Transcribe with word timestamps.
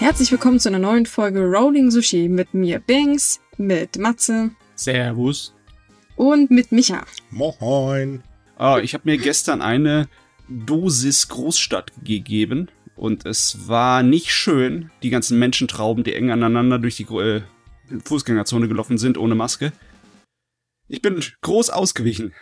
Herzlich 0.00 0.30
willkommen 0.32 0.58
zu 0.58 0.68
einer 0.68 0.78
neuen 0.78 1.06
Folge 1.06 1.40
Rolling 1.42 1.90
Sushi 1.90 2.28
mit 2.28 2.54
mir 2.54 2.80
Banks, 2.80 3.40
mit 3.58 3.98
Matze 3.98 4.50
Servus. 4.74 5.54
und 6.16 6.50
mit 6.50 6.72
Micha. 6.72 7.04
Moin. 7.30 8.22
Ah, 8.56 8.78
ich 8.78 8.94
habe 8.94 9.08
mir 9.10 9.18
gestern 9.18 9.60
eine 9.62 10.08
Dosis 10.48 11.28
Großstadt 11.28 11.92
gegeben 12.04 12.68
und 12.96 13.26
es 13.26 13.68
war 13.68 14.02
nicht 14.02 14.30
schön, 14.32 14.90
die 15.02 15.10
ganzen 15.10 15.38
Menschentrauben, 15.38 16.02
die 16.04 16.14
eng 16.14 16.30
aneinander 16.30 16.78
durch 16.78 16.96
die 16.96 17.04
äh, 17.04 17.42
Fußgängerzone 18.04 18.68
gelaufen 18.68 18.98
sind 18.98 19.18
ohne 19.18 19.34
Maske. 19.34 19.72
Ich 20.88 21.02
bin 21.02 21.22
groß 21.42 21.70
ausgewichen. 21.70 22.32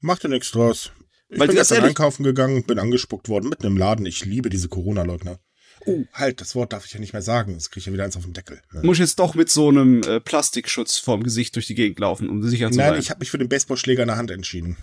Macht 0.00 0.24
dir 0.24 0.28
nichts 0.28 0.50
draus. 0.50 0.92
Ich 1.28 1.38
Weil 1.38 1.46
bin 1.48 1.56
gestern 1.56 1.76
ehrlich- 1.76 1.90
einkaufen 1.90 2.24
gegangen, 2.24 2.64
bin 2.64 2.78
angespuckt 2.78 3.28
worden 3.28 3.48
mitten 3.48 3.66
im 3.66 3.76
Laden. 3.76 4.06
Ich 4.06 4.24
liebe 4.24 4.50
diese 4.50 4.68
Corona-Leugner. 4.68 5.38
Oh, 5.86 6.04
halt, 6.12 6.40
das 6.40 6.54
Wort 6.54 6.72
darf 6.72 6.84
ich 6.84 6.92
ja 6.92 7.00
nicht 7.00 7.12
mehr 7.12 7.22
sagen. 7.22 7.54
Das 7.54 7.70
kriege 7.70 7.80
ich 7.80 7.86
ja 7.86 7.92
wieder 7.92 8.04
eins 8.04 8.16
auf 8.16 8.24
den 8.24 8.34
Deckel. 8.34 8.60
Ne? 8.72 8.82
Muss 8.82 8.98
jetzt 8.98 9.18
doch 9.18 9.34
mit 9.34 9.50
so 9.50 9.68
einem 9.68 10.02
äh, 10.02 10.20
Plastikschutz 10.20 10.98
vorm 10.98 11.22
Gesicht 11.22 11.56
durch 11.56 11.66
die 11.66 11.74
Gegend 11.74 11.98
laufen, 11.98 12.28
um 12.28 12.42
sicher 12.42 12.70
zu 12.70 12.78
Nein, 12.78 12.90
sein. 12.90 13.00
ich 13.00 13.10
habe 13.10 13.20
mich 13.20 13.30
für 13.30 13.38
den 13.38 13.48
Baseballschläger 13.48 14.02
in 14.02 14.08
der 14.08 14.16
Hand 14.16 14.30
entschieden. 14.30 14.76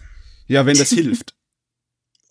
ja, 0.47 0.65
wenn 0.65 0.77
das 0.77 0.89
hilft. 0.89 1.35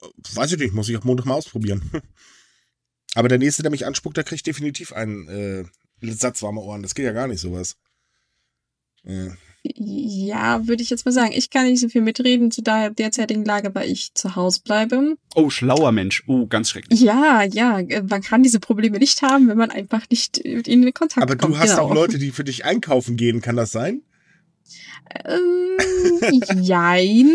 Weiß 0.34 0.52
ich 0.52 0.58
nicht, 0.58 0.74
muss 0.74 0.88
ich 0.88 0.96
auf 0.96 1.04
Montag 1.04 1.26
mal 1.26 1.34
ausprobieren. 1.34 1.90
Aber 3.14 3.28
der 3.28 3.38
nächste, 3.38 3.62
der 3.62 3.70
mich 3.70 3.86
anspuckt, 3.86 4.16
der 4.16 4.24
kriegt 4.24 4.46
definitiv 4.46 4.92
einen 4.92 5.28
äh, 5.28 5.64
Satz 6.12 6.42
warme 6.42 6.60
Ohren. 6.60 6.82
Das 6.82 6.94
geht 6.94 7.06
ja 7.06 7.12
gar 7.12 7.28
nicht, 7.28 7.40
sowas. 7.40 7.76
Äh, 9.04 9.30
Ja, 9.74 10.66
würde 10.66 10.82
ich 10.82 10.90
jetzt 10.90 11.04
mal 11.06 11.12
sagen. 11.12 11.32
Ich 11.34 11.50
kann 11.50 11.66
nicht 11.66 11.80
so 11.80 11.88
viel 11.88 12.02
mitreden 12.02 12.50
zu 12.50 12.62
der 12.62 12.90
derzeitigen 12.90 13.44
Lage, 13.44 13.74
weil 13.74 13.90
ich 13.90 14.14
zu 14.14 14.36
Hause 14.36 14.60
bleibe. 14.64 15.16
Oh, 15.34 15.50
schlauer 15.50 15.92
Mensch. 15.92 16.22
Oh, 16.26 16.46
ganz 16.46 16.70
schrecklich. 16.70 17.00
Ja, 17.00 17.42
ja, 17.42 17.80
äh, 17.80 18.02
man 18.02 18.22
kann 18.22 18.42
diese 18.42 18.60
Probleme 18.60 18.98
nicht 18.98 19.22
haben, 19.22 19.48
wenn 19.48 19.58
man 19.58 19.70
einfach 19.70 20.02
nicht 20.10 20.42
mit 20.44 20.68
ihnen 20.68 20.84
in 20.84 20.94
Kontakt 20.94 21.22
aber 21.22 21.36
kommt. 21.36 21.54
du 21.54 21.58
hast 21.58 21.70
genau. 21.70 21.84
auch 21.84 21.94
Leute, 21.94 22.18
die 22.18 22.30
für 22.30 22.44
dich 22.44 22.64
einkaufen 22.64 23.16
gehen, 23.16 23.40
kann 23.40 23.56
das 23.56 23.72
sein? 23.72 24.02
Ähm, 25.24 25.78
jein. 26.62 27.30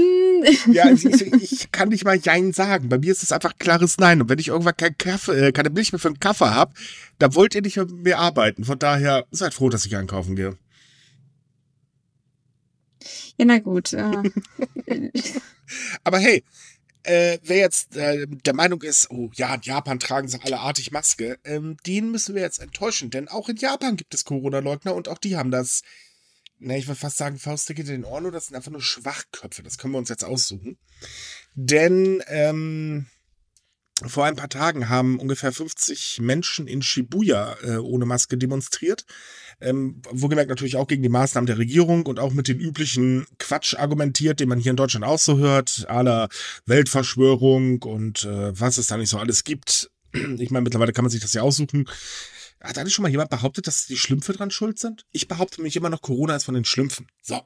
Ja, 0.67 0.89
ich, 0.89 1.05
ich, 1.05 1.21
ich 1.51 1.71
kann 1.71 1.89
nicht 1.89 2.03
mal 2.03 2.19
Jein 2.21 2.51
sagen. 2.51 2.89
Bei 2.89 2.97
mir 2.97 3.11
ist 3.11 3.23
es 3.23 3.31
einfach 3.31 3.57
klares 3.57 3.97
Nein. 3.97 4.21
Und 4.21 4.29
wenn 4.29 4.39
ich 4.39 4.49
irgendwann 4.49 4.75
keinen 4.75 4.97
Kaffee, 4.97 5.47
äh, 5.47 5.51
keine 5.51 5.69
Milch 5.69 5.91
mehr 5.91 5.99
für 5.99 6.09
einen 6.09 6.19
Kaffee 6.19 6.53
hab, 6.53 6.73
da 7.19 7.33
wollt 7.35 7.55
ihr 7.55 7.61
nicht 7.61 7.77
mehr 7.77 7.85
mit 7.85 8.03
mir 8.03 8.19
arbeiten. 8.19 8.63
Von 8.63 8.79
daher 8.79 9.25
seid 9.31 9.53
froh, 9.53 9.69
dass 9.69 9.85
ich 9.85 9.95
einkaufen 9.95 10.35
gehe. 10.35 10.57
Ja, 13.41 13.45
na 13.45 13.57
gut. 13.57 13.93
Aber 16.03 16.19
hey, 16.19 16.43
äh, 17.01 17.39
wer 17.41 17.57
jetzt 17.57 17.95
äh, 17.95 18.27
der 18.27 18.53
Meinung 18.53 18.83
ist, 18.83 19.09
oh 19.09 19.31
ja, 19.33 19.55
in 19.55 19.61
Japan 19.63 19.99
tragen 19.99 20.27
sie 20.27 20.39
alle 20.43 20.59
artig 20.59 20.91
Maske, 20.91 21.39
ähm, 21.43 21.75
den 21.87 22.11
müssen 22.11 22.35
wir 22.35 22.43
jetzt 22.43 22.59
enttäuschen, 22.59 23.09
denn 23.09 23.27
auch 23.27 23.49
in 23.49 23.55
Japan 23.55 23.97
gibt 23.97 24.13
es 24.13 24.25
Corona-Leugner 24.25 24.93
und 24.93 25.07
auch 25.07 25.17
die 25.17 25.37
haben 25.37 25.49
das, 25.49 25.81
na, 26.59 26.77
ich 26.77 26.85
würde 26.85 26.99
fast 26.99 27.17
sagen, 27.17 27.39
Faustdicke 27.39 27.81
in 27.81 27.87
den 27.87 28.05
Ohren, 28.05 28.31
das 28.31 28.45
sind 28.45 28.55
einfach 28.55 28.69
nur 28.69 28.83
Schwachköpfe. 28.83 29.63
Das 29.63 29.79
können 29.79 29.95
wir 29.95 29.97
uns 29.97 30.09
jetzt 30.09 30.23
aussuchen. 30.23 30.77
Denn 31.55 32.21
ähm, 32.27 33.07
vor 34.09 34.25
ein 34.25 34.35
paar 34.35 34.49
Tagen 34.49 34.89
haben 34.89 35.19
ungefähr 35.19 35.51
50 35.51 36.19
Menschen 36.21 36.67
in 36.67 36.81
Shibuya 36.81 37.55
äh, 37.63 37.77
ohne 37.77 38.05
Maske 38.05 38.37
demonstriert. 38.37 39.05
Ähm, 39.59 40.01
wohlgemerkt 40.09 40.49
natürlich 40.49 40.75
auch 40.75 40.87
gegen 40.87 41.03
die 41.03 41.09
Maßnahmen 41.09 41.45
der 41.45 41.59
Regierung 41.59 42.05
und 42.07 42.19
auch 42.19 42.33
mit 42.33 42.47
den 42.47 42.59
üblichen 42.59 43.27
Quatsch 43.37 43.75
argumentiert, 43.75 44.39
den 44.39 44.49
man 44.49 44.59
hier 44.59 44.71
in 44.71 44.77
Deutschland 44.77 45.05
auch 45.05 45.19
so 45.19 45.37
hört, 45.37 45.85
aller 45.87 46.29
Weltverschwörung 46.65 47.83
und 47.83 48.25
äh, 48.25 48.59
was 48.59 48.77
es 48.77 48.87
da 48.87 48.97
nicht 48.97 49.09
so 49.09 49.19
alles 49.19 49.43
gibt. 49.43 49.91
Ich 50.13 50.51
meine, 50.51 50.63
mittlerweile 50.63 50.93
kann 50.93 51.05
man 51.05 51.11
sich 51.11 51.21
das 51.21 51.33
ja 51.33 51.41
aussuchen. 51.41 51.87
Hat 52.61 52.77
eigentlich 52.77 52.93
schon 52.93 53.03
mal 53.03 53.09
jemand 53.09 53.29
behauptet, 53.29 53.67
dass 53.67 53.87
die 53.87 53.97
Schlümpfe 53.97 54.33
dran 54.33 54.51
schuld 54.51 54.77
sind? 54.77 55.05
Ich 55.11 55.27
behaupte 55.27 55.57
nämlich 55.57 55.75
immer 55.75 55.89
noch, 55.89 56.01
Corona 56.01 56.35
ist 56.35 56.43
von 56.43 56.53
den 56.53 56.65
Schlümpfen. 56.65 57.07
So. 57.21 57.41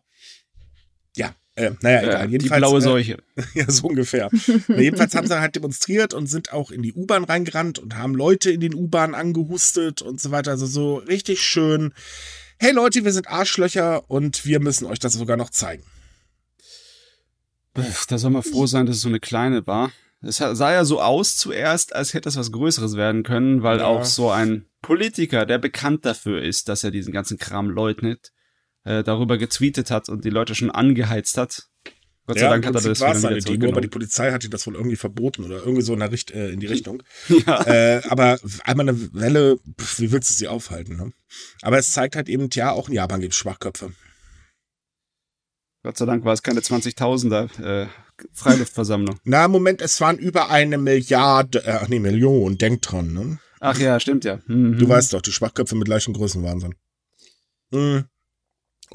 Ja, 1.16 1.34
äh, 1.56 1.72
naja, 1.82 2.02
egal. 2.04 2.24
Äh, 2.24 2.26
die 2.28 2.32
Jedenfalls, 2.34 2.60
blaue 2.60 2.78
äh, 2.80 2.82
Seuche. 2.82 3.18
ja, 3.54 3.70
so 3.72 3.88
ungefähr. 3.88 4.30
Na, 4.68 4.80
jedenfalls 4.82 5.16
haben 5.16 5.28
sie 5.28 5.40
halt 5.40 5.56
demonstriert 5.56 6.14
und 6.14 6.28
sind 6.28 6.52
auch 6.54 6.72
in 6.72 6.82
die 6.82 6.94
U-Bahn 6.94 7.24
reingerannt 7.24 7.80
und 7.80 7.96
haben 7.98 8.14
Leute 8.16 8.52
in 8.52 8.60
den 8.60 8.74
U-Bahnen 8.76 9.16
angehustet 9.16 10.02
und 10.02 10.20
so 10.20 10.32
weiter. 10.32 10.52
Also 10.52 10.66
so 10.66 10.98
richtig 10.98 11.42
schön. 11.42 11.94
Hey 12.58 12.72
Leute, 12.72 13.04
wir 13.04 13.12
sind 13.14 13.28
Arschlöcher 13.30 14.10
und 14.10 14.46
wir 14.46 14.60
müssen 14.60 14.86
euch 14.86 15.00
das 15.00 15.14
sogar 15.14 15.38
noch 15.38 15.50
zeigen. 15.50 15.84
Da 18.08 18.18
soll 18.18 18.32
man 18.32 18.44
froh 18.44 18.68
sein, 18.68 18.86
dass 18.86 18.98
es 18.98 19.02
so 19.02 19.10
eine 19.10 19.20
kleine 19.20 19.66
war. 19.68 19.92
Es 20.22 20.38
sah 20.38 20.72
ja 20.72 20.86
so 20.86 21.02
aus 21.02 21.36
zuerst, 21.38 21.94
als 21.94 22.14
hätte 22.14 22.30
es 22.30 22.38
was 22.38 22.52
Größeres 22.52 22.96
werden 22.96 23.24
können, 23.24 23.64
weil 23.64 23.80
Ja. 23.80 23.86
auch 23.86 24.06
so 24.06 24.32
ein 24.32 24.66
Politiker, 24.82 25.46
der 25.46 25.58
bekannt 25.58 26.06
dafür 26.06 26.42
ist, 26.42 26.70
dass 26.70 26.84
er 26.84 26.92
diesen 26.92 27.14
ganzen 27.14 27.38
Kram 27.38 27.70
leugnet, 27.70 28.32
äh, 28.86 29.04
darüber 29.04 29.38
getweetet 29.38 29.92
hat 29.92 30.10
und 30.10 30.24
die 30.24 30.30
Leute 30.30 30.56
schon 30.56 30.72
angeheizt 30.72 31.38
hat. 31.38 31.68
Gott 32.28 32.40
sei 32.40 32.46
Ja, 32.46 32.50
Dank 32.52 32.66
hat 32.66 32.76
er 32.76 32.82
das 32.82 33.02
war 33.02 33.10
wieder, 33.10 33.20
wieder 33.20 33.30
eine 33.30 33.58
Demo, 33.60 33.72
aber 33.72 33.82
die. 33.82 33.88
Polizei 33.88 34.32
hat 34.32 34.44
ihm 34.44 34.50
das 34.50 34.66
wohl 34.66 34.74
irgendwie 34.76 34.96
verboten 34.96 35.44
oder 35.44 35.58
irgendwie 35.58 35.84
so 35.84 35.94
in, 35.94 36.00
der 36.00 36.12
Richt 36.12 36.32
äh, 36.32 36.50
in 36.50 36.60
die 36.60 36.66
Richtung. 36.66 37.04
Ja. 37.46 37.62
äh, 37.68 38.02
aber 38.10 38.40
einmal 38.64 38.90
eine 38.90 39.14
Welle, 39.14 39.60
pf, 39.80 40.00
wie 40.00 40.12
willst 40.12 40.32
du 40.32 40.34
sie 40.34 40.48
aufhalten? 40.48 40.96
Ne? 40.96 41.12
Aber 41.62 41.78
es 41.78 41.92
zeigt 41.92 42.16
halt 42.16 42.30
eben, 42.30 42.50
ja, 42.54 42.72
auch 42.72 42.88
in 42.88 42.96
Japan 42.96 43.22
gibt 43.22 43.34
es 43.34 43.38
Schwachköpfe. 43.38 43.92
Gott 45.84 45.98
sei 45.98 46.06
Dank 46.08 46.26
war 46.26 46.34
es 46.34 46.42
keine 46.42 46.62
20.000er 46.62 47.84
äh, 47.84 47.88
Freiluftversammlung. 48.34 49.20
Na, 49.24 49.48
Moment, 49.48 49.82
es 49.82 50.02
waren 50.02 50.18
über 50.18 50.50
eine 50.50 50.80
Milliarde, 50.80 51.64
äh, 51.64 51.78
ach 51.82 51.88
nee, 51.90 52.00
Million, 52.00 52.58
denk 52.58 52.82
dran, 52.82 53.14
ne? 53.14 53.40
Ach 53.60 53.78
ja, 53.78 54.00
stimmt 54.00 54.26
ja. 54.26 54.40
Mhm. 54.48 54.80
Du 54.80 54.90
weißt 54.90 55.14
doch, 55.14 55.22
die 55.22 55.32
Schwachköpfe 55.32 55.76
mit 55.76 55.86
gleichen 55.86 56.14
Größenwahnsinn. 56.14 56.74
Mhm. 57.72 58.06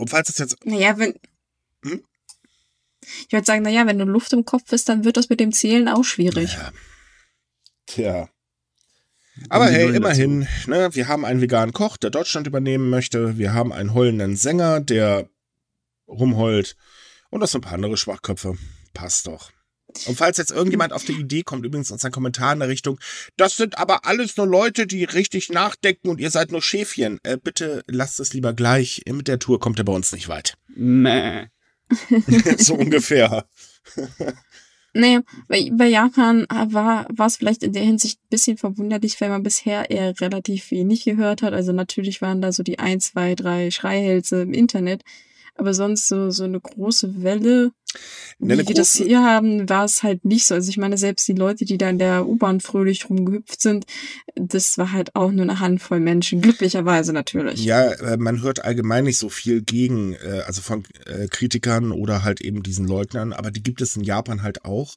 Und 0.00 0.08
falls 0.08 0.30
es 0.30 0.38
jetzt, 0.38 0.56
naja, 0.64 0.98
wenn. 0.98 1.14
Hm? 1.84 2.02
Ich 3.26 3.32
würde 3.32 3.44
sagen, 3.44 3.62
naja, 3.62 3.86
wenn 3.86 3.98
du 3.98 4.04
Luft 4.04 4.32
im 4.32 4.44
Kopf 4.44 4.64
bist, 4.70 4.88
dann 4.88 5.04
wird 5.04 5.16
das 5.16 5.28
mit 5.28 5.40
dem 5.40 5.52
Zählen 5.52 5.88
auch 5.88 6.04
schwierig. 6.04 6.54
Ja. 6.54 6.72
Tja. 7.86 8.28
Aber 9.48 9.66
hey, 9.66 9.84
Nullen 9.84 9.96
immerhin, 9.96 10.48
ne, 10.66 10.94
wir 10.94 11.08
haben 11.08 11.24
einen 11.24 11.40
veganen 11.40 11.72
Koch, 11.72 11.96
der 11.96 12.10
Deutschland 12.10 12.46
übernehmen 12.46 12.90
möchte. 12.90 13.38
Wir 13.38 13.52
haben 13.52 13.72
einen 13.72 13.94
heulenden 13.94 14.36
Sänger, 14.36 14.80
der 14.80 15.28
rumheult. 16.08 16.76
Und 17.30 17.40
noch 17.40 17.48
so 17.48 17.58
ein 17.58 17.62
paar 17.62 17.74
andere 17.74 17.96
Schwachköpfe. 17.96 18.56
Passt 18.92 19.26
doch. 19.26 19.50
Und 20.06 20.16
falls 20.16 20.38
jetzt 20.38 20.50
irgendjemand 20.50 20.92
auf 20.92 21.04
die 21.04 21.12
Idee 21.12 21.42
kommt, 21.42 21.64
übrigens 21.64 21.90
uns 21.90 22.04
ein 22.04 22.12
Kommentar 22.12 22.52
in 22.52 22.60
der 22.60 22.68
Richtung, 22.68 22.98
das 23.36 23.56
sind 23.56 23.78
aber 23.78 24.06
alles 24.06 24.36
nur 24.36 24.46
Leute, 24.46 24.86
die 24.86 25.04
richtig 25.04 25.50
nachdenken 25.50 26.08
und 26.08 26.20
ihr 26.20 26.30
seid 26.30 26.52
nur 26.52 26.62
Schäfchen. 26.62 27.18
Äh, 27.22 27.36
bitte 27.36 27.82
lasst 27.86 28.20
es 28.20 28.32
lieber 28.32 28.52
gleich. 28.52 29.02
Mit 29.10 29.28
der 29.28 29.38
Tour 29.38 29.60
kommt 29.60 29.78
er 29.78 29.84
bei 29.84 29.92
uns 29.92 30.12
nicht 30.12 30.28
weit. 30.28 30.54
Mäh. 30.68 31.46
so 32.58 32.74
ungefähr. 32.74 33.46
Naja, 34.92 35.22
bei, 35.46 35.70
bei 35.72 35.86
Japan 35.86 36.46
war, 36.48 37.06
war 37.10 37.26
es 37.26 37.36
vielleicht 37.36 37.62
in 37.62 37.72
der 37.72 37.82
Hinsicht 37.82 38.18
ein 38.18 38.28
bisschen 38.30 38.56
verwunderlich, 38.56 39.20
weil 39.20 39.28
man 39.28 39.42
bisher 39.42 39.90
eher 39.90 40.20
relativ 40.20 40.70
wenig 40.72 41.04
gehört 41.04 41.42
hat. 41.42 41.52
Also 41.52 41.72
natürlich 41.72 42.20
waren 42.22 42.42
da 42.42 42.50
so 42.50 42.62
die 42.62 42.78
ein, 42.78 43.00
zwei, 43.00 43.34
drei 43.34 43.70
Schreihälse 43.70 44.42
im 44.42 44.52
Internet. 44.52 45.02
Aber 45.54 45.74
sonst 45.74 46.08
so, 46.08 46.30
so 46.30 46.44
eine 46.44 46.60
große 46.60 47.22
Welle, 47.22 47.72
wie 48.38 48.56
wir 48.56 48.74
das 48.74 48.94
hier 48.94 49.22
haben, 49.22 49.68
war 49.68 49.84
es 49.84 50.02
halt 50.02 50.24
nicht 50.24 50.46
so. 50.46 50.54
Also 50.54 50.70
ich 50.70 50.78
meine, 50.78 50.96
selbst 50.96 51.26
die 51.28 51.34
Leute, 51.34 51.64
die 51.64 51.76
da 51.76 51.90
in 51.90 51.98
der 51.98 52.26
U-Bahn 52.26 52.60
fröhlich 52.60 53.10
rumgehüpft 53.10 53.60
sind, 53.60 53.84
das 54.36 54.78
war 54.78 54.92
halt 54.92 55.14
auch 55.16 55.30
nur 55.30 55.42
eine 55.42 55.60
Handvoll 55.60 56.00
Menschen. 56.00 56.40
Glücklicherweise 56.40 57.12
natürlich. 57.12 57.64
Ja, 57.64 57.90
äh, 57.90 58.16
man 58.16 58.42
hört 58.42 58.64
allgemein 58.64 59.04
nicht 59.04 59.18
so 59.18 59.28
viel 59.28 59.62
gegen, 59.62 60.14
äh, 60.14 60.42
also 60.46 60.62
von 60.62 60.84
äh, 61.06 61.26
Kritikern 61.28 61.92
oder 61.92 62.22
halt 62.22 62.40
eben 62.40 62.62
diesen 62.62 62.86
Leugnern, 62.86 63.32
aber 63.32 63.50
die 63.50 63.62
gibt 63.62 63.80
es 63.80 63.96
in 63.96 64.04
Japan 64.04 64.42
halt 64.42 64.64
auch. 64.64 64.96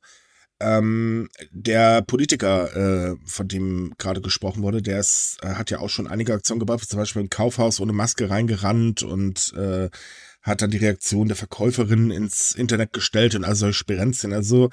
Ähm, 0.60 1.30
der 1.52 2.04
Politiker, 2.04 2.76
äh, 2.76 3.16
von 3.26 3.48
dem 3.48 3.94
gerade 3.98 4.22
gesprochen 4.22 4.64
wurde, 4.64 4.82
der 4.82 5.00
ist, 5.00 5.38
äh, 5.42 5.56
hat 5.56 5.72
ja 5.72 5.80
auch 5.80 5.90
schon 5.90 6.08
einige 6.08 6.34
Aktionen 6.34 6.60
gebracht, 6.60 6.88
zum 6.88 7.00
Beispiel 7.00 7.24
ein 7.24 7.30
Kaufhaus 7.30 7.80
ohne 7.82 7.92
Maske 7.92 8.30
reingerannt 8.30 9.04
und 9.04 9.52
äh, 9.58 9.90
hat 10.44 10.62
dann 10.62 10.72
die 10.72 10.78
Reaktion 10.78 11.28
der 11.28 11.38
Verkäuferin 11.38 12.12
ins 12.12 12.52
Internet 12.52 12.94
gestellt 12.94 13.34
und 13.36 13.44
all 13.46 13.56
solche 13.56 13.80
Sperenzien. 13.80 14.34
Also 14.34 14.70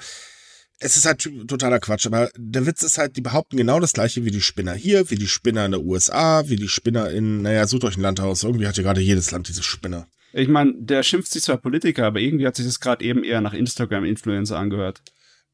es 0.79 0.97
ist 0.97 1.05
halt 1.05 1.29
totaler 1.47 1.79
Quatsch, 1.79 2.05
aber 2.07 2.29
der 2.35 2.65
Witz 2.65 2.83
ist 2.83 2.97
halt, 2.97 3.15
die 3.15 3.21
behaupten 3.21 3.57
genau 3.57 3.79
das 3.79 3.93
gleiche 3.93 4.25
wie 4.25 4.31
die 4.31 4.41
Spinner 4.41 4.73
hier, 4.73 5.09
wie 5.09 5.15
die 5.15 5.27
Spinner 5.27 5.65
in 5.65 5.71
der 5.71 5.81
USA, 5.81 6.47
wie 6.49 6.55
die 6.55 6.67
Spinner 6.67 7.09
in, 7.09 7.41
naja, 7.43 7.67
sucht 7.67 7.83
euch 7.85 7.97
ein 7.97 8.01
Land 8.01 8.19
aus. 8.19 8.43
Irgendwie 8.43 8.67
hat 8.67 8.77
ja 8.77 8.83
gerade 8.83 9.01
jedes 9.01 9.31
Land 9.31 9.47
diese 9.47 9.63
Spinner. 9.63 10.07
Ich 10.33 10.47
meine, 10.47 10.73
der 10.77 11.03
schimpft 11.03 11.31
sich 11.31 11.43
zwar 11.43 11.57
Politiker, 11.57 12.05
aber 12.05 12.19
irgendwie 12.19 12.47
hat 12.47 12.55
sich 12.55 12.65
das 12.65 12.79
gerade 12.79 13.03
eben 13.05 13.23
eher 13.23 13.41
nach 13.41 13.53
Instagram-Influencer 13.53 14.57
angehört. 14.57 15.01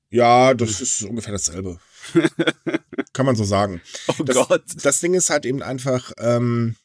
Ja, 0.10 0.54
das 0.54 0.80
ist 0.82 1.04
ungefähr 1.04 1.34
dasselbe. 1.34 1.80
Kann 3.14 3.26
man 3.26 3.36
so 3.36 3.44
sagen. 3.44 3.82
Oh 4.08 4.24
Das, 4.24 4.36
Gott. 4.48 4.64
das 4.82 5.00
Ding 5.02 5.14
ist 5.14 5.30
halt 5.30 5.46
eben 5.46 5.62
einfach, 5.62 6.14
ähm, 6.20 6.76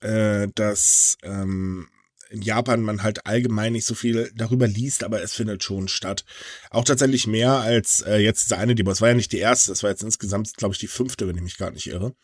äh, 0.00 0.48
dass 0.54 1.18
ähm, 1.22 1.88
in 2.30 2.42
Japan 2.42 2.82
man 2.82 3.02
halt 3.02 3.26
allgemein 3.26 3.72
nicht 3.72 3.86
so 3.86 3.94
viel 3.94 4.30
darüber 4.34 4.66
liest, 4.66 5.04
aber 5.04 5.22
es 5.22 5.34
findet 5.34 5.62
schon 5.62 5.88
statt. 5.88 6.24
Auch 6.70 6.84
tatsächlich 6.84 7.26
mehr 7.26 7.52
als 7.52 8.00
äh, 8.02 8.16
jetzt 8.16 8.44
diese 8.44 8.58
eine 8.58 8.74
Demo. 8.74 8.90
Es 8.90 9.00
war 9.00 9.08
ja 9.08 9.14
nicht 9.14 9.32
die 9.32 9.38
erste, 9.38 9.72
es 9.72 9.82
war 9.82 9.90
jetzt 9.90 10.02
insgesamt, 10.02 10.54
glaube 10.56 10.74
ich, 10.74 10.78
die 10.78 10.88
fünfte, 10.88 11.28
wenn 11.28 11.36
ich 11.36 11.42
mich 11.42 11.58
gar 11.58 11.70
nicht 11.70 11.86
irre. 11.86 12.14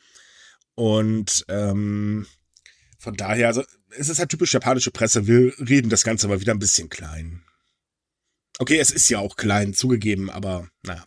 Und 0.75 1.45
ähm, 1.49 2.27
von 2.99 3.15
daher, 3.15 3.49
also 3.49 3.65
es 3.91 4.09
ist 4.09 4.19
halt 4.19 4.31
typisch 4.31 4.55
japanische 4.55 4.91
Presse, 4.91 5.27
wir 5.27 5.53
reden 5.59 5.91
das 5.91 6.05
Ganze 6.05 6.29
mal 6.29 6.41
wieder 6.41 6.53
ein 6.53 6.59
bisschen 6.59 6.89
klein. 6.89 7.45
Okay, 8.59 8.79
es 8.79 8.91
ist 8.91 9.09
ja 9.09 9.19
auch 9.19 9.37
klein, 9.37 9.75
zugegeben, 9.75 10.31
aber 10.31 10.69
naja. 10.83 11.05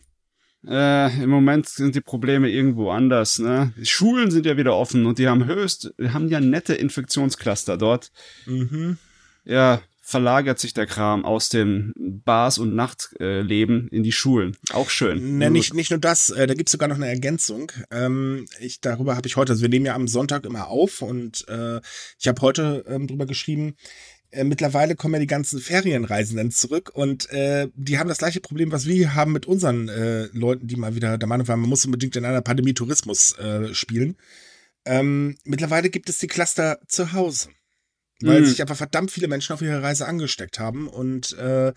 Äh, 0.68 1.22
Im 1.22 1.30
Moment 1.30 1.68
sind 1.68 1.94
die 1.94 2.00
Probleme 2.00 2.50
irgendwo 2.50 2.90
anders. 2.90 3.38
Ne? 3.38 3.72
Die 3.76 3.86
Schulen 3.86 4.30
sind 4.30 4.46
ja 4.46 4.56
wieder 4.56 4.74
offen 4.74 5.06
und 5.06 5.18
die 5.18 5.28
haben 5.28 5.46
höchst, 5.46 5.94
haben 6.08 6.28
ja 6.28 6.40
nette 6.40 6.74
Infektionscluster 6.74 7.76
dort. 7.76 8.10
Mhm. 8.46 8.98
Ja, 9.44 9.80
verlagert 10.02 10.60
sich 10.60 10.72
der 10.72 10.86
Kram 10.86 11.24
aus 11.24 11.48
dem 11.48 11.92
Bars- 11.96 12.58
und 12.58 12.76
Nachtleben 12.76 13.88
in 13.88 14.04
die 14.04 14.12
Schulen. 14.12 14.56
Auch 14.72 14.88
schön. 14.88 15.38
Ne, 15.38 15.50
nicht, 15.50 15.74
nicht 15.74 15.90
nur 15.90 15.98
das, 15.98 16.30
äh, 16.30 16.46
da 16.46 16.54
gibt's 16.54 16.70
sogar 16.70 16.88
noch 16.88 16.94
eine 16.94 17.08
Ergänzung. 17.08 17.72
Ähm, 17.90 18.46
ich, 18.60 18.80
darüber 18.80 19.16
habe 19.16 19.26
ich 19.26 19.36
heute, 19.36 19.52
also 19.52 19.62
wir 19.62 19.68
nehmen 19.68 19.86
ja 19.86 19.96
am 19.96 20.06
Sonntag 20.06 20.44
immer 20.44 20.68
auf 20.68 21.02
und 21.02 21.48
äh, 21.48 21.80
ich 22.20 22.28
habe 22.28 22.40
heute 22.40 22.84
ähm, 22.86 23.08
drüber 23.08 23.26
geschrieben, 23.26 23.74
äh, 24.36 24.44
mittlerweile 24.44 24.94
kommen 24.96 25.14
ja 25.14 25.20
die 25.20 25.26
ganzen 25.26 25.60
Ferienreisenden 25.60 26.50
zurück 26.50 26.90
und 26.94 27.30
äh, 27.30 27.68
die 27.74 27.98
haben 27.98 28.08
das 28.08 28.18
gleiche 28.18 28.40
Problem, 28.40 28.70
was 28.70 28.86
wir 28.86 29.14
haben 29.14 29.32
mit 29.32 29.46
unseren 29.46 29.88
äh, 29.88 30.26
Leuten, 30.32 30.66
die 30.66 30.76
mal 30.76 30.94
wieder 30.94 31.18
der 31.18 31.28
Meinung 31.28 31.48
waren, 31.48 31.60
man 31.60 31.70
muss 31.70 31.84
unbedingt 31.84 32.16
in 32.16 32.24
einer 32.24 32.42
Pandemie 32.42 32.74
Tourismus 32.74 33.36
äh, 33.38 33.74
spielen. 33.74 34.16
Ähm, 34.84 35.36
mittlerweile 35.44 35.90
gibt 35.90 36.08
es 36.08 36.18
die 36.18 36.26
Cluster 36.28 36.78
zu 36.86 37.12
Hause, 37.12 37.48
weil 38.20 38.42
Mhm. 38.42 38.46
sich 38.46 38.60
einfach 38.60 38.76
verdammt 38.76 39.10
viele 39.10 39.28
Menschen 39.28 39.52
auf 39.52 39.62
ihrer 39.62 39.82
Reise 39.82 40.06
angesteckt 40.06 40.58
haben 40.58 40.88
und 40.88 41.32
äh, 41.38 41.72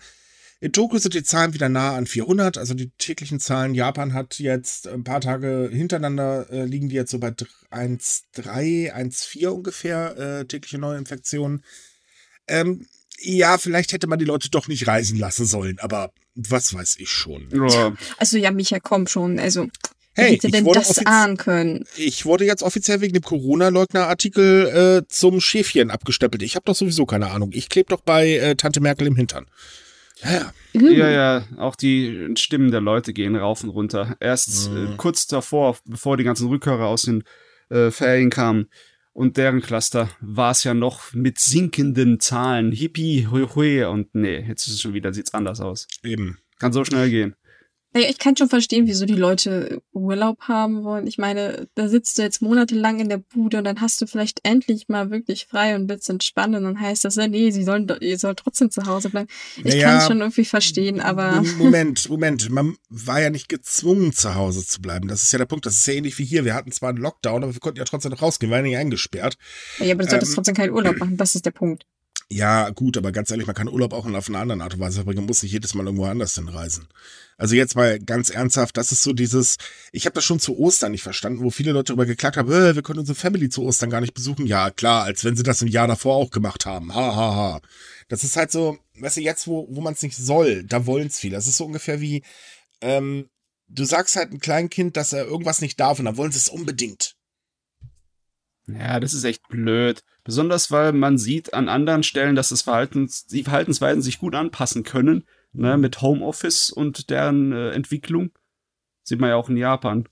in 0.62 0.72
Tokio 0.72 0.98
sind 0.98 1.14
die 1.14 1.22
Zahlen 1.22 1.54
wieder 1.54 1.70
nah 1.70 1.96
an 1.96 2.06
400, 2.06 2.58
also 2.58 2.74
die 2.74 2.90
täglichen 2.98 3.40
Zahlen. 3.40 3.74
Japan 3.74 4.12
hat 4.12 4.38
jetzt 4.38 4.86
ein 4.88 5.04
paar 5.04 5.22
Tage 5.22 5.70
hintereinander, 5.72 6.50
äh, 6.50 6.64
liegen 6.66 6.90
die 6.90 6.96
jetzt 6.96 7.12
so 7.12 7.18
bei 7.18 7.32
1,3, 7.70 8.92
1,4 8.92 9.46
ungefähr 9.48 10.18
äh, 10.18 10.44
tägliche 10.44 10.76
Neuinfektionen. 10.76 11.62
Ähm, 12.50 12.86
ja, 13.22 13.58
vielleicht 13.58 13.92
hätte 13.92 14.06
man 14.06 14.18
die 14.18 14.24
Leute 14.24 14.50
doch 14.50 14.66
nicht 14.68 14.86
reisen 14.86 15.18
lassen 15.18 15.44
sollen, 15.46 15.78
aber 15.80 16.10
was 16.34 16.72
weiß 16.74 16.96
ich 16.98 17.10
schon. 17.10 17.48
Ja, 17.52 17.92
Also 18.18 18.36
ja, 18.38 18.50
Micha, 18.50 18.78
komm 18.80 19.06
schon. 19.06 19.38
Also, 19.38 19.68
Hey, 20.14 20.32
hätte 20.32 20.48
ich 20.48 20.52
denn 20.52 20.64
wurde, 20.64 20.80
das 20.80 20.98
ahnen 21.06 21.36
können? 21.36 21.84
ich 21.96 22.24
wurde 22.26 22.44
jetzt 22.44 22.62
offiziell 22.62 23.00
wegen 23.00 23.12
dem 23.14 23.22
Corona-Leugner-Artikel 23.22 25.02
äh, 25.04 25.08
zum 25.08 25.40
Schäfchen 25.40 25.90
abgestempelt. 25.90 26.42
Ich 26.42 26.56
habe 26.56 26.64
doch 26.64 26.74
sowieso 26.74 27.06
keine 27.06 27.30
Ahnung. 27.30 27.50
Ich 27.52 27.68
klebe 27.68 27.88
doch 27.90 28.00
bei 28.00 28.30
äh, 28.36 28.54
Tante 28.56 28.80
Merkel 28.80 29.06
im 29.06 29.16
Hintern. 29.16 29.46
Ja, 30.22 30.52
Uh, 30.72 30.88
ja, 30.88 31.10
ja, 31.10 31.44
auch 31.58 31.74
die 31.74 32.28
Stimmen 32.36 32.70
der 32.70 32.80
Leute 32.80 33.12
gehen 33.12 33.34
rauf 33.34 33.64
und 33.64 33.70
runter. 33.70 34.16
Erst 34.20 34.70
Mhm. 34.70 34.92
äh, 34.92 34.96
kurz 34.96 35.26
davor, 35.26 35.76
bevor 35.84 36.16
die 36.16 36.22
ganzen 36.22 36.46
Rückhörer 36.46 36.86
aus 36.86 37.02
den 37.02 37.24
äh, 37.70 37.90
Ferien 37.90 38.30
kamen 38.30 38.68
und 39.12 39.36
deren 39.36 39.60
Cluster, 39.60 40.08
war 40.20 40.52
es 40.52 40.64
ja 40.64 40.74
noch 40.74 41.12
mit 41.12 41.38
sinkenden 41.38 42.20
Zahlen. 42.20 42.72
Hippie, 42.72 43.26
hui, 43.30 43.46
hui. 43.54 43.84
Und 43.84 44.14
nee, 44.14 44.40
jetzt 44.46 44.66
ist 44.66 44.74
es 44.74 44.80
schon 44.80 44.94
wieder, 44.94 45.12
sieht's 45.12 45.34
anders 45.34 45.60
aus. 45.60 45.88
eben. 46.02 46.38
Kann 46.58 46.72
so 46.72 46.84
schnell 46.84 47.08
gehen. 47.08 47.34
Naja, 47.92 48.08
ich 48.08 48.18
kann 48.18 48.36
schon 48.36 48.48
verstehen, 48.48 48.86
wieso 48.86 49.04
die 49.04 49.14
Leute 49.16 49.82
Urlaub 49.92 50.42
haben 50.42 50.84
wollen. 50.84 51.08
Ich 51.08 51.18
meine, 51.18 51.66
da 51.74 51.88
sitzt 51.88 52.18
du 52.18 52.22
jetzt 52.22 52.40
monatelang 52.40 53.00
in 53.00 53.08
der 53.08 53.18
Bude 53.18 53.58
und 53.58 53.64
dann 53.64 53.80
hast 53.80 54.00
du 54.00 54.06
vielleicht 54.06 54.40
endlich 54.44 54.88
mal 54.88 55.10
wirklich 55.10 55.46
frei 55.46 55.74
und 55.74 55.88
willst 55.88 56.08
entspannen 56.08 56.64
und 56.64 56.74
dann 56.74 56.80
heißt 56.80 57.04
das, 57.04 57.16
nee, 57.16 57.50
sie 57.50 57.64
sollen, 57.64 57.90
ihr 58.00 58.16
sollt 58.18 58.38
trotzdem 58.38 58.70
zu 58.70 58.86
Hause 58.86 59.10
bleiben. 59.10 59.28
Ich 59.56 59.64
Naja, 59.64 59.88
kann 59.88 59.98
es 59.98 60.06
schon 60.06 60.20
irgendwie 60.20 60.44
verstehen, 60.44 61.00
aber 61.00 61.32
Mom- 61.42 61.58
Moment, 61.58 62.08
Moment. 62.08 62.48
Man 62.50 62.76
war 62.88 63.20
ja 63.20 63.30
nicht 63.30 63.48
gezwungen, 63.48 64.12
zu 64.12 64.36
Hause 64.36 64.64
zu 64.64 64.80
bleiben. 64.80 65.08
Das 65.08 65.24
ist 65.24 65.32
ja 65.32 65.38
der 65.38 65.46
Punkt. 65.46 65.66
Das 65.66 65.74
ist 65.78 65.86
ja 65.86 65.94
ähnlich 65.94 66.16
wie 66.18 66.24
hier. 66.24 66.44
Wir 66.44 66.54
hatten 66.54 66.70
zwar 66.70 66.90
einen 66.90 66.98
Lockdown, 66.98 67.42
aber 67.42 67.52
wir 67.52 67.60
konnten 67.60 67.78
ja 67.78 67.84
trotzdem 67.84 68.12
noch 68.12 68.22
rausgehen. 68.22 68.50
Wir 68.50 68.56
waren 68.56 68.64
ja 68.66 68.70
nicht 68.70 68.78
eingesperrt. 68.78 69.36
ja, 69.80 69.92
aber 69.94 70.04
du 70.04 70.10
solltest 70.10 70.30
Ähm, 70.30 70.34
trotzdem 70.36 70.54
keinen 70.54 70.72
Urlaub 70.72 70.96
machen. 70.98 71.16
Das 71.16 71.34
ist 71.34 71.44
der 71.44 71.50
Punkt. 71.50 71.86
Ja, 72.32 72.70
gut, 72.70 72.96
aber 72.96 73.10
ganz 73.10 73.30
ehrlich, 73.32 73.48
man 73.48 73.56
kann 73.56 73.68
Urlaub 73.68 73.92
auch 73.92 74.06
auf 74.06 74.28
eine 74.28 74.38
andere 74.38 74.62
Art 74.62 74.74
und 74.74 74.80
Weise 74.80 74.98
verbringen. 74.98 75.26
Muss 75.26 75.42
nicht 75.42 75.50
jedes 75.50 75.74
Mal 75.74 75.84
irgendwo 75.86 76.04
anders 76.04 76.36
hinreisen. 76.36 76.86
Also 77.36 77.56
jetzt 77.56 77.74
mal 77.74 77.98
ganz 77.98 78.30
ernsthaft, 78.30 78.76
das 78.76 78.92
ist 78.92 79.02
so 79.02 79.12
dieses, 79.12 79.56
ich 79.90 80.06
habe 80.06 80.14
das 80.14 80.24
schon 80.24 80.38
zu 80.38 80.56
Ostern 80.56 80.92
nicht 80.92 81.02
verstanden, 81.02 81.42
wo 81.42 81.50
viele 81.50 81.72
Leute 81.72 81.86
darüber 81.86 82.06
geklagt 82.06 82.36
haben, 82.36 82.52
äh, 82.52 82.76
wir 82.76 82.82
können 82.82 83.00
unsere 83.00 83.16
Family 83.16 83.48
zu 83.48 83.64
Ostern 83.64 83.90
gar 83.90 84.00
nicht 84.00 84.14
besuchen. 84.14 84.46
Ja, 84.46 84.70
klar, 84.70 85.04
als 85.04 85.24
wenn 85.24 85.36
sie 85.36 85.42
das 85.42 85.60
im 85.62 85.68
Jahr 85.68 85.88
davor 85.88 86.14
auch 86.16 86.30
gemacht 86.30 86.66
haben. 86.66 86.94
Ha, 86.94 87.16
ha, 87.16 87.34
ha. 87.34 87.60
Das 88.08 88.22
ist 88.22 88.36
halt 88.36 88.52
so, 88.52 88.78
weißt 89.00 89.16
du, 89.16 89.22
jetzt, 89.22 89.48
wo, 89.48 89.66
wo 89.68 89.80
man 89.80 89.94
es 89.94 90.02
nicht 90.02 90.16
soll, 90.16 90.62
da 90.62 90.86
wollen 90.86 91.08
es 91.08 91.18
viele. 91.18 91.34
Das 91.34 91.48
ist 91.48 91.56
so 91.56 91.64
ungefähr 91.64 92.00
wie, 92.00 92.22
ähm, 92.80 93.28
du 93.66 93.84
sagst 93.84 94.14
halt 94.14 94.30
einem 94.30 94.40
kleinen 94.40 94.70
Kind, 94.70 94.96
dass 94.96 95.12
er 95.12 95.24
irgendwas 95.24 95.62
nicht 95.62 95.80
darf 95.80 95.98
und 95.98 96.04
dann 96.04 96.16
wollen 96.16 96.30
sie 96.30 96.38
es 96.38 96.48
unbedingt. 96.48 97.16
Ja, 98.68 99.00
das 99.00 99.14
ist 99.14 99.24
echt 99.24 99.48
blöd. 99.48 100.04
Besonders, 100.24 100.70
weil 100.70 100.92
man 100.92 101.18
sieht 101.18 101.54
an 101.54 101.68
anderen 101.68 102.02
Stellen, 102.02 102.36
dass 102.36 102.50
das 102.50 102.62
Verhaltens, 102.62 103.26
die 103.26 103.42
Verhaltensweisen 103.42 104.02
sich 104.02 104.18
gut 104.18 104.34
anpassen 104.34 104.82
können, 104.82 105.24
ne, 105.52 105.78
mit 105.78 106.02
Homeoffice 106.02 106.70
und 106.70 107.10
deren 107.10 107.52
äh, 107.52 107.70
Entwicklung. 107.70 108.30
Sieht 109.02 109.20
man 109.20 109.30
ja 109.30 109.36
auch 109.36 109.48
in 109.48 109.56
Japan, 109.56 110.08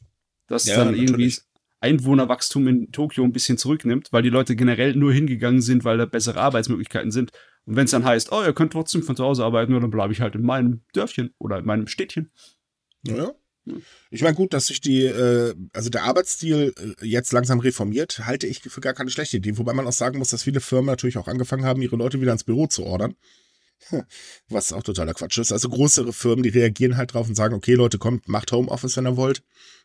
dass 0.46 0.66
Ja, 0.66 0.76
dann 0.76 0.94
irgendwie 0.94 1.12
natürlich. 1.12 1.42
Einwohnerwachstum 1.80 2.66
in 2.66 2.90
Tokio 2.90 3.22
ein 3.22 3.32
bisschen 3.32 3.58
zurücknimmt, 3.58 4.12
weil 4.12 4.22
die 4.22 4.30
Leute 4.30 4.56
generell 4.56 4.96
nur 4.96 5.12
hingegangen 5.12 5.60
sind, 5.60 5.84
weil 5.84 5.98
da 5.98 6.06
bessere 6.06 6.40
Arbeitsmöglichkeiten 6.40 7.12
sind. 7.12 7.30
Und 7.66 7.76
wenn 7.76 7.84
es 7.84 7.92
dann 7.92 8.04
heißt, 8.04 8.32
oh, 8.32 8.42
ihr 8.42 8.52
könnt 8.52 8.72
trotzdem 8.72 9.02
von 9.02 9.14
zu 9.14 9.24
Hause 9.24 9.44
arbeiten, 9.44 9.72
dann 9.72 9.90
bleibe 9.90 10.12
ich 10.12 10.20
halt 10.20 10.34
in 10.34 10.42
meinem 10.42 10.82
Dörfchen 10.92 11.34
oder 11.38 11.58
in 11.58 11.66
meinem 11.66 11.86
Städtchen. 11.86 12.32
Ja. 13.06 13.30
Ich 14.10 14.22
meine, 14.22 14.34
gut, 14.34 14.52
dass 14.52 14.66
sich 14.66 14.80
die, 14.80 15.04
äh, 15.04 15.54
also 15.72 15.90
der 15.90 16.04
Arbeitsstil 16.04 16.74
äh, 16.76 17.06
jetzt 17.06 17.32
langsam 17.32 17.60
reformiert, 17.60 18.26
halte 18.26 18.46
ich 18.46 18.60
für 18.60 18.80
gar 18.80 18.94
keine 18.94 19.10
schlechte 19.10 19.36
Idee. 19.36 19.58
Wobei 19.58 19.72
man 19.72 19.86
auch 19.86 19.92
sagen 19.92 20.18
muss, 20.18 20.28
dass 20.28 20.42
viele 20.42 20.60
Firmen 20.60 20.86
natürlich 20.86 21.18
auch 21.18 21.28
angefangen 21.28 21.64
haben, 21.64 21.82
ihre 21.82 21.96
Leute 21.96 22.20
wieder 22.20 22.32
ins 22.32 22.44
Büro 22.44 22.66
zu 22.66 22.84
ordern. 22.84 23.14
Was 24.48 24.72
auch 24.72 24.82
totaler 24.82 25.14
Quatsch 25.14 25.38
ist. 25.38 25.52
Also 25.52 25.68
größere 25.68 26.12
Firmen, 26.12 26.42
die 26.42 26.48
reagieren 26.48 26.96
halt 26.96 27.14
drauf 27.14 27.28
und 27.28 27.34
sagen, 27.34 27.54
okay, 27.54 27.74
Leute, 27.74 27.98
kommt, 27.98 28.28
macht 28.28 28.52
Homeoffice, 28.52 28.96
wenn 28.96 29.06
ihr 29.06 29.16
wollt. 29.16 29.42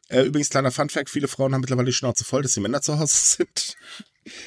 Äh, 0.10 0.24
übrigens, 0.24 0.50
kleiner 0.50 0.72
Funfact, 0.72 1.10
viele 1.10 1.28
Frauen 1.28 1.54
haben 1.54 1.62
mittlerweile 1.62 1.88
die 1.88 1.94
Schnauze 1.94 2.24
voll, 2.24 2.42
dass 2.42 2.54
die 2.54 2.60
Männer 2.60 2.82
zu 2.82 3.00
Hause 3.00 3.16
sind. 3.38 3.76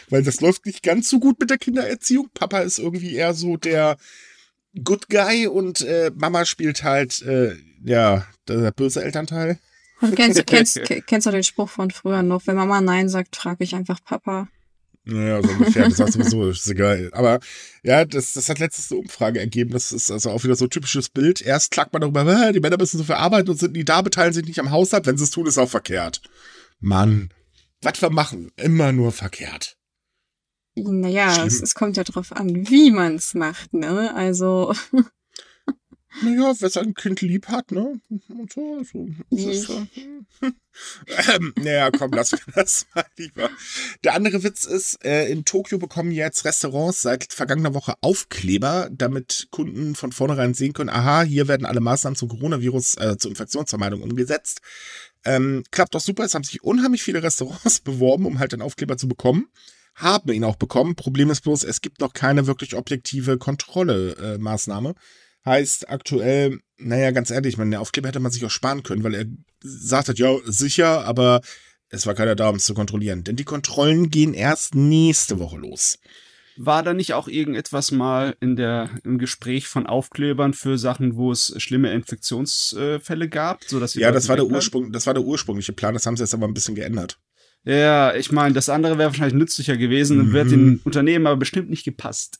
Weil 0.08 0.22
das 0.22 0.40
läuft 0.40 0.66
nicht 0.66 0.82
ganz 0.82 1.08
so 1.08 1.20
gut 1.20 1.38
mit 1.38 1.50
der 1.50 1.58
Kindererziehung. 1.58 2.30
Papa 2.32 2.60
ist 2.60 2.78
irgendwie 2.78 3.14
eher 3.14 3.34
so 3.34 3.56
der 3.56 3.98
Good 4.82 5.08
Guy 5.08 5.46
und 5.46 5.86
Mama 6.14 6.44
spielt 6.44 6.82
halt, 6.82 7.22
ja, 7.84 8.26
der 8.48 8.70
böse 8.72 9.02
Elternteil. 9.02 9.58
Und 10.00 10.14
kennst, 10.16 10.46
kennst, 10.46 10.80
kennst 11.06 11.26
du 11.26 11.30
den 11.30 11.42
Spruch 11.44 11.68
von 11.68 11.90
früher 11.90 12.22
noch? 12.22 12.46
Wenn 12.46 12.56
Mama 12.56 12.80
Nein 12.80 13.08
sagt, 13.08 13.36
frage 13.36 13.64
ich 13.64 13.74
einfach 13.74 14.02
Papa. 14.04 14.48
Naja, 15.08 15.40
so 15.40 15.48
ungefähr. 15.50 15.84
Das 15.84 15.98
war 16.00 16.10
sowieso 16.10 16.48
ist 16.50 16.66
egal. 16.68 17.10
Aber 17.12 17.38
ja, 17.84 18.04
das, 18.04 18.32
das 18.32 18.48
hat 18.48 18.58
letztens 18.58 18.90
eine 18.90 19.00
Umfrage 19.00 19.38
ergeben. 19.38 19.70
Das 19.70 19.92
ist 19.92 20.10
also 20.10 20.30
auch 20.30 20.42
wieder 20.42 20.56
so 20.56 20.64
ein 20.66 20.70
typisches 20.70 21.08
Bild. 21.08 21.40
Erst 21.40 21.70
klagt 21.70 21.92
man 21.92 22.02
darüber, 22.02 22.26
"Ah, 22.26 22.50
die 22.50 22.58
Männer 22.58 22.76
müssen 22.76 22.98
so 22.98 23.04
viel 23.04 23.14
arbeiten 23.14 23.48
und 23.48 23.58
sind 23.58 23.74
nie 23.74 23.84
da, 23.84 24.02
beteiligen 24.02 24.34
sich 24.34 24.46
nicht 24.46 24.58
am 24.58 24.72
Haushalt. 24.72 25.06
Wenn 25.06 25.16
sie 25.16 25.22
es 25.22 25.30
tun, 25.30 25.46
ist 25.46 25.58
auch 25.58 25.70
verkehrt. 25.70 26.22
Mann, 26.80 27.30
was 27.82 28.02
wir 28.02 28.10
machen, 28.10 28.50
immer 28.56 28.90
nur 28.90 29.12
verkehrt. 29.12 29.76
Naja, 30.74 31.46
es, 31.46 31.62
es 31.62 31.74
kommt 31.74 31.96
ja 31.96 32.04
drauf 32.04 32.32
an, 32.32 32.68
wie 32.68 32.90
man's 32.90 33.34
macht, 33.34 33.72
ne? 33.72 34.12
Also, 34.14 34.74
Naja, 36.22 36.54
wer 36.58 36.70
sein 36.70 36.94
Kind 36.94 37.20
lieb 37.20 37.48
hat, 37.48 37.72
ne? 37.72 38.00
Und 38.28 38.52
so, 38.52 38.82
so. 38.84 39.06
Äh, 39.30 39.62
ähm, 41.34 41.52
naja, 41.56 41.90
komm, 41.90 42.12
lass 42.12 42.32
mir 42.32 42.38
das 42.54 42.86
mal 42.94 43.04
lieber. 43.18 43.50
Der 44.04 44.14
andere 44.14 44.42
Witz 44.42 44.64
ist, 44.64 45.04
äh, 45.04 45.26
in 45.28 45.44
Tokio 45.44 45.78
bekommen 45.78 46.10
jetzt 46.10 46.44
Restaurants 46.44 47.02
seit 47.02 47.32
vergangener 47.32 47.74
Woche 47.74 47.94
Aufkleber, 48.00 48.88
damit 48.90 49.48
Kunden 49.50 49.94
von 49.94 50.12
vornherein 50.12 50.54
sehen 50.54 50.72
können, 50.72 50.90
aha, 50.90 51.22
hier 51.22 51.48
werden 51.48 51.66
alle 51.66 51.80
Maßnahmen 51.80 52.16
zum 52.16 52.28
Coronavirus, 52.28 52.96
äh, 52.96 53.16
zur 53.18 53.30
Infektionsvermeidung 53.30 54.02
umgesetzt. 54.02 54.60
Ähm, 55.24 55.64
klappt 55.70 55.94
doch 55.94 56.00
super, 56.00 56.24
es 56.24 56.34
haben 56.34 56.44
sich 56.44 56.62
unheimlich 56.62 57.02
viele 57.02 57.22
Restaurants 57.22 57.80
beworben, 57.84 58.26
um 58.26 58.38
halt 58.38 58.52
den 58.52 58.62
Aufkleber 58.62 58.96
zu 58.96 59.08
bekommen. 59.08 59.48
Haben 59.94 60.32
ihn 60.32 60.44
auch 60.44 60.56
bekommen. 60.56 60.94
Problem 60.94 61.30
ist 61.30 61.40
bloß, 61.40 61.64
es 61.64 61.80
gibt 61.80 62.00
noch 62.00 62.12
keine 62.12 62.46
wirklich 62.46 62.74
objektive 62.74 63.38
Kontrolle-Maßnahme. 63.38 64.90
Äh. 64.90 64.94
Heißt 65.46 65.88
aktuell, 65.88 66.58
naja, 66.76 67.12
ganz 67.12 67.30
ehrlich, 67.30 67.54
ich 67.54 67.58
meine, 67.58 67.70
der 67.70 67.80
Aufkleber 67.80 68.08
hätte 68.08 68.20
man 68.20 68.32
sich 68.32 68.44
auch 68.44 68.50
sparen 68.50 68.82
können, 68.82 69.04
weil 69.04 69.14
er 69.14 69.24
sagt 69.60 70.08
hat, 70.08 70.18
ja, 70.18 70.36
sicher, 70.44 71.04
aber 71.06 71.40
es 71.88 72.04
war 72.06 72.14
keiner 72.14 72.34
da, 72.34 72.48
um 72.50 72.56
es 72.56 72.64
zu 72.64 72.74
kontrollieren. 72.74 73.22
Denn 73.24 73.36
die 73.36 73.44
Kontrollen 73.44 74.10
gehen 74.10 74.34
erst 74.34 74.74
nächste 74.74 75.38
Woche 75.38 75.56
los. 75.56 75.98
War 76.58 76.82
da 76.82 76.94
nicht 76.94 77.12
auch 77.12 77.28
irgendetwas 77.28 77.92
mal 77.92 78.34
in 78.40 78.56
der, 78.56 78.90
im 79.04 79.18
Gespräch 79.18 79.68
von 79.68 79.86
Aufklebern 79.86 80.52
für 80.54 80.78
Sachen, 80.78 81.14
wo 81.16 81.30
es 81.30 81.54
schlimme 81.58 81.92
Infektionsfälle 81.92 83.28
gab, 83.28 83.62
sodass 83.64 83.94
Ja, 83.94 84.10
das 84.10 84.28
war 84.28 84.36
der? 84.36 84.46
Ursprung, 84.46 84.90
das 84.90 85.06
war 85.06 85.14
der 85.14 85.22
ursprüngliche 85.22 85.72
Plan, 85.72 85.94
das 85.94 86.06
haben 86.06 86.16
sie 86.16 86.22
jetzt 86.22 86.34
aber 86.34 86.48
ein 86.48 86.54
bisschen 86.54 86.74
geändert. 86.74 87.18
Ja, 87.64 88.14
ich 88.14 88.32
meine, 88.32 88.54
das 88.54 88.68
andere 88.68 88.96
wäre 88.96 89.10
wahrscheinlich 89.10 89.34
nützlicher 89.34 89.76
gewesen 89.76 90.20
und 90.20 90.28
Mhm. 90.28 90.32
wird 90.32 90.50
den 90.50 90.80
Unternehmen 90.84 91.26
aber 91.26 91.36
bestimmt 91.36 91.68
nicht 91.68 91.84
gepasst. 91.84 92.38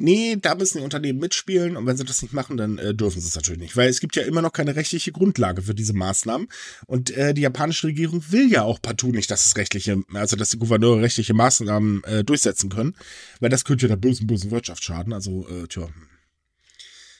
Nee, 0.00 0.36
da 0.40 0.54
müssen 0.54 0.78
die 0.78 0.84
Unternehmen 0.84 1.18
mitspielen 1.18 1.76
und 1.76 1.84
wenn 1.86 1.96
sie 1.96 2.04
das 2.04 2.22
nicht 2.22 2.32
machen, 2.32 2.56
dann 2.56 2.78
äh, 2.78 2.94
dürfen 2.94 3.20
sie 3.20 3.26
es 3.26 3.34
natürlich 3.34 3.60
nicht, 3.60 3.76
weil 3.76 3.88
es 3.88 3.98
gibt 3.98 4.14
ja 4.14 4.22
immer 4.22 4.42
noch 4.42 4.52
keine 4.52 4.76
rechtliche 4.76 5.10
Grundlage 5.10 5.60
für 5.60 5.74
diese 5.74 5.92
Maßnahmen. 5.92 6.46
Und 6.86 7.10
äh, 7.16 7.34
die 7.34 7.40
japanische 7.40 7.88
Regierung 7.88 8.22
will 8.30 8.48
ja 8.48 8.62
auch 8.62 8.80
partout 8.80 9.10
nicht, 9.10 9.28
dass 9.28 9.44
es 9.44 9.56
rechtliche, 9.56 10.00
also 10.14 10.36
dass 10.36 10.50
die 10.50 10.58
Gouverneure 10.58 11.02
rechtliche 11.02 11.34
Maßnahmen 11.34 12.04
äh, 12.04 12.22
durchsetzen 12.22 12.70
können, 12.70 12.94
weil 13.40 13.50
das 13.50 13.64
könnte 13.64 13.86
ja 13.86 13.88
der 13.88 13.96
bösen, 13.96 14.28
bösen 14.28 14.52
Wirtschaft 14.52 14.84
schaden, 14.84 15.12
also 15.12 15.48
äh, 15.48 15.66
tja. 15.66 15.88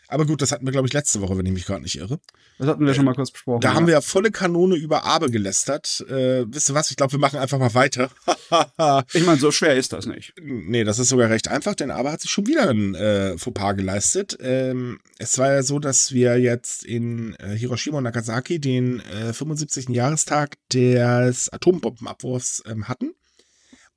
Aber 0.08 0.24
gut, 0.24 0.40
das 0.40 0.52
hatten 0.52 0.64
wir, 0.66 0.72
glaube 0.72 0.88
ich, 0.88 0.94
letzte 0.94 1.20
Woche, 1.20 1.36
wenn 1.36 1.44
ich 1.44 1.52
mich 1.52 1.66
gerade 1.66 1.82
nicht 1.82 1.98
irre. 1.98 2.18
Das 2.58 2.66
hatten 2.66 2.84
wir 2.84 2.94
schon 2.94 3.04
mal 3.04 3.14
kurz 3.14 3.30
besprochen. 3.30 3.60
Da 3.60 3.68
ja. 3.68 3.74
haben 3.74 3.86
wir 3.86 3.92
ja 3.92 4.00
volle 4.00 4.30
Kanone 4.30 4.74
über 4.74 5.04
Abe 5.04 5.30
gelästert. 5.30 6.04
Äh, 6.08 6.44
wisst 6.48 6.70
ihr 6.70 6.74
was? 6.74 6.90
Ich 6.90 6.96
glaube, 6.96 7.12
wir 7.12 7.18
machen 7.18 7.38
einfach 7.38 7.58
mal 7.58 7.74
weiter. 7.74 8.10
ich 9.12 9.26
meine, 9.26 9.38
so 9.38 9.50
schwer 9.50 9.76
ist 9.76 9.92
das 9.92 10.06
nicht. 10.06 10.32
Nee, 10.40 10.84
das 10.84 10.98
ist 10.98 11.10
sogar 11.10 11.28
recht 11.28 11.48
einfach, 11.48 11.74
denn 11.74 11.90
Abe 11.90 12.10
hat 12.10 12.22
sich 12.22 12.30
schon 12.30 12.46
wieder 12.46 12.70
ein 12.70 12.94
äh, 12.94 13.36
Fauxpas 13.36 13.74
geleistet. 13.74 14.38
Ähm, 14.40 14.98
es 15.18 15.36
war 15.36 15.52
ja 15.52 15.62
so, 15.62 15.78
dass 15.78 16.12
wir 16.12 16.38
jetzt 16.40 16.84
in 16.84 17.34
äh, 17.34 17.54
Hiroshima 17.54 17.98
und 17.98 18.04
Nagasaki 18.04 18.58
den 18.58 19.00
äh, 19.00 19.32
75. 19.34 19.90
Jahrestag 19.90 20.56
des 20.72 21.52
Atombombenabwurfs 21.52 22.62
ähm, 22.66 22.88
hatten. 22.88 23.12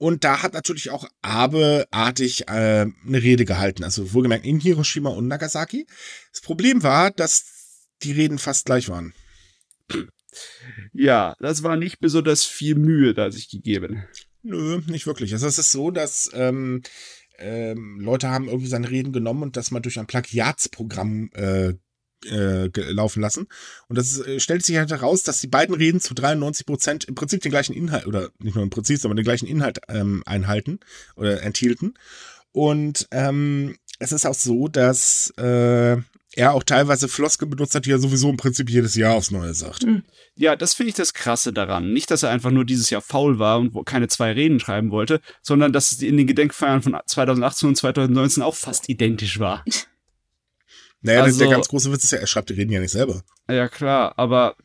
Und 0.02 0.24
da 0.24 0.42
hat 0.42 0.56
natürlich 0.56 0.90
auch 0.90 1.08
Abe-artig 1.22 2.48
äh, 2.48 2.88
eine 2.88 3.22
Rede 3.22 3.46
gehalten. 3.46 3.84
Also 3.84 4.14
wohlgemerkt 4.16 4.48
in 4.48 4.60
Hiroshima 4.60 5.12
und 5.12 5.28
Nagasaki. 5.28 5.86
Das 6.32 6.42
Problem 6.42 6.82
war, 6.82 7.12
dass 7.12 7.86
die 8.02 8.12
Reden 8.12 8.40
fast 8.40 8.66
gleich 8.66 8.90
waren. 8.90 9.14
Ja, 10.92 11.36
das 11.40 11.62
war 11.62 11.78
nicht 11.78 12.00
besonders 12.00 12.44
viel 12.44 12.74
Mühe 12.74 13.14
da 13.14 13.30
sich 13.30 13.48
gegeben. 13.48 14.04
Nö, 14.42 14.82
nicht 14.88 15.06
wirklich. 15.06 15.34
Also 15.34 15.46
es 15.46 15.60
ist 15.60 15.72
so, 15.72 15.92
dass 15.92 16.32
ähm, 16.34 16.82
ähm, 17.38 18.00
Leute 18.00 18.30
haben 18.30 18.48
irgendwie 18.48 18.70
seine 18.70 18.90
Reden 18.90 19.14
genommen 19.14 19.44
und 19.44 19.56
das 19.56 19.70
mal 19.70 19.82
durch 19.82 20.00
ein 20.00 20.08
Plagiatsprogramm 20.08 21.30
äh, 21.34 21.74
äh, 22.26 22.70
laufen 22.92 23.22
lassen. 23.22 23.48
Und 23.88 23.98
das 23.98 24.20
äh, 24.20 24.40
stellt 24.40 24.66
sich 24.66 24.78
halt 24.78 24.92
heraus, 24.92 25.24
dass 25.24 25.40
die 25.40 25.48
beiden 25.48 25.76
Reden 25.76 26.00
zu 26.00 26.14
93 26.14 26.66
Prozent 26.66 27.04
im 27.06 27.16
Prinzip 27.16 27.42
den 27.42 27.52
gleichen 27.52 27.74
Inhalt, 27.74 28.08
oder 28.08 28.30
nicht 28.40 28.56
nur 28.56 28.64
im 28.64 28.70
Prinzip, 28.70 29.00
sondern 29.00 29.18
den 29.18 29.26
gleichen 29.26 29.48
Inhalt 29.48 29.80
ähm, 29.88 30.24
einhalten 30.26 30.80
oder 31.16 31.42
enthielten. 31.42 31.94
Und 32.52 33.08
ähm, 33.12 33.78
es 34.00 34.12
ist 34.12 34.26
auch 34.26 34.34
so, 34.34 34.68
dass 34.68 35.32
äh, 35.38 35.98
er 36.34 36.54
auch 36.54 36.64
teilweise 36.64 37.08
Floskeln 37.08 37.50
benutzt 37.50 37.76
hat, 37.76 37.86
die 37.86 37.92
er 37.92 38.00
sowieso 38.00 38.30
im 38.30 38.38
Prinzip 38.38 38.70
jedes 38.70 38.96
Jahr 38.96 39.16
aufs 39.16 39.32
Neue 39.32 39.54
sagt. 39.54 39.86
Ja, 40.36 40.56
das 40.56 40.74
finde 40.74 40.90
ich 40.90 40.96
das 40.96 41.14
Krasse 41.14 41.52
daran. 41.52 41.92
Nicht, 41.92 42.10
dass 42.10 42.24
er 42.24 42.30
einfach 42.30 42.52
nur 42.52 42.66
dieses 42.66 42.90
Jahr 42.90 43.02
faul 43.02 43.38
war 43.38 43.60
und 43.60 43.86
keine 43.86 44.08
zwei 44.08 44.32
Reden 44.32 44.60
schreiben 44.60 44.92
wollte, 44.92 45.22
sondern 45.42 45.74
dass 45.74 45.92
es 45.92 46.02
in 46.02 46.18
den 46.18 46.28
Gedenkfeiern 46.28 46.82
von 46.82 46.98
2018 47.06 47.70
und 47.70 47.76
2019 47.76 48.44
auch 48.44 48.56
fast 48.56 48.90
identisch 48.90 49.40
war. 49.40 49.66
Naja, 51.02 51.24
Also- 51.24 51.40
der, 51.40 51.48
der 51.48 51.56
ganz 51.58 51.68
große 51.68 51.92
Witz 51.92 52.04
ist 52.04 52.12
ja, 52.12 52.20
er 52.20 52.28
schreibt 52.28 52.50
die 52.50 52.54
Reden 52.54 52.72
ja 52.72 52.80
nicht 52.80 52.92
selber. 52.92 53.24
Ja, 53.50 53.68
klar, 53.68 54.14
aber 54.18 54.56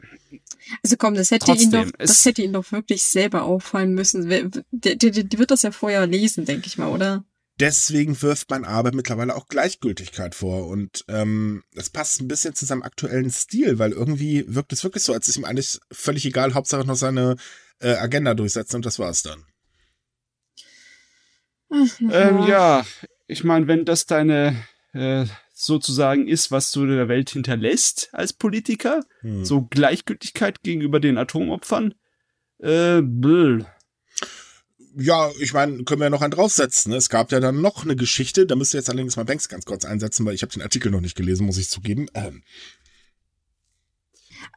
Also 0.83 0.97
komm, 0.97 1.15
das 1.15 1.31
hätte 1.31 1.53
ihn 1.53 1.71
doch, 1.71 1.87
das 1.99 2.25
hätte 2.25 2.43
ihn 2.43 2.53
doch 2.53 2.71
wirklich 2.73 3.05
selber 3.05 3.43
auffallen 3.45 3.95
müssen. 3.95 4.29
Der, 4.29 4.51
der, 4.73 4.97
der 4.97 5.39
wird 5.39 5.51
das 5.51 5.63
ja 5.63 5.71
vorher 5.71 6.07
lesen, 6.07 6.45
denke 6.45 6.67
ich 6.67 6.77
mal, 6.79 6.89
oder? 6.89 7.25
Deswegen 7.59 8.21
wirft 8.21 8.51
man 8.51 8.65
aber 8.67 8.93
mittlerweile 8.93 9.35
auch 9.35 9.49
Gleichgültigkeit 9.49 10.35
vor. 10.35 10.67
Und 10.67 11.05
ähm, 11.09 11.63
das 11.75 11.89
passt 11.89 12.21
ein 12.21 12.29
bisschen 12.29 12.55
zu 12.55 12.67
seinem 12.67 12.83
aktuellen 12.83 13.31
Stil, 13.31 13.79
weil 13.79 13.93
irgendwie 13.93 14.45
wirkt 14.47 14.73
es 14.75 14.85
wirklich 14.85 15.05
so, 15.05 15.15
als 15.15 15.27
ist 15.29 15.37
ihm 15.39 15.45
eigentlich 15.47 15.79
völlig 15.91 16.27
egal, 16.27 16.53
Hauptsache 16.53 16.85
noch 16.87 16.97
seine 16.97 17.37
äh, 17.81 17.95
Agenda 17.95 18.35
durchsetzen 18.35 18.77
und 18.77 18.85
das 18.87 18.99
war's 18.99 19.23
dann. 19.23 19.45
ähm, 21.71 22.47
ja, 22.47 22.85
ich 23.27 23.43
meine, 23.45 23.67
wenn 23.69 23.85
das 23.85 24.07
deine 24.07 24.57
äh, 24.93 25.25
sozusagen 25.59 26.29
ist, 26.29 26.51
was 26.51 26.71
du 26.71 26.85
der 26.87 27.09
Welt 27.09 27.31
hinterlässt 27.31 28.11
als 28.13 28.35
Politiker, 28.35 29.01
Hm. 29.23 29.43
so 29.43 29.63
Gleichgültigkeit 29.63 30.63
gegenüber 30.63 31.01
den 31.01 31.17
Atomopfern, 31.17 31.95
äh, 32.59 33.01
bläh. 33.01 33.65
Ja, 34.99 35.31
ich 35.41 35.55
meine, 35.55 35.83
können 35.85 36.01
wir 36.01 36.07
ja 36.07 36.11
noch 36.11 36.21
einen 36.23 36.31
draufsetzen. 36.31 36.91
Ne? 36.93 36.97
Es 36.99 37.09
gab 37.09 37.33
ja 37.33 37.41
dann 37.41 37.61
noch 37.63 37.85
eine 37.85 37.97
Geschichte, 37.97 38.45
da 38.47 38.55
müsst 38.55 38.75
ihr 38.75 38.81
jetzt 38.81 38.91
allerdings 38.91 39.17
mal 39.17 39.25
Banks 39.25 39.49
ganz 39.49 39.65
kurz 39.65 39.85
einsetzen, 39.87 40.27
weil 40.27 40.35
ich 40.35 40.43
habe 40.43 40.53
den 40.53 40.63
Artikel 40.63 40.91
noch 40.91 41.01
nicht 41.01 41.17
gelesen, 41.17 41.47
muss 41.47 41.59
ich 41.59 41.69
zugeben. 41.71 42.07
Ähm, 42.15 42.43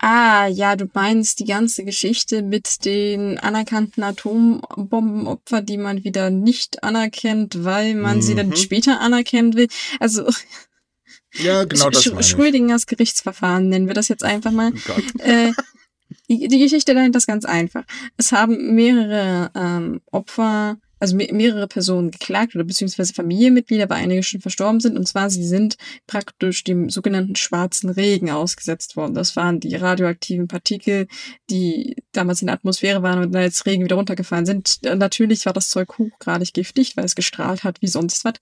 Ah, 0.02 0.48
ja, 0.48 0.76
du 0.76 0.86
meinst 0.94 1.40
die 1.40 1.46
ganze 1.46 1.84
Geschichte 1.84 2.42
mit 2.42 2.86
den 2.86 3.38
anerkannten 3.38 4.04
Atombombenopfern, 4.04 5.66
die 5.66 5.78
man 5.78 6.04
wieder 6.04 6.30
nicht 6.30 6.84
anerkennt, 6.84 7.64
weil 7.66 7.96
man 7.96 8.22
sie 8.22 8.36
dann 8.36 8.50
Mhm. 8.50 8.56
später 8.56 9.02
anerkennen 9.02 9.56
will. 9.56 9.68
Also 10.00 10.30
ja, 11.34 11.64
genau 11.64 11.90
das 11.90 12.04
Sch 12.04 12.10
meine 12.10 12.22
ich. 12.22 12.28
Schrödingers 12.28 12.86
Gerichtsverfahren 12.86 13.70
nennen 13.70 13.88
wir 13.88 13.94
das 13.94 14.08
jetzt 14.08 14.24
einfach 14.24 14.52
mal. 14.52 14.72
Oh 14.90 15.20
äh, 15.20 15.52
die, 16.30 16.48
die 16.48 16.60
Geschichte 16.60 16.94
dahinter 16.94 17.18
ist 17.18 17.28
ganz 17.28 17.46
einfach. 17.46 17.84
Es 18.18 18.32
haben 18.32 18.76
mehrere 18.76 19.52
ähm, 19.56 20.02
Opfer, 20.12 20.78
also 21.00 21.16
me 21.16 21.28
mehrere 21.32 21.68
Personen 21.68 22.12
geklagt 22.12 22.56
oder 22.56 22.64
beziehungsweise 22.64 23.14
Familienmitglieder, 23.14 23.90
weil 23.90 24.04
einige 24.04 24.24
schon 24.24 24.42
verstorben 24.42 24.80
sind. 24.80 24.98
Und 24.98 25.08
zwar, 25.08 25.30
sie 25.30 25.46
sind 25.46 25.78
praktisch 26.08 26.64
dem 26.64 26.90
sogenannten 26.90 27.36
schwarzen 27.36 27.90
Regen 27.90 28.30
ausgesetzt 28.32 28.96
worden. 28.96 29.14
Das 29.14 29.36
waren 29.36 29.60
die 29.60 29.76
radioaktiven 29.76 30.48
Partikel, 30.48 31.08
die 31.50 31.96
damals 32.12 32.42
in 32.42 32.48
der 32.48 32.56
Atmosphäre 32.56 33.02
waren 33.02 33.24
und 33.24 33.34
dann 33.34 33.44
als 33.44 33.66
Regen 33.66 33.84
wieder 33.84 33.96
runtergefallen 33.96 34.46
sind. 34.46 34.80
Natürlich 34.84 35.46
war 35.46 35.54
das 35.54 35.70
Zeug 35.70 35.98
hochgradig 35.98 36.54
giftig, 36.54 36.98
weil 36.98 37.06
es 37.06 37.16
gestrahlt 37.16 37.64
hat 37.64 37.82
wie 37.82 37.88
sonst 37.88 38.26
was. 38.26 38.34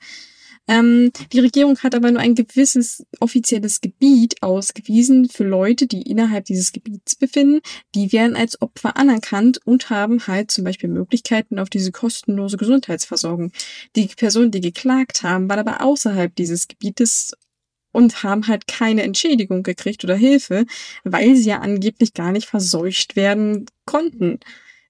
Ähm, 0.67 1.11
die 1.31 1.39
Regierung 1.39 1.79
hat 1.79 1.95
aber 1.95 2.11
nur 2.11 2.21
ein 2.21 2.35
gewisses 2.35 3.05
offizielles 3.19 3.81
Gebiet 3.81 4.43
ausgewiesen 4.43 5.29
für 5.29 5.45
Leute, 5.45 5.87
die 5.87 6.01
innerhalb 6.01 6.45
dieses 6.45 6.73
Gebiets 6.73 7.15
befinden. 7.15 7.61
Die 7.95 8.11
werden 8.11 8.35
als 8.35 8.61
Opfer 8.61 8.97
anerkannt 8.97 9.59
und 9.65 9.89
haben 9.89 10.27
halt 10.27 10.51
zum 10.51 10.63
Beispiel 10.63 10.89
Möglichkeiten 10.89 11.59
auf 11.59 11.69
diese 11.69 11.91
kostenlose 11.91 12.57
Gesundheitsversorgung. 12.57 13.51
Die 13.95 14.07
Personen, 14.07 14.51
die 14.51 14.61
geklagt 14.61 15.23
haben, 15.23 15.49
waren 15.49 15.59
aber 15.59 15.81
außerhalb 15.81 16.35
dieses 16.35 16.67
Gebietes 16.67 17.33
und 17.93 18.23
haben 18.23 18.47
halt 18.47 18.67
keine 18.67 19.03
Entschädigung 19.03 19.63
gekriegt 19.63 20.03
oder 20.03 20.15
Hilfe, 20.15 20.65
weil 21.03 21.35
sie 21.35 21.49
ja 21.49 21.59
angeblich 21.59 22.13
gar 22.13 22.31
nicht 22.31 22.47
verseucht 22.47 23.15
werden 23.15 23.65
konnten. 23.85 24.39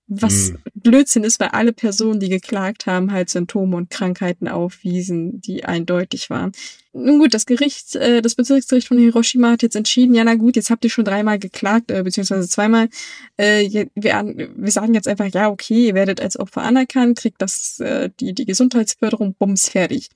Was 0.10 0.50
Hm. 0.50 0.58
Blödsinn 0.74 1.26
ist, 1.26 1.40
weil 1.40 1.50
alle 1.50 1.74
Personen, 1.74 2.20
die 2.22 2.30
geklagt 2.30 2.86
haben, 2.86 3.12
halt 3.12 3.30
Symptome 3.30 3.76
und 3.76 3.90
Krankheiten 3.90 4.48
aufwiesen, 4.48 5.42
die 5.42 5.66
eindeutig 5.66 6.30
waren. 6.30 6.54
Nun 6.94 7.20
gut, 7.20 7.34
das 7.34 7.46
Gericht, 7.46 7.96
äh, 7.96 8.22
das 8.22 8.36
Bezirksgericht 8.36 8.88
von 8.88 8.98
Hiroshima 8.98 9.52
hat 9.52 9.64
jetzt 9.64 9.76
entschieden, 9.76 10.16
ja 10.16 10.24
na 10.24 10.36
gut, 10.36 10.56
jetzt 10.56 10.70
habt 10.70 10.84
ihr 10.86 10.90
schon 10.90 11.04
dreimal 11.06 11.40
geklagt, 11.40 11.92
äh, 11.92 12.04
beziehungsweise 12.04 12.48
zweimal. 12.48 12.88
Äh, 13.36 13.70
wir, 13.70 13.90
wir 13.96 14.72
sagen 14.72 14.94
jetzt 14.94 15.08
einfach, 15.10 15.28
ja 15.28 15.50
okay, 15.50 15.88
ihr 15.88 15.94
werdet 15.94 16.22
als 16.22 16.40
Opfer 16.40 16.62
anerkannt, 16.64 17.20
kriegt 17.20 17.42
das 17.42 17.80
äh, 17.82 18.10
die, 18.20 18.34
die 18.34 18.46
Gesundheitsförderung, 18.46 19.36
bums, 19.36 19.68
fertig. 19.70 20.10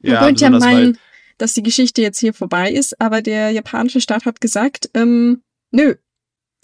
Man 0.00 0.14
Ja, 0.14 0.24
könnte 0.24 0.44
ja 0.44 0.50
meinen, 0.50 0.98
dass 1.38 1.54
die 1.54 1.62
Geschichte 1.62 2.02
jetzt 2.02 2.18
hier 2.18 2.34
vorbei 2.34 2.72
ist, 2.72 3.00
aber 3.00 3.20
der 3.22 3.50
japanische 3.50 4.00
Staat 4.00 4.24
hat 4.24 4.40
gesagt, 4.40 4.90
ähm, 4.94 5.42
nö, 5.70 5.96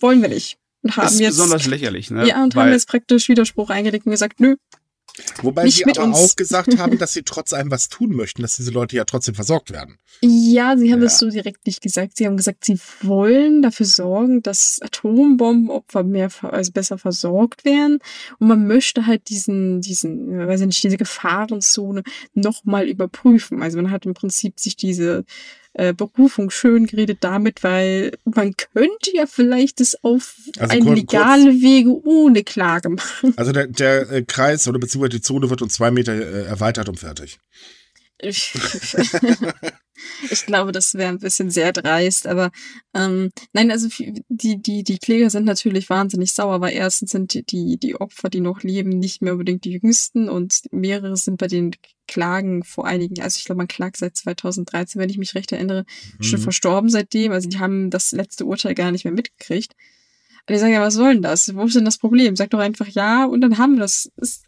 wollen 0.00 0.22
wir 0.22 0.28
nicht. 0.28 0.58
Und 0.88 0.96
haben 0.96 1.06
ist 1.06 1.20
jetzt 1.20 1.36
besonders 1.36 1.66
lächerlich, 1.66 2.10
ne? 2.10 2.26
ja, 2.26 2.42
und 2.42 2.54
haben 2.56 2.66
Weil- 2.66 2.72
jetzt 2.72 2.88
praktisch 2.88 3.28
Widerspruch 3.28 3.70
eingelegt 3.70 4.06
und 4.06 4.12
gesagt, 4.12 4.40
nö, 4.40 4.56
Wobei 5.42 5.64
nicht 5.64 5.78
sie 5.78 5.84
mit 5.84 5.98
aber 5.98 6.06
uns. 6.08 6.16
auch 6.16 6.36
gesagt 6.36 6.78
haben, 6.78 6.96
dass 6.98 7.12
sie 7.12 7.24
trotz 7.24 7.52
allem 7.52 7.72
was 7.72 7.88
tun 7.88 8.14
möchten, 8.14 8.42
dass 8.42 8.54
diese 8.56 8.70
Leute 8.70 8.94
ja 8.94 9.04
trotzdem 9.04 9.34
versorgt 9.34 9.72
werden. 9.72 9.98
Ja, 10.22 10.76
sie 10.76 10.92
haben 10.92 11.00
Ja. 11.00 11.06
das 11.06 11.18
so 11.18 11.28
direkt 11.28 11.66
nicht 11.66 11.80
gesagt. 11.82 12.16
Sie 12.16 12.24
haben 12.26 12.36
gesagt, 12.36 12.64
sie 12.64 12.78
wollen 13.02 13.60
dafür 13.62 13.86
sorgen, 13.86 14.42
dass 14.42 14.78
Atombombenopfer 14.80 16.04
mehr, 16.04 16.30
also 16.42 16.70
besser 16.70 16.98
versorgt 16.98 17.64
werden. 17.64 17.98
Und 18.38 18.46
man 18.46 18.66
möchte 18.68 19.06
halt 19.06 19.28
diesen, 19.28 19.80
diesen, 19.80 20.38
weiß 20.46 20.60
ich 20.60 20.66
nicht, 20.68 20.84
diese 20.84 20.96
Gefahrenzone 20.98 22.04
nochmal 22.34 22.86
überprüfen. 22.88 23.60
Also 23.60 23.78
man 23.78 23.90
hat 23.90 24.06
im 24.06 24.14
Prinzip 24.14 24.60
sich 24.60 24.76
diese 24.76 25.24
äh, 25.78 25.94
Berufung 25.94 26.50
schön 26.50 26.86
geredet 26.86 27.18
damit, 27.22 27.62
weil 27.62 28.12
man 28.24 28.54
könnte 28.56 29.14
ja 29.14 29.26
vielleicht 29.26 29.80
das 29.80 29.96
auf 30.04 30.34
Also 30.58 30.72
eine 30.72 30.84
kur- 30.84 30.94
legale 30.94 31.50
Wege 31.62 31.90
ohne 32.06 32.42
Klage 32.44 32.90
machen. 32.90 33.32
Also 33.36 33.52
der, 33.52 33.66
der 33.68 34.10
äh, 34.10 34.22
Kreis 34.22 34.68
oder 34.68 34.78
beziehungsweise 34.78 35.16
die 35.18 35.22
Zone 35.22 35.48
wird 35.50 35.62
um 35.62 35.70
zwei 35.70 35.90
Meter 35.90 36.12
äh, 36.14 36.44
erweitert 36.44 36.88
und 36.88 36.98
fertig. 36.98 37.38
Ich, 38.20 38.52
ich 40.30 40.46
glaube, 40.46 40.72
das 40.72 40.94
wäre 40.94 41.08
ein 41.10 41.18
bisschen 41.18 41.50
sehr 41.50 41.72
dreist, 41.72 42.26
aber 42.26 42.50
ähm, 42.94 43.30
nein, 43.52 43.70
also 43.70 43.88
die, 44.28 44.60
die, 44.60 44.82
die 44.82 44.98
Kläger 44.98 45.30
sind 45.30 45.44
natürlich 45.44 45.88
wahnsinnig 45.88 46.32
sauer, 46.32 46.60
weil 46.60 46.74
erstens 46.74 47.10
sind 47.10 47.34
die, 47.34 47.44
die, 47.44 47.78
die 47.78 47.96
Opfer, 47.96 48.28
die 48.28 48.40
noch 48.40 48.62
leben, 48.62 48.90
nicht 48.90 49.22
mehr 49.22 49.32
unbedingt 49.32 49.64
die 49.64 49.72
jüngsten 49.72 50.28
und 50.28 50.62
mehrere 50.70 51.16
sind 51.16 51.38
bei 51.38 51.46
den 51.46 51.72
Klagen 52.06 52.64
vor 52.64 52.86
einigen, 52.86 53.20
also 53.22 53.36
ich 53.38 53.44
glaube, 53.44 53.58
man 53.58 53.68
klagt 53.68 53.98
seit 53.98 54.16
2013, 54.16 55.00
wenn 55.00 55.10
ich 55.10 55.18
mich 55.18 55.34
recht 55.34 55.52
erinnere, 55.52 55.84
schon 56.20 56.38
Mhm. 56.40 56.44
verstorben 56.44 56.90
seitdem, 56.90 57.32
also 57.32 57.48
die 57.48 57.58
haben 57.58 57.90
das 57.90 58.12
letzte 58.12 58.46
Urteil 58.46 58.74
gar 58.74 58.90
nicht 58.90 59.04
mehr 59.04 59.14
mitgekriegt. 59.14 59.74
Und 60.46 60.54
die 60.54 60.58
sagen 60.58 60.72
ja, 60.72 60.80
was 60.80 60.94
soll 60.94 61.12
denn 61.12 61.22
das? 61.22 61.54
Wo 61.54 61.64
ist 61.64 61.76
denn 61.76 61.84
das 61.84 61.98
Problem? 61.98 62.34
Sag 62.34 62.48
doch 62.50 62.58
einfach 62.58 62.86
ja 62.88 63.26
und 63.26 63.42
dann 63.42 63.58
haben 63.58 63.74
wir 63.74 63.80
das. 63.80 64.10
Ist, 64.16 64.44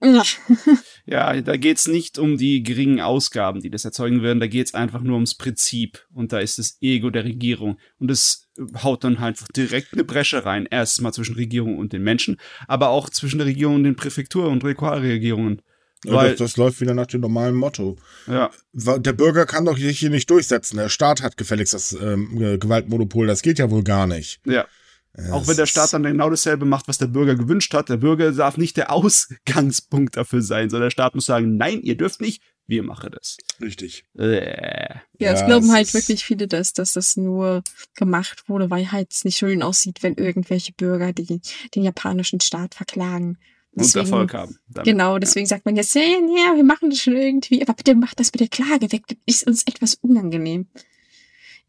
Ja. 0.00 1.40
Da 1.40 1.56
geht's 1.56 1.86
nicht 1.88 2.18
um 2.18 2.36
die 2.36 2.62
geringen 2.62 3.00
Ausgaben, 3.00 3.60
die 3.60 3.70
das 3.70 3.84
erzeugen 3.84 4.22
würden, 4.22 4.40
da 4.40 4.46
geht's 4.46 4.74
einfach 4.74 5.00
nur 5.02 5.14
ums 5.14 5.34
Prinzip. 5.36 6.04
Und 6.12 6.32
da 6.32 6.38
ist 6.40 6.58
das 6.58 6.76
Ego 6.80 7.10
der 7.10 7.24
Regierung. 7.24 7.78
Und 7.98 8.10
es 8.10 8.48
haut 8.82 9.04
dann 9.04 9.20
halt 9.20 9.38
direkt 9.56 9.92
eine 9.92 10.04
Bresche 10.04 10.44
rein. 10.44 10.66
Erstmal 10.70 11.12
zwischen 11.12 11.34
Regierung 11.36 11.78
und 11.78 11.92
den 11.92 12.02
Menschen, 12.02 12.36
aber 12.66 12.88
auch 12.90 13.08
zwischen 13.10 13.38
der 13.38 13.46
Regierung 13.46 13.76
und 13.76 13.84
den 13.84 13.96
Präfektur- 13.96 14.48
und 14.48 14.62
Lokalregierungen. 14.62 15.62
Ja, 16.04 16.12
Weil, 16.12 16.30
das, 16.30 16.38
das 16.38 16.56
läuft 16.58 16.80
wieder 16.82 16.94
nach 16.94 17.06
dem 17.06 17.22
normalen 17.22 17.54
Motto. 17.54 17.96
ja, 18.26 18.50
Der 18.74 19.12
Bürger 19.14 19.46
kann 19.46 19.64
doch 19.64 19.78
sich 19.78 19.98
hier 19.98 20.10
nicht 20.10 20.28
durchsetzen. 20.28 20.76
Der 20.76 20.90
Staat 20.90 21.22
hat 21.22 21.36
gefälligst 21.38 21.72
das 21.72 21.92
ähm, 21.94 22.36
Ge- 22.38 22.58
Gewaltmonopol. 22.58 23.26
Das 23.26 23.40
geht 23.42 23.58
ja 23.58 23.70
wohl 23.70 23.82
gar 23.82 24.06
nicht. 24.06 24.40
ja. 24.44 24.66
Ja, 25.16 25.32
Auch 25.32 25.46
wenn 25.48 25.56
der 25.56 25.66
Staat 25.66 25.92
dann 25.92 26.02
genau 26.02 26.28
dasselbe 26.28 26.66
macht, 26.66 26.88
was 26.88 26.98
der 26.98 27.06
Bürger 27.06 27.36
gewünscht 27.36 27.72
hat. 27.72 27.88
Der 27.88 27.96
Bürger 27.96 28.32
darf 28.32 28.56
nicht 28.56 28.76
der 28.76 28.92
Ausgangspunkt 28.92 30.16
dafür 30.16 30.42
sein, 30.42 30.68
sondern 30.68 30.86
der 30.86 30.90
Staat 30.90 31.14
muss 31.14 31.26
sagen, 31.26 31.56
nein, 31.56 31.80
ihr 31.82 31.96
dürft 31.96 32.20
nicht, 32.20 32.42
wir 32.66 32.82
machen 32.82 33.12
das. 33.12 33.36
Richtig. 33.60 34.04
Äh. 34.18 34.96
Ja, 35.18 35.32
es 35.32 35.40
Ja, 35.40 35.46
glauben 35.46 35.66
es 35.66 35.72
halt 35.72 35.94
wirklich 35.94 36.24
viele, 36.24 36.48
dass, 36.48 36.72
dass 36.72 36.92
das 36.92 37.16
nur 37.16 37.62
gemacht 37.94 38.48
wurde, 38.48 38.70
weil 38.70 38.90
halt 38.92 39.12
es 39.12 39.24
nicht 39.24 39.38
schön 39.38 39.62
aussieht, 39.62 40.02
wenn 40.02 40.14
irgendwelche 40.14 40.72
Bürger 40.72 41.12
die, 41.12 41.40
den 41.74 41.82
japanischen 41.82 42.40
Staat 42.40 42.74
verklagen. 42.74 43.38
Und 43.72 43.94
Erfolg 43.94 44.32
haben. 44.32 44.58
damit. 44.68 44.86
Genau, 44.86 45.18
deswegen 45.18 45.46
sagt 45.46 45.66
man 45.66 45.76
jetzt, 45.76 45.94
ja, 45.94 46.00
ja, 46.00 46.56
wir 46.56 46.64
machen 46.64 46.88
das 46.88 46.98
schon 46.98 47.14
irgendwie, 47.14 47.60
aber 47.60 47.74
bitte 47.74 47.94
macht 47.94 48.18
das 48.18 48.32
mit 48.32 48.40
der 48.40 48.48
Klage 48.48 48.90
weg, 48.90 49.02
das 49.06 49.18
ist 49.26 49.46
uns 49.46 49.64
etwas 49.64 49.96
unangenehm. 49.96 50.66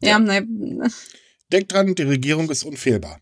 Ja, 0.00 0.18
ne, 0.18 0.46
Denkt 1.52 1.72
dran, 1.72 1.94
die 1.94 2.02
Regierung 2.02 2.50
ist 2.50 2.64
unfehlbar. 2.64 3.20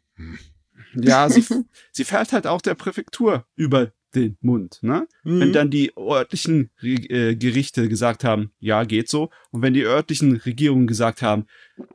Ja, 0.94 1.28
sie, 1.28 1.44
sie 1.92 2.04
fährt 2.04 2.32
halt 2.32 2.46
auch 2.46 2.60
der 2.60 2.74
Präfektur 2.74 3.46
über 3.56 3.92
den 4.14 4.38
Mund, 4.40 4.78
ne? 4.82 5.06
Wenn 5.24 5.48
Mhm. 5.48 5.52
dann 5.52 5.70
die 5.70 5.92
örtlichen 5.98 6.70
Re- 6.82 7.08
äh, 7.10 7.36
Gerichte 7.36 7.88
gesagt 7.88 8.24
haben, 8.24 8.50
ja, 8.60 8.84
geht 8.84 9.10
so, 9.10 9.30
und 9.50 9.60
wenn 9.60 9.74
die 9.74 9.82
örtlichen 9.82 10.36
Regierungen 10.36 10.86
gesagt 10.86 11.20
haben, 11.20 11.46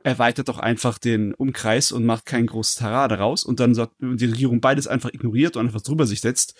erweitert 0.04 0.48
doch 0.48 0.58
einfach 0.60 0.98
den 0.98 1.34
Umkreis 1.34 1.90
und 1.90 2.04
macht 2.06 2.24
kein 2.26 2.46
großes 2.46 2.76
Tara 2.76 3.08
daraus, 3.08 3.42
und 3.44 3.58
dann 3.58 3.74
sagt 3.74 3.94
die 4.00 4.26
Regierung 4.26 4.60
beides 4.60 4.86
einfach 4.86 5.12
ignoriert 5.12 5.56
und 5.56 5.66
einfach 5.66 5.80
drüber 5.80 6.06
sich 6.06 6.20
setzt, 6.20 6.54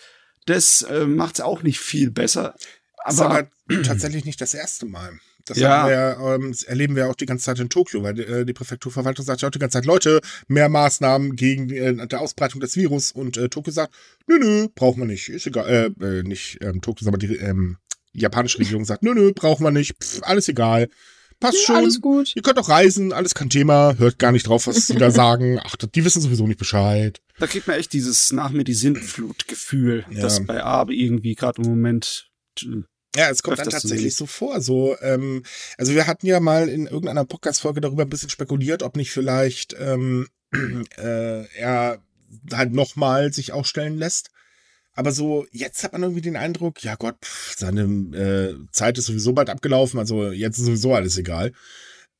das 0.46 0.82
äh, 0.82 1.06
macht's 1.06 1.40
auch 1.40 1.62
nicht 1.62 1.78
viel 1.78 2.10
besser. 2.10 2.56
Das 3.04 3.14
ist 3.14 3.20
Aber, 3.20 3.38
aber 3.70 3.82
tatsächlich 3.84 4.24
nicht 4.24 4.40
das 4.40 4.54
erste 4.54 4.86
Mal. 4.86 5.12
Das 5.46 5.58
Ja. 5.58 5.86
wir 5.86 5.92
ja, 5.92 6.34
ähm, 6.34 6.54
erleben 6.66 6.96
wir 6.96 7.08
auch 7.10 7.14
die 7.14 7.26
ganze 7.26 7.44
Zeit 7.44 7.58
in 7.58 7.68
Tokio, 7.68 8.02
weil 8.02 8.18
äh, 8.20 8.44
die 8.44 8.52
Präfekturverwaltung 8.52 9.24
sagt 9.24 9.42
ja 9.42 9.48
auch 9.48 9.52
die 9.52 9.58
ganze 9.58 9.78
Zeit, 9.78 9.86
Leute, 9.86 10.20
mehr 10.48 10.68
Maßnahmen 10.68 11.36
gegen 11.36 11.70
äh, 11.70 12.06
der 12.06 12.20
Ausbreitung 12.20 12.60
des 12.60 12.76
Virus 12.76 13.12
und 13.12 13.36
äh, 13.36 13.48
Tokio 13.48 13.72
sagt, 13.72 13.94
nö, 14.26 14.38
nö, 14.38 14.68
brauchen 14.74 15.00
wir 15.00 15.06
nicht, 15.06 15.28
ist 15.28 15.46
egal, 15.46 15.94
äh, 16.00 16.04
äh, 16.04 16.22
nicht 16.22 16.58
ähm, 16.62 16.80
Tokio, 16.80 17.04
sondern 17.04 17.20
die 17.20 17.36
ähm, 17.36 17.76
japanische 18.12 18.58
Regierung 18.58 18.84
sagt, 18.84 19.02
nö, 19.02 19.14
nö, 19.14 19.32
brauchen 19.34 19.64
wir 19.64 19.70
nicht, 19.70 19.94
Pff, 20.02 20.20
alles 20.22 20.48
egal, 20.48 20.88
passt 21.40 21.58
ja, 21.58 21.66
schon. 21.66 21.76
alles 21.76 22.00
gut. 22.00 22.32
Ihr 22.36 22.42
könnt 22.42 22.58
doch 22.58 22.68
reisen, 22.68 23.12
alles 23.12 23.34
kein 23.34 23.50
Thema, 23.50 23.96
hört 23.98 24.18
gar 24.18 24.30
nicht 24.32 24.46
drauf, 24.46 24.66
was 24.66 24.86
sie 24.86 24.96
da 24.96 25.10
sagen. 25.10 25.58
Ach, 25.64 25.74
die 25.76 26.04
wissen 26.04 26.20
sowieso 26.22 26.46
nicht 26.46 26.58
Bescheid. 26.58 27.20
da 27.38 27.46
kriegt 27.48 27.66
man 27.66 27.76
echt 27.76 27.92
dieses 27.92 28.32
nach 28.32 28.50
mir 28.50 28.64
die 28.64 28.74
Sintflut-Gefühl, 28.74 30.04
Ja. 30.10 30.20
das 30.20 30.44
bei 30.46 30.62
Abe 30.62 30.94
irgendwie 30.94 31.34
gerade 31.34 31.62
im 31.62 31.68
Moment 31.68 32.28
Ja, 33.14 33.28
es 33.28 33.42
kommt 33.42 33.58
dann 33.58 33.68
tatsächlich 33.68 34.14
so 34.14 34.26
vor. 34.26 34.60
So, 34.60 34.96
ähm, 35.00 35.42
also 35.76 35.94
wir 35.94 36.06
hatten 36.06 36.26
ja 36.26 36.40
mal 36.40 36.68
in 36.68 36.86
irgendeiner 36.86 37.24
Podcast-Folge 37.24 37.80
darüber 37.80 38.02
ein 38.04 38.10
bisschen 38.10 38.30
spekuliert, 38.30 38.82
ob 38.82 38.96
nicht 38.96 39.12
vielleicht 39.12 39.76
ähm, 39.78 40.28
äh, 40.96 41.46
er 41.54 42.02
halt 42.52 42.72
nochmal 42.72 43.32
sich 43.32 43.52
ausstellen 43.52 43.98
lässt. 43.98 44.30
Aber 44.94 45.12
so, 45.12 45.46
jetzt 45.52 45.84
hat 45.84 45.92
man 45.92 46.02
irgendwie 46.02 46.22
den 46.22 46.36
Eindruck, 46.36 46.82
ja 46.84 46.96
Gott, 46.96 47.16
pff, 47.22 47.54
seine 47.56 47.82
äh, 47.82 48.56
Zeit 48.72 48.98
ist 48.98 49.06
sowieso 49.06 49.32
bald 49.32 49.48
abgelaufen, 49.48 49.98
also 49.98 50.30
jetzt 50.30 50.58
ist 50.58 50.66
sowieso 50.66 50.94
alles 50.94 51.16
egal. 51.16 51.52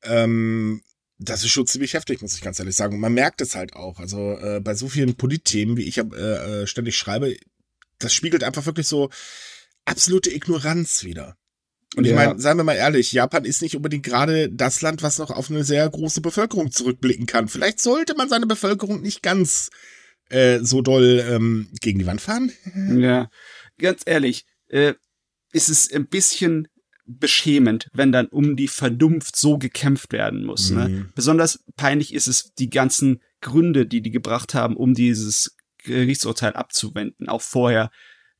Ähm, 0.02 0.82
das 1.18 1.44
ist 1.44 1.50
schon 1.50 1.66
ziemlich 1.66 1.94
heftig, 1.94 2.20
muss 2.20 2.34
ich 2.34 2.40
ganz 2.40 2.58
ehrlich 2.58 2.76
sagen. 2.76 2.94
Und 2.94 3.00
man 3.00 3.14
merkt 3.14 3.40
es 3.40 3.54
halt 3.54 3.75
auch. 3.75 3.99
Also 3.99 4.32
äh, 4.38 4.61
bei 4.61 4.75
so 4.75 4.88
vielen 4.88 5.14
Politthemen, 5.14 5.76
wie 5.76 5.85
ich 5.85 5.98
äh, 5.98 6.02
äh, 6.02 6.66
ständig 6.66 6.96
schreibe, 6.96 7.37
das 7.98 8.12
spiegelt 8.12 8.42
einfach 8.42 8.66
wirklich 8.66 8.88
so 8.88 9.11
absolute 9.85 10.35
Ignoranz 10.35 11.05
wieder. 11.05 11.37
Und 11.97 12.05
ich 12.05 12.11
Ja. 12.11 12.16
meine, 12.16 12.40
seien 12.40 12.57
wir 12.57 12.64
mal 12.64 12.75
ehrlich, 12.75 13.12
Japan 13.12 13.45
ist 13.45 13.61
nicht 13.61 13.77
unbedingt 13.77 14.05
gerade 14.05 14.51
das 14.51 14.81
Land, 14.81 15.03
was 15.03 15.18
noch 15.18 15.31
auf 15.31 15.51
eine 15.51 15.64
sehr 15.64 15.88
große 15.88 16.21
Bevölkerung 16.23 16.71
zurückblicken 16.71 17.27
kann. 17.27 17.49
Vielleicht 17.49 17.81
sollte 17.81 18.14
man 18.16 18.29
seine 18.29 18.47
Bevölkerung 18.47 19.03
nicht 19.03 19.23
ganz 19.23 19.68
äh, 20.31 20.61
so 20.62 20.81
doll 20.81 21.23
ähm, 21.29 21.68
gegen 21.81 21.99
die 21.99 22.07
Wand 22.07 22.23
fahren. 22.23 22.51
Ja, 22.97 23.29
ganz 23.79 24.03
ehrlich, 24.07 24.47
äh, 24.68 24.95
ist 25.53 25.68
es 25.68 25.92
ein 25.92 26.07
bisschen 26.07 26.68
beschämend, 27.05 27.88
wenn 27.92 28.12
dann 28.12 28.29
um 28.29 28.57
die 28.57 28.68
Vernunft 28.68 29.37
so 29.37 29.59
gekämpft 29.59 30.12
werden 30.12 30.45
muss. 30.47 30.71
Ne? 30.71 30.88
Mhm. 30.88 31.11
Besonders 31.14 31.62
peinlich 31.77 32.14
ist 32.14 32.27
es 32.29 32.55
die 32.55 32.71
ganzen 32.71 33.21
Gründe, 33.42 33.85
die 33.87 34.01
die 34.01 34.12
gebracht 34.12 34.55
haben, 34.55 34.77
um 34.77 34.95
dieses 34.95 35.57
Gerichtsurteil 35.79 36.55
abzuwenden, 36.55 37.29
auch 37.29 37.42
vorher, 37.42 37.90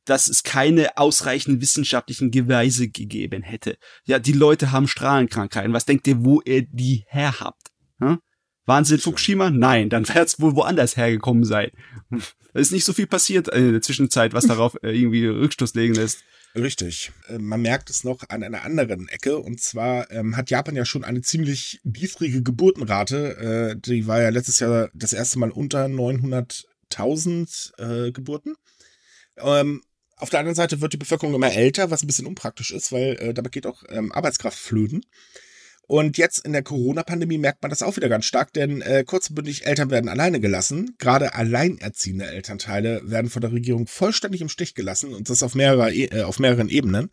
dass 0.05 0.27
es 0.27 0.43
keine 0.43 0.97
ausreichend 0.97 1.61
wissenschaftlichen 1.61 2.31
Beweise 2.31 2.89
gegeben 2.89 3.41
hätte. 3.41 3.77
Ja, 4.05 4.19
die 4.19 4.33
Leute 4.33 4.71
haben 4.71 4.87
Strahlenkrankheiten. 4.87 5.73
Was 5.73 5.85
denkt 5.85 6.07
ihr, 6.07 6.23
wo 6.23 6.41
ihr 6.41 6.63
die 6.63 7.05
her 7.07 7.39
habt? 7.39 7.71
Hm? 7.99 8.19
Waren 8.65 8.85
sie 8.85 8.95
in 8.95 9.01
Fukushima? 9.01 9.49
Nein, 9.49 9.89
dann 9.89 10.07
wird 10.07 10.27
es 10.27 10.39
wohl 10.39 10.55
woanders 10.55 10.95
hergekommen 10.95 11.43
sein. 11.43 11.69
Da 12.09 12.59
ist 12.59 12.71
nicht 12.71 12.85
so 12.85 12.93
viel 12.93 13.07
passiert 13.07 13.49
in 13.49 13.71
der 13.71 13.81
Zwischenzeit, 13.81 14.33
was 14.33 14.45
darauf 14.45 14.75
äh, 14.83 14.91
irgendwie 14.91 15.25
Rückstoß 15.25 15.73
legen 15.73 15.95
lässt. 15.95 16.23
Richtig. 16.55 17.11
Äh, 17.27 17.39
Man 17.39 17.61
merkt 17.61 17.89
es 17.89 18.03
noch 18.03 18.29
an 18.29 18.43
einer 18.43 18.63
anderen 18.63 19.07
Ecke. 19.07 19.37
Und 19.37 19.59
zwar 19.59 20.11
ähm, 20.11 20.37
hat 20.37 20.49
Japan 20.49 20.75
ja 20.75 20.85
schon 20.85 21.03
eine 21.03 21.21
ziemlich 21.21 21.81
niedrige 21.83 22.43
Geburtenrate. 22.43 23.73
Äh, 23.73 23.75
die 23.79 24.07
war 24.07 24.21
ja 24.21 24.29
letztes 24.29 24.59
Jahr 24.59 24.89
das 24.93 25.13
erste 25.13 25.39
Mal 25.39 25.51
unter 25.51 25.85
900.000 25.85 28.07
äh, 28.07 28.11
Geburten. 28.11 28.55
Ähm, 29.37 29.81
auf 30.23 30.29
der 30.29 30.39
anderen 30.39 30.55
Seite 30.55 30.79
wird 30.79 30.93
die 30.93 30.97
Bevölkerung 30.97 31.35
immer 31.35 31.51
älter, 31.51 31.91
was 31.91 32.01
ein 32.01 32.07
bisschen 32.07 32.25
unpraktisch 32.25 32.71
ist, 32.71 32.93
weil 32.93 33.17
äh, 33.19 33.33
dabei 33.33 33.49
geht 33.49 33.67
auch 33.67 33.83
ähm, 33.89 34.13
Arbeitskraft 34.13 34.57
flöten. 34.57 35.05
Und 35.85 36.17
jetzt 36.17 36.45
in 36.45 36.53
der 36.53 36.63
Corona-Pandemie 36.63 37.37
merkt 37.37 37.61
man 37.61 37.69
das 37.69 37.83
auch 37.83 37.97
wieder 37.97 38.07
ganz 38.07 38.23
stark, 38.23 38.53
denn 38.53 38.81
äh, 38.81 39.03
kurzbündig 39.03 39.65
Eltern 39.65 39.91
werden 39.91 40.07
alleine 40.07 40.39
gelassen. 40.39 40.95
Gerade 40.97 41.33
alleinerziehende 41.35 42.25
Elternteile 42.25 43.01
werden 43.03 43.29
von 43.29 43.41
der 43.41 43.51
Regierung 43.51 43.85
vollständig 43.85 44.39
im 44.39 44.47
Stich 44.47 44.75
gelassen 44.75 45.13
und 45.13 45.29
das 45.29 45.43
auf, 45.43 45.55
mehrerer, 45.55 45.91
e 45.91 46.05
äh, 46.05 46.23
auf 46.23 46.39
mehreren 46.39 46.69
Ebenen. 46.69 47.11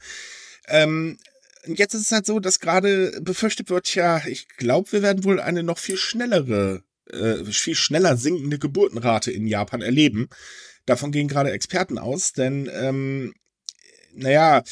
Ähm, 0.68 1.18
und 1.66 1.81
jetzt 1.81 1.94
ist 1.94 2.03
es 2.03 2.12
halt 2.12 2.27
so, 2.27 2.38
dass 2.38 2.61
gerade 2.61 3.20
befürchtet 3.20 3.70
wird, 3.70 3.92
ja, 3.96 4.25
ich 4.25 4.46
glaube, 4.57 4.92
wir 4.92 5.03
werden 5.03 5.25
wohl 5.25 5.40
eine 5.40 5.64
noch 5.64 5.79
viel 5.79 5.96
schnellere, 5.96 6.85
äh, 7.11 7.44
viel 7.44 7.75
schneller 7.75 8.16
sinkende 8.16 8.61
Geburtenrate 8.61 9.33
in 9.33 9.49
Japan 9.49 9.83
erleben. 9.83 10.29
Davon 10.90 11.12
gehen 11.12 11.29
gerade 11.29 11.53
Experten 11.53 11.98
aus, 11.98 12.33
denn, 12.33 12.68
ähm, 12.74 13.33
naja, 14.12 14.64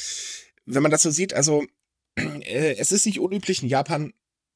wenn 0.65 0.83
man 0.83 0.91
das 0.91 1.01
so 1.01 1.11
sieht, 1.11 1.33
also 1.33 1.65
äh, 2.17 2.75
es 2.77 2.91
ist 2.91 3.05
nicht 3.05 3.21
unüblich, 3.21 3.63
in 3.63 3.69
Japan 3.69 4.11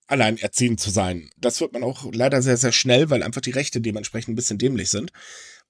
alleinerziehend 0.07 0.81
zu 0.81 0.89
sein. 0.89 1.29
Das 1.37 1.61
wird 1.61 1.71
man 1.71 1.81
auch 1.81 2.05
leider 2.11 2.41
sehr, 2.41 2.57
sehr 2.57 2.73
schnell, 2.73 3.09
weil 3.09 3.23
einfach 3.23 3.39
die 3.39 3.51
Rechte 3.51 3.79
dementsprechend 3.79 4.33
ein 4.33 4.35
bisschen 4.35 4.57
dämlich 4.57 4.89
sind. 4.89 5.13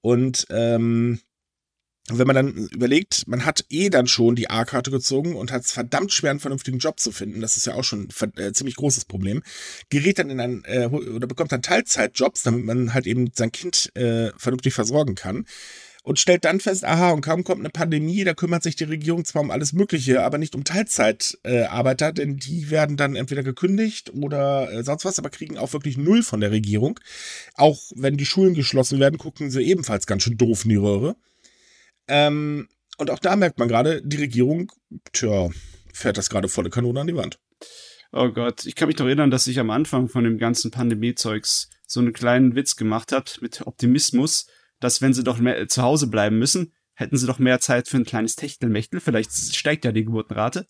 Und 0.00 0.48
ähm, 0.50 1.20
wenn 2.08 2.26
man 2.26 2.34
dann 2.34 2.68
überlegt, 2.72 3.28
man 3.28 3.46
hat 3.46 3.64
eh 3.70 3.88
dann 3.88 4.08
schon 4.08 4.34
die 4.34 4.50
A-Karte 4.50 4.90
gezogen 4.90 5.36
und 5.36 5.52
hat 5.52 5.62
es 5.62 5.70
verdammt 5.70 6.12
schwer, 6.12 6.32
einen 6.32 6.40
vernünftigen 6.40 6.78
Job 6.78 6.98
zu 6.98 7.12
finden, 7.12 7.40
das 7.40 7.56
ist 7.56 7.66
ja 7.66 7.74
auch 7.74 7.84
schon 7.84 8.08
ein 8.08 8.32
äh, 8.36 8.52
ziemlich 8.52 8.74
großes 8.74 9.04
Problem, 9.04 9.44
gerät 9.90 10.18
dann 10.18 10.28
in 10.28 10.40
ein, 10.40 10.64
äh, 10.66 10.86
oder 10.86 11.28
bekommt 11.28 11.52
dann 11.52 11.62
Teilzeitjobs, 11.62 12.42
damit 12.42 12.64
man 12.64 12.92
halt 12.92 13.06
eben 13.06 13.30
sein 13.32 13.52
Kind 13.52 13.94
äh, 13.94 14.32
vernünftig 14.36 14.74
versorgen 14.74 15.14
kann 15.14 15.46
und 16.04 16.18
stellt 16.18 16.44
dann 16.44 16.60
fest, 16.60 16.84
aha, 16.84 17.12
und 17.12 17.22
kaum 17.22 17.44
kommt 17.44 17.60
eine 17.60 17.70
Pandemie, 17.70 18.24
da 18.24 18.34
kümmert 18.34 18.62
sich 18.62 18.76
die 18.76 18.84
Regierung 18.84 19.24
zwar 19.24 19.40
um 19.40 19.50
alles 19.50 19.72
Mögliche, 19.72 20.22
aber 20.22 20.36
nicht 20.36 20.54
um 20.54 20.62
Teilzeitarbeiter, 20.62 22.08
äh, 22.08 22.12
denn 22.12 22.36
die 22.36 22.70
werden 22.70 22.98
dann 22.98 23.16
entweder 23.16 23.42
gekündigt 23.42 24.12
oder 24.14 24.70
äh, 24.70 24.84
sonst 24.84 25.06
was, 25.06 25.18
aber 25.18 25.30
kriegen 25.30 25.56
auch 25.56 25.72
wirklich 25.72 25.96
null 25.96 26.22
von 26.22 26.40
der 26.40 26.50
Regierung. 26.50 27.00
Auch 27.54 27.80
wenn 27.96 28.18
die 28.18 28.26
Schulen 28.26 28.52
geschlossen 28.52 29.00
werden, 29.00 29.18
gucken 29.18 29.50
sie 29.50 29.62
ebenfalls 29.62 30.06
ganz 30.06 30.22
schön 30.22 30.36
doof 30.36 30.64
in 30.64 30.70
die 30.70 30.76
Röhre. 30.76 31.16
Ähm, 32.06 32.68
und 32.98 33.10
auch 33.10 33.18
da 33.18 33.34
merkt 33.34 33.58
man 33.58 33.68
gerade, 33.68 34.02
die 34.04 34.18
Regierung, 34.18 34.70
tja, 35.14 35.48
fährt 35.90 36.18
das 36.18 36.28
gerade 36.28 36.48
volle 36.48 36.68
Kanone 36.68 37.00
an 37.00 37.06
die 37.06 37.16
Wand. 37.16 37.38
Oh 38.12 38.28
Gott, 38.28 38.66
ich 38.66 38.74
kann 38.74 38.88
mich 38.88 38.98
noch 38.98 39.06
erinnern, 39.06 39.30
dass 39.30 39.46
ich 39.46 39.58
am 39.58 39.70
Anfang 39.70 40.08
von 40.08 40.22
dem 40.22 40.36
ganzen 40.36 40.70
Pandemie-Zeugs 40.70 41.70
so 41.86 42.00
einen 42.00 42.12
kleinen 42.12 42.54
Witz 42.54 42.76
gemacht 42.76 43.10
hat 43.10 43.38
mit 43.40 43.66
Optimismus, 43.66 44.46
dass 44.80 45.02
wenn 45.02 45.14
sie 45.14 45.24
doch 45.24 45.38
mehr 45.38 45.68
zu 45.68 45.82
Hause 45.82 46.06
bleiben 46.06 46.38
müssen, 46.38 46.72
hätten 46.94 47.16
sie 47.16 47.26
doch 47.26 47.38
mehr 47.38 47.60
Zeit 47.60 47.88
für 47.88 47.96
ein 47.96 48.04
kleines 48.04 48.36
Techtelmechtel. 48.36 49.00
Vielleicht 49.00 49.32
steigt 49.32 49.84
ja 49.84 49.92
die 49.92 50.04
Geburtenrate. 50.04 50.66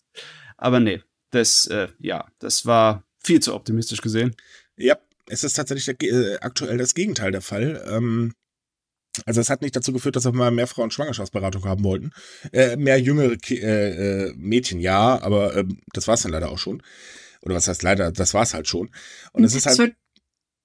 Aber 0.57 0.79
nee, 0.79 1.01
das, 1.31 1.67
äh, 1.67 1.89
ja, 1.99 2.27
das 2.39 2.65
war 2.65 3.03
viel 3.23 3.41
zu 3.41 3.53
optimistisch 3.53 4.01
gesehen. 4.01 4.35
Ja, 4.77 4.97
es 5.27 5.43
ist 5.43 5.53
tatsächlich 5.53 5.97
der, 5.97 6.09
äh, 6.09 6.37
aktuell 6.41 6.77
das 6.77 6.93
Gegenteil 6.93 7.31
der 7.31 7.41
Fall. 7.41 7.83
Ähm, 7.87 8.33
Also 9.25 9.39
es 9.39 9.49
hat 9.49 9.61
nicht 9.61 9.75
dazu 9.75 9.93
geführt, 9.93 10.17
dass 10.17 10.25
wir 10.25 10.33
mal 10.33 10.51
mehr 10.51 10.67
Frauen 10.67 10.91
Schwangerschaftsberatung 10.91 11.63
haben 11.63 11.83
wollten. 11.85 12.11
Äh, 12.51 12.75
mehr 12.75 12.99
jüngere 12.99 13.37
Ki 13.37 13.55
äh, 13.59 14.27
äh, 14.27 14.33
Mädchen, 14.35 14.81
ja, 14.81 15.21
aber 15.21 15.55
äh, 15.55 15.65
das 15.93 16.07
war 16.07 16.15
es 16.15 16.23
dann 16.23 16.33
leider 16.33 16.49
auch 16.49 16.59
schon. 16.59 16.83
Oder 17.41 17.55
was 17.55 17.67
heißt 17.67 17.81
leider, 17.83 18.11
das 18.11 18.33
war 18.33 18.43
es 18.43 18.53
halt 18.53 18.67
schon. 18.67 18.89
Und 19.31 19.43
es 19.45 19.55
ist 19.55 19.67
halt. 19.67 19.95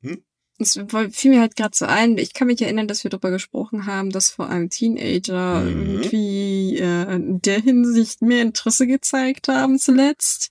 Hm? 0.03 0.25
Es 0.61 0.79
fiel 1.13 1.31
mir 1.31 1.41
halt 1.41 1.57
gerade 1.57 1.77
so 1.77 1.87
ein, 1.87 2.19
ich 2.19 2.35
kann 2.35 2.47
mich 2.47 2.61
erinnern, 2.61 2.89
dass 2.89 3.05
wir 3.05 3.11
darüber 3.11 3.31
gesprochen 3.31 3.87
haben, 3.87 4.11
dass 4.11 4.31
vor 4.31 4.49
allem 4.49 4.71
Teenager 4.71 5.61
mhm. 5.61 6.03
irgendwie 6.03 6.79
äh, 6.79 7.15
in 7.15 7.41
der 7.43 7.61
Hinsicht 7.61 8.23
mehr 8.23 8.43
Interesse 8.43 8.87
gezeigt 8.87 9.49
haben 9.49 9.79
zuletzt. 9.79 10.51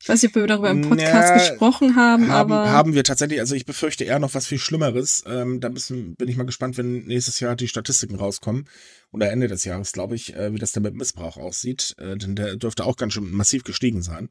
Ich 0.00 0.08
weiß 0.08 0.22
nicht, 0.22 0.30
ob 0.30 0.42
wir 0.42 0.46
darüber 0.46 0.70
im 0.70 0.82
Podcast 0.82 1.32
Na, 1.32 1.38
gesprochen 1.38 1.96
haben, 1.96 2.28
haben, 2.28 2.52
aber. 2.52 2.70
Haben 2.70 2.94
wir 2.94 3.02
tatsächlich, 3.02 3.40
also 3.40 3.54
ich 3.54 3.66
befürchte 3.66 4.04
eher 4.04 4.20
noch 4.20 4.34
was 4.34 4.46
viel 4.46 4.58
Schlimmeres. 4.58 5.24
Ähm, 5.26 5.60
da 5.60 5.68
müssen, 5.68 6.14
bin 6.14 6.28
ich 6.28 6.36
mal 6.36 6.46
gespannt, 6.46 6.78
wenn 6.78 7.04
nächstes 7.04 7.40
Jahr 7.40 7.56
die 7.56 7.68
Statistiken 7.68 8.14
rauskommen. 8.14 8.68
Oder 9.10 9.32
Ende 9.32 9.48
des 9.48 9.64
Jahres, 9.64 9.92
glaube 9.92 10.14
ich, 10.14 10.36
äh, 10.36 10.52
wie 10.54 10.58
das 10.58 10.72
denn 10.72 10.84
mit 10.84 10.94
Missbrauch 10.94 11.36
aussieht. 11.36 11.96
Äh, 11.98 12.16
denn 12.16 12.36
der 12.36 12.56
dürfte 12.56 12.84
auch 12.84 12.96
ganz 12.96 13.14
schön 13.14 13.30
massiv 13.32 13.64
gestiegen 13.64 14.02
sein. 14.02 14.28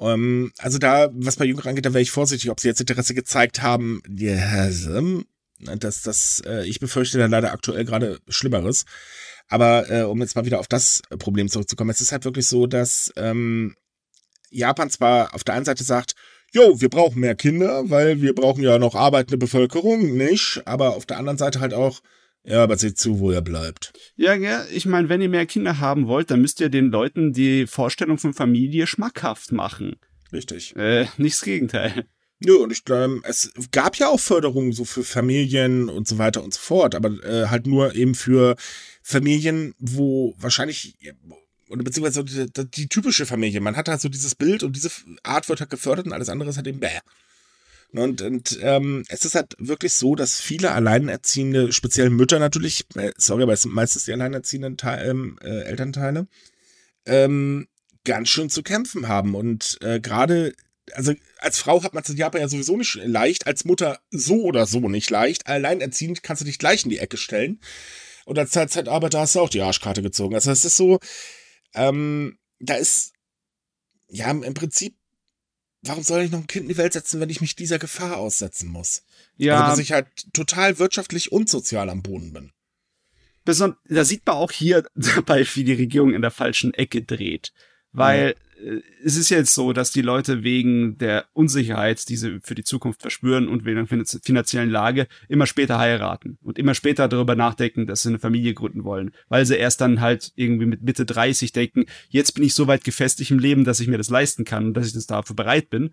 Ähm, 0.00 0.52
also 0.58 0.78
da, 0.78 1.10
was 1.12 1.36
bei 1.36 1.44
Jüngeren 1.44 1.70
angeht, 1.70 1.86
da 1.86 1.92
wäre 1.92 2.02
ich 2.02 2.10
vorsichtig, 2.10 2.50
ob 2.50 2.60
sie 2.60 2.68
jetzt 2.68 2.80
Interesse 2.80 3.14
gezeigt 3.14 3.62
haben. 3.62 4.02
Yes, 4.08 4.88
das, 5.58 6.02
das, 6.02 6.42
äh, 6.46 6.66
ich 6.66 6.80
befürchte 6.80 7.18
da 7.18 7.26
leider 7.26 7.52
aktuell 7.52 7.84
gerade 7.84 8.18
Schlimmeres. 8.28 8.84
Aber 9.48 9.90
äh, 9.90 10.02
um 10.02 10.20
jetzt 10.20 10.36
mal 10.36 10.44
wieder 10.44 10.60
auf 10.60 10.68
das 10.68 11.02
Problem 11.18 11.48
zurückzukommen, 11.48 11.90
es 11.90 12.00
ist 12.00 12.12
halt 12.12 12.24
wirklich 12.24 12.46
so, 12.46 12.66
dass 12.66 13.12
ähm, 13.16 13.74
Japan 14.50 14.90
zwar 14.90 15.34
auf 15.34 15.44
der 15.44 15.54
einen 15.54 15.64
Seite 15.64 15.84
sagt, 15.84 16.14
jo, 16.52 16.80
wir 16.80 16.88
brauchen 16.88 17.20
mehr 17.20 17.34
Kinder, 17.34 17.90
weil 17.90 18.22
wir 18.22 18.34
brauchen 18.34 18.62
ja 18.62 18.78
noch 18.78 18.94
arbeitende 18.94 19.38
Bevölkerung, 19.38 20.16
nicht? 20.16 20.62
Aber 20.64 20.96
auf 20.96 21.06
der 21.06 21.18
anderen 21.18 21.38
Seite 21.38 21.60
halt 21.60 21.74
auch, 21.74 22.00
ja, 22.44 22.62
aber 22.62 22.76
seht 22.76 22.98
zu, 22.98 23.20
wo 23.20 23.30
er 23.30 23.42
bleibt. 23.42 23.92
Ja, 24.16 24.34
ja, 24.34 24.64
ich 24.72 24.86
meine, 24.86 25.08
wenn 25.08 25.20
ihr 25.20 25.28
mehr 25.28 25.46
Kinder 25.46 25.78
haben 25.78 26.06
wollt, 26.06 26.30
dann 26.30 26.40
müsst 26.40 26.60
ihr 26.60 26.68
den 26.68 26.90
Leuten 26.90 27.32
die 27.32 27.66
Vorstellung 27.66 28.18
von 28.18 28.32
Familie 28.32 28.86
schmackhaft 28.86 29.52
machen. 29.52 29.96
Richtig. 30.32 30.74
Äh, 30.76 31.06
nichts 31.18 31.42
Gegenteil. 31.42 32.06
Nö, 32.42 32.54
und 32.56 32.72
ich 32.72 32.84
glaube, 32.84 33.20
es 33.24 33.52
gab 33.70 33.96
ja 33.96 34.08
auch 34.08 34.20
Förderungen 34.20 34.72
so 34.72 34.86
für 34.86 35.04
Familien 35.04 35.90
und 35.90 36.08
so 36.08 36.16
weiter 36.16 36.42
und 36.42 36.54
so 36.54 36.60
fort, 36.60 36.94
aber 36.94 37.10
äh, 37.22 37.48
halt 37.48 37.66
nur 37.66 37.94
eben 37.94 38.14
für 38.14 38.56
Familien, 39.02 39.74
wo 39.78 40.34
wahrscheinlich 40.38 40.96
oder 41.68 41.84
beziehungsweise 41.84 42.24
die, 42.24 42.70
die, 42.70 42.88
typische 42.88 43.26
Familie. 43.26 43.60
Man 43.60 43.76
hat 43.76 43.88
halt 43.88 44.00
so 44.00 44.08
dieses 44.08 44.34
Bild 44.34 44.62
und 44.62 44.74
diese 44.74 44.90
Art 45.22 45.48
wird 45.48 45.60
halt 45.60 45.70
gefördert 45.70 46.06
und 46.06 46.12
alles 46.12 46.28
andere 46.28 46.50
ist 46.50 46.56
halt 46.56 46.66
eben 46.66 46.80
bäh. 46.80 46.98
Und, 47.92 48.22
und 48.22 48.58
ähm, 48.62 49.04
es 49.08 49.24
ist 49.24 49.34
halt 49.34 49.56
wirklich 49.58 49.94
so, 49.94 50.14
dass 50.14 50.40
viele 50.40 50.70
Alleinerziehende, 50.72 51.72
speziell 51.72 52.10
Mütter 52.10 52.38
natürlich, 52.38 52.84
äh, 52.94 53.12
sorry, 53.16 53.42
aber 53.42 53.52
es 53.52 53.62
sind 53.62 53.74
meistens 53.74 54.04
die 54.04 54.12
alleinerziehenden 54.12 54.76
Teil, 54.76 55.08
ähm, 55.08 55.38
äh, 55.42 55.62
Elternteile, 55.62 56.28
ähm, 57.06 57.66
ganz 58.04 58.28
schön 58.28 58.48
zu 58.48 58.62
kämpfen 58.62 59.08
haben. 59.08 59.34
Und 59.34 59.78
äh, 59.82 59.98
gerade, 60.00 60.54
also 60.92 61.14
als 61.38 61.58
Frau 61.58 61.82
hat 61.82 61.94
man 61.94 62.04
es 62.04 62.10
in 62.10 62.16
Japan 62.16 62.40
ja 62.40 62.48
sowieso 62.48 62.76
nicht 62.76 62.94
leicht, 63.04 63.46
als 63.46 63.64
Mutter 63.64 63.98
so 64.10 64.42
oder 64.42 64.66
so 64.66 64.88
nicht 64.88 65.10
leicht. 65.10 65.48
Alleinerziehend 65.48 66.22
kannst 66.22 66.42
du 66.42 66.46
dich 66.46 66.58
gleich 66.58 66.84
in 66.84 66.90
die 66.90 66.98
Ecke 66.98 67.16
stellen. 67.16 67.60
Und 68.24 68.38
als 68.38 68.50
Zeitarbeiter 68.50 69.20
hast 69.20 69.34
du 69.34 69.40
auch 69.40 69.48
die 69.48 69.62
Arschkarte 69.62 70.02
gezogen. 70.02 70.36
Also 70.36 70.52
es 70.52 70.64
ist 70.64 70.76
so, 70.76 71.00
ähm, 71.74 72.38
da 72.60 72.74
ist, 72.74 73.14
ja, 74.08 74.30
im 74.30 74.54
Prinzip, 74.54 74.94
warum 75.82 76.02
soll 76.02 76.22
ich 76.22 76.30
noch 76.30 76.40
ein 76.40 76.46
Kind 76.46 76.64
in 76.64 76.68
die 76.68 76.76
Welt 76.76 76.92
setzen, 76.92 77.20
wenn 77.20 77.30
ich 77.30 77.40
mich 77.40 77.56
dieser 77.56 77.78
Gefahr 77.78 78.16
aussetzen 78.16 78.68
muss? 78.68 79.02
Ja. 79.36 79.60
Also, 79.60 79.70
dass 79.70 79.78
ich 79.78 79.92
halt 79.92 80.06
total 80.32 80.78
wirtschaftlich 80.78 81.32
und 81.32 81.48
sozial 81.48 81.88
am 81.90 82.02
Boden 82.02 82.32
bin. 82.32 82.52
Da 83.44 84.04
sieht 84.04 84.26
man 84.26 84.36
auch 84.36 84.52
hier 84.52 84.84
dabei, 84.94 85.46
wie 85.54 85.64
die 85.64 85.72
Regierung 85.72 86.14
in 86.14 86.22
der 86.22 86.30
falschen 86.30 86.74
Ecke 86.74 87.02
dreht. 87.02 87.52
Weil 87.92 88.30
äh, 88.30 88.34
es 89.04 89.16
ist 89.16 89.30
jetzt 89.30 89.54
so, 89.54 89.72
dass 89.72 89.90
die 89.90 90.02
Leute 90.02 90.42
wegen 90.42 90.98
der 90.98 91.26
Unsicherheit, 91.32 92.08
die 92.08 92.16
sie 92.16 92.40
für 92.42 92.54
die 92.54 92.64
Zukunft 92.64 93.00
verspüren 93.00 93.48
und 93.48 93.64
wegen 93.64 93.86
der 93.86 94.20
finanziellen 94.22 94.70
Lage 94.70 95.06
immer 95.28 95.46
später 95.46 95.78
heiraten 95.78 96.38
und 96.42 96.58
immer 96.58 96.74
später 96.74 97.08
darüber 97.08 97.34
nachdenken, 97.34 97.86
dass 97.86 98.02
sie 98.02 98.10
eine 98.10 98.18
Familie 98.18 98.54
gründen 98.54 98.84
wollen, 98.84 99.12
weil 99.28 99.46
sie 99.46 99.56
erst 99.56 99.80
dann 99.80 100.00
halt 100.00 100.32
irgendwie 100.36 100.66
mit 100.66 100.82
Mitte 100.82 101.04
30 101.06 101.52
denken, 101.52 101.86
jetzt 102.08 102.32
bin 102.32 102.44
ich 102.44 102.54
so 102.54 102.66
weit 102.66 102.84
gefestigt 102.84 103.30
im 103.30 103.38
Leben, 103.38 103.64
dass 103.64 103.80
ich 103.80 103.88
mir 103.88 103.98
das 103.98 104.10
leisten 104.10 104.44
kann 104.44 104.66
und 104.66 104.74
dass 104.74 104.86
ich 104.86 104.92
das 104.92 105.06
dafür 105.06 105.36
bereit 105.36 105.70
bin. 105.70 105.90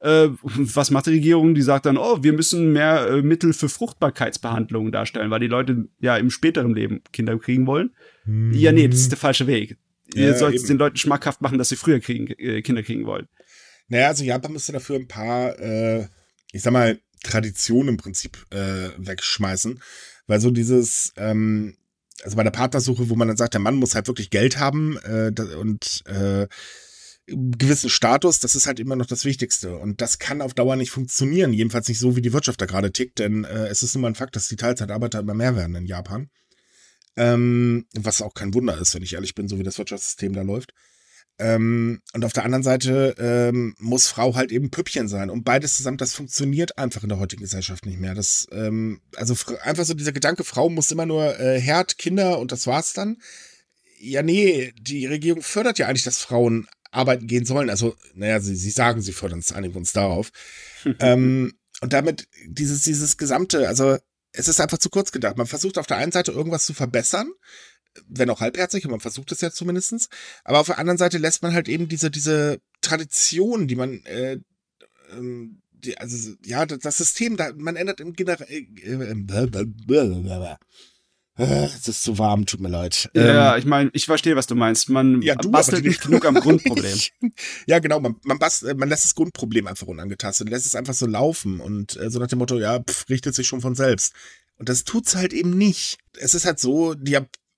Äh, 0.00 0.28
was 0.42 0.90
macht 0.90 1.06
die 1.06 1.10
Regierung? 1.10 1.54
Die 1.54 1.62
sagt 1.62 1.86
dann, 1.86 1.96
oh, 1.96 2.22
wir 2.22 2.34
müssen 2.34 2.72
mehr 2.72 3.08
äh, 3.08 3.22
Mittel 3.22 3.52
für 3.52 3.68
Fruchtbarkeitsbehandlungen 3.68 4.92
darstellen, 4.92 5.30
weil 5.30 5.40
die 5.40 5.46
Leute 5.46 5.88
ja 5.98 6.16
im 6.16 6.30
späteren 6.30 6.74
Leben 6.74 7.00
Kinder 7.12 7.38
kriegen 7.38 7.66
wollen. 7.66 7.90
Hm. 8.24 8.52
Ja, 8.52 8.72
nee, 8.72 8.86
das 8.86 9.00
ist 9.00 9.12
der 9.12 9.18
falsche 9.18 9.46
Weg. 9.46 9.78
Ihr 10.14 10.30
ja, 10.30 10.36
sollt 10.36 10.68
den 10.68 10.78
Leuten 10.78 10.96
schmackhaft 10.96 11.40
machen, 11.40 11.58
dass 11.58 11.68
sie 11.68 11.76
früher 11.76 12.00
kriegen, 12.00 12.28
äh, 12.38 12.62
Kinder 12.62 12.82
kriegen 12.82 13.06
wollen. 13.06 13.28
Naja, 13.88 14.08
also 14.08 14.24
Japan 14.24 14.52
müsste 14.52 14.72
dafür 14.72 14.96
ein 14.96 15.08
paar, 15.08 15.58
äh, 15.58 16.06
ich 16.52 16.62
sag 16.62 16.72
mal, 16.72 16.98
Traditionen 17.22 17.90
im 17.90 17.96
Prinzip 17.96 18.38
äh, 18.50 18.90
wegschmeißen. 18.96 19.80
Weil 20.26 20.40
so 20.40 20.50
dieses, 20.50 21.12
ähm, 21.16 21.76
also 22.22 22.36
bei 22.36 22.44
der 22.44 22.50
Partnersuche, 22.50 23.08
wo 23.08 23.16
man 23.16 23.28
dann 23.28 23.36
sagt, 23.36 23.54
der 23.54 23.60
Mann 23.60 23.76
muss 23.76 23.94
halt 23.94 24.06
wirklich 24.06 24.30
Geld 24.30 24.58
haben 24.58 24.98
äh, 24.98 25.32
und 25.56 26.02
äh, 26.06 26.46
gewissen 27.26 27.90
Status, 27.90 28.40
das 28.40 28.54
ist 28.54 28.66
halt 28.66 28.80
immer 28.80 28.96
noch 28.96 29.06
das 29.06 29.24
Wichtigste. 29.24 29.76
Und 29.76 30.00
das 30.00 30.18
kann 30.18 30.42
auf 30.42 30.54
Dauer 30.54 30.76
nicht 30.76 30.90
funktionieren, 30.90 31.52
jedenfalls 31.52 31.88
nicht 31.88 31.98
so, 31.98 32.16
wie 32.16 32.22
die 32.22 32.32
Wirtschaft 32.32 32.60
da 32.60 32.66
gerade 32.66 32.92
tickt, 32.92 33.18
denn 33.18 33.44
äh, 33.44 33.66
es 33.68 33.82
ist 33.82 33.94
nun 33.94 34.02
mal 34.02 34.08
ein 34.08 34.14
Fakt, 34.14 34.36
dass 34.36 34.48
die 34.48 34.56
Teilzeitarbeiter 34.56 35.20
immer 35.20 35.34
mehr 35.34 35.56
werden 35.56 35.74
in 35.74 35.86
Japan. 35.86 36.30
Ähm, 37.16 37.86
was 37.94 38.22
auch 38.22 38.34
kein 38.34 38.54
Wunder 38.54 38.76
ist, 38.78 38.94
wenn 38.94 39.02
ich 39.02 39.14
ehrlich 39.14 39.34
bin, 39.34 39.48
so 39.48 39.58
wie 39.58 39.62
das 39.62 39.78
Wirtschaftssystem 39.78 40.32
da 40.32 40.42
läuft. 40.42 40.72
Ähm, 41.38 42.00
und 42.12 42.24
auf 42.24 42.32
der 42.32 42.44
anderen 42.44 42.62
Seite 42.62 43.14
ähm, 43.18 43.74
muss 43.78 44.06
Frau 44.06 44.36
halt 44.36 44.52
eben 44.52 44.70
Püppchen 44.70 45.08
sein. 45.08 45.30
Und 45.30 45.44
beides 45.44 45.76
zusammen, 45.76 45.96
das 45.96 46.14
funktioniert 46.14 46.78
einfach 46.78 47.02
in 47.02 47.08
der 47.08 47.18
heutigen 47.18 47.42
Gesellschaft 47.42 47.86
nicht 47.86 47.98
mehr. 47.98 48.14
Das, 48.14 48.46
ähm, 48.52 49.00
also 49.16 49.34
einfach 49.62 49.84
so 49.84 49.94
dieser 49.94 50.12
Gedanke, 50.12 50.44
Frau 50.44 50.68
muss 50.68 50.92
immer 50.92 51.06
nur 51.06 51.38
äh, 51.40 51.60
Herd, 51.60 51.98
Kinder 51.98 52.38
und 52.38 52.52
das 52.52 52.66
war's 52.66 52.92
dann. 52.92 53.16
Ja, 53.98 54.22
nee, 54.22 54.72
die 54.78 55.06
Regierung 55.06 55.42
fördert 55.42 55.78
ja 55.78 55.88
eigentlich, 55.88 56.04
dass 56.04 56.18
Frauen 56.18 56.68
arbeiten 56.92 57.26
gehen 57.26 57.46
sollen. 57.46 57.68
Also, 57.68 57.96
naja, 58.14 58.38
sie, 58.38 58.54
sie 58.54 58.70
sagen, 58.70 59.02
sie 59.02 59.12
fördern 59.12 59.40
es, 59.40 59.52
einigen 59.52 59.74
uns 59.74 59.92
darauf. 59.92 60.30
ähm, 61.00 61.52
und 61.80 61.92
damit 61.92 62.28
dieses, 62.46 62.82
dieses 62.82 63.16
gesamte, 63.16 63.66
also 63.68 63.98
es 64.34 64.48
ist 64.48 64.60
einfach 64.60 64.78
zu 64.78 64.90
kurz 64.90 65.12
gedacht. 65.12 65.36
Man 65.36 65.46
versucht 65.46 65.78
auf 65.78 65.86
der 65.86 65.96
einen 65.96 66.12
Seite 66.12 66.32
irgendwas 66.32 66.66
zu 66.66 66.74
verbessern, 66.74 67.30
wenn 68.08 68.30
auch 68.30 68.40
halbherzig, 68.40 68.84
und 68.84 68.90
man 68.90 69.00
versucht 69.00 69.30
es 69.32 69.40
ja 69.40 69.50
zumindestens. 69.50 70.08
Aber 70.42 70.58
auf 70.58 70.66
der 70.66 70.78
anderen 70.78 70.98
Seite 70.98 71.18
lässt 71.18 71.42
man 71.42 71.54
halt 71.54 71.68
eben 71.68 71.88
diese, 71.88 72.10
diese 72.10 72.60
Tradition, 72.80 73.68
die 73.68 73.76
man, 73.76 74.04
äh, 74.04 74.38
ähm, 75.12 75.62
die, 75.72 75.96
also 75.98 76.34
ja, 76.44 76.66
das 76.66 76.96
System, 76.96 77.36
da, 77.36 77.52
man 77.54 77.76
ändert 77.76 78.00
im 78.00 78.14
generell. 78.14 78.46
Äh, 78.50 78.66
äh, 78.82 80.56
es 81.36 81.88
ist 81.88 82.02
zu 82.04 82.18
warm, 82.18 82.46
tut 82.46 82.60
mir 82.60 82.68
leid. 82.68 83.10
Ja, 83.14 83.54
ähm, 83.54 83.58
ich 83.58 83.66
meine, 83.66 83.90
ich 83.92 84.06
verstehe, 84.06 84.36
was 84.36 84.46
du 84.46 84.54
meinst. 84.54 84.88
Man 84.88 85.20
ja, 85.20 85.34
du, 85.34 85.50
bastelt 85.50 85.84
nicht 85.84 86.02
genug 86.02 86.24
am 86.26 86.34
Grundproblem. 86.40 86.98
ja, 87.66 87.80
genau, 87.80 87.98
man, 87.98 88.16
man, 88.22 88.38
bastelt, 88.38 88.78
man 88.78 88.88
lässt 88.88 89.04
das 89.04 89.16
Grundproblem 89.16 89.66
einfach 89.66 89.88
unangetastet, 89.88 90.48
lässt 90.48 90.66
es 90.66 90.76
einfach 90.76 90.94
so 90.94 91.06
laufen 91.06 91.60
und 91.60 91.96
äh, 91.96 92.08
so 92.08 92.20
nach 92.20 92.28
dem 92.28 92.38
Motto, 92.38 92.58
ja, 92.58 92.78
pff, 92.78 93.08
richtet 93.08 93.34
sich 93.34 93.48
schon 93.48 93.60
von 93.60 93.74
selbst. 93.74 94.14
Und 94.56 94.68
das 94.68 94.84
tut's 94.84 95.16
halt 95.16 95.32
eben 95.32 95.58
nicht. 95.58 95.98
Es 96.16 96.34
ist 96.34 96.46
halt 96.46 96.60
so, 96.60 96.94
die 96.94 97.16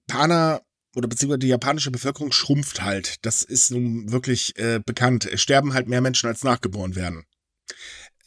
Japaner 0.09 0.63
oder 0.95 1.09
beziehungsweise 1.09 1.41
die 1.41 1.49
japanische 1.49 1.91
Bevölkerung 1.91 2.33
schrumpft 2.33 2.83
halt. 2.83 3.17
Das 3.27 3.43
ist 3.43 3.71
nun 3.71 4.11
wirklich 4.11 4.59
äh, 4.59 4.81
bekannt. 4.85 5.27
Es 5.27 5.43
sterben 5.43 5.75
halt 5.75 5.87
mehr 5.87 6.01
Menschen, 6.01 6.29
als 6.29 6.43
nachgeboren 6.43 6.97
werden. 6.97 7.25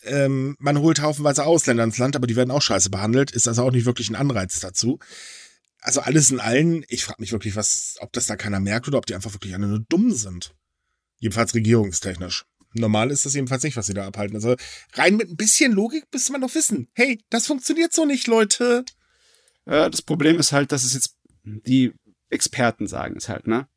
Ähm, 0.04 0.56
man 0.60 0.78
holt 0.78 1.02
haufenweise 1.02 1.44
Ausländer 1.44 1.84
ins 1.84 1.98
Land, 1.98 2.16
aber 2.16 2.28
die 2.28 2.36
werden 2.36 2.52
auch 2.52 2.62
scheiße 2.62 2.92
behandelt. 2.92 3.32
Ist 3.32 3.48
also 3.48 3.64
auch 3.64 3.72
nicht 3.72 3.88
wirklich 3.88 4.12
ein 4.12 4.16
Anreiz 4.16 4.60
dazu 4.60 5.00
also 5.82 6.02
alles 6.02 6.32
in 6.32 6.39
allen, 6.39 6.86
ich 6.89 7.04
frage 7.04 7.22
mich 7.22 7.32
wirklich, 7.32 7.56
was, 7.56 7.96
ob 8.00 8.12
das 8.13 8.26
da 8.26 8.36
keiner 8.36 8.60
merkt 8.60 8.88
oder 8.88 8.98
ob 8.98 9.06
die 9.06 9.15
einfach 9.15 9.34
wirklich 9.34 9.54
alle 9.54 9.68
nur 9.68 9.80
dumm 9.88 10.12
sind. 10.12 10.54
Jedenfalls 11.20 11.54
regierungstechnisch. 11.54 12.46
Normal 12.74 13.12
ist 13.12 13.26
das 13.26 13.34
jedenfalls 13.34 13.63
nicht, 13.63 13.78
was 13.78 13.88
sie 13.88 13.94
da 13.94 14.06
abhalten. 14.06 14.36
Also 14.36 14.56
rein 14.94 15.18
mit 15.18 15.30
ein 15.30 15.36
bisschen 15.36 15.72
Logik 15.72 16.06
müsste 16.13 16.32
man 16.32 16.42
doch 16.42 16.54
wissen. 16.54 16.88
Hey, 16.94 17.20
das 17.30 17.48
funktioniert 17.48 17.94
so 17.94 18.06
nicht, 18.06 18.28
Leute. 18.28 18.86
Ja, 19.65 19.89
das 19.89 20.02
Problem 20.02 20.38
ist 20.38 20.52
halt, 20.52 20.72
dass 20.72 20.84
es 20.84 20.94
jetzt 20.94 21.18
die 21.44 21.94
Experten 22.30 22.88
sagen 22.88 23.15
es 23.18 23.28
halt, 23.28 23.48
ne? 23.48 23.68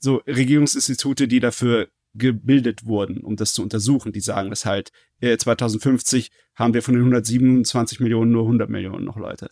So 0.00 0.16
Regierungsinstitute, 0.26 1.28
die 1.28 1.40
dafür 1.40 1.88
gebildet 2.14 2.84
wurden, 2.86 3.18
um 3.22 3.36
das 3.36 3.52
zu 3.52 3.62
untersuchen, 3.62 4.12
die 4.12 4.20
sagen 4.20 4.50
es 4.52 4.64
halt, 4.64 4.90
2050 5.20 6.26
äh, 6.26 6.30
haben 6.54 6.74
wir 6.74 6.82
von 6.82 6.94
den 6.94 7.02
127 7.02 8.00
Millionen 8.00 8.32
nur 8.32 8.42
100 8.42 8.68
Millionen 8.68 9.04
noch 9.04 9.16
Leute. 9.16 9.50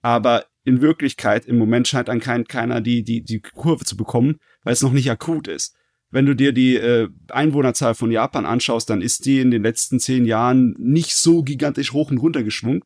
Aber 0.00 0.46
in 0.68 0.80
Wirklichkeit 0.80 1.46
im 1.46 1.58
Moment 1.58 1.88
scheint 1.88 2.08
an 2.08 2.20
kein, 2.20 2.44
keiner 2.44 2.80
die, 2.80 3.02
die, 3.02 3.22
die 3.22 3.40
Kurve 3.40 3.84
zu 3.84 3.96
bekommen, 3.96 4.36
weil 4.62 4.72
es 4.72 4.82
noch 4.82 4.92
nicht 4.92 5.10
akut 5.10 5.48
ist. 5.48 5.74
Wenn 6.10 6.26
du 6.26 6.34
dir 6.34 6.52
die 6.52 6.76
äh, 6.76 7.08
Einwohnerzahl 7.28 7.94
von 7.94 8.10
Japan 8.10 8.46
anschaust, 8.46 8.88
dann 8.88 9.02
ist 9.02 9.26
die 9.26 9.40
in 9.40 9.50
den 9.50 9.62
letzten 9.62 10.00
zehn 10.00 10.24
Jahren 10.24 10.74
nicht 10.78 11.14
so 11.14 11.42
gigantisch 11.42 11.92
hoch 11.92 12.10
und 12.10 12.18
runter 12.18 12.42
geschwungen. 12.42 12.82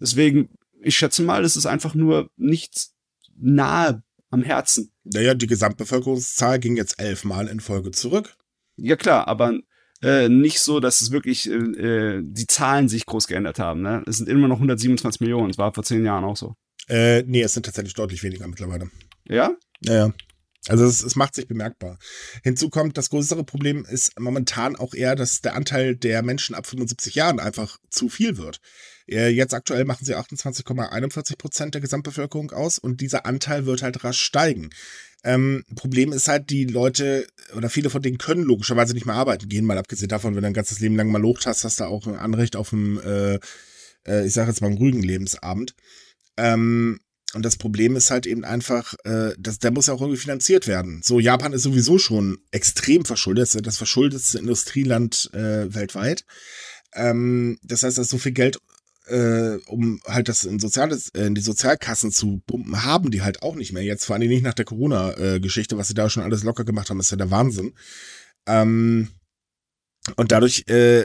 Deswegen 0.00 0.50
ich 0.82 0.96
schätze 0.96 1.22
mal, 1.22 1.44
es 1.44 1.56
ist 1.56 1.66
einfach 1.66 1.94
nur 1.94 2.30
nicht 2.36 2.88
nahe 3.36 4.02
am 4.30 4.42
Herzen. 4.42 4.92
Naja, 5.04 5.34
die 5.34 5.46
Gesamtbevölkerungszahl 5.46 6.58
ging 6.58 6.76
jetzt 6.76 7.00
elfmal 7.00 7.48
in 7.48 7.60
Folge 7.60 7.90
zurück. 7.90 8.36
Ja 8.76 8.96
klar, 8.96 9.28
aber 9.28 9.58
äh, 10.02 10.28
nicht 10.28 10.60
so, 10.60 10.80
dass 10.80 11.00
es 11.00 11.10
wirklich 11.10 11.48
äh, 11.48 11.54
äh, 11.54 12.22
die 12.24 12.46
Zahlen 12.46 12.88
sich 12.88 13.06
groß 13.06 13.26
geändert 13.26 13.58
haben. 13.58 13.82
Ne? 13.82 14.02
Es 14.06 14.16
sind 14.18 14.28
immer 14.28 14.48
noch 14.48 14.56
127 14.56 15.20
Millionen. 15.20 15.50
Es 15.50 15.58
war 15.58 15.72
vor 15.72 15.84
zehn 15.84 16.04
Jahren 16.04 16.24
auch 16.24 16.36
so. 16.36 16.54
Äh, 16.92 17.22
nee, 17.22 17.42
es 17.42 17.54
sind 17.54 17.64
tatsächlich 17.64 17.94
deutlich 17.94 18.22
weniger 18.22 18.46
mittlerweile. 18.46 18.90
Ja? 19.26 19.56
Ja, 19.80 19.94
ja. 19.94 20.14
Also 20.68 20.84
es, 20.84 21.02
es 21.02 21.16
macht 21.16 21.34
sich 21.34 21.48
bemerkbar. 21.48 21.98
Hinzu 22.44 22.68
kommt, 22.68 22.98
das 22.98 23.10
größere 23.10 23.44
Problem 23.44 23.84
ist 23.88 24.20
momentan 24.20 24.76
auch 24.76 24.94
eher, 24.94 25.16
dass 25.16 25.40
der 25.40 25.56
Anteil 25.56 25.96
der 25.96 26.22
Menschen 26.22 26.54
ab 26.54 26.66
75 26.66 27.14
Jahren 27.14 27.40
einfach 27.40 27.78
zu 27.88 28.10
viel 28.10 28.36
wird. 28.36 28.60
Äh, 29.08 29.28
jetzt 29.30 29.54
aktuell 29.54 29.86
machen 29.86 30.04
sie 30.04 30.14
28,41 30.14 31.36
Prozent 31.38 31.74
der 31.74 31.80
Gesamtbevölkerung 31.80 32.52
aus 32.52 32.78
und 32.78 33.00
dieser 33.00 33.24
Anteil 33.24 33.64
wird 33.64 33.82
halt 33.82 34.04
rasch 34.04 34.20
steigen. 34.20 34.70
Ähm, 35.24 35.64
Problem 35.74 36.12
ist 36.12 36.28
halt, 36.28 36.50
die 36.50 36.66
Leute 36.66 37.26
oder 37.56 37.70
viele 37.70 37.90
von 37.90 38.02
denen 38.02 38.18
können 38.18 38.42
logischerweise 38.42 38.92
nicht 38.92 39.06
mehr 39.06 39.14
arbeiten 39.14 39.48
gehen, 39.48 39.64
mal 39.64 39.78
abgesehen 39.78 40.08
davon, 40.08 40.34
wenn 40.34 40.42
du 40.42 40.48
ein 40.48 40.54
ganzes 40.54 40.78
Leben 40.78 40.96
lang 40.96 41.10
mal 41.10 41.22
locht 41.22 41.46
hast, 41.46 41.64
hast 41.64 41.80
du 41.80 41.84
auch 41.84 42.06
ein 42.06 42.16
Anrecht 42.16 42.54
auf 42.54 42.70
ein, 42.72 43.00
äh, 43.00 43.38
äh, 44.06 44.26
ich 44.26 44.34
sage 44.34 44.50
jetzt 44.50 44.60
mal, 44.60 44.68
einen 44.68 44.78
ruhigen 44.78 45.02
Lebensabend. 45.02 45.74
Ähm, 46.36 46.98
und 47.34 47.44
das 47.44 47.56
Problem 47.56 47.96
ist 47.96 48.10
halt 48.10 48.26
eben 48.26 48.44
einfach, 48.44 48.94
äh, 49.04 49.32
dass 49.38 49.58
der 49.58 49.70
muss 49.70 49.86
ja 49.86 49.94
auch 49.94 50.00
irgendwie 50.00 50.20
finanziert 50.20 50.66
werden. 50.66 51.00
So, 51.02 51.18
Japan 51.18 51.54
ist 51.54 51.62
sowieso 51.62 51.98
schon 51.98 52.38
extrem 52.50 53.04
verschuldet, 53.04 53.66
das 53.66 53.78
verschuldetste 53.78 54.38
Industrieland 54.38 55.30
äh, 55.32 55.72
weltweit. 55.74 56.24
Ähm, 56.94 57.58
das 57.62 57.82
heißt, 57.82 57.96
dass 57.96 58.08
so 58.08 58.18
viel 58.18 58.32
Geld, 58.32 58.58
äh, 59.06 59.56
um 59.66 60.00
halt 60.06 60.28
das 60.28 60.44
in, 60.44 60.58
Soziales, 60.58 61.08
äh, 61.10 61.24
in 61.24 61.34
die 61.34 61.40
Sozialkassen 61.40 62.12
zu 62.12 62.42
pumpen, 62.46 62.84
haben 62.84 63.10
die 63.10 63.22
halt 63.22 63.42
auch 63.42 63.54
nicht 63.54 63.72
mehr. 63.72 63.82
Jetzt 63.82 64.04
vor 64.04 64.16
allem 64.16 64.28
nicht 64.28 64.44
nach 64.44 64.54
der 64.54 64.66
Corona-Geschichte, 64.66 65.78
was 65.78 65.88
sie 65.88 65.94
da 65.94 66.10
schon 66.10 66.22
alles 66.22 66.44
locker 66.44 66.64
gemacht 66.64 66.90
haben, 66.90 67.00
ist 67.00 67.10
ja 67.10 67.16
der 67.16 67.30
Wahnsinn. 67.30 67.72
Ähm, 68.46 69.08
und 70.16 70.32
dadurch 70.32 70.64
äh, 70.68 71.04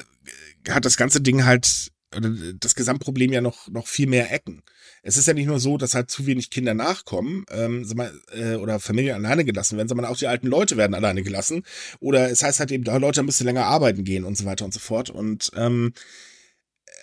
hat 0.70 0.84
das 0.84 0.98
ganze 0.98 1.22
Ding 1.22 1.46
halt, 1.46 1.92
das 2.12 2.76
Gesamtproblem 2.76 3.34
ja 3.34 3.42
noch, 3.42 3.68
noch 3.68 3.88
viel 3.88 4.08
mehr 4.08 4.32
Ecken 4.32 4.64
es 5.08 5.16
ist 5.16 5.26
ja 5.26 5.34
nicht 5.34 5.48
nur 5.48 5.60
so, 5.62 5.78
dass 5.78 5.94
halt 5.94 6.12
zu 6.12 6.26
wenig 6.26 6.50
Kinder 6.50 6.74
nachkommen 6.74 7.46
ähm, 7.50 7.86
äh, 8.32 8.56
oder 8.56 8.80
Familien 8.80 9.16
alleine 9.16 9.46
gelassen 9.46 9.78
werden, 9.78 9.88
sondern 9.88 10.06
auch 10.08 10.18
die 10.18 10.28
alten 10.28 10.48
Leute 10.48 10.76
werden 10.76 10.94
alleine 10.94 11.24
gelassen. 11.24 11.64
Oder 12.02 12.30
es 12.30 12.44
heißt 12.44 12.60
halt 12.60 12.72
eben, 12.72 12.84
Leute 12.84 13.24
müssen 13.24 13.46
länger 13.46 13.66
arbeiten 13.66 14.04
gehen 14.04 14.26
und 14.26 14.38
so 14.38 14.44
weiter 14.44 14.66
und 14.66 14.74
so 14.74 14.82
fort. 14.82 15.10
Und 15.10 15.52
ähm, 15.56 15.94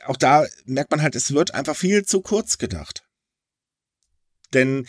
auch 0.05 0.19
da 0.19 0.45
merkt 0.67 0.91
man 0.91 1.01
halt, 1.01 1.15
es 1.17 1.33
wird 1.33 1.55
einfach 1.55 1.77
viel 1.77 2.05
zu 2.05 2.21
kurz 2.21 2.59
gedacht. 2.59 3.05
Denn 4.53 4.87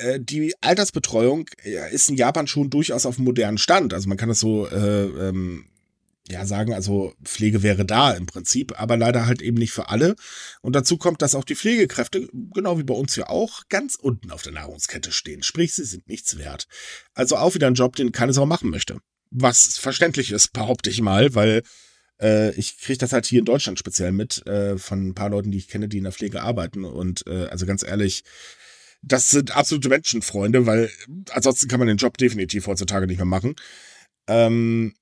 äh, 0.00 0.18
die 0.20 0.54
Altersbetreuung 0.60 1.48
ist 1.92 2.10
in 2.10 2.16
Japan 2.16 2.48
schon 2.48 2.68
durchaus 2.68 3.06
auf 3.06 3.16
einem 3.16 3.26
modernen 3.26 3.58
Stand. 3.58 3.94
Also 3.94 4.08
man 4.08 4.18
kann 4.18 4.28
das 4.28 4.40
so 4.40 4.66
äh, 4.66 5.04
ähm, 5.04 5.66
ja, 6.30 6.46
sagen, 6.46 6.72
also 6.72 7.14
Pflege 7.24 7.62
wäre 7.62 7.84
da 7.84 8.12
im 8.12 8.26
Prinzip, 8.26 8.80
aber 8.80 8.96
leider 8.96 9.26
halt 9.26 9.42
eben 9.42 9.56
nicht 9.56 9.72
für 9.72 9.88
alle. 9.88 10.14
Und 10.62 10.76
dazu 10.76 10.96
kommt, 10.96 11.22
dass 11.22 11.34
auch 11.34 11.44
die 11.44 11.56
Pflegekräfte, 11.56 12.28
genau 12.54 12.78
wie 12.78 12.84
bei 12.84 12.94
uns 12.94 13.16
ja 13.16 13.28
auch, 13.28 13.62
ganz 13.68 13.96
unten 13.96 14.30
auf 14.30 14.42
der 14.42 14.52
Nahrungskette 14.52 15.12
stehen. 15.12 15.42
Sprich, 15.42 15.74
sie 15.74 15.84
sind 15.84 16.08
nichts 16.08 16.38
wert. 16.38 16.66
Also 17.14 17.36
auch 17.36 17.54
wieder 17.54 17.66
ein 17.66 17.74
Job, 17.74 17.96
den 17.96 18.12
keine 18.12 18.32
Sau 18.32 18.46
machen 18.46 18.70
möchte. 18.70 18.98
Was 19.30 19.78
verständlich 19.78 20.30
ist, 20.30 20.52
behaupte 20.52 20.90
ich 20.90 21.00
mal, 21.00 21.34
weil 21.34 21.62
äh, 22.20 22.52
ich 22.54 22.78
kriege 22.78 22.98
das 22.98 23.12
halt 23.12 23.26
hier 23.26 23.40
in 23.40 23.44
Deutschland 23.44 23.78
speziell 23.78 24.12
mit 24.12 24.46
äh, 24.46 24.78
von 24.78 25.08
ein 25.08 25.14
paar 25.14 25.30
Leuten, 25.30 25.50
die 25.50 25.58
ich 25.58 25.68
kenne, 25.68 25.88
die 25.88 25.98
in 25.98 26.04
der 26.04 26.12
Pflege 26.12 26.42
arbeiten. 26.42 26.84
Und 26.84 27.26
äh, 27.26 27.46
also 27.46 27.66
ganz 27.66 27.82
ehrlich, 27.82 28.22
das 29.02 29.30
sind 29.30 29.56
absolute 29.56 29.88
Menschenfreunde, 29.88 30.66
weil 30.66 30.90
ansonsten 31.30 31.68
kann 31.68 31.80
man 31.80 31.88
den 31.88 31.96
Job 31.96 32.18
definitiv 32.18 32.66
heutzutage 32.66 33.06
nicht 33.06 33.18
mehr 33.18 33.26
machen. 33.26 33.54
Ähm, 34.28 34.94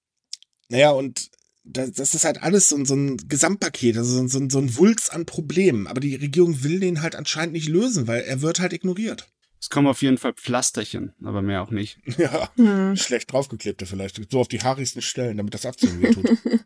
naja, 0.68 0.90
und 0.90 1.31
das, 1.64 1.92
das 1.92 2.14
ist 2.14 2.24
halt 2.24 2.42
alles 2.42 2.68
so, 2.68 2.83
so 2.85 2.94
ein 2.94 3.16
Gesamtpaket, 3.28 3.96
also 3.96 4.26
so, 4.26 4.26
so, 4.26 4.48
so 4.48 4.59
ein 4.59 4.76
Wulst 4.76 5.12
an 5.12 5.26
Problemen. 5.26 5.87
Aber 5.87 6.00
die 6.00 6.14
Regierung 6.14 6.62
will 6.62 6.81
den 6.81 7.02
halt 7.02 7.14
anscheinend 7.14 7.52
nicht 7.52 7.68
lösen, 7.68 8.07
weil 8.07 8.22
er 8.22 8.40
wird 8.40 8.61
halt 8.61 8.72
ignoriert. 8.72 9.28
Es 9.61 9.70
kommen 9.70 9.88
auf 9.88 10.02
jeden 10.02 10.18
Fall 10.18 10.35
Pflasterchen, 10.35 11.14
aber 11.22 11.42
mehr 11.42 11.62
auch 11.62 11.70
nicht. 11.70 11.98
Ja, 12.18 12.50
hm. 12.57 12.96
schlecht 12.96 13.33
draufgeklebte 13.33 13.87
vielleicht. 13.87 14.20
So 14.31 14.40
auf 14.40 14.48
die 14.48 14.61
haarigsten 14.61 15.02
Stellen, 15.02 15.37
damit 15.37 15.54
das 15.54 15.66
abziehen 15.66 16.00
wird. 16.00 16.16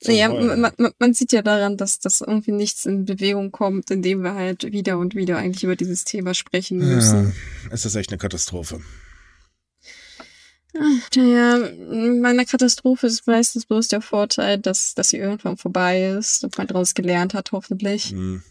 So, 0.00 0.12
naja, 0.12 0.28
man, 0.28 0.60
man, 0.60 0.92
man, 1.00 1.12
sieht 1.12 1.32
ja 1.32 1.42
daran, 1.42 1.76
dass 1.76 1.98
das 1.98 2.20
irgendwie 2.20 2.52
nichts 2.52 2.86
in 2.86 3.04
Bewegung 3.04 3.50
kommt, 3.50 3.90
indem 3.90 4.22
wir 4.22 4.34
halt 4.34 4.70
wieder 4.70 4.96
und 4.96 5.16
wieder 5.16 5.38
eigentlich 5.38 5.64
über 5.64 5.74
dieses 5.74 6.04
Thema 6.04 6.34
sprechen 6.34 6.78
müssen. 6.78 7.34
Ja, 7.64 7.72
es 7.72 7.84
ist 7.84 7.96
echt 7.96 8.12
eine 8.12 8.18
Katastrophe. 8.18 8.80
Naja, 10.74 11.70
meiner 12.20 12.44
Katastrophe 12.44 13.06
ist 13.06 13.26
meistens 13.26 13.66
bloß 13.66 13.88
der 13.88 14.00
Vorteil, 14.00 14.58
dass, 14.58 14.94
dass 14.94 15.10
sie 15.10 15.16
irgendwann 15.16 15.56
vorbei 15.56 16.10
ist 16.18 16.44
und 16.44 16.56
man 16.58 16.66
daraus 16.66 16.94
gelernt 16.94 17.34
hat, 17.34 17.52
hoffentlich. 17.52 18.10
Hm. 18.10 18.42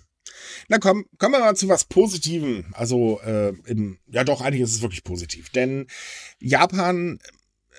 Na 0.67 0.77
komm, 0.79 1.05
kommen 1.17 1.35
wir 1.35 1.39
mal 1.39 1.55
zu 1.55 1.69
was 1.69 1.85
Positivem. 1.85 2.65
Also, 2.73 3.19
äh, 3.21 3.53
in, 3.65 3.99
ja 4.07 4.23
doch, 4.23 4.41
eigentlich 4.41 4.61
ist 4.61 4.75
es 4.75 4.81
wirklich 4.81 5.03
positiv. 5.03 5.49
Denn 5.49 5.87
Japan 6.39 7.19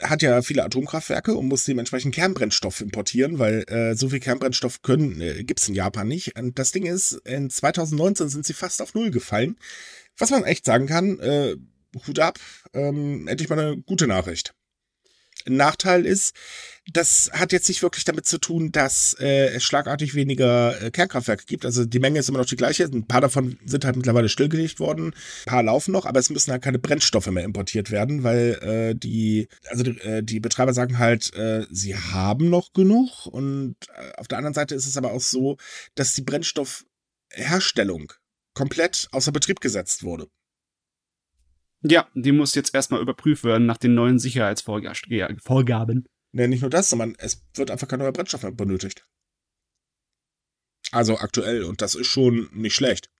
hat 0.03 0.23
ja 0.23 0.43
viele 0.43 0.65
Atomkraftwerke 0.65 1.35
und 1.35 1.49
muss 1.49 1.65
dementsprechend 1.65 2.15
Kernbrennstoff 2.15 2.81
importieren, 2.81 3.39
weil 3.39 3.65
äh, 3.69 3.95
so 3.97 4.09
viel 4.09 4.21
Kernbrennstoff 4.21 4.81
äh, 4.87 5.45
gibt 5.45 5.61
es 5.61 5.69
in 5.69 5.75
Japan 5.75 6.07
nicht. 6.07 6.39
Und 6.39 6.59
das 6.59 6.73
Ding 6.73 6.87
ist, 6.87 7.13
in 7.25 7.51
2019 7.51 8.29
sind 8.29 8.47
sie 8.47 8.53
fast 8.53 8.81
auf 8.81 8.95
Null 8.95 9.11
gefallen. 9.11 9.57
Was 10.17 10.31
man 10.31 10.45
echt 10.45 10.65
sagen 10.65 10.87
kann, 10.87 11.19
äh, 11.21 11.57
Hut 12.07 12.19
ab, 12.19 12.39
ähm, 12.73 13.29
endlich 13.29 13.49
mal 13.49 13.59
eine 13.59 13.79
gute 13.79 14.07
Nachricht. 14.07 14.55
Ein 15.47 15.57
Nachteil 15.57 16.05
ist, 16.05 16.35
das 16.93 17.31
hat 17.33 17.53
jetzt 17.53 17.69
nicht 17.69 17.83
wirklich 17.83 18.05
damit 18.05 18.27
zu 18.27 18.39
tun, 18.39 18.73
dass 18.73 19.15
äh, 19.21 19.49
es 19.49 19.63
schlagartig 19.63 20.15
weniger 20.15 20.81
äh, 20.81 20.91
Kernkraftwerke 20.91 21.45
gibt. 21.47 21.65
Also 21.65 21.85
die 21.85 21.99
Menge 21.99 22.19
ist 22.19 22.29
immer 22.29 22.39
noch 22.39 22.47
die 22.47 22.57
gleiche. 22.57 22.85
Ein 22.85 23.07
paar 23.07 23.21
davon 23.21 23.59
sind 23.65 23.85
halt 23.85 23.97
mittlerweile 23.97 24.29
stillgelegt 24.29 24.81
worden. 24.81 25.09
Ein 25.09 25.51
paar 25.51 25.63
laufen 25.63 25.93
noch, 25.93 26.07
aber 26.07 26.19
es 26.19 26.31
müssen 26.31 26.51
halt 26.51 26.63
keine 26.63 26.79
Brennstoffe 26.79 27.29
mehr 27.29 27.45
importiert 27.45 27.91
werden, 27.91 28.25
weil 28.25 28.59
äh, 28.63 28.95
die, 28.95 29.49
also 29.69 29.85
die, 29.85 29.99
äh, 30.01 30.23
die 30.23 30.41
Betreiber 30.41 30.73
sagen 30.73 30.99
halt, 30.99 31.35
äh, 31.35 31.67
sie 31.71 31.95
haben 31.95 32.49
noch 32.51 32.73
genug. 32.73 33.27
Und 33.27 33.77
äh, 33.95 34.13
auf 34.17 34.29
der 34.29 34.39
anderen 34.39 34.55
Seite 34.55 34.75
ist 34.75 34.87
es 34.87 34.97
aber 34.97 35.13
auch 35.13 35.21
so, 35.21 35.57
dass 35.95 36.15
die 36.15 36.23
Brennstoffherstellung 36.23 38.13
komplett 38.55 39.09
außer 39.13 39.33
Betrieb 39.33 39.61
gesetzt 39.61 40.03
wurde. 40.03 40.29
Ja, 41.83 42.09
die 42.15 42.33
muss 42.33 42.55
jetzt 42.55 42.75
erstmal 42.75 43.01
überprüft 43.01 43.45
werden 43.45 43.67
nach 43.67 43.77
den 43.77 43.95
neuen 43.95 44.19
Sicherheitsvorgaben. 44.19 46.09
Ne, 46.33 46.49
nicht 46.49 46.61
nur 46.61 46.71
das, 46.71 46.91
sondern 46.91 47.15
es 47.19 47.45
wird 47.55 47.71
einfach 47.71 47.89
kein 47.89 48.01
neuer 48.01 48.13
Brennstoff 48.13 48.43
mehr 48.43 48.53
benötigt. 48.53 49.07
Also 50.91 51.19
aktuell, 51.19 51.65
und 51.65 51.83
das 51.83 51.95
ist 51.95 52.07
schon 52.07 52.49
nicht 52.53 52.75
schlecht. 52.75 53.11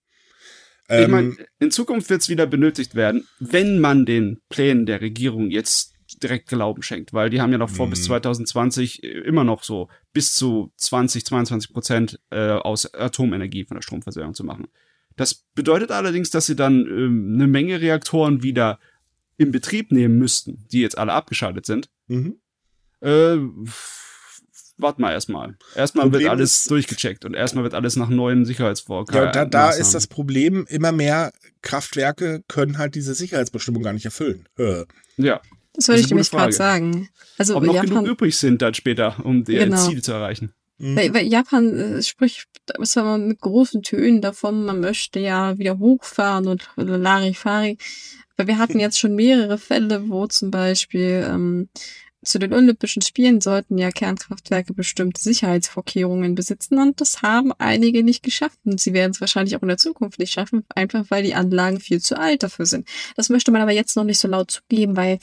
Ich 0.91 1.07
meine, 1.07 1.27
ähm, 1.27 1.37
in 1.59 1.69
Zukunft 1.69 2.09
wird 2.09 2.21
es 2.21 2.29
wieder 2.29 2.47
benötigt 2.47 2.95
werden, 2.95 3.27
wenn 3.39 3.79
man 3.79 4.07
den 4.07 4.41
Plänen 4.49 4.87
der 4.87 5.01
Regierung 5.01 5.51
jetzt 5.51 5.93
direkt 6.23 6.49
Glauben 6.49 6.81
schenkt, 6.81 7.13
weil 7.13 7.29
die 7.29 7.41
haben 7.41 7.51
ja 7.51 7.59
noch 7.59 7.69
vor, 7.69 7.87
bis 7.87 8.03
2020 8.05 9.01
mhm. 9.03 9.09
immer 9.23 9.43
noch 9.43 9.63
so 9.63 9.87
bis 10.13 10.33
zu 10.33 10.73
20, 10.77 11.25
22 11.25 11.71
Prozent 11.71 12.19
äh, 12.31 12.49
aus 12.49 12.91
Atomenergie 12.91 13.65
von 13.65 13.75
der 13.75 13.83
Stromversorgung 13.83 14.33
zu 14.33 14.43
machen. 14.43 14.67
Das 15.19 15.43
bedeutet 15.53 15.91
allerdings, 15.91 16.29
dass 16.29 16.45
sie 16.45 16.55
dann 16.55 16.85
ähm, 16.87 17.33
eine 17.35 17.47
Menge 17.47 17.81
Reaktoren 17.81 18.41
wieder 18.41 18.79
in 19.35 19.51
Betrieb 19.51 19.91
nehmen 19.91 20.17
müssten, 20.17 20.65
die 20.71 20.79
jetzt 20.79 20.97
alle 20.97 21.11
abgeschaltet 21.11 21.65
sind. 21.65 21.89
Mhm. 22.07 22.37
Äh, 23.01 23.35
warte 24.77 25.01
mal 25.01 25.11
erstmal. 25.11 25.57
Erstmal 25.75 26.09
wird 26.13 26.23
alles 26.29 26.63
durchgecheckt 26.63 27.25
und 27.25 27.33
erstmal 27.33 27.65
wird 27.65 27.73
alles 27.73 27.97
nach 27.97 28.07
neuen 28.07 28.45
Sicherheitsvorgaben. 28.45 29.25
Ja, 29.25 29.31
da, 29.33 29.43
da 29.43 29.71
ist 29.71 29.93
das 29.93 30.07
Problem, 30.07 30.65
immer 30.69 30.93
mehr 30.93 31.33
Kraftwerke 31.61 32.41
können 32.47 32.77
halt 32.77 32.95
diese 32.95 33.13
Sicherheitsbestimmung 33.13 33.83
gar 33.83 33.91
nicht 33.91 34.05
erfüllen. 34.05 34.47
Äh. 34.57 34.85
Ja. 35.17 35.41
Das 35.73 35.89
wollte 35.89 35.99
ich 35.99 36.09
nämlich 36.09 36.31
gerade 36.31 36.53
sagen. 36.53 37.09
Also 37.37 37.57
Ob 37.57 37.65
noch 37.65 37.73
Japan, 37.73 37.89
genug 37.89 38.07
übrig 38.07 38.37
sind 38.37 38.61
dann 38.61 38.73
später, 38.73 39.17
um 39.25 39.43
die 39.43 39.55
genau. 39.55 39.85
Ziele 39.85 40.01
zu 40.01 40.13
erreichen. 40.13 40.53
Mhm. 40.79 40.95
Weil, 40.95 41.13
weil 41.13 41.27
Japan 41.27 41.77
äh, 41.77 42.01
spricht 42.01 42.47
zwar 42.83 43.17
mit 43.17 43.41
großen 43.41 43.83
Tönen 43.83 44.21
davon, 44.21 44.65
man 44.65 44.79
möchte 44.79 45.19
ja 45.19 45.57
wieder 45.57 45.77
hochfahren 45.77 46.47
und 46.47 46.69
Larifari. 46.75 47.77
Aber 48.37 48.47
wir 48.47 48.57
hatten 48.57 48.79
jetzt 48.79 48.97
schon 48.97 49.15
mehrere 49.15 49.57
Fälle, 49.57 50.09
wo 50.09 50.25
zum 50.27 50.51
Beispiel 50.51 51.27
ähm, 51.29 51.69
zu 52.23 52.37
den 52.37 52.53
Olympischen 52.53 53.01
Spielen 53.01 53.39
sollten 53.39 53.77
ja 53.77 53.91
Kernkraftwerke 53.91 54.73
bestimmte 54.73 55.21
Sicherheitsvorkehrungen 55.21 56.35
besitzen 56.35 56.77
und 56.77 56.99
das 56.99 57.21
haben 57.21 57.53
einige 57.57 58.03
nicht 58.03 58.23
geschafft 58.23 58.59
und 58.65 58.79
sie 58.79 58.93
werden 58.93 59.11
es 59.11 59.21
wahrscheinlich 59.21 59.55
auch 59.55 59.61
in 59.61 59.69
der 59.69 59.77
Zukunft 59.77 60.19
nicht 60.19 60.33
schaffen, 60.33 60.65
einfach 60.75 61.05
weil 61.09 61.23
die 61.23 61.33
Anlagen 61.33 61.79
viel 61.79 62.01
zu 62.01 62.19
alt 62.19 62.43
dafür 62.43 62.65
sind. 62.65 62.87
Das 63.15 63.29
möchte 63.29 63.51
man 63.51 63.61
aber 63.61 63.71
jetzt 63.71 63.95
noch 63.95 64.03
nicht 64.03 64.19
so 64.19 64.27
laut 64.27 64.51
zugeben, 64.51 64.97
weil 64.97 65.19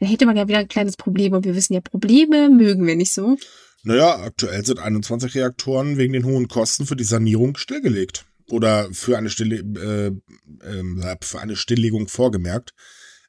dann 0.00 0.08
hätte 0.08 0.26
man 0.26 0.36
ja 0.36 0.46
wieder 0.46 0.58
ein 0.58 0.68
kleines 0.68 0.96
Problem 0.96 1.32
und 1.32 1.44
wir 1.44 1.54
wissen 1.54 1.74
ja, 1.74 1.80
Probleme 1.80 2.50
mögen 2.50 2.86
wir 2.86 2.96
nicht 2.96 3.12
so. 3.12 3.36
Naja, 3.84 4.18
aktuell 4.20 4.64
sind 4.64 4.78
21 4.80 5.34
Reaktoren 5.34 5.98
wegen 5.98 6.14
den 6.14 6.24
hohen 6.24 6.48
Kosten 6.48 6.86
für 6.86 6.96
die 6.96 7.04
Sanierung 7.04 7.56
stillgelegt. 7.56 8.24
oder 8.50 8.88
für 8.92 9.16
eine, 9.16 9.30
Stille, 9.30 9.56
äh, 9.56 10.66
äh, 10.66 11.16
für 11.22 11.40
eine 11.40 11.56
Stilllegung 11.56 12.08
vorgemerkt. 12.08 12.74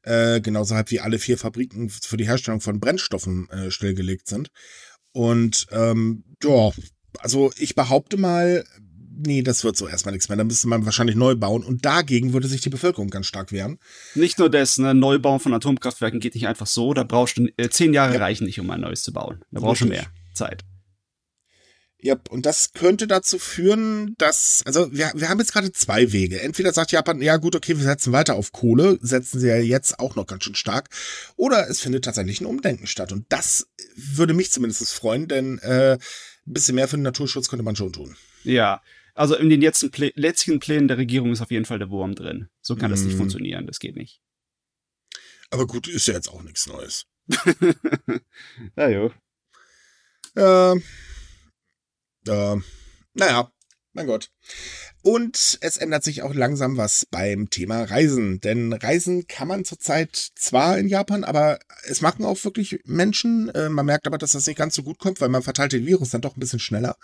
Äh, 0.01 0.41
genauso 0.41 0.75
halt 0.75 0.91
wie 0.91 0.99
alle 0.99 1.19
vier 1.19 1.37
Fabriken 1.37 1.89
für 1.89 2.17
die 2.17 2.27
Herstellung 2.27 2.59
von 2.61 2.79
Brennstoffen 2.79 3.49
äh, 3.49 3.71
stillgelegt 3.71 4.27
sind. 4.27 4.49
Und 5.13 5.67
ähm, 5.71 6.25
ja, 6.43 6.71
also 7.19 7.51
ich 7.57 7.75
behaupte 7.75 8.17
mal, 8.17 8.65
nee, 9.17 9.41
das 9.41 9.63
wird 9.63 9.77
so 9.77 9.87
erstmal 9.87 10.13
nichts 10.13 10.27
mehr. 10.27 10.37
Da 10.37 10.43
müsste 10.43 10.67
man 10.67 10.85
wahrscheinlich 10.85 11.15
neu 11.15 11.35
bauen 11.35 11.63
und 11.63 11.85
dagegen 11.85 12.33
würde 12.33 12.49
sich 12.49 12.61
die 12.61 12.69
Bevölkerung 12.69 13.09
ganz 13.09 13.25
stark 13.25 13.53
wehren. 13.53 13.79
Nicht 14.15 14.37
nur 14.37 14.49
das, 14.49 14.77
ne, 14.77 14.93
Neubau 14.93 15.39
von 15.39 15.53
Atomkraftwerken 15.53 16.19
geht 16.19 16.35
nicht 16.35 16.47
einfach 16.47 16.67
so. 16.67 16.93
Da 16.93 17.03
brauchst 17.03 17.37
du 17.37 17.47
äh, 17.55 17.69
zehn 17.69 17.93
Jahre 17.93 18.15
ja. 18.15 18.19
reichen 18.19 18.45
nicht, 18.45 18.59
um 18.59 18.69
ein 18.69 18.81
neues 18.81 19.01
zu 19.01 19.13
bauen. 19.13 19.43
Da 19.51 19.61
brauchst 19.61 19.81
du 19.81 19.87
mehr 19.87 20.05
Zeit. 20.35 20.63
Ja, 22.05 22.17
und 22.29 22.45
das 22.45 22.73
könnte 22.73 23.07
dazu 23.07 23.39
führen, 23.39 24.13
dass, 24.19 24.61
also 24.65 24.91
wir, 24.91 25.11
wir 25.15 25.27
haben 25.27 25.39
jetzt 25.39 25.53
gerade 25.53 25.71
zwei 25.71 26.11
Wege. 26.11 26.39
Entweder 26.39 26.71
sagt 26.71 26.91
Japan, 26.91 27.19
ja 27.19 27.37
gut, 27.37 27.55
okay, 27.55 27.77
wir 27.77 27.83
setzen 27.83 28.13
weiter 28.13 28.35
auf 28.35 28.51
Kohle, 28.51 28.99
setzen 29.01 29.39
sie 29.39 29.47
ja 29.47 29.57
jetzt 29.57 29.99
auch 29.99 30.15
noch 30.15 30.27
ganz 30.27 30.43
schön 30.43 30.53
stark, 30.53 30.89
oder 31.35 31.67
es 31.67 31.79
findet 31.79 32.05
tatsächlich 32.05 32.41
ein 32.41 32.45
Umdenken 32.45 32.85
statt. 32.85 33.11
Und 33.11 33.25
das 33.29 33.71
würde 33.95 34.35
mich 34.35 34.51
zumindest 34.51 34.93
freuen, 34.93 35.27
denn 35.27 35.57
äh, 35.59 35.93
ein 35.93 36.53
bisschen 36.53 36.75
mehr 36.75 36.87
für 36.87 36.97
den 36.97 37.03
Naturschutz 37.03 37.47
könnte 37.47 37.63
man 37.63 37.75
schon 37.75 37.93
tun. 37.93 38.15
Ja, 38.43 38.83
also 39.15 39.35
in 39.35 39.49
den 39.49 39.61
letzten, 39.61 39.89
Plä 39.89 40.11
letzten 40.15 40.59
Plänen 40.59 40.87
der 40.87 40.97
Regierung 40.97 41.31
ist 41.31 41.41
auf 41.41 41.49
jeden 41.49 41.65
Fall 41.65 41.79
der 41.79 41.89
Wurm 41.89 42.13
drin. 42.13 42.49
So 42.61 42.75
kann 42.75 42.91
mm. 42.91 42.93
das 42.93 43.01
nicht 43.01 43.13
mhm. 43.13 43.19
funktionieren, 43.19 43.65
das 43.65 43.79
geht 43.79 43.95
nicht. 43.95 44.21
Aber 45.49 45.65
gut, 45.65 45.87
ist 45.87 46.07
ja 46.07 46.13
jetzt 46.13 46.29
auch 46.29 46.43
nichts 46.43 46.67
Neues. 46.67 47.07
ja, 48.75 48.89
jo. 48.89 49.11
Äh, 50.35 50.75
äh, 52.27 52.57
naja, 53.13 53.51
mein 53.93 54.07
Gott. 54.07 54.29
Und 55.01 55.57
es 55.61 55.77
ändert 55.77 56.03
sich 56.03 56.21
auch 56.23 56.33
langsam 56.33 56.77
was 56.77 57.05
beim 57.05 57.49
Thema 57.49 57.83
Reisen. 57.83 58.41
Denn 58.41 58.73
Reisen 58.73 59.27
kann 59.27 59.47
man 59.47 59.63
zurzeit 59.63 60.15
zwar 60.35 60.77
in 60.77 60.87
Japan, 60.87 61.23
aber 61.23 61.59
es 61.83 62.01
machen 62.01 62.25
auch 62.25 62.43
wirklich 62.43 62.81
Menschen. 62.85 63.49
Äh, 63.49 63.69
man 63.69 63.85
merkt 63.85 64.07
aber, 64.07 64.17
dass 64.17 64.33
das 64.33 64.47
nicht 64.47 64.57
ganz 64.57 64.75
so 64.75 64.83
gut 64.83 64.99
kommt, 64.99 65.21
weil 65.21 65.29
man 65.29 65.43
verteilt 65.43 65.71
den 65.71 65.85
Virus 65.85 66.09
dann 66.09 66.21
doch 66.21 66.35
ein 66.35 66.39
bisschen 66.39 66.59
schneller. 66.59 66.97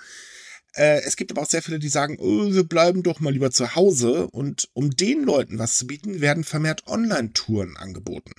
Äh, 0.73 1.01
es 1.03 1.15
gibt 1.15 1.31
aber 1.31 1.41
auch 1.41 1.49
sehr 1.49 1.61
viele, 1.61 1.79
die 1.79 1.89
sagen, 1.89 2.17
oh, 2.19 2.51
wir 2.51 2.63
bleiben 2.63 3.03
doch 3.03 3.19
mal 3.19 3.31
lieber 3.31 3.51
zu 3.51 3.75
Hause. 3.75 4.27
Und 4.27 4.69
um 4.73 4.89
den 4.89 5.23
Leuten 5.23 5.59
was 5.59 5.77
zu 5.77 5.87
bieten, 5.87 6.21
werden 6.21 6.43
vermehrt 6.43 6.87
Online-Touren 6.87 7.77
angeboten. 7.77 8.31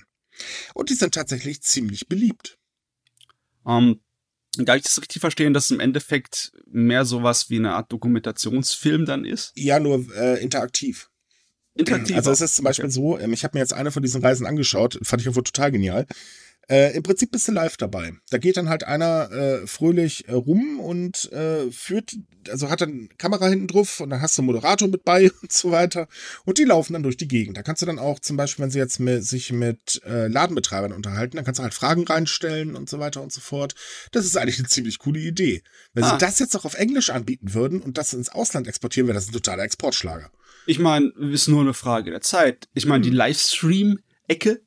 Und 0.73 0.89
die 0.89 0.95
sind 0.95 1.13
tatsächlich 1.13 1.61
ziemlich 1.61 2.07
beliebt. 2.07 2.59
Um, 3.63 4.01
kann 4.57 4.77
ich 4.77 4.83
das 4.83 5.01
richtig 5.01 5.19
verstehen, 5.19 5.53
dass 5.53 5.65
es 5.65 5.71
im 5.71 5.79
Endeffekt 5.79 6.51
mehr 6.69 7.05
sowas 7.05 7.49
wie 7.49 7.57
eine 7.57 7.73
Art 7.73 7.91
Dokumentationsfilm 7.91 9.05
dann 9.05 9.25
ist? 9.25 9.51
Ja, 9.55 9.79
nur 9.79 10.05
äh, 10.15 10.41
interaktiv. 10.41 11.09
Interaktiv. 11.75 12.15
Also 12.15 12.31
es 12.31 12.41
ist 12.41 12.55
zum 12.55 12.65
Beispiel 12.65 12.85
okay. 12.85 12.93
so, 12.93 13.17
ähm, 13.17 13.33
ich 13.33 13.43
habe 13.43 13.57
mir 13.57 13.61
jetzt 13.61 13.73
eine 13.73 13.91
von 13.91 14.03
diesen 14.03 14.21
Reisen 14.21 14.45
angeschaut, 14.45 14.99
fand 15.01 15.21
ich 15.21 15.27
einfach 15.27 15.41
total 15.41 15.71
genial. 15.71 16.05
Äh, 16.69 16.95
Im 16.95 17.03
Prinzip 17.03 17.31
bist 17.31 17.47
du 17.47 17.51
live 17.51 17.75
dabei. 17.75 18.13
Da 18.29 18.37
geht 18.37 18.55
dann 18.55 18.69
halt 18.69 18.85
einer 18.85 19.29
äh, 19.31 19.67
fröhlich 19.67 20.27
äh, 20.29 20.33
rum 20.33 20.79
und 20.79 21.29
äh, 21.33 21.69
führt, 21.71 22.15
also 22.49 22.69
hat 22.69 22.79
dann 22.79 23.09
Kamera 23.17 23.47
hinten 23.49 23.67
drauf 23.67 23.99
und 23.99 24.09
dann 24.09 24.21
hast 24.21 24.37
du 24.37 24.41
einen 24.41 24.47
Moderator 24.47 24.87
mit 24.87 25.03
bei 25.03 25.29
und 25.41 25.51
so 25.51 25.71
weiter. 25.71 26.07
Und 26.45 26.57
die 26.57 26.63
laufen 26.63 26.93
dann 26.93 27.03
durch 27.03 27.17
die 27.17 27.27
Gegend. 27.27 27.57
Da 27.57 27.63
kannst 27.63 27.81
du 27.81 27.85
dann 27.85 27.99
auch 27.99 28.19
zum 28.19 28.37
Beispiel, 28.37 28.63
wenn 28.63 28.71
sie 28.71 28.79
jetzt 28.79 28.99
mit, 28.99 29.25
sich 29.25 29.51
mit 29.51 30.01
äh, 30.05 30.27
Ladenbetreibern 30.27 30.93
unterhalten, 30.93 31.35
dann 31.35 31.43
kannst 31.43 31.59
du 31.59 31.63
halt 31.63 31.73
Fragen 31.73 32.05
reinstellen 32.05 32.75
und 32.75 32.89
so 32.89 32.99
weiter 32.99 33.21
und 33.21 33.33
so 33.33 33.41
fort. 33.41 33.75
Das 34.11 34.25
ist 34.25 34.37
eigentlich 34.37 34.59
eine 34.59 34.69
ziemlich 34.69 34.99
coole 34.99 35.19
Idee. 35.19 35.63
Wenn 35.93 36.05
ah. 36.05 36.11
sie 36.11 36.17
das 36.17 36.39
jetzt 36.39 36.55
auch 36.55 36.63
auf 36.63 36.75
Englisch 36.75 37.09
anbieten 37.09 37.53
würden 37.53 37.81
und 37.81 37.97
das 37.97 38.13
ins 38.13 38.29
Ausland 38.29 38.67
exportieren, 38.67 39.07
wäre 39.07 39.15
das 39.15 39.27
ein 39.27 39.33
totaler 39.33 39.63
Exportschlager. 39.63 40.31
Ich 40.65 40.79
meine, 40.79 41.11
ist 41.31 41.49
nur 41.49 41.61
eine 41.61 41.73
Frage 41.73 42.11
der 42.11 42.21
Zeit. 42.21 42.69
Ich 42.73 42.85
meine, 42.85 43.01
die 43.01 43.09
hm. 43.09 43.17
Livestream-Ecke 43.17 44.61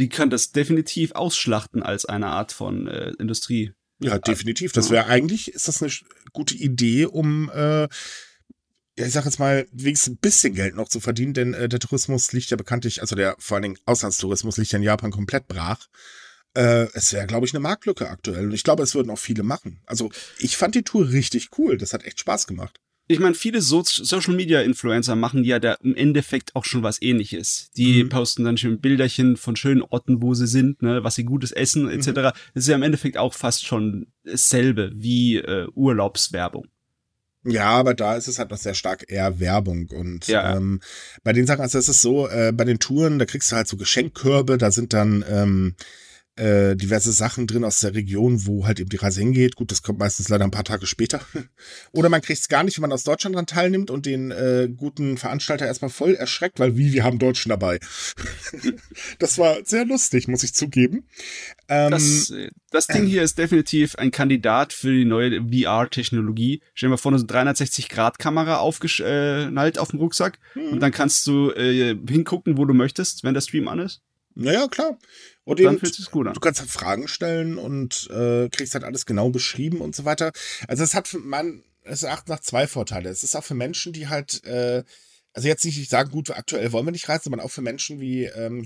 die 0.00 0.08
kann 0.08 0.30
das 0.30 0.50
definitiv 0.50 1.12
ausschlachten 1.12 1.82
als 1.82 2.06
eine 2.06 2.28
Art 2.28 2.52
von 2.52 2.88
äh, 2.88 3.12
Industrie. 3.18 3.72
Ja, 4.02 4.18
definitiv. 4.18 4.72
Das 4.72 4.90
wäre 4.90 5.06
eigentlich, 5.06 5.52
ist 5.52 5.68
das 5.68 5.82
eine 5.82 5.92
gute 6.32 6.54
Idee, 6.54 7.04
um, 7.04 7.50
äh, 7.50 7.82
ja, 7.82 9.06
ich 9.06 9.12
sag 9.12 9.26
jetzt 9.26 9.38
mal, 9.38 9.68
wenigstens 9.72 10.14
ein 10.14 10.16
bisschen 10.16 10.54
Geld 10.54 10.74
noch 10.74 10.88
zu 10.88 11.00
verdienen, 11.00 11.34
denn 11.34 11.52
äh, 11.52 11.68
der 11.68 11.80
Tourismus 11.80 12.32
liegt 12.32 12.50
ja 12.50 12.56
bekanntlich, 12.56 13.02
also 13.02 13.14
der 13.14 13.36
vor 13.38 13.56
allen 13.56 13.62
Dingen 13.62 13.78
Auslandstourismus 13.84 14.56
liegt 14.56 14.72
ja 14.72 14.78
in 14.78 14.82
Japan 14.82 15.10
komplett 15.10 15.48
brach. 15.48 15.86
Äh, 16.54 16.86
es 16.94 17.12
wäre, 17.12 17.26
glaube 17.26 17.46
ich, 17.46 17.52
eine 17.52 17.60
Marktlücke 17.60 18.08
aktuell. 18.08 18.46
Und 18.46 18.52
ich 18.52 18.64
glaube, 18.64 18.82
es 18.82 18.94
würden 18.94 19.10
auch 19.10 19.18
viele 19.18 19.42
machen. 19.42 19.82
Also, 19.86 20.10
ich 20.38 20.56
fand 20.56 20.74
die 20.74 20.82
Tour 20.82 21.10
richtig 21.10 21.50
cool. 21.58 21.76
Das 21.78 21.92
hat 21.92 22.04
echt 22.04 22.18
Spaß 22.20 22.46
gemacht 22.46 22.80
ich 23.10 23.18
meine, 23.18 23.34
viele 23.34 23.60
so 23.60 23.82
Social 23.84 24.34
Media 24.34 24.60
Influencer 24.60 25.16
machen 25.16 25.42
ja 25.42 25.58
da 25.58 25.74
im 25.82 25.96
Endeffekt 25.96 26.54
auch 26.54 26.64
schon 26.64 26.84
was 26.84 27.02
ähnliches. 27.02 27.70
Die 27.76 28.04
mhm. 28.04 28.08
posten 28.08 28.44
dann 28.44 28.56
schön 28.56 28.80
Bilderchen 28.80 29.36
von 29.36 29.56
schönen 29.56 29.82
Orten, 29.82 30.22
wo 30.22 30.34
sie 30.34 30.46
sind, 30.46 30.80
ne, 30.82 31.02
was 31.02 31.16
sie 31.16 31.24
gutes 31.24 31.50
essen, 31.50 31.90
etc. 31.90 32.06
Mhm. 32.08 32.14
Das 32.14 32.34
ist 32.54 32.68
ja 32.68 32.76
im 32.76 32.84
Endeffekt 32.84 33.16
auch 33.16 33.34
fast 33.34 33.66
schon 33.66 34.06
dasselbe 34.24 34.92
wie 34.94 35.38
äh, 35.38 35.66
Urlaubswerbung. 35.74 36.68
Ja, 37.42 37.70
aber 37.70 37.94
da 37.94 38.14
ist 38.16 38.28
es 38.28 38.38
halt 38.38 38.50
noch 38.50 38.58
sehr 38.58 38.74
stark 38.74 39.06
eher 39.08 39.40
Werbung. 39.40 39.88
Und 39.90 40.28
ja. 40.28 40.56
ähm, 40.56 40.80
bei 41.24 41.32
den 41.32 41.46
Sachen, 41.46 41.62
also 41.62 41.78
es 41.78 41.88
ist 41.88 42.02
so, 42.02 42.28
äh, 42.28 42.52
bei 42.54 42.64
den 42.64 42.78
Touren, 42.78 43.18
da 43.18 43.24
kriegst 43.24 43.50
du 43.50 43.56
halt 43.56 43.66
so 43.66 43.76
Geschenkkörbe, 43.76 44.56
da 44.56 44.70
sind 44.70 44.92
dann 44.92 45.24
ähm, 45.28 45.74
äh, 46.40 46.74
diverse 46.74 47.12
Sachen 47.12 47.46
drin 47.46 47.64
aus 47.64 47.80
der 47.80 47.94
Region, 47.94 48.46
wo 48.46 48.66
halt 48.66 48.80
eben 48.80 48.88
die 48.88 48.96
Reise 48.96 49.20
hingeht. 49.20 49.56
Gut, 49.56 49.70
das 49.70 49.82
kommt 49.82 49.98
meistens 49.98 50.30
leider 50.30 50.44
ein 50.44 50.50
paar 50.50 50.64
Tage 50.64 50.86
später. 50.86 51.20
Oder 51.92 52.08
man 52.08 52.22
kriegt 52.22 52.40
es 52.40 52.48
gar 52.48 52.64
nicht, 52.64 52.78
wenn 52.78 52.82
man 52.82 52.92
aus 52.92 53.04
Deutschland 53.04 53.36
dran 53.36 53.46
teilnimmt 53.46 53.90
und 53.90 54.06
den 54.06 54.30
äh, 54.30 54.68
guten 54.74 55.18
Veranstalter 55.18 55.66
erstmal 55.66 55.90
voll 55.90 56.14
erschreckt, 56.14 56.58
weil 56.58 56.78
wie, 56.78 56.94
wir 56.94 57.04
haben 57.04 57.18
Deutschen 57.18 57.50
dabei. 57.50 57.78
das 59.18 59.36
war 59.36 59.58
sehr 59.64 59.84
lustig, 59.84 60.28
muss 60.28 60.42
ich 60.42 60.54
zugeben. 60.54 61.06
Ähm, 61.68 61.90
das, 61.90 62.30
äh, 62.30 62.50
das 62.70 62.86
Ding 62.86 63.04
hier 63.04 63.22
ist 63.22 63.36
definitiv 63.36 63.96
ein 63.96 64.10
Kandidat 64.10 64.72
für 64.72 64.92
die 64.92 65.04
neue 65.04 65.42
VR-Technologie. 65.42 66.62
Stell 66.72 66.88
dir 66.88 66.92
mal 66.92 66.96
vor, 66.96 67.12
eine 67.12 67.22
360-Grad-Kamera 67.22 68.56
aufgeschnallt 68.56 69.78
auf 69.78 69.90
dem 69.90 69.98
Rucksack 69.98 70.38
hm. 70.54 70.72
und 70.72 70.80
dann 70.80 70.90
kannst 70.90 71.26
du 71.26 71.50
äh, 71.50 71.94
hingucken, 72.08 72.56
wo 72.56 72.64
du 72.64 72.72
möchtest, 72.72 73.24
wenn 73.24 73.34
der 73.34 73.42
Stream 73.42 73.68
an 73.68 73.80
ist. 73.80 74.00
Naja, 74.34 74.68
klar. 74.68 74.96
Und 75.44 75.60
dann 75.60 75.78
fühlt 75.78 75.94
sich 75.94 76.10
gut 76.10 76.26
an. 76.26 76.34
Du 76.34 76.40
kannst 76.40 76.60
halt 76.60 76.70
Fragen 76.70 77.08
stellen 77.08 77.58
und 77.58 78.08
äh, 78.10 78.48
kriegst 78.50 78.74
halt 78.74 78.84
alles 78.84 79.06
genau 79.06 79.30
beschrieben 79.30 79.80
und 79.80 79.96
so 79.96 80.04
weiter. 80.04 80.32
Also 80.68 80.84
es 80.84 80.94
hat 80.94 81.08
für 81.08 81.18
man 81.18 81.64
es 81.82 82.04
acht 82.04 82.28
nach 82.28 82.40
zwei 82.40 82.66
Vorteile. 82.66 83.08
Es 83.08 83.22
ist 83.22 83.36
auch 83.36 83.44
für 83.44 83.54
Menschen, 83.54 83.92
die 83.92 84.08
halt, 84.08 84.44
äh, 84.44 84.84
also 85.32 85.48
jetzt 85.48 85.64
nicht 85.64 85.88
sagen, 85.90 86.10
gut, 86.10 86.30
aktuell 86.30 86.72
wollen 86.72 86.86
wir 86.86 86.92
nicht 86.92 87.08
reisen, 87.08 87.24
sondern 87.24 87.40
auch 87.40 87.50
für 87.50 87.62
Menschen 87.62 88.00
wie 88.00 88.24
ähm, 88.24 88.62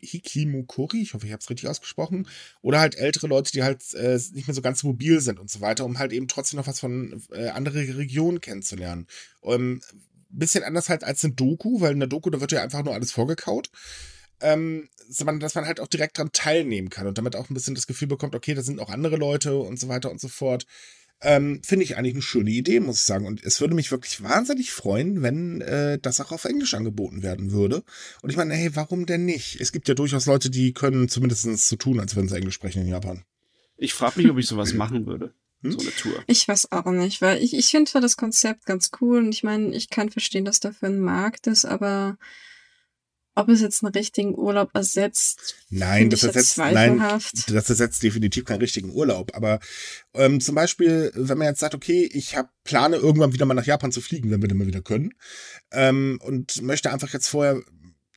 Hikimukuri, 0.00 1.02
ich 1.02 1.14
hoffe, 1.14 1.26
ich 1.26 1.32
habe 1.32 1.40
es 1.40 1.50
richtig 1.50 1.68
ausgesprochen, 1.68 2.28
oder 2.62 2.80
halt 2.80 2.96
ältere 2.96 3.26
Leute, 3.26 3.52
die 3.52 3.62
halt 3.62 3.94
äh, 3.94 4.18
nicht 4.32 4.48
mehr 4.48 4.54
so 4.54 4.62
ganz 4.62 4.82
mobil 4.82 5.20
sind 5.20 5.38
und 5.38 5.50
so 5.50 5.60
weiter, 5.60 5.84
um 5.84 5.98
halt 5.98 6.12
eben 6.12 6.28
trotzdem 6.28 6.58
noch 6.58 6.66
was 6.66 6.80
von 6.80 7.22
äh, 7.32 7.48
andere 7.48 7.96
Regionen 7.96 8.40
kennenzulernen. 8.40 9.06
Ähm, 9.42 9.80
bisschen 10.30 10.64
anders 10.64 10.88
halt 10.88 11.04
als 11.04 11.24
eine 11.24 11.34
Doku, 11.34 11.80
weil 11.80 11.92
in 11.92 12.00
der 12.00 12.08
Doku, 12.08 12.28
da 12.30 12.40
wird 12.40 12.52
ja 12.52 12.62
einfach 12.62 12.84
nur 12.84 12.94
alles 12.94 13.12
vorgekaut 13.12 13.70
ähm, 14.40 14.88
dass 15.08 15.54
man 15.54 15.66
halt 15.66 15.80
auch 15.80 15.86
direkt 15.86 16.18
dran 16.18 16.30
teilnehmen 16.32 16.90
kann 16.90 17.06
und 17.06 17.18
damit 17.18 17.34
auch 17.34 17.48
ein 17.48 17.54
bisschen 17.54 17.74
das 17.74 17.86
Gefühl 17.86 18.08
bekommt, 18.08 18.34
okay, 18.34 18.54
da 18.54 18.62
sind 18.62 18.80
auch 18.80 18.90
andere 18.90 19.16
Leute 19.16 19.56
und 19.56 19.78
so 19.78 19.88
weiter 19.88 20.10
und 20.10 20.20
so 20.20 20.28
fort. 20.28 20.66
Ähm, 21.20 21.60
Finde 21.64 21.84
ich 21.84 21.96
eigentlich 21.96 22.14
eine 22.14 22.22
schöne 22.22 22.50
Idee, 22.50 22.78
muss 22.78 22.98
ich 22.98 23.04
sagen. 23.04 23.26
Und 23.26 23.42
es 23.42 23.60
würde 23.60 23.74
mich 23.74 23.90
wirklich 23.90 24.22
wahnsinnig 24.22 24.70
freuen, 24.70 25.22
wenn 25.22 25.60
äh, 25.62 25.98
das 25.98 26.20
auch 26.20 26.30
auf 26.30 26.44
Englisch 26.44 26.74
angeboten 26.74 27.22
werden 27.22 27.50
würde. 27.50 27.82
Und 28.22 28.30
ich 28.30 28.36
meine, 28.36 28.54
hey, 28.54 28.76
warum 28.76 29.04
denn 29.04 29.24
nicht? 29.24 29.60
Es 29.60 29.72
gibt 29.72 29.88
ja 29.88 29.94
durchaus 29.94 30.26
Leute, 30.26 30.48
die 30.48 30.72
können 30.72 31.08
zumindest 31.08 31.68
so 31.68 31.76
tun, 31.76 31.98
als 31.98 32.14
würden 32.14 32.28
sie 32.28 32.36
Englisch 32.36 32.54
sprechen 32.54 32.82
in 32.82 32.88
Japan. 32.88 33.24
Ich 33.76 33.94
frage 33.94 34.20
mich, 34.20 34.30
ob 34.30 34.38
ich 34.38 34.46
sowas 34.46 34.74
machen 34.74 35.06
würde. 35.06 35.34
Hm? 35.62 35.72
So 35.72 35.78
eine 35.80 35.90
Tour. 35.90 36.22
Ich 36.28 36.46
weiß 36.46 36.70
auch 36.70 36.90
nicht, 36.92 37.20
weil 37.20 37.42
ich, 37.42 37.52
ich 37.54 37.66
finde 37.66 37.90
zwar 37.90 38.00
das 38.00 38.16
Konzept 38.16 38.66
ganz 38.66 38.90
cool 39.00 39.18
und 39.18 39.30
ich 39.30 39.42
meine, 39.42 39.74
ich 39.74 39.90
kann 39.90 40.10
verstehen, 40.10 40.44
dass 40.44 40.60
dafür 40.60 40.88
ein 40.88 41.00
Markt 41.00 41.48
ist, 41.48 41.64
aber 41.64 42.16
ob 43.38 43.48
es 43.48 43.60
jetzt 43.60 43.84
einen 43.84 43.92
richtigen 43.92 44.36
Urlaub 44.36 44.70
ersetzt, 44.74 45.54
nein, 45.70 46.10
das 46.10 46.24
ersetzt, 46.24 46.58
nein, 46.58 46.98
das 46.98 47.70
ersetzt 47.70 48.02
definitiv 48.02 48.44
keinen 48.44 48.58
richtigen 48.58 48.90
Urlaub. 48.90 49.36
Aber 49.36 49.60
ähm, 50.14 50.40
zum 50.40 50.56
Beispiel, 50.56 51.12
wenn 51.14 51.38
man 51.38 51.46
jetzt 51.46 51.60
sagt, 51.60 51.76
okay, 51.76 52.10
ich 52.12 52.36
habe 52.36 52.48
plane 52.64 52.96
irgendwann 52.96 53.32
wieder 53.32 53.46
mal 53.46 53.54
nach 53.54 53.66
Japan 53.66 53.92
zu 53.92 54.00
fliegen, 54.00 54.32
wenn 54.32 54.42
wir 54.42 54.48
denn 54.48 54.58
mal 54.58 54.66
wieder 54.66 54.82
können, 54.82 55.14
ähm, 55.70 56.18
und 56.22 56.60
möchte 56.62 56.92
einfach 56.92 57.12
jetzt 57.12 57.28
vorher 57.28 57.62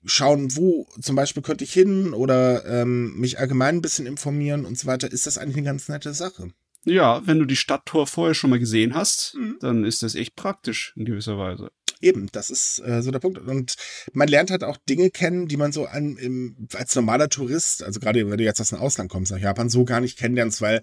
schauen, 0.03 0.55
wo 0.55 0.87
zum 0.99 1.15
Beispiel 1.15 1.43
könnte 1.43 1.65
ich 1.65 1.73
hin 1.73 2.13
oder 2.13 2.65
ähm, 2.65 3.13
mich 3.19 3.37
allgemein 3.37 3.75
ein 3.75 3.81
bisschen 3.81 4.07
informieren 4.07 4.65
und 4.65 4.79
so 4.79 4.87
weiter, 4.87 5.11
ist 5.11 5.27
das 5.27 5.37
eigentlich 5.37 5.57
eine 5.57 5.67
ganz 5.67 5.87
nette 5.87 6.15
Sache. 6.15 6.51
Ja, 6.83 7.21
wenn 7.27 7.37
du 7.37 7.45
die 7.45 7.55
Stadttor 7.55 8.07
vorher 8.07 8.33
schon 8.33 8.49
mal 8.49 8.57
gesehen 8.57 8.95
hast, 8.95 9.35
mhm. 9.35 9.57
dann 9.59 9.83
ist 9.83 10.01
das 10.01 10.15
echt 10.15 10.35
praktisch 10.35 10.93
in 10.95 11.05
gewisser 11.05 11.37
Weise. 11.37 11.71
Eben, 12.01 12.29
das 12.31 12.49
ist 12.49 12.79
äh, 12.79 13.01
so 13.01 13.11
der 13.11 13.19
Punkt. 13.19 13.37
Und 13.39 13.75
man 14.13 14.27
lernt 14.27 14.51
halt 14.51 14.63
auch 14.63 14.77
Dinge 14.89 15.09
kennen, 15.09 15.47
die 15.47 15.57
man 15.57 15.71
so 15.71 15.85
an, 15.85 16.17
im, 16.17 16.67
als 16.73 16.95
normaler 16.95 17.29
Tourist, 17.29 17.83
also 17.83 17.99
gerade 17.99 18.29
wenn 18.29 18.37
du 18.37 18.43
jetzt 18.43 18.59
aus 18.59 18.69
dem 18.69 18.79
Ausland 18.79 19.09
kommst, 19.11 19.31
nach 19.31 19.39
Japan, 19.39 19.69
so 19.69 19.85
gar 19.85 20.01
nicht 20.01 20.17
kennenlernst, 20.17 20.61
weil 20.61 20.81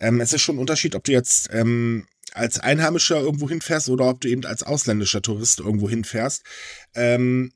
ähm, 0.00 0.20
es 0.20 0.32
ist 0.32 0.42
schon 0.42 0.56
ein 0.56 0.60
Unterschied, 0.60 0.94
ob 0.94 1.04
du 1.04 1.12
jetzt 1.12 1.48
ähm, 1.52 2.06
als 2.32 2.58
Einheimischer 2.58 3.20
irgendwo 3.20 3.48
hinfährst 3.48 3.88
oder 3.88 4.08
ob 4.08 4.20
du 4.20 4.28
eben 4.28 4.44
als 4.44 4.62
ausländischer 4.62 5.22
Tourist 5.22 5.60
irgendwo 5.60 5.88
hinfährst. 5.88 6.42
Ähm, 6.94 7.52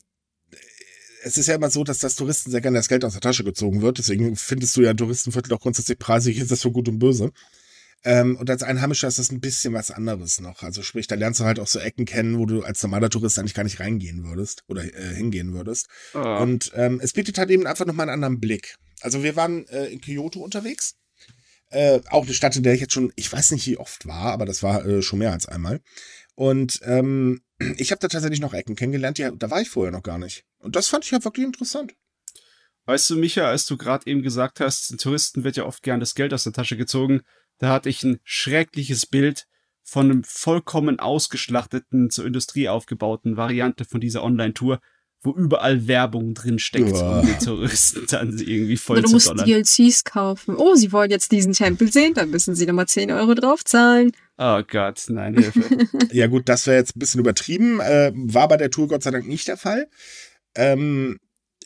es 1.22 1.38
ist 1.38 1.48
ja 1.48 1.56
immer 1.56 1.70
so, 1.70 1.82
dass 1.82 1.98
das 1.98 2.14
Touristen 2.14 2.50
sehr 2.50 2.60
gerne 2.60 2.78
das 2.78 2.88
Geld 2.88 3.04
aus 3.04 3.14
der 3.14 3.20
Tasche 3.20 3.42
gezogen 3.42 3.82
wird. 3.82 3.98
Deswegen 3.98 4.36
findest 4.36 4.76
du 4.76 4.82
ja 4.82 4.94
Touristenviertel 4.94 5.52
auch 5.54 5.60
grundsätzlich 5.60 5.98
preisig, 5.98 6.38
ist 6.38 6.52
das 6.52 6.62
für 6.62 6.70
gut 6.70 6.88
und 6.88 7.00
böse. 7.00 7.32
Ähm, 8.06 8.36
und 8.36 8.48
als 8.48 8.62
Einheimischer 8.62 9.08
ist 9.08 9.18
das 9.18 9.32
ein 9.32 9.40
bisschen 9.40 9.74
was 9.74 9.90
anderes 9.90 10.40
noch. 10.40 10.62
Also 10.62 10.84
sprich, 10.84 11.08
da 11.08 11.16
lernst 11.16 11.40
du 11.40 11.44
halt 11.44 11.58
auch 11.58 11.66
so 11.66 11.80
Ecken 11.80 12.04
kennen, 12.04 12.38
wo 12.38 12.46
du 12.46 12.62
als 12.62 12.80
normaler 12.80 13.10
Tourist 13.10 13.36
eigentlich 13.36 13.54
gar 13.54 13.64
nicht 13.64 13.80
reingehen 13.80 14.22
würdest 14.22 14.62
oder 14.68 14.84
äh, 14.84 15.14
hingehen 15.16 15.52
würdest. 15.54 15.88
Oh. 16.14 16.20
Und 16.20 16.70
ähm, 16.76 17.00
es 17.02 17.12
bietet 17.14 17.36
halt 17.36 17.50
eben 17.50 17.66
einfach 17.66 17.84
nochmal 17.84 18.04
einen 18.04 18.14
anderen 18.14 18.38
Blick. 18.38 18.76
Also 19.00 19.24
wir 19.24 19.34
waren 19.34 19.66
äh, 19.66 19.86
in 19.86 20.00
Kyoto 20.00 20.38
unterwegs. 20.38 20.94
Äh, 21.70 21.98
auch 22.10 22.22
eine 22.22 22.32
Stadt, 22.32 22.54
in 22.54 22.62
der 22.62 22.74
ich 22.74 22.80
jetzt 22.80 22.92
schon, 22.92 23.12
ich 23.16 23.32
weiß 23.32 23.50
nicht, 23.50 23.66
wie 23.66 23.76
oft 23.76 24.06
war, 24.06 24.32
aber 24.32 24.46
das 24.46 24.62
war 24.62 24.86
äh, 24.86 25.02
schon 25.02 25.18
mehr 25.18 25.32
als 25.32 25.46
einmal. 25.46 25.80
Und 26.36 26.78
ähm, 26.84 27.40
ich 27.76 27.90
habe 27.90 27.98
da 27.98 28.06
tatsächlich 28.06 28.40
noch 28.40 28.54
Ecken 28.54 28.76
kennengelernt, 28.76 29.18
die, 29.18 29.28
da 29.36 29.50
war 29.50 29.60
ich 29.60 29.68
vorher 29.68 29.90
noch 29.90 30.04
gar 30.04 30.18
nicht. 30.18 30.44
Und 30.58 30.76
das 30.76 30.86
fand 30.86 31.04
ich 31.04 31.10
ja 31.10 31.24
wirklich 31.24 31.44
interessant. 31.44 31.92
Weißt 32.84 33.10
du, 33.10 33.16
Micha, 33.16 33.48
als 33.48 33.66
du 33.66 33.76
gerade 33.76 34.08
eben 34.08 34.22
gesagt 34.22 34.60
hast, 34.60 34.90
den 34.90 34.98
Touristen 34.98 35.42
wird 35.42 35.56
ja 35.56 35.64
oft 35.64 35.82
gern 35.82 35.98
das 35.98 36.14
Geld 36.14 36.32
aus 36.32 36.44
der 36.44 36.52
Tasche 36.52 36.76
gezogen, 36.76 37.22
da 37.58 37.70
hatte 37.70 37.88
ich 37.88 38.02
ein 38.02 38.20
schreckliches 38.24 39.06
Bild 39.06 39.46
von 39.82 40.10
einem 40.10 40.24
vollkommen 40.24 40.98
ausgeschlachteten, 40.98 42.10
zur 42.10 42.26
Industrie 42.26 42.68
aufgebauten 42.68 43.36
Variante 43.36 43.84
von 43.84 44.00
dieser 44.00 44.24
Online-Tour, 44.24 44.80
wo 45.22 45.32
überall 45.32 45.86
Werbung 45.86 46.34
drin 46.34 46.58
steckt, 46.58 46.92
um 46.92 47.26
die 47.26 47.44
Touristen 47.44 48.06
dann 48.10 48.38
irgendwie 48.38 48.76
voll 48.76 48.98
Oder 48.98 49.08
zu 49.08 49.14
musst 49.14 49.28
dollern. 49.28 49.46
DLCs 49.46 50.04
kaufen. 50.04 50.56
Oh, 50.56 50.74
Sie 50.74 50.92
wollen 50.92 51.10
jetzt 51.10 51.32
diesen 51.32 51.52
Tempel 51.52 51.90
sehen, 51.90 52.14
dann 52.14 52.30
müssen 52.30 52.54
Sie 52.54 52.66
nochmal 52.66 52.86
10 52.86 53.10
Euro 53.12 53.34
draufzahlen. 53.34 54.12
Oh 54.38 54.62
Gott, 54.68 55.04
nein, 55.08 55.34
Hilfe. 55.34 55.88
ja 56.12 56.26
gut, 56.26 56.48
das 56.48 56.66
wäre 56.66 56.76
jetzt 56.76 56.96
ein 56.96 57.00
bisschen 57.00 57.20
übertrieben. 57.20 57.80
Äh, 57.80 58.12
war 58.14 58.48
bei 58.48 58.56
der 58.56 58.70
Tour 58.70 58.88
Gott 58.88 59.02
sei 59.02 59.10
Dank 59.10 59.26
nicht 59.26 59.48
der 59.48 59.56
Fall. 59.56 59.88
Ähm, 60.54 61.18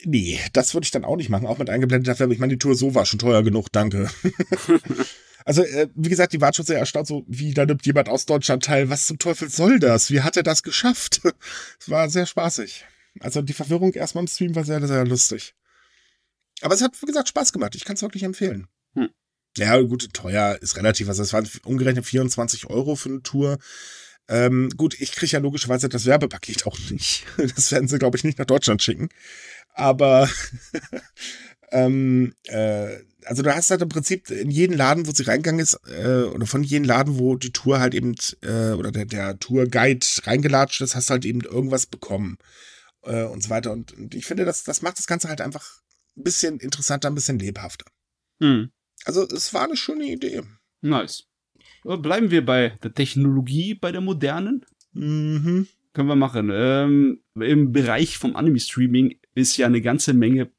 nee, 0.05 0.39
das 0.53 0.75
würde 0.75 0.85
ich 0.85 0.91
dann 0.91 1.05
auch 1.05 1.17
nicht 1.17 1.31
machen, 1.31 1.47
auch 1.47 1.59
mit 1.59 1.71
eingeblendeter 1.71 2.19
Werbung. 2.19 2.35
Ich 2.35 2.41
meine, 2.41 2.53
die 2.53 2.59
Tour 2.59 2.75
so 2.75 2.95
war 2.95 3.07
schon 3.07 3.19
teuer 3.19 3.43
genug, 3.43 3.73
danke. 3.73 4.09
Also, 5.45 5.63
äh, 5.63 5.89
wie 5.95 6.09
gesagt, 6.09 6.33
die 6.33 6.41
waren 6.41 6.53
schon 6.53 6.67
sehr 6.67 6.79
erstaunt, 6.79 7.07
so 7.07 7.25
wie 7.27 7.55
da 7.55 7.67
nimmt 7.67 7.87
jemand 7.87 8.09
aus 8.09 8.27
Deutschland 8.27 8.65
teil. 8.65 8.91
Was 8.91 9.07
zum 9.07 9.19
Teufel 9.19 9.49
soll 9.49 9.79
das? 9.79 10.11
Wie 10.11 10.21
hat 10.21 10.37
er 10.37 10.43
das 10.43 10.63
geschafft? 10.63 11.21
Es 11.81 11.89
war 11.89 12.11
sehr 12.11 12.27
spaßig. 12.27 12.85
Also 13.21 13.43
die 13.43 13.53
Verwirrung 13.53 13.93
erstmal 13.93 14.25
im 14.25 14.29
Stream 14.29 14.55
war 14.55 14.65
sehr, 14.65 14.87
sehr 14.87 15.05
lustig. 15.05 15.55
Aber 16.61 16.75
es 16.75 16.83
hat, 16.83 17.01
wie 17.01 17.07
gesagt, 17.07 17.29
Spaß 17.29 17.53
gemacht. 17.53 17.75
Ich 17.75 17.85
kann 17.85 17.97
es 17.97 18.03
wirklich 18.03 18.23
empfehlen. 18.23 18.69
Hm. 18.95 19.09
Ja, 19.57 19.81
gut, 19.81 20.13
teuer 20.13 20.59
ist 20.61 20.77
relativ. 20.77 21.09
Also 21.09 21.23
es 21.23 21.33
waren 21.33 21.49
umgerechnet 21.65 22.07
24 22.07 22.67
Euro 22.67 22.97
für 22.97 23.09
eine 23.09 23.23
Tour. 23.23 23.59
Ähm, 24.29 24.71
gut, 24.77 25.01
ich 25.01 25.13
kriege 25.13 25.33
ja 25.33 25.41
logischerweise 25.41 25.89
das 25.89 26.07
Werbepaket 26.07 26.67
auch 26.67 26.79
nicht. 26.91 27.25
Das 27.37 27.73
werden 27.73 27.89
sie, 27.89 27.99
glaube 27.99 28.17
ich, 28.17 28.25
nicht 28.25 28.39
nach 28.39 28.47
Deutschland 28.47 28.83
schicken. 28.83 29.09
Aber 29.75 30.29
ähm, 31.71 32.35
äh, 32.45 32.97
also 33.25 33.43
du 33.43 33.55
hast 33.55 33.71
halt 33.71 33.83
im 33.83 33.89
Prinzip 33.89 34.31
in 34.31 34.51
jeden 34.51 34.77
Laden, 34.77 35.07
wo 35.07 35.13
sie 35.13 35.25
reingegangen 35.25 35.61
ist, 35.61 35.79
äh, 35.89 36.23
oder 36.23 36.47
von 36.47 36.63
jedem 36.63 36.85
Laden, 36.85 37.19
wo 37.19 37.37
die 37.37 37.53
Tour 37.53 37.81
halt 37.81 37.95
eben, 37.95 38.15
äh, 38.43 38.73
oder 38.73 38.91
der, 38.91 39.05
der 39.05 39.39
Tourguide 39.39 40.07
reingelatscht 40.25 40.81
ist, 40.81 40.95
hast 40.95 41.11
du 41.11 41.13
halt 41.13 41.25
eben 41.25 41.41
irgendwas 41.43 41.87
bekommen 41.87 42.39
äh, 43.03 43.25
und 43.25 43.43
so 43.43 43.51
weiter. 43.51 43.73
Und, 43.73 43.93
und, 43.93 44.15
ich 44.15 44.27
finde, 44.27 44.45
das, 44.45 44.65
das 44.65 44.83
macht 44.83 44.99
das 44.99 45.07
Ganze 45.07 45.29
halt 45.29 45.41
einfach 45.41 45.65
ein 46.17 46.25
bisschen 46.25 46.59
interessanter, 46.59 47.09
ein 47.09 47.15
bisschen 47.15 47.39
lebhafter. 47.39 47.87
Mhm. 48.39 48.71
Also 49.05 49.27
es 49.27 49.53
war 49.55 49.65
eine 49.65 49.77
schöne 49.77 50.05
Idee. 50.05 50.43
Nice. 50.81 51.25
Bleiben 51.83 52.31
wir 52.31 52.45
bei 52.45 52.71
der 52.83 52.93
Technologie, 52.93 53.75
bei 53.75 53.93
der 53.93 54.01
modernen. 54.01 54.67
Mhm. 54.93 55.67
Können 55.93 56.09
wir 56.09 56.17
machen. 56.17 56.51
Ähm, 56.53 57.23
Im 57.35 57.73
Bereich 57.73 58.19
vom 58.19 58.37
Anime-Streaming 58.37 59.19
ist 59.35 59.57
ja 59.57 59.67
eine 59.67 59.81
ganze 59.81 60.13
Menge 60.13 60.51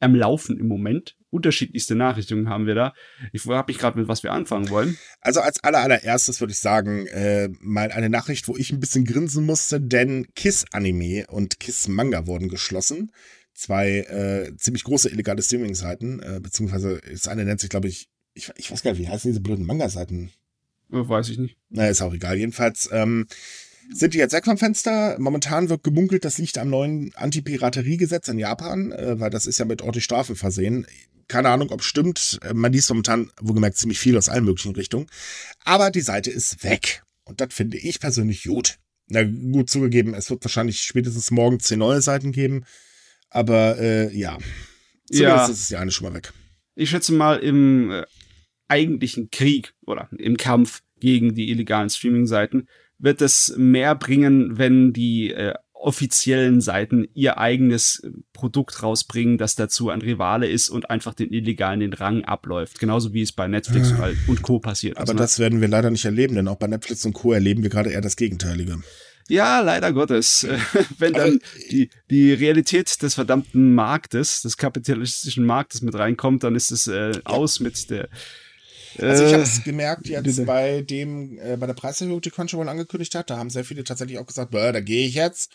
am 0.00 0.14
Laufen 0.14 0.58
im 0.58 0.68
Moment. 0.68 1.16
Unterschiedlichste 1.30 1.94
Nachrichten 1.94 2.48
haben 2.48 2.66
wir 2.66 2.74
da. 2.74 2.94
Ich 3.32 3.44
habe 3.46 3.70
mich 3.70 3.78
gerade 3.78 3.98
mit 3.98 4.08
was 4.08 4.22
wir 4.22 4.32
anfangen 4.32 4.70
wollen. 4.70 4.96
Also 5.20 5.40
als 5.40 5.62
aller, 5.62 5.80
allererstes 5.80 6.40
würde 6.40 6.52
ich 6.52 6.58
sagen, 6.58 7.06
äh, 7.06 7.48
mal 7.60 7.90
eine 7.92 8.08
Nachricht, 8.08 8.48
wo 8.48 8.56
ich 8.56 8.72
ein 8.72 8.80
bisschen 8.80 9.04
grinsen 9.04 9.44
musste, 9.44 9.80
denn 9.80 10.26
Kiss 10.34 10.64
Anime 10.72 11.26
und 11.28 11.60
Kiss 11.60 11.88
Manga 11.88 12.26
wurden 12.26 12.48
geschlossen. 12.48 13.12
Zwei 13.52 13.98
äh, 14.00 14.56
ziemlich 14.56 14.84
große 14.84 15.10
illegale 15.10 15.42
Streaming-Seiten, 15.42 16.20
äh, 16.20 16.40
beziehungsweise 16.40 17.00
das 17.10 17.28
eine 17.28 17.44
nennt 17.44 17.60
sich, 17.60 17.70
glaube 17.70 17.88
ich, 17.88 18.08
ich, 18.34 18.50
ich 18.56 18.70
weiß 18.70 18.82
gar 18.82 18.92
nicht, 18.92 19.00
wie 19.00 19.08
heißen 19.08 19.30
diese 19.30 19.40
blöden 19.40 19.66
Manga-Seiten? 19.66 20.30
Weiß 20.88 21.28
ich 21.28 21.38
nicht. 21.38 21.56
Na, 21.68 21.88
ist 21.88 22.00
auch 22.00 22.14
egal. 22.14 22.38
Jedenfalls, 22.38 22.88
ähm, 22.92 23.26
sind 23.90 24.14
die 24.14 24.18
jetzt 24.18 24.32
weg 24.32 24.44
vom 24.44 24.58
Fenster. 24.58 25.16
Momentan 25.18 25.68
wird 25.68 25.82
gemunkelt, 25.82 26.24
das 26.24 26.38
liegt 26.38 26.58
am 26.58 26.70
neuen 26.70 27.10
Anti-Piraterie-Gesetz 27.14 28.28
in 28.28 28.38
Japan, 28.38 28.92
äh, 28.92 29.18
weil 29.20 29.30
das 29.30 29.46
ist 29.46 29.58
ja 29.58 29.64
mit 29.64 29.82
ordentlich 29.82 30.04
Strafe 30.04 30.36
versehen. 30.36 30.86
Keine 31.26 31.50
Ahnung, 31.50 31.70
ob 31.70 31.82
stimmt. 31.82 32.38
Äh, 32.42 32.54
man 32.54 32.72
liest 32.72 32.88
momentan, 32.90 33.30
wo 33.40 33.52
gemerkt, 33.52 33.76
ziemlich 33.76 33.98
viel 33.98 34.16
aus 34.16 34.28
allen 34.28 34.44
möglichen 34.44 34.74
Richtungen. 34.74 35.06
Aber 35.64 35.90
die 35.90 36.00
Seite 36.00 36.30
ist 36.30 36.64
weg. 36.64 37.02
Und 37.24 37.40
das 37.40 37.52
finde 37.52 37.78
ich 37.78 38.00
persönlich 38.00 38.44
gut. 38.44 38.78
Na 39.08 39.22
gut 39.22 39.70
zugegeben, 39.70 40.14
es 40.14 40.28
wird 40.28 40.44
wahrscheinlich 40.44 40.80
spätestens 40.80 41.30
morgen 41.30 41.60
zehn 41.60 41.78
neue 41.78 42.02
Seiten 42.02 42.32
geben. 42.32 42.64
Aber 43.30 43.78
äh, 43.78 44.14
ja, 44.14 44.38
zumindest 45.10 45.20
ja. 45.20 45.44
ist 45.46 45.60
es 45.60 45.68
ja 45.70 45.80
eine 45.80 45.90
schon 45.90 46.08
mal 46.08 46.14
weg. 46.14 46.32
Ich 46.74 46.90
schätze 46.90 47.12
mal, 47.12 47.38
im 47.38 47.90
äh, 47.90 48.04
eigentlichen 48.68 49.30
Krieg 49.30 49.74
oder 49.86 50.08
im 50.16 50.36
Kampf 50.36 50.82
gegen 51.00 51.34
die 51.34 51.50
illegalen 51.50 51.90
Streaming-Seiten 51.90 52.68
wird 52.98 53.22
es 53.22 53.54
mehr 53.56 53.94
bringen, 53.94 54.58
wenn 54.58 54.92
die 54.92 55.32
äh, 55.32 55.54
offiziellen 55.72 56.60
Seiten 56.60 57.06
ihr 57.14 57.38
eigenes 57.38 58.00
äh, 58.00 58.10
Produkt 58.32 58.82
rausbringen, 58.82 59.38
das 59.38 59.54
dazu 59.54 59.90
ein 59.90 60.02
Rivale 60.02 60.48
ist 60.48 60.68
und 60.68 60.90
einfach 60.90 61.14
den 61.14 61.32
Illegalen 61.32 61.80
den 61.80 61.92
Rang 61.92 62.24
abläuft. 62.24 62.80
Genauso 62.80 63.12
wie 63.12 63.22
es 63.22 63.32
bei 63.32 63.48
Netflix 63.48 63.90
ja. 63.90 64.10
und 64.26 64.42
Co. 64.42 64.58
passiert 64.58 64.96
Aber 64.96 65.04
ist. 65.04 65.10
Aber 65.10 65.18
das 65.18 65.38
werden 65.38 65.60
wir 65.60 65.68
leider 65.68 65.90
nicht 65.90 66.04
erleben, 66.04 66.34
denn 66.34 66.48
auch 66.48 66.56
bei 66.56 66.66
Netflix 66.66 67.04
und 67.06 67.12
Co. 67.12 67.32
erleben 67.32 67.62
wir 67.62 67.70
gerade 67.70 67.90
eher 67.90 68.00
das 68.00 68.16
Gegenteilige. 68.16 68.78
Ja, 69.28 69.60
leider 69.60 69.92
Gottes. 69.92 70.46
Wenn 70.98 71.12
dann 71.12 71.40
die, 71.70 71.90
die 72.10 72.32
Realität 72.32 73.02
des 73.02 73.14
verdammten 73.14 73.74
Marktes, 73.74 74.42
des 74.42 74.56
kapitalistischen 74.56 75.44
Marktes 75.44 75.82
mit 75.82 75.94
reinkommt, 75.94 76.44
dann 76.44 76.54
ist 76.54 76.70
es 76.70 76.86
äh, 76.86 77.12
aus 77.24 77.60
mit 77.60 77.90
der 77.90 78.08
also 78.98 79.24
ich 79.24 79.32
habe 79.32 79.42
es 79.42 79.58
äh, 79.58 79.62
gemerkt 79.62 80.08
jetzt 80.08 80.46
bei 80.46 80.82
dem, 80.82 81.38
äh, 81.38 81.56
bei 81.56 81.66
der 81.66 81.74
Preiserhöhung, 81.74 82.20
die 82.20 82.30
Crunchyroll 82.30 82.68
angekündigt 82.68 83.14
hat, 83.14 83.30
da 83.30 83.36
haben 83.36 83.50
sehr 83.50 83.64
viele 83.64 83.84
tatsächlich 83.84 84.18
auch 84.18 84.26
gesagt, 84.26 84.54
da 84.54 84.80
gehe 84.80 85.06
ich 85.06 85.14
jetzt. 85.14 85.52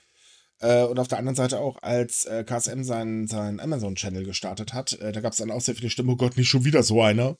Äh, 0.59 0.83
und 0.83 0.99
auf 0.99 1.07
der 1.07 1.17
anderen 1.17 1.35
Seite 1.35 1.59
auch, 1.59 1.81
als 1.81 2.25
äh, 2.25 2.43
KSM 2.43 2.83
seinen, 2.83 3.27
seinen 3.27 3.59
Amazon-Channel 3.59 4.23
gestartet 4.23 4.73
hat, 4.73 4.93
äh, 4.93 5.11
da 5.11 5.21
gab 5.21 5.33
es 5.33 5.39
dann 5.39 5.51
auch 5.51 5.61
sehr 5.61 5.75
viele 5.75 5.89
Stimmen, 5.89 6.09
oh 6.09 6.15
Gott, 6.15 6.37
nicht 6.37 6.49
schon 6.49 6.65
wieder 6.65 6.83
so 6.83 7.01
einer. 7.01 7.37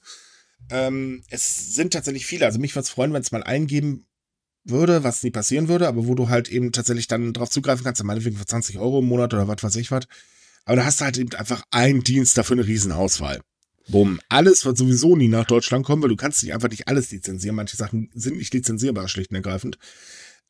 Ähm, 0.69 1.23
es 1.29 1.73
sind 1.73 1.93
tatsächlich 1.93 2.25
viele. 2.25 2.45
Also 2.45 2.59
mich 2.59 2.75
würde 2.75 2.83
es 2.83 2.89
freuen, 2.89 3.13
wenn 3.13 3.21
es 3.21 3.31
mal 3.31 3.43
eingeben 3.43 4.05
würde, 4.65 5.03
was 5.03 5.23
nie 5.23 5.31
passieren 5.31 5.67
würde, 5.67 5.87
aber 5.87 6.07
wo 6.07 6.15
du 6.15 6.29
halt 6.29 6.49
eben 6.49 6.71
tatsächlich 6.71 7.07
dann 7.07 7.33
drauf 7.33 7.49
zugreifen 7.49 7.83
kannst, 7.83 8.03
meinetwegen 8.03 8.37
für 8.37 8.45
20 8.45 8.79
Euro 8.79 8.99
im 8.99 9.05
Monat 9.05 9.33
oder 9.33 9.47
was 9.47 9.63
weiß 9.63 9.75
ich 9.77 9.91
was. 9.91 10.05
Aber 10.65 10.77
da 10.77 10.85
hast 10.85 11.01
du 11.01 11.05
halt 11.05 11.17
eben 11.17 11.33
einfach 11.35 11.63
einen 11.71 12.03
Dienst 12.03 12.37
dafür 12.37 12.55
eine 12.57 12.67
Riesenauswahl. 12.67 13.41
Bumm. 13.87 14.19
Alles 14.29 14.65
wird 14.65 14.77
sowieso 14.77 15.15
nie 15.15 15.27
nach 15.27 15.45
Deutschland 15.45 15.85
kommen, 15.85 16.01
weil 16.01 16.09
du 16.09 16.15
kannst 16.15 16.41
nicht 16.43 16.53
einfach 16.53 16.69
nicht 16.69 16.87
alles 16.87 17.11
lizenzieren. 17.11 17.55
Manche 17.55 17.75
Sachen 17.75 18.09
sind 18.13 18.37
nicht 18.37 18.53
lizenzierbar, 18.53 19.07
schlicht 19.07 19.31
und 19.31 19.35
ergreifend. 19.35 19.77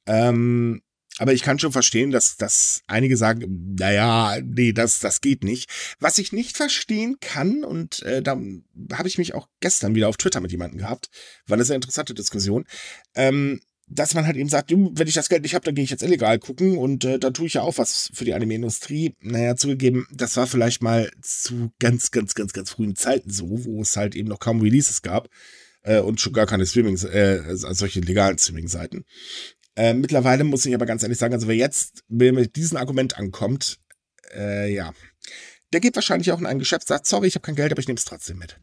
Ähm, 0.06 0.82
aber 1.20 1.34
ich 1.34 1.44
kann 1.44 1.60
schon 1.60 1.72
verstehen, 1.72 2.10
dass, 2.10 2.38
dass 2.38 2.82
einige 2.88 3.18
sagen, 3.18 3.76
naja, 3.78 4.38
nee, 4.44 4.74
das, 4.74 5.00
das 5.00 5.22
geht 5.22 5.44
nicht. 5.44 5.70
Was 6.00 6.18
ich 6.18 6.32
nicht 6.32 6.58
verstehen 6.58 7.18
kann, 7.22 7.64
und 7.64 8.02
äh, 8.02 8.24
da 8.24 8.40
habe 8.94 9.08
ich 9.08 9.20
mich 9.20 9.36
auch 9.36 9.48
gestern 9.60 9.94
wieder 9.94 10.10
auf 10.10 10.18
Twitter 10.18 10.42
mit 10.42 10.52
jemandem 10.52 10.80
gehabt, 10.80 11.10
war 11.46 11.56
eine 11.56 11.66
sehr 11.66 11.76
interessante 11.76 12.16
Diskussion. 12.16 12.66
Ähm, 13.14 13.62
dass 13.94 14.14
man 14.14 14.26
halt 14.26 14.36
eben 14.36 14.50
sagt, 14.50 14.72
wenn 14.72 15.08
ich 15.08 15.14
das 15.14 15.30
Geld 15.30 15.44
nicht 15.44 15.56
habe, 15.56 15.66
dann 15.66 15.76
gehe 15.76 15.84
ich 15.84 15.90
jetzt 15.90 16.04
illegal 16.04 16.40
gucken 16.40 16.78
und 16.78 17.06
äh, 17.06 17.20
da 17.20 17.32
tue 17.32 17.48
ich 17.48 17.56
ja 17.56 17.62
auch 17.62 17.78
was 17.78 18.10
für 18.14 18.26
die 18.26 18.34
Anime-Industrie. 18.34 19.16
Naja, 19.22 19.56
zugegeben, 19.56 20.08
das 20.12 20.36
war 20.38 20.48
vielleicht 20.48 20.82
mal 20.82 21.12
zu 21.22 21.72
ganz, 21.80 22.12
ganz, 22.12 22.34
ganz, 22.34 22.54
ganz 22.54 22.72
frühen 22.72 22.96
Zeiten 22.96 23.30
so, 23.30 23.66
wo 23.66 23.82
es 23.82 23.96
halt 23.96 24.16
eben 24.16 24.30
noch 24.30 24.40
kaum 24.40 24.62
Releases 24.62 25.02
gab 25.02 25.30
äh, 25.84 26.00
und 26.00 26.20
schon 26.20 26.34
gar 26.34 26.46
keine 26.46 26.66
Streaming, 26.66 26.98
äh, 27.06 27.42
also 27.46 27.72
solche 27.74 28.00
legalen 28.00 28.38
Streaming-Seiten. 28.38 29.06
Äh, 29.76 29.94
mittlerweile 29.94 30.44
muss 30.44 30.66
ich 30.66 30.74
aber 30.76 30.86
ganz 30.86 31.04
ehrlich 31.04 31.18
sagen, 31.18 31.34
also 31.34 31.48
wer 31.48 31.56
jetzt 31.56 32.04
mit 32.08 32.56
diesem 32.56 32.78
Argument 32.78 33.18
ankommt, 33.18 33.80
äh, 34.36 34.74
ja, 34.74 34.94
der 35.72 35.82
geht 35.82 35.96
wahrscheinlich 35.96 36.32
auch 36.32 36.40
in 36.40 36.46
ein 36.46 36.60
Geschäft, 36.60 36.88
sagt, 36.88 37.08
sorry, 37.08 37.28
ich 37.28 37.36
habe 37.36 37.46
kein 37.46 37.56
Geld, 37.56 37.72
aber 37.72 37.82
ich 37.82 37.88
nehme 37.88 37.98
es 37.98 38.06
trotzdem 38.06 38.38
mit. 38.38 38.60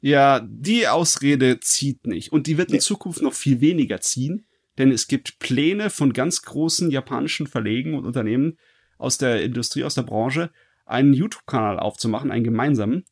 Ja, 0.00 0.46
die 0.46 0.88
Ausrede 0.88 1.60
zieht 1.60 2.06
nicht. 2.06 2.32
Und 2.32 2.46
die 2.46 2.58
wird 2.58 2.72
in 2.72 2.80
Zukunft 2.80 3.22
noch 3.22 3.34
viel 3.34 3.60
weniger 3.60 4.00
ziehen 4.00 4.46
denn 4.78 4.90
es 4.90 5.06
gibt 5.06 5.38
Pläne 5.38 5.90
von 5.90 6.12
ganz 6.12 6.42
großen 6.42 6.90
japanischen 6.90 7.46
Verlegen 7.46 7.94
und 7.94 8.04
Unternehmen 8.06 8.58
aus 8.98 9.18
der 9.18 9.42
Industrie, 9.42 9.84
aus 9.84 9.94
der 9.94 10.02
Branche, 10.02 10.50
einen 10.86 11.14
YouTube-Kanal 11.14 11.78
aufzumachen, 11.78 12.30
einen 12.30 12.44
gemeinsamen, 12.44 13.04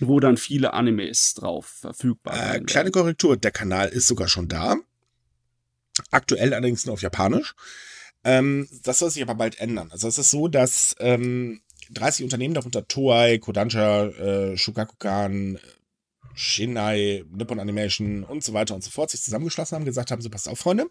wo 0.00 0.18
dann 0.20 0.36
viele 0.36 0.72
Animes 0.72 1.34
drauf 1.34 1.66
verfügbar 1.80 2.34
Äh, 2.34 2.52
sind. 2.54 2.66
kleine 2.66 2.90
Korrektur, 2.90 3.36
der 3.36 3.50
Kanal 3.50 3.88
ist 3.88 4.06
sogar 4.06 4.28
schon 4.28 4.48
da. 4.48 4.76
Aktuell 6.10 6.54
allerdings 6.54 6.86
nur 6.86 6.94
auf 6.94 7.02
Japanisch. 7.02 7.54
Ähm, 8.24 8.68
das 8.82 8.98
soll 9.00 9.10
sich 9.10 9.22
aber 9.22 9.34
bald 9.34 9.60
ändern. 9.60 9.90
Also 9.92 10.08
es 10.08 10.18
ist 10.18 10.30
so, 10.30 10.48
dass 10.48 10.94
ähm, 10.98 11.60
30 11.90 12.24
Unternehmen, 12.24 12.54
darunter 12.54 12.86
Toei, 12.86 13.38
Kodansha, 13.38 14.06
äh, 14.06 14.56
Shugakukan, 14.56 15.58
Shinai, 16.38 17.24
Nippon 17.30 17.58
Animation 17.58 18.22
und 18.22 18.44
so 18.44 18.52
weiter 18.52 18.74
und 18.74 18.84
so 18.84 18.90
fort, 18.90 19.10
sich 19.10 19.22
zusammengeschlossen 19.22 19.74
haben, 19.74 19.84
gesagt 19.84 20.12
haben, 20.12 20.22
so 20.22 20.30
passt 20.30 20.48
auf, 20.48 20.60
Freunde. 20.60 20.86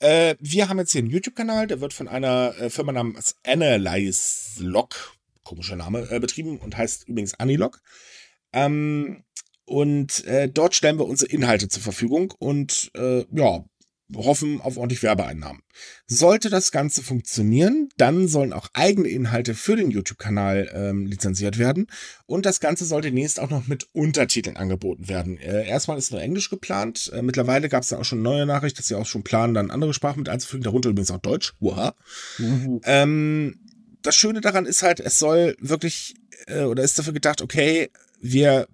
Äh, 0.00 0.36
wir 0.38 0.68
haben 0.68 0.78
jetzt 0.78 0.92
hier 0.92 1.00
einen 1.00 1.10
YouTube-Kanal, 1.10 1.66
der 1.66 1.80
wird 1.80 1.94
von 1.94 2.08
einer 2.08 2.54
äh, 2.58 2.68
Firma 2.68 2.92
namens 2.92 3.36
Analyze 3.42 4.62
Log, 4.62 5.16
komischer 5.44 5.76
Name, 5.76 6.10
äh, 6.10 6.20
betrieben 6.20 6.58
und 6.58 6.76
heißt 6.76 7.08
übrigens 7.08 7.34
Anilog. 7.40 7.80
Ähm, 8.52 9.24
und 9.64 10.24
äh, 10.26 10.50
dort 10.50 10.74
stellen 10.74 10.98
wir 10.98 11.06
unsere 11.06 11.30
Inhalte 11.30 11.68
zur 11.68 11.82
Verfügung 11.82 12.34
und 12.38 12.90
äh, 12.94 13.24
ja, 13.32 13.64
hoffen 14.14 14.60
auf 14.60 14.76
ordentlich 14.76 15.02
Werbeeinnahmen. 15.02 15.62
Sollte 16.06 16.50
das 16.50 16.72
Ganze 16.72 17.02
funktionieren, 17.02 17.88
dann 17.96 18.28
sollen 18.28 18.52
auch 18.52 18.68
eigene 18.72 19.08
Inhalte 19.08 19.54
für 19.54 19.76
den 19.76 19.90
YouTube-Kanal 19.90 20.70
ähm, 20.74 21.06
lizenziert 21.06 21.58
werden 21.58 21.86
und 22.26 22.46
das 22.46 22.60
Ganze 22.60 22.84
soll 22.84 23.02
demnächst 23.02 23.40
auch 23.40 23.50
noch 23.50 23.66
mit 23.66 23.88
Untertiteln 23.92 24.56
angeboten 24.56 25.08
werden. 25.08 25.38
Äh, 25.38 25.66
erstmal 25.66 25.98
ist 25.98 26.12
nur 26.12 26.20
Englisch 26.20 26.50
geplant. 26.50 27.10
Äh, 27.14 27.22
mittlerweile 27.22 27.68
gab 27.68 27.82
es 27.82 27.88
dann 27.88 28.00
auch 28.00 28.04
schon 28.04 28.22
neue 28.22 28.46
Nachricht, 28.46 28.78
dass 28.78 28.88
sie 28.88 28.94
auch 28.94 29.06
schon 29.06 29.22
planen, 29.22 29.54
dann 29.54 29.70
andere 29.70 29.94
Sprachen 29.94 30.20
mit 30.20 30.28
einzufügen, 30.28 30.64
darunter 30.64 30.90
übrigens 30.90 31.10
auch 31.10 31.18
Deutsch. 31.18 31.54
Wow. 31.60 31.92
Uhu. 32.38 32.80
Ähm, 32.84 33.60
das 34.02 34.16
Schöne 34.16 34.40
daran 34.40 34.66
ist 34.66 34.82
halt, 34.82 35.00
es 35.00 35.18
soll 35.18 35.56
wirklich, 35.60 36.14
äh, 36.46 36.62
oder 36.62 36.82
ist 36.82 36.98
dafür 36.98 37.12
gedacht, 37.12 37.42
okay, 37.42 37.90
wir 38.20 38.66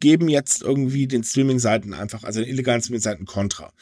geben 0.00 0.28
jetzt 0.28 0.62
irgendwie 0.62 1.06
den 1.06 1.24
Streaming-Seiten 1.24 1.94
einfach, 1.94 2.24
also 2.24 2.40
den 2.40 2.48
illegalen 2.48 2.80
Streaming-Seiten 2.80 3.24
Kontra. 3.26 3.72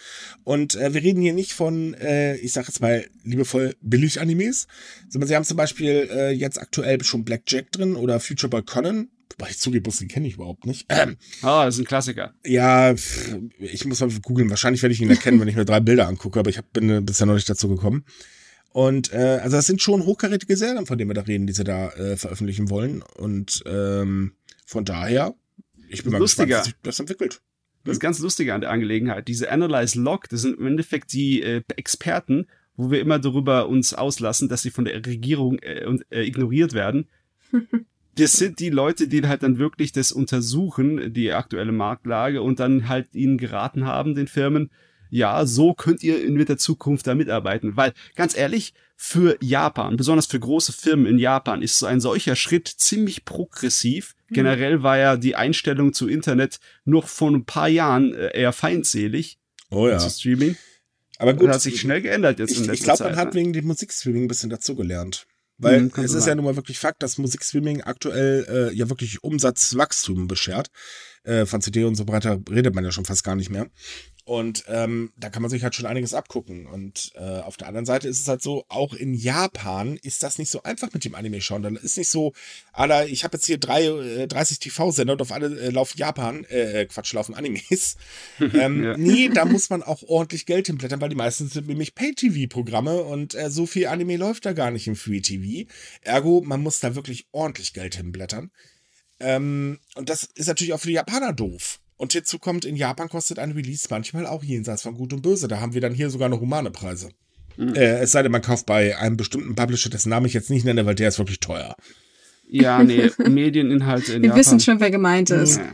Und 0.45 0.75
äh, 0.75 0.95
wir 0.95 1.03
reden 1.03 1.21
hier 1.23 1.33
nicht 1.33 1.53
von, 1.53 1.95
äh, 1.95 2.37
ich 2.37 2.53
sag 2.53 2.67
jetzt 2.67 2.81
mal 2.81 3.07
liebevoll 3.25 3.75
Billig-Animes, 3.83 4.67
sondern 5.09 5.29
sie 5.29 5.37
haben 5.37 5.45
zum 5.45 5.57
Beispiel 5.57 6.09
äh, 6.11 6.31
jetzt 6.31 6.59
aktuell 6.61 7.03
schon 7.05 7.25
Blackjack 7.25 7.73
drin 7.73 7.97
oder 7.97 8.21
Future 8.21 8.51
Boy 8.51 8.63
Conan. 8.63 9.09
Wobei 9.39 9.51
ich 9.51 9.59
zugebe, 9.59 9.91
den 9.91 10.09
kenne 10.09 10.27
ich 10.29 10.35
überhaupt 10.35 10.65
nicht. 10.65 10.87
Ähm, 10.89 11.17
Ah, 11.43 11.67
das 11.67 11.75
ist 11.75 11.81
ein 11.81 11.87
Klassiker. 11.87 12.33
ja, 12.45 12.95
ich 13.59 13.85
muss 13.85 14.01
mal 14.01 14.09
googeln. 14.23 14.49
Wahrscheinlich 14.49 14.83
werde 14.83 14.95
ich 14.95 15.01
ihn 15.03 15.11
erkennen, 15.11 15.39
wenn 15.41 15.49
ich 15.49 15.57
mir 15.57 15.65
drei 15.67 15.81
Bilder 15.81 16.09
angucke, 16.09 16.39
aber 16.41 16.49
ich 16.49 16.57
hab, 16.57 16.73
bin 16.73 16.89
äh, 16.89 17.01
bisher 17.03 17.27
noch 17.27 17.35
nicht 17.35 17.51
dazu 17.51 17.69
gekommen. 17.69 18.05
Und 18.71 19.13
äh, 19.13 19.41
also 19.43 19.57
das 19.57 19.67
sind 19.67 19.83
schon 19.83 20.05
hochkarätige 20.05 20.57
Serien, 20.57 20.87
von 20.87 20.97
denen 20.99 21.11
wir 21.11 21.15
da 21.15 21.23
reden, 21.23 21.47
die 21.47 21.53
sie 21.55 21.65
da 21.65 21.89
äh, 21.93 22.17
veröffentlichen 22.17 22.71
wollen. 22.71 23.03
Und 23.03 23.63
ähm, 23.67 24.33
von 24.67 24.85
daher, 24.85 25.35
ich 25.89 26.03
bin 26.03 26.13
mal 26.13 26.19
Lustiger. 26.19 26.47
gespannt, 26.47 26.67
wie 26.67 26.71
sich 26.71 26.77
das 26.83 27.01
entwickelt. 27.01 27.41
Das 27.85 27.95
ist 27.95 28.01
ganz 28.01 28.19
lustige 28.19 28.53
an 28.53 28.61
der 28.61 28.71
Angelegenheit. 28.71 29.29
Diese 29.29 29.51
Analyze 29.51 30.01
Log, 30.01 30.29
das 30.29 30.43
sind 30.43 30.59
im 30.59 30.67
Endeffekt 30.67 31.13
die 31.13 31.43
äh, 31.43 31.63
Experten, 31.77 32.49
wo 32.77 32.91
wir 32.91 33.01
immer 33.01 33.19
darüber 33.19 33.69
uns 33.69 33.95
auslassen, 33.95 34.49
dass 34.49 34.63
sie 34.63 34.71
von 34.71 34.85
der 34.85 35.07
Regierung 35.07 35.59
äh, 35.61 35.85
äh, 36.11 36.27
ignoriert 36.27 36.73
werden. 36.73 37.09
Das 38.19 38.33
sind 38.33 38.61
die 38.61 38.71
Leute, 38.71 39.09
die 39.09 39.27
halt 39.27 39.43
dann 39.43 39.59
wirklich 39.59 39.93
das 39.93 40.11
untersuchen, 40.11 41.13
die 41.13 41.33
aktuelle 41.33 41.73
Marktlage 41.73 42.41
und 42.41 42.61
dann 42.61 42.89
halt 42.89 43.15
ihnen 43.15 43.37
geraten 43.37 43.85
haben, 43.85 44.15
den 44.15 44.27
Firmen, 44.27 44.71
ja, 45.11 45.47
so 45.47 45.75
könnt 45.75 46.03
ihr 46.03 46.23
in 46.25 46.37
der 46.45 46.59
Zukunft 46.59 47.07
da 47.07 47.15
mitarbeiten. 47.15 47.77
Weil, 47.77 47.93
ganz 48.15 48.37
ehrlich, 48.37 48.75
für 48.97 49.37
Japan, 49.43 49.97
besonders 49.97 50.27
für 50.27 50.41
große 50.41 50.73
Firmen 50.73 51.07
in 51.07 51.19
Japan, 51.19 51.61
ist 51.63 51.79
so 51.79 51.87
ein 51.87 52.01
solcher 52.01 52.35
Schritt 52.37 52.67
ziemlich 52.69 53.25
progressiv. 53.25 54.15
Generell 54.31 54.83
war 54.83 54.97
ja 54.99 55.17
die 55.17 55.37
Einstellung 55.37 55.93
zu 55.93 56.09
Internet 56.09 56.59
noch 56.85 57.07
vor 57.09 57.31
ein 57.31 57.45
paar 57.45 57.69
Jahren 57.69 58.15
äh, 58.15 58.37
eher 58.39 58.53
feindselig 58.53 59.39
Oh 59.71 59.87
ja. 59.89 59.99
zu 59.99 60.09
Streaming. 60.11 60.57
Aber 61.19 61.33
Das 61.33 61.41
gut, 61.41 61.49
hat 61.51 61.61
sich 61.63 61.81
schnell 61.81 62.03
geändert 62.03 62.39
jetzt 62.39 62.53
ich, 62.53 62.59
in 62.59 62.65
ich 62.65 62.69
letzter 62.71 62.85
glaube, 62.85 62.99
Zeit. 62.99 63.11
man 63.11 63.17
hat 63.19 63.35
ne? 63.35 63.41
wegen 63.41 63.53
dem 63.53 63.67
Musikstreaming 63.67 64.25
ein 64.25 64.29
bisschen 64.29 64.51
dazugelernt. 64.51 65.27
Weil 65.59 65.83
Mhm, 65.83 65.93
es 65.97 66.05
ist 66.11 66.15
ja 66.15 66.21
sein. 66.21 66.37
nun 66.37 66.45
mal 66.45 66.57
wirklich 66.57 66.79
Fakt, 66.79 67.03
dass 67.03 67.17
Musikstreaming 67.19 67.81
aktuell 67.83 68.71
äh, 68.73 68.75
ja 68.77 68.91
wirklich 68.91 69.23
Umsatzwachstum 69.25 70.29
beschert. 70.29 70.69
Äh, 71.27 71.45
von 71.45 71.61
CD 71.61 71.85
und 71.85 71.97
so 71.97 72.07
weiter 72.07 72.41
redet 72.49 72.75
man 72.75 72.85
ja 72.85 72.93
schon 72.93 73.05
fast 73.05 73.25
gar 73.25 73.35
nicht 73.35 73.51
mehr. 73.51 73.67
Und 74.25 74.65
ähm, 74.67 75.13
da 75.17 75.31
kann 75.31 75.43
man 75.43 75.53
sich 75.53 75.63
halt 75.63 75.77
schon 75.77 75.87
einiges 75.87 76.13
abgucken. 76.13 76.67
Und 76.67 77.13
äh, 77.15 77.41
auf 77.41 77.57
der 77.57 77.69
anderen 77.69 77.87
Seite 77.87 78.09
ist 78.09 78.21
es 78.21 78.27
halt 78.27 78.43
so, 78.43 78.65
auch 78.69 78.93
in 78.93 79.15
Japan 79.15 79.97
ist 80.03 80.25
das 80.25 80.39
nicht 80.39 80.51
so 80.51 80.65
einfach 80.65 80.93
mit 80.93 81.05
dem 81.05 81.15
Anime 81.15 81.41
schauen. 81.41 81.63
Da 81.63 81.69
ist 81.69 81.97
nicht 81.97 82.09
so, 82.09 82.33
Alter, 82.73 83.07
ich 83.07 83.23
habe 83.23 83.37
jetzt 83.37 83.47
hier 83.47 83.59
drei, 83.59 83.85
äh, 83.85 84.27
30 84.27 84.59
TV-Sender 84.59 85.13
und 85.13 85.23
auf 85.23 85.31
alle 85.31 85.57
äh, 85.61 85.71
laufen 85.71 85.97
Japan, 85.99 86.45
äh, 86.45 86.87
Quatsch, 86.87 87.13
laufen 87.13 87.37
Animes. 87.37 87.97
ähm, 88.41 88.83
Ja. 88.83 88.97
Nee, 88.97 89.31
da 89.33 89.45
muss 89.45 89.71
man 89.71 89.85
auch 89.85 90.03
ordentlich 90.03 90.45
Geld 90.45 90.67
hinblättern, 90.67 91.01
weil 91.01 91.09
die 91.09 91.17
meisten 91.17 91.49
sind 91.49 91.69
nämlich 91.69 91.95
Pay-TV-Programme 91.95 93.05
und 93.05 93.37
äh, 93.37 93.49
so 93.49 93.65
viel 93.67 93.87
Anime 93.87 94.17
läuft 94.17 94.45
da 94.45 94.55
gar 94.55 94.73
nicht 94.73 94.89
im 94.89 94.97
Free-TV. 94.97 95.71
Ergo, 96.03 96.43
man 96.45 96.63
muss 96.63 96.81
da 96.81 96.97
wirklich 96.97 97.27
ordentlich 97.31 97.75
Geld 97.75 97.95
hinblättern. 97.95 98.51
Ähm, 99.21 99.79
und 99.95 100.09
das 100.09 100.25
ist 100.35 100.47
natürlich 100.49 100.73
auch 100.73 100.81
für 100.81 100.89
die 100.89 100.95
Japaner 100.95 101.33
doof. 101.33 101.79
Und 101.97 102.13
hierzu 102.13 102.39
kommt, 102.39 102.65
in 102.65 102.77
Japan 102.77 103.09
kostet 103.09 103.39
ein 103.39 103.53
Release 103.53 103.87
manchmal 103.89 104.27
auch 104.27 104.45
jenseits 104.45 104.83
von 104.83 104.95
Gut 104.95 105.13
und 105.13 105.23
Böse. 105.23 105.49
Da 105.49 105.61
haben 105.61 105.73
wir 105.73 105.81
dann 105.81 105.95
hier 105.95 106.11
sogar 106.11 106.29
noch 106.29 106.41
humane 106.41 106.71
Preise. 106.71 107.09
Mhm. 107.57 107.75
Äh, 107.75 108.01
es 108.01 108.13
sei 108.13 108.23
denn, 108.23 108.33
man 108.33 108.43
kauft 108.43 108.67
bei 108.67 108.99
einem 108.99 109.17
bestimmten 109.17 109.55
Publisher, 109.55 109.89
dessen 109.89 110.11
Namen 110.11 110.27
ich 110.27 110.35
jetzt 110.35 110.51
nicht 110.51 110.65
nenne, 110.65 110.85
weil 110.85 110.95
der 110.95 111.09
ist 111.09 111.19
wirklich 111.19 111.41
teuer. 111.41 111.75
Ja, 112.49 112.83
nee, 112.83 113.11
Medieninhalte 113.29 114.13
in 114.13 114.23
Wir 114.23 114.29
Japan. 114.29 114.41
wissen 114.41 114.61
schon, 114.61 114.81
wer 114.81 114.91
gemeint 114.91 115.31
ist. 115.31 115.57
Ja. 115.57 115.73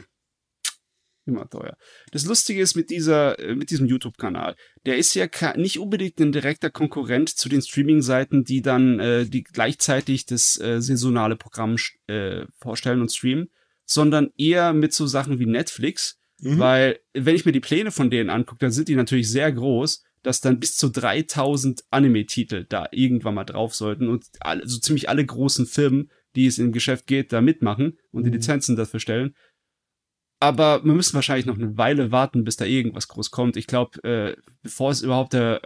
Immer 1.24 1.48
teuer. 1.48 1.76
Das 2.10 2.24
Lustige 2.24 2.60
ist 2.60 2.74
mit 2.74 2.90
dieser, 2.90 3.38
äh, 3.38 3.54
mit 3.54 3.70
diesem 3.70 3.86
YouTube-Kanal, 3.86 4.56
der 4.86 4.96
ist 4.96 5.14
ja 5.14 5.28
nicht 5.56 5.78
unbedingt 5.78 6.18
ein 6.18 6.32
direkter 6.32 6.70
Konkurrent 6.70 7.28
zu 7.28 7.48
den 7.48 7.62
Streaming-Seiten, 7.62 8.42
die 8.42 8.60
dann, 8.60 8.98
äh, 8.98 9.24
die 9.26 9.44
gleichzeitig 9.44 10.26
das 10.26 10.60
äh, 10.60 10.80
saisonale 10.82 11.36
Programm 11.36 11.76
äh, 12.08 12.44
vorstellen 12.58 13.00
und 13.00 13.12
streamen, 13.12 13.50
sondern 13.84 14.30
eher 14.36 14.72
mit 14.72 14.92
so 14.94 15.06
Sachen 15.06 15.38
wie 15.38 15.46
Netflix, 15.46 16.18
Mhm. 16.44 16.58
weil 16.58 16.98
wenn 17.14 17.36
ich 17.36 17.44
mir 17.44 17.52
die 17.52 17.60
Pläne 17.60 17.92
von 17.92 18.10
denen 18.10 18.28
angucke, 18.28 18.58
dann 18.58 18.72
sind 18.72 18.88
die 18.88 18.96
natürlich 18.96 19.30
sehr 19.30 19.52
groß, 19.52 20.02
dass 20.24 20.40
dann 20.40 20.58
bis 20.58 20.76
zu 20.76 20.88
3000 20.88 21.84
Anime-Titel 21.90 22.66
da 22.68 22.88
irgendwann 22.90 23.34
mal 23.34 23.44
drauf 23.44 23.76
sollten 23.76 24.08
und 24.08 24.24
alle, 24.40 24.66
so 24.66 24.78
ziemlich 24.80 25.08
alle 25.08 25.24
großen 25.24 25.66
Firmen, 25.66 26.10
die 26.34 26.46
es 26.46 26.58
im 26.58 26.72
Geschäft 26.72 27.06
geht, 27.06 27.32
da 27.32 27.40
mitmachen 27.40 27.98
und 28.10 28.24
die 28.24 28.30
Mhm. 28.30 28.36
Lizenzen 28.36 28.74
dafür 28.76 28.98
stellen. 28.98 29.36
Aber 30.42 30.84
wir 30.84 30.92
müssen 30.92 31.14
wahrscheinlich 31.14 31.46
noch 31.46 31.54
eine 31.56 31.78
Weile 31.78 32.10
warten, 32.10 32.42
bis 32.42 32.56
da 32.56 32.64
irgendwas 32.64 33.06
groß 33.06 33.30
kommt. 33.30 33.56
Ich 33.56 33.68
glaube, 33.68 34.02
äh, 34.02 34.34
bevor 34.64 34.90
es 34.90 35.00
überhaupt 35.00 35.34
äh, 35.34 35.60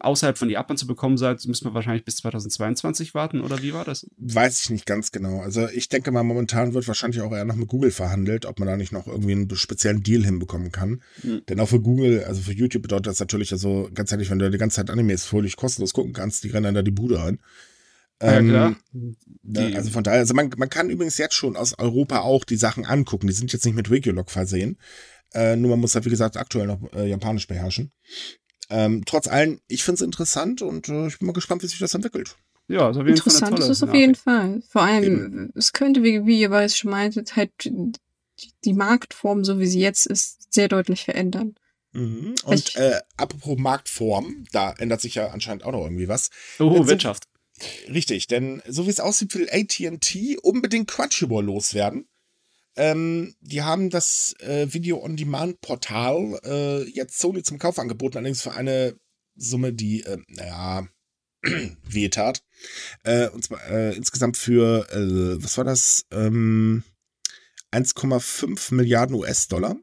außerhalb 0.00 0.36
von 0.36 0.50
Japan 0.50 0.76
zu 0.76 0.88
bekommen 0.88 1.16
sein, 1.16 1.36
müssen 1.46 1.64
wir 1.64 1.74
wahrscheinlich 1.74 2.04
bis 2.04 2.16
2022 2.16 3.14
warten, 3.14 3.40
oder 3.40 3.62
wie 3.62 3.72
war 3.72 3.84
das? 3.84 4.04
Weiß 4.16 4.62
ich 4.62 4.70
nicht 4.70 4.84
ganz 4.84 5.12
genau. 5.12 5.42
Also 5.42 5.68
ich 5.68 5.88
denke 5.88 6.10
mal, 6.10 6.24
momentan 6.24 6.74
wird 6.74 6.88
wahrscheinlich 6.88 7.20
auch 7.20 7.30
eher 7.30 7.44
noch 7.44 7.54
mit 7.54 7.68
Google 7.68 7.92
verhandelt, 7.92 8.46
ob 8.46 8.58
man 8.58 8.66
da 8.66 8.76
nicht 8.76 8.90
noch 8.90 9.06
irgendwie 9.06 9.30
einen 9.30 9.54
speziellen 9.54 10.02
Deal 10.02 10.24
hinbekommen 10.24 10.72
kann. 10.72 11.02
Hm. 11.20 11.42
Denn 11.48 11.60
auch 11.60 11.68
für 11.68 11.80
Google, 11.80 12.24
also 12.24 12.42
für 12.42 12.52
YouTube 12.52 12.82
bedeutet 12.82 13.06
das 13.06 13.20
natürlich 13.20 13.52
also 13.52 13.88
ganz 13.94 14.10
ehrlich, 14.10 14.28
wenn 14.28 14.40
du 14.40 14.50
die 14.50 14.58
ganze 14.58 14.74
Zeit 14.74 14.90
Animes 14.90 15.24
völlig 15.24 15.54
kostenlos 15.54 15.92
gucken 15.92 16.12
kannst, 16.12 16.42
die 16.42 16.48
rennen 16.48 16.64
dann 16.64 16.74
da 16.74 16.82
die 16.82 16.90
Bude 16.90 17.22
ein. 17.22 17.38
Ja, 18.22 18.38
Ähm, 18.38 18.48
klar. 18.48 18.76
Da, 19.42 19.66
Die- 19.68 19.76
also 19.76 19.90
von 19.90 20.02
daher, 20.04 20.20
also 20.20 20.34
man, 20.34 20.50
man 20.56 20.70
kann 20.70 20.88
übrigens 20.90 21.18
jetzt 21.18 21.34
schon 21.34 21.56
aus 21.56 21.78
Europa 21.78 22.20
auch 22.20 22.44
die 22.44 22.56
Sachen 22.56 22.84
angucken. 22.86 23.26
Die 23.26 23.32
sind 23.34 23.52
jetzt 23.52 23.64
nicht 23.66 23.74
mit 23.74 23.90
Regulog 23.90 24.30
versehen. 24.30 24.78
Äh, 25.34 25.56
nur 25.56 25.70
man 25.70 25.80
muss 25.80 25.94
halt, 25.94 26.04
wie 26.06 26.10
gesagt, 26.10 26.36
aktuell 26.36 26.66
noch 26.66 26.80
äh, 26.94 27.08
Japanisch 27.08 27.46
beherrschen. 27.46 27.92
Ähm, 28.70 29.04
trotz 29.04 29.28
allem, 29.28 29.60
ich 29.68 29.84
finde 29.84 29.96
es 29.96 30.00
interessant 30.00 30.62
und 30.62 30.88
äh, 30.88 31.06
ich 31.08 31.18
bin 31.18 31.26
mal 31.26 31.32
gespannt, 31.32 31.62
wie 31.62 31.66
sich 31.66 31.78
das 31.78 31.94
entwickelt. 31.94 32.36
Ja, 32.68 32.90
ist 32.90 32.96
auf 32.96 33.06
jeden 33.06 33.16
Fall 33.18 33.32
Interessant 33.32 33.52
eine 33.54 33.62
ist 33.64 33.68
es 33.70 33.82
auf 33.82 33.94
jeden. 33.94 34.14
Fall. 34.16 34.62
Vor 34.68 34.82
allem, 34.82 35.52
es 35.54 35.72
könnte, 35.72 36.02
wie, 36.02 36.26
wie 36.26 36.40
ihr 36.40 36.48
bereits 36.48 36.76
schon 36.76 36.90
meintet, 36.90 37.36
halt 37.36 37.50
die, 38.64 38.72
Marktform, 38.72 39.44
so 39.44 39.60
wie 39.60 39.66
sie 39.66 39.78
jetzt 39.80 40.06
ist, 40.06 40.52
sehr 40.52 40.66
deutlich 40.68 41.04
verändern. 41.04 41.54
Mhm. 41.92 42.34
Und 42.44 42.54
Ich- 42.54 42.76
äh, 42.76 42.98
apropos 43.16 43.56
Marktform, 43.58 44.44
da 44.52 44.72
ändert 44.72 45.00
sich 45.00 45.14
ja 45.14 45.28
anscheinend 45.28 45.64
auch 45.64 45.72
noch 45.72 45.84
irgendwie 45.84 46.08
was. 46.08 46.30
Oh, 46.58 46.86
Wirtschaft. 46.88 47.24
Richtig, 47.88 48.26
denn 48.26 48.62
so 48.66 48.86
wie 48.86 48.90
es 48.90 49.00
aussieht, 49.00 49.34
will 49.34 49.48
AT&T 49.50 50.38
unbedingt 50.42 50.90
Crunchyroll 50.90 51.44
loswerden. 51.44 52.08
Ähm, 52.76 53.34
die 53.40 53.62
haben 53.62 53.88
das 53.88 54.34
äh, 54.40 54.66
Video-on-Demand-Portal 54.70 56.40
äh, 56.44 56.82
jetzt 56.90 57.18
Sony 57.18 57.42
zum 57.42 57.58
Kauf 57.58 57.78
angeboten, 57.78 58.18
allerdings 58.18 58.42
für 58.42 58.52
eine 58.52 58.98
Summe, 59.34 59.72
die, 59.72 60.02
äh, 60.02 60.18
naja, 60.28 60.86
wehtat. 61.84 62.42
Äh, 63.02 63.28
und 63.28 63.44
zwar 63.44 63.66
äh, 63.70 63.94
insgesamt 63.96 64.36
für, 64.36 64.86
äh, 64.90 65.42
was 65.42 65.56
war 65.56 65.64
das? 65.64 66.04
Ähm, 66.10 66.84
1,5 67.72 68.74
Milliarden 68.74 69.16
US-Dollar. 69.16 69.76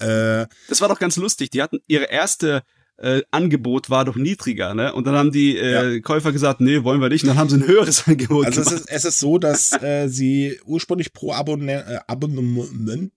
Äh, 0.00 0.46
Das 0.68 0.80
war 0.80 0.88
doch 0.88 0.98
ganz 0.98 1.16
lustig. 1.16 1.50
Die 1.50 1.62
hatten 1.62 1.80
ihre 1.86 2.04
erste 2.04 2.62
äh, 3.00 3.22
Angebot 3.30 3.90
war 3.90 4.04
doch 4.04 4.16
niedriger, 4.16 4.74
ne? 4.74 4.92
Und 4.92 5.06
dann 5.06 5.14
haben 5.14 5.32
die 5.32 5.56
äh, 5.56 6.00
Käufer 6.00 6.32
gesagt, 6.32 6.60
nee, 6.60 6.84
wollen 6.84 7.00
wir 7.00 7.08
nicht. 7.08 7.24
Und 7.24 7.28
dann 7.28 7.38
haben 7.38 7.48
sie 7.48 7.56
ein 7.56 7.66
höheres 7.66 8.04
Angebot 8.06 8.46
also 8.46 8.60
es 8.60 8.72
ist, 8.72 8.90
es 8.90 9.04
ist 9.04 9.18
so, 9.18 9.38
dass 9.38 9.72
äh, 9.82 10.08
sie 10.08 10.58
ursprünglich 10.64 11.12
pro 11.12 11.32
Abonne 11.32 11.84
äh, 11.86 11.98
Abonnement 12.06 13.10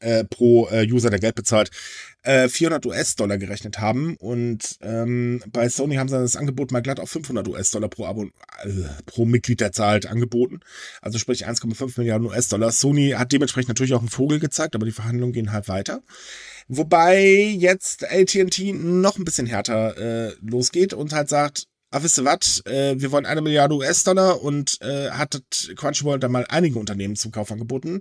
äh, 0.00 0.24
pro 0.24 0.68
äh, 0.68 0.86
User, 0.90 1.10
der 1.10 1.18
Geld 1.18 1.34
bezahlt, 1.34 1.70
äh, 2.22 2.48
400 2.48 2.86
US-Dollar 2.86 3.38
gerechnet 3.38 3.78
haben. 3.78 4.16
Und 4.16 4.78
ähm, 4.80 5.42
bei 5.50 5.68
Sony 5.68 5.96
haben 5.96 6.08
sie 6.08 6.18
das 6.18 6.36
Angebot 6.36 6.72
mal 6.72 6.80
glatt 6.80 7.00
auf 7.00 7.10
500 7.10 7.48
US-Dollar 7.48 7.88
pro, 7.88 8.06
Abo 8.06 8.24
äh, 8.24 8.70
pro 9.06 9.24
Mitglied, 9.24 9.60
der 9.60 9.72
zahlt, 9.72 10.06
angeboten. 10.06 10.60
Also 11.02 11.18
sprich 11.18 11.46
1,5 11.46 11.98
Milliarden 11.98 12.26
US-Dollar. 12.26 12.72
Sony 12.72 13.10
hat 13.10 13.32
dementsprechend 13.32 13.68
natürlich 13.68 13.94
auch 13.94 14.00
einen 14.00 14.08
Vogel 14.08 14.40
gezeigt, 14.40 14.74
aber 14.74 14.86
die 14.86 14.92
Verhandlungen 14.92 15.32
gehen 15.32 15.52
halt 15.52 15.68
weiter. 15.68 16.02
Wobei 16.68 17.22
jetzt 17.24 18.04
AT&T 18.04 18.72
noch 18.72 19.18
ein 19.18 19.24
bisschen 19.24 19.46
härter 19.46 19.96
äh, 19.96 20.32
losgeht 20.40 20.94
und 20.94 21.12
halt 21.12 21.28
sagt, 21.28 21.66
ah, 21.94 22.02
wisst 22.02 22.18
ihr 22.18 22.24
was, 22.24 22.60
äh, 22.66 22.94
wir 22.98 23.12
wollen 23.12 23.24
eine 23.24 23.40
Milliarde 23.40 23.76
US-Dollar 23.76 24.42
und 24.42 24.80
äh, 24.80 25.10
hat 25.10 25.40
Crunchyroll 25.76 26.18
da 26.18 26.28
mal 26.28 26.44
einige 26.48 26.78
Unternehmen 26.78 27.14
zum 27.14 27.30
Kauf 27.30 27.52
angeboten. 27.52 28.00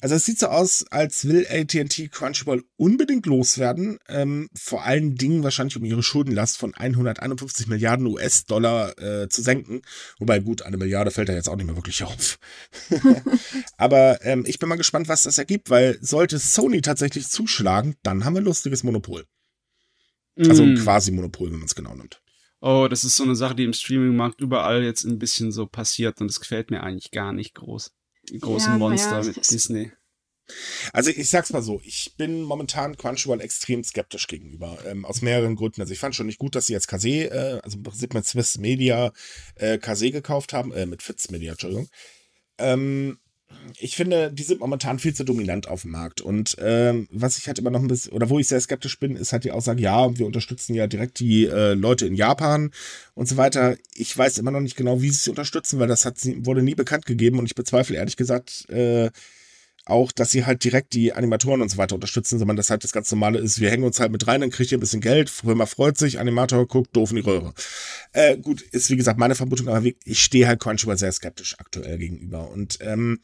Also 0.00 0.14
es 0.14 0.24
sieht 0.24 0.38
so 0.38 0.46
aus, 0.46 0.84
als 0.90 1.26
will 1.26 1.46
AT&T 1.46 2.08
Crunchyroll 2.08 2.64
unbedingt 2.76 3.26
loswerden, 3.26 3.98
ähm, 4.08 4.48
vor 4.54 4.84
allen 4.84 5.16
Dingen 5.16 5.42
wahrscheinlich 5.42 5.76
um 5.76 5.84
ihre 5.84 6.02
Schuldenlast 6.02 6.56
von 6.56 6.74
151 6.74 7.66
Milliarden 7.66 8.06
US-Dollar 8.06 8.98
äh, 8.98 9.28
zu 9.28 9.42
senken. 9.42 9.82
Wobei 10.18 10.38
gut, 10.38 10.62
eine 10.62 10.76
Milliarde 10.78 11.10
fällt 11.10 11.28
da 11.28 11.34
jetzt 11.34 11.48
auch 11.48 11.56
nicht 11.56 11.66
mehr 11.66 11.76
wirklich 11.76 12.04
auf. 12.04 12.38
Aber 13.76 14.24
ähm, 14.24 14.44
ich 14.46 14.58
bin 14.58 14.68
mal 14.68 14.76
gespannt, 14.76 15.08
was 15.08 15.24
das 15.24 15.38
ergibt, 15.38 15.68
weil 15.68 15.98
sollte 16.00 16.38
Sony 16.38 16.80
tatsächlich 16.80 17.28
zuschlagen, 17.28 17.96
dann 18.02 18.24
haben 18.24 18.34
wir 18.34 18.40
ein 18.40 18.44
lustiges 18.44 18.82
Monopol. 18.82 19.24
Also 20.38 20.62
ein 20.62 20.74
Mm. 20.74 20.78
Quasi-Monopol, 20.78 21.50
wenn 21.50 21.58
man 21.58 21.66
es 21.66 21.74
genau 21.74 21.94
nimmt. 21.94 22.20
Oh, 22.60 22.88
das 22.88 23.04
ist 23.04 23.16
so 23.16 23.24
eine 23.24 23.36
Sache, 23.36 23.54
die 23.54 23.64
im 23.64 23.72
Streaming-Markt 23.72 24.40
überall 24.40 24.82
jetzt 24.82 25.04
ein 25.04 25.18
bisschen 25.18 25.52
so 25.52 25.66
passiert 25.66 26.20
und 26.20 26.28
das 26.28 26.40
gefällt 26.40 26.70
mir 26.70 26.82
eigentlich 26.82 27.10
gar 27.10 27.32
nicht 27.32 27.54
groß. 27.54 27.92
Die 28.30 28.38
großen 28.38 28.72
Ja, 28.72 28.78
Monster 28.78 29.18
naja, 29.18 29.28
mit 29.28 29.50
Disney. 29.50 29.92
Also 30.92 31.10
ich 31.10 31.28
sag's 31.28 31.52
mal 31.52 31.62
so, 31.62 31.80
ich 31.84 32.14
bin 32.16 32.42
momentan 32.42 32.96
Crunchyroll 32.96 33.40
extrem 33.40 33.82
skeptisch 33.82 34.26
gegenüber, 34.26 34.78
ähm, 34.86 35.04
aus 35.04 35.20
mehreren 35.20 35.56
Gründen. 35.56 35.80
Also 35.80 35.92
ich 35.92 35.98
fand 35.98 36.14
schon 36.14 36.26
nicht 36.26 36.38
gut, 36.38 36.54
dass 36.54 36.66
sie 36.66 36.72
jetzt 36.72 36.86
Kase, 36.86 37.30
äh, 37.30 37.60
also 37.62 37.76
im 37.78 37.82
Prinzip 37.82 38.14
mit 38.14 38.26
Swiss 38.26 38.58
Media 38.58 39.12
äh, 39.56 39.78
Kase 39.78 40.10
gekauft 40.10 40.52
haben, 40.52 40.72
äh, 40.72 40.86
mit 40.86 41.02
Fitz 41.02 41.30
Media, 41.30 41.52
Entschuldigung. 41.52 41.88
Ähm, 42.58 43.18
ich 43.78 43.96
finde, 43.96 44.32
die 44.32 44.42
sind 44.42 44.60
momentan 44.60 44.98
viel 44.98 45.14
zu 45.14 45.24
dominant 45.24 45.68
auf 45.68 45.82
dem 45.82 45.90
Markt. 45.90 46.20
Und 46.20 46.56
ähm, 46.60 47.08
was 47.10 47.38
ich 47.38 47.46
halt 47.46 47.58
immer 47.58 47.70
noch 47.70 47.80
ein 47.80 47.88
bisschen, 47.88 48.12
oder 48.12 48.30
wo 48.30 48.38
ich 48.38 48.48
sehr 48.48 48.60
skeptisch 48.60 48.98
bin, 48.98 49.16
ist 49.16 49.32
halt 49.32 49.44
die 49.44 49.52
Aussage, 49.52 49.82
ja, 49.82 50.16
wir 50.16 50.26
unterstützen 50.26 50.74
ja 50.74 50.86
direkt 50.86 51.20
die 51.20 51.46
äh, 51.46 51.74
Leute 51.74 52.06
in 52.06 52.14
Japan 52.14 52.70
und 53.14 53.28
so 53.28 53.36
weiter. 53.36 53.76
Ich 53.94 54.16
weiß 54.16 54.38
immer 54.38 54.50
noch 54.50 54.60
nicht 54.60 54.76
genau, 54.76 55.02
wie 55.02 55.10
sie 55.10 55.18
sie 55.18 55.30
unterstützen, 55.30 55.78
weil 55.78 55.88
das 55.88 56.04
hat, 56.04 56.16
wurde 56.38 56.62
nie 56.62 56.74
bekannt 56.74 57.06
gegeben 57.06 57.38
und 57.38 57.46
ich 57.46 57.54
bezweifle 57.54 57.96
ehrlich 57.96 58.16
gesagt, 58.16 58.68
äh, 58.70 59.10
auch, 59.86 60.10
dass 60.10 60.32
sie 60.32 60.44
halt 60.44 60.64
direkt 60.64 60.92
die 60.92 61.12
Animatoren 61.12 61.62
und 61.62 61.70
so 61.70 61.78
weiter 61.78 61.94
unterstützen, 61.94 62.38
sondern 62.38 62.56
dass 62.56 62.70
halt 62.70 62.82
das 62.82 62.92
ganz 62.92 63.10
normale 63.12 63.38
ist, 63.38 63.60
wir 63.60 63.70
hängen 63.70 63.84
uns 63.84 64.00
halt 64.00 64.10
mit 64.10 64.26
rein, 64.26 64.40
dann 64.40 64.50
kriegt 64.50 64.72
ihr 64.72 64.78
ein 64.78 64.80
bisschen 64.80 65.00
Geld, 65.00 65.30
Firma 65.30 65.64
freut 65.64 65.96
sich, 65.96 66.18
Animator 66.18 66.66
guckt 66.66 66.94
doof 66.94 67.10
in 67.10 67.16
die 67.16 67.22
Röhre. 67.22 67.54
Äh, 68.12 68.36
gut, 68.36 68.60
ist 68.60 68.90
wie 68.90 68.96
gesagt 68.96 69.18
meine 69.18 69.36
Vermutung, 69.36 69.68
aber 69.68 69.86
ich 70.04 70.20
stehe 70.20 70.48
halt 70.48 70.58
Crunchyroll 70.60 70.98
sehr 70.98 71.12
skeptisch 71.12 71.54
aktuell 71.58 71.98
gegenüber. 71.98 72.50
Und 72.50 72.78
ähm, 72.80 73.20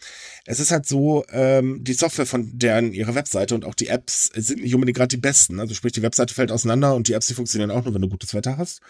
es 0.47 0.61
ist 0.61 0.71
halt 0.71 0.87
so, 0.87 1.25
ähm, 1.31 1.83
die 1.83 1.95
Software 1.95 2.27
von 2.27 2.57
deren 2.57 2.93
ihre 2.93 3.17
Webseite 3.17 3.57
und 3.57 3.65
auch 3.65 3.75
die 3.75 3.89
Apps 3.89 4.31
sind 4.35 4.63
nicht 4.63 4.75
unbedingt 4.75 4.97
gerade 4.97 5.09
die 5.09 5.21
besten. 5.21 5.59
Also 5.59 5.75
sprich, 5.75 5.93
die 5.93 6.03
Webseite 6.03 6.33
fällt 6.33 6.53
auseinander 6.53 6.95
und 6.95 7.09
die 7.09 7.15
Apps, 7.15 7.27
die 7.27 7.35
funktionieren 7.35 7.73
auch 7.73 7.85
nur, 7.85 7.95
wenn 7.95 8.03
du 8.03 8.09
gutes 8.09 8.35
Wetter 8.35 8.57
hast. 8.57 8.81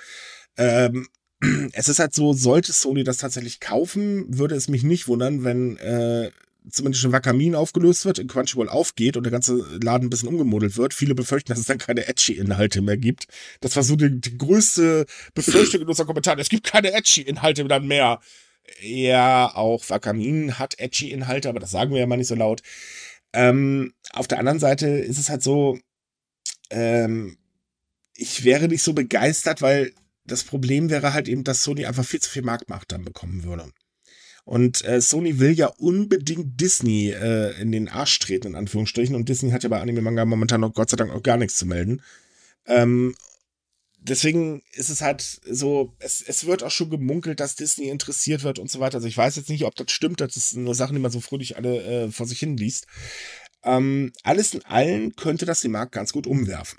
Ähm, 0.59 1.09
es 1.73 1.89
ist 1.89 1.99
halt 1.99 2.15
so, 2.15 2.35
sollte 2.35 2.73
Sony 2.73 3.03
das 3.03 3.17
tatsächlich 3.17 3.61
kaufen, 3.61 4.27
würde 4.29 4.55
es 4.55 4.69
mich 4.69 4.83
nicht 4.83 5.09
wundern, 5.09 5.45
wenn 5.45 5.77
äh, 5.79 6.31
zumindest 6.71 7.05
ein 7.05 7.13
Wakamin 7.13 7.55
aufgelöst 7.55 8.05
wird, 8.05 8.19
in 8.19 8.29
Crunchyroll 8.29 8.69
aufgeht 8.69 9.17
und 9.17 9.25
der 9.25 9.33
ganze 9.33 9.55
Laden 9.83 10.07
ein 10.07 10.11
bisschen 10.11 10.29
umgemodelt 10.29 10.77
wird. 10.77 10.95
Viele 10.95 11.15
befürchten, 11.15 11.51
dass 11.51 11.59
es 11.59 11.67
dann 11.67 11.79
keine 11.79 12.07
Edgy-Inhalte 12.07 12.83
mehr 12.83 12.97
gibt. 12.97 13.27
Das 13.61 13.77
war 13.77 13.83
so 13.83 13.97
die, 13.97 14.21
die 14.21 14.39
größte 14.39 15.07
Befürchtung 15.35 15.83
in 15.83 15.89
unserem 15.89 16.07
Kommentar. 16.07 16.39
Es 16.39 16.49
gibt 16.49 16.67
keine 16.67 16.93
Edgy-Inhalte 16.93 17.65
dann 17.65 17.87
mehr. 17.87 18.21
Ja, 18.81 19.55
auch 19.55 19.89
Wakamin 19.91 20.59
hat 20.59 20.79
Edgy-Inhalte, 20.79 21.49
aber 21.49 21.61
das 21.61 21.71
sagen 21.71 21.93
wir 21.93 22.01
ja 22.01 22.07
mal 22.07 22.17
nicht 22.17 22.29
so 22.29 22.35
laut. 22.35 22.63
Ähm, 23.33 23.93
auf 24.13 24.29
der 24.29 24.39
anderen 24.39 24.59
Seite 24.59 24.87
ist 24.89 25.19
es 25.19 25.31
halt 25.31 25.43
so, 25.43 25.79
ähm, 26.71 27.39
ich 28.15 28.45
wäre 28.45 28.69
nicht 28.69 28.83
so 28.83 28.93
begeistert, 28.93 29.63
weil 29.63 29.93
das 30.25 30.45
Problem 30.45 30.91
wäre 30.91 31.13
halt 31.13 31.29
eben, 31.29 31.45
dass 31.45 31.65
Sony 31.65 31.87
einfach 31.87 32.05
viel 32.05 32.21
zu 32.21 32.31
viel 32.31 32.43
Marktmacht 32.43 32.93
dann 32.93 33.05
bekommen 33.05 33.43
würde. 33.45 33.73
Und 34.45 34.85
äh, 34.85 35.01
Sony 35.01 35.39
will 35.39 35.53
ja 35.53 35.67
unbedingt 35.67 36.61
Disney 36.61 37.11
äh, 37.11 37.61
in 37.61 37.71
den 37.71 37.89
Arsch 37.89 38.19
treten, 38.19 38.49
in 38.49 38.55
Anführungsstrichen. 38.57 39.15
Und 39.15 39.29
Disney 39.29 39.51
hat 39.51 39.63
ja 39.63 39.69
bei 39.69 39.81
Anime-Manga 39.81 40.25
momentan 40.25 40.61
noch 40.61 40.75
Gott 40.75 40.91
sei 40.91 40.97
Dank 40.97 41.13
auch 41.13 41.23
gar 41.23 41.37
nichts 41.37 41.57
zu 41.57 41.67
melden. 41.67 42.03
Ähm, 42.67 43.15
deswegen 43.99 44.63
ist 44.73 44.91
es 44.91 45.01
halt 45.01 45.23
so, 45.49 45.95
es, 46.01 46.23
es 46.23 46.47
wird 46.47 46.65
auch 46.65 46.71
schon 46.71 46.91
gemunkelt, 46.91 47.41
dass 47.41 47.55
Disney 47.55 47.89
interessiert 47.89 48.43
wird 48.43 48.59
und 48.59 48.71
so 48.71 48.81
weiter. 48.81 48.97
Also 48.97 49.07
ich 49.07 49.17
weiß 49.17 49.37
jetzt 49.37 49.49
nicht, 49.49 49.65
ob 49.65 49.77
das 49.77 49.91
stimmt, 49.93 50.21
das 50.21 50.35
sind 50.35 50.65
nur 50.65 50.75
Sachen, 50.75 50.95
die 50.95 51.03
man 51.03 51.13
so 51.13 51.21
fröhlich 51.21 51.57
alle 51.57 51.83
äh, 51.83 52.11
vor 52.11 52.27
sich 52.27 52.41
hin 52.41 52.57
liest. 52.57 52.87
Ähm, 53.63 54.13
alles 54.25 54.55
in 54.55 54.65
allem 54.65 55.15
könnte 55.15 55.47
das 55.47 55.61
den 55.61 55.71
Markt 55.71 55.93
ganz 55.93 56.13
gut 56.13 56.27
umwerfen. 56.27 56.79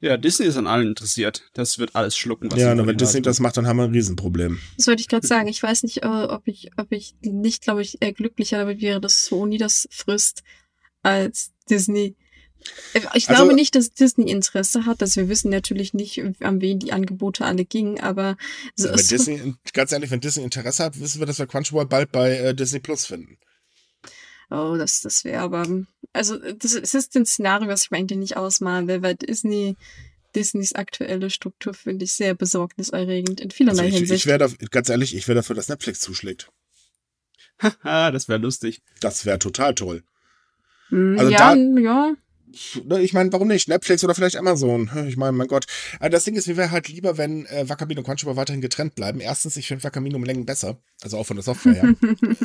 Ja, 0.00 0.16
Disney 0.16 0.46
ist 0.46 0.56
an 0.56 0.68
allen 0.68 0.86
interessiert. 0.88 1.42
Das 1.54 1.78
wird 1.78 1.96
alles 1.96 2.16
schlucken, 2.16 2.52
was 2.52 2.60
ja, 2.60 2.72
nur 2.74 2.86
wenn 2.86 2.96
Disney 2.96 3.20
das 3.20 3.40
macht, 3.40 3.56
dann 3.56 3.66
haben 3.66 3.78
wir 3.78 3.84
ein 3.84 3.90
Riesenproblem. 3.92 4.60
Das 4.76 4.86
wollte 4.86 5.00
ich 5.00 5.08
gerade 5.08 5.26
sagen. 5.26 5.48
Ich 5.48 5.60
weiß 5.62 5.82
nicht, 5.82 6.04
äh, 6.04 6.06
ob 6.06 6.46
ich, 6.46 6.70
ob 6.76 6.92
ich 6.92 7.16
nicht, 7.20 7.62
glaube 7.62 7.82
ich, 7.82 7.98
eher 8.00 8.12
glücklicher 8.12 8.58
damit 8.58 8.80
wäre, 8.80 9.00
dass 9.00 9.24
Sony 9.26 9.58
das 9.58 9.88
frisst 9.90 10.44
als 11.02 11.50
Disney. 11.68 12.14
Äh, 12.94 13.00
Ich 13.14 13.28
Also- 13.28 13.42
glaube 13.42 13.54
nicht, 13.54 13.74
dass 13.74 13.90
Disney 13.92 14.30
Interesse 14.30 14.86
hat, 14.86 15.02
dass 15.02 15.16
wir 15.16 15.28
wissen 15.28 15.50
natürlich 15.50 15.94
nicht, 15.94 16.22
an 16.40 16.60
wen 16.60 16.78
die 16.78 16.92
Angebote 16.92 17.44
alle 17.44 17.64
gingen, 17.64 17.98
aber 18.00 18.36
so, 18.76 18.86
Ja, 18.88 18.92
wenn 18.94 18.98
so, 19.02 19.16
Disney, 19.16 19.54
ganz 19.72 19.90
ehrlich, 19.92 20.10
wenn 20.12 20.20
Disney 20.20 20.44
Interesse 20.44 20.84
hat, 20.84 21.00
wissen 21.00 21.18
wir, 21.20 21.26
dass 21.26 21.38
wir 21.38 21.46
Crunchyroll 21.46 21.86
bald 21.86 22.12
bei 22.12 22.36
äh, 22.36 22.54
Disney 22.54 22.78
Plus 22.80 23.06
finden. 23.06 23.36
Oh, 24.50 24.76
das, 24.76 25.00
das 25.00 25.24
wäre 25.24 25.42
aber, 25.42 25.66
also 26.12 26.38
das, 26.38 26.72
das 26.72 26.94
ist 26.94 27.16
ein 27.16 27.26
Szenario, 27.26 27.68
was 27.68 27.84
ich 27.84 27.90
mir 27.90 27.98
eigentlich 27.98 28.18
nicht 28.18 28.36
ausmalen 28.36 28.88
will, 28.88 29.02
weil 29.02 29.14
Disney, 29.14 29.76
Disneys 30.34 30.74
aktuelle 30.74 31.30
Struktur 31.30 31.74
finde 31.74 32.04
ich 32.04 32.12
sehr 32.12 32.34
besorgniserregend 32.34 33.40
in 33.40 33.48
Also 33.48 33.56
vielerlei 33.56 33.88
ich, 33.88 33.94
ich 33.94 33.98
Hinsicht. 34.00 34.26
wäre, 34.26 34.50
ganz 34.70 34.88
ehrlich, 34.88 35.14
ich 35.16 35.26
wäre 35.28 35.36
dafür, 35.36 35.56
dass 35.56 35.68
Netflix 35.68 36.00
zuschlägt. 36.00 36.50
Ah, 37.82 38.10
das 38.12 38.28
wäre 38.28 38.38
lustig. 38.38 38.82
Das 39.00 39.24
wäre 39.24 39.38
total 39.38 39.74
toll. 39.74 40.02
Hm, 40.90 41.16
also 41.18 41.30
ja, 41.32 41.54
da- 41.54 41.80
ja. 41.80 42.14
Ne, 42.84 43.00
Ich 43.02 43.12
meine, 43.12 43.32
warum 43.32 43.48
nicht? 43.48 43.68
Netflix 43.68 44.04
oder 44.04 44.14
vielleicht 44.14 44.36
Amazon. 44.36 44.90
Ich 45.06 45.16
meine, 45.16 45.32
mein 45.32 45.48
Gott. 45.48 45.66
Aber 46.00 46.10
das 46.10 46.24
Ding 46.24 46.34
ist, 46.34 46.46
mir 46.46 46.56
wäre 46.56 46.70
halt 46.70 46.88
lieber, 46.88 47.18
wenn 47.18 47.46
äh, 47.46 47.68
Wakamin 47.68 47.98
und 47.98 48.04
Crunchyroll 48.04 48.36
weiterhin 48.36 48.60
getrennt 48.60 48.94
bleiben. 48.94 49.20
Erstens, 49.20 49.56
ich 49.56 49.68
finde 49.68 49.84
Wakamin 49.84 50.14
um 50.14 50.24
Längen 50.24 50.46
besser. 50.46 50.78
Also 51.02 51.18
auch 51.18 51.26
von 51.26 51.36
der 51.36 51.44
Software 51.44 51.74
her. 51.74 51.94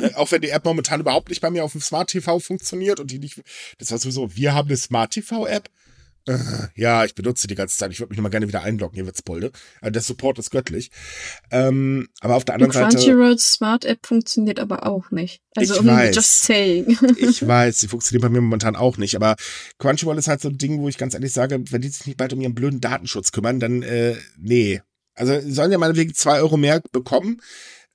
äh, 0.00 0.14
auch 0.14 0.30
wenn 0.30 0.42
die 0.42 0.50
App 0.50 0.64
momentan 0.64 1.00
überhaupt 1.00 1.28
nicht 1.28 1.40
bei 1.40 1.50
mir 1.50 1.64
auf 1.64 1.72
dem 1.72 1.80
Smart 1.80 2.10
TV 2.10 2.38
funktioniert 2.38 3.00
und 3.00 3.10
die 3.10 3.18
nicht. 3.18 3.42
Das 3.78 3.90
war 3.90 3.98
sowieso, 3.98 4.34
wir 4.36 4.54
haben 4.54 4.68
eine 4.68 4.76
Smart 4.76 5.12
TV-App. 5.12 5.68
Äh, 6.26 6.38
ja, 6.74 7.04
ich 7.04 7.14
benutze 7.14 7.46
die 7.46 7.54
ganze 7.54 7.76
Zeit. 7.76 7.90
Ich 7.92 8.00
würde 8.00 8.10
mich 8.12 8.20
mal 8.20 8.30
gerne 8.30 8.48
wieder 8.48 8.62
einloggen, 8.62 8.96
ihr 8.96 9.06
Witzbolde. 9.06 9.52
Also 9.80 9.92
der 9.92 10.02
Support 10.02 10.38
ist 10.38 10.50
göttlich. 10.50 10.90
Ähm, 11.50 12.08
aber 12.20 12.36
auf 12.36 12.44
der 12.44 12.54
anderen 12.54 12.72
Seite. 12.72 12.96
Crunchyroll 12.96 13.38
Smart 13.38 13.84
App 13.84 14.06
funktioniert 14.06 14.58
aber 14.58 14.86
auch 14.86 15.10
nicht. 15.10 15.42
Also 15.54 15.80
Ich 15.80 15.86
weiß. 15.86 16.14
just 16.16 16.42
saying. 16.42 16.96
Ich 17.18 17.46
weiß, 17.46 17.78
die 17.78 17.88
funktioniert 17.88 18.22
bei 18.22 18.28
mir 18.28 18.40
momentan 18.40 18.76
auch 18.76 18.96
nicht, 18.96 19.16
aber 19.16 19.36
Crunchyroll 19.78 20.18
ist 20.18 20.28
halt 20.28 20.40
so 20.40 20.48
ein 20.48 20.58
Ding, 20.58 20.80
wo 20.80 20.88
ich 20.88 20.98
ganz 20.98 21.14
ehrlich 21.14 21.32
sage, 21.32 21.62
wenn 21.70 21.82
die 21.82 21.88
sich 21.88 22.06
nicht 22.06 22.16
bald 22.16 22.32
um 22.32 22.40
ihren 22.40 22.54
blöden 22.54 22.80
Datenschutz 22.80 23.32
kümmern, 23.32 23.60
dann 23.60 23.82
äh, 23.82 24.16
nee. 24.38 24.80
Also 25.14 25.38
sollen 25.48 25.70
ja 25.70 25.78
meinetwegen 25.78 26.12
zwei 26.14 26.38
Euro 26.40 26.56
mehr 26.56 26.82
bekommen, 26.90 27.36
äh, 27.36 27.44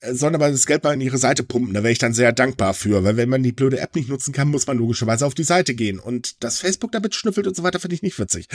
sollen 0.01 0.35
aber 0.35 0.49
das 0.49 0.65
Geld 0.65 0.83
mal 0.83 0.93
in 0.93 1.01
ihre 1.01 1.17
Seite 1.17 1.43
pumpen. 1.43 1.73
Da 1.73 1.83
wäre 1.83 1.91
ich 1.91 1.97
dann 1.97 2.13
sehr 2.13 2.31
dankbar 2.31 2.73
für, 2.73 3.03
weil 3.03 3.17
wenn 3.17 3.29
man 3.29 3.43
die 3.43 3.51
blöde 3.51 3.79
App 3.79 3.95
nicht 3.95 4.09
nutzen 4.09 4.33
kann, 4.33 4.49
muss 4.49 4.67
man 4.67 4.77
logischerweise 4.77 5.25
auf 5.25 5.33
die 5.33 5.43
Seite 5.43 5.75
gehen. 5.75 5.99
Und 5.99 6.43
dass 6.43 6.59
Facebook 6.59 6.91
damit 6.91 7.15
schnüffelt 7.15 7.47
und 7.47 7.55
so 7.55 7.63
weiter, 7.63 7.79
finde 7.79 7.95
ich 7.95 8.01
nicht 8.01 8.17
witzig. 8.19 8.47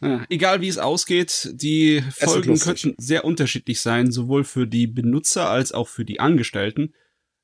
Ja, 0.00 0.24
egal 0.28 0.60
wie 0.60 0.68
es 0.68 0.78
ausgeht, 0.78 1.50
die 1.54 2.02
Folgen 2.14 2.58
könnten 2.58 2.94
sehr 2.98 3.24
unterschiedlich 3.24 3.80
sein, 3.80 4.12
sowohl 4.12 4.44
für 4.44 4.66
die 4.66 4.86
Benutzer 4.86 5.48
als 5.50 5.72
auch 5.72 5.88
für 5.88 6.04
die 6.04 6.20
Angestellten. 6.20 6.94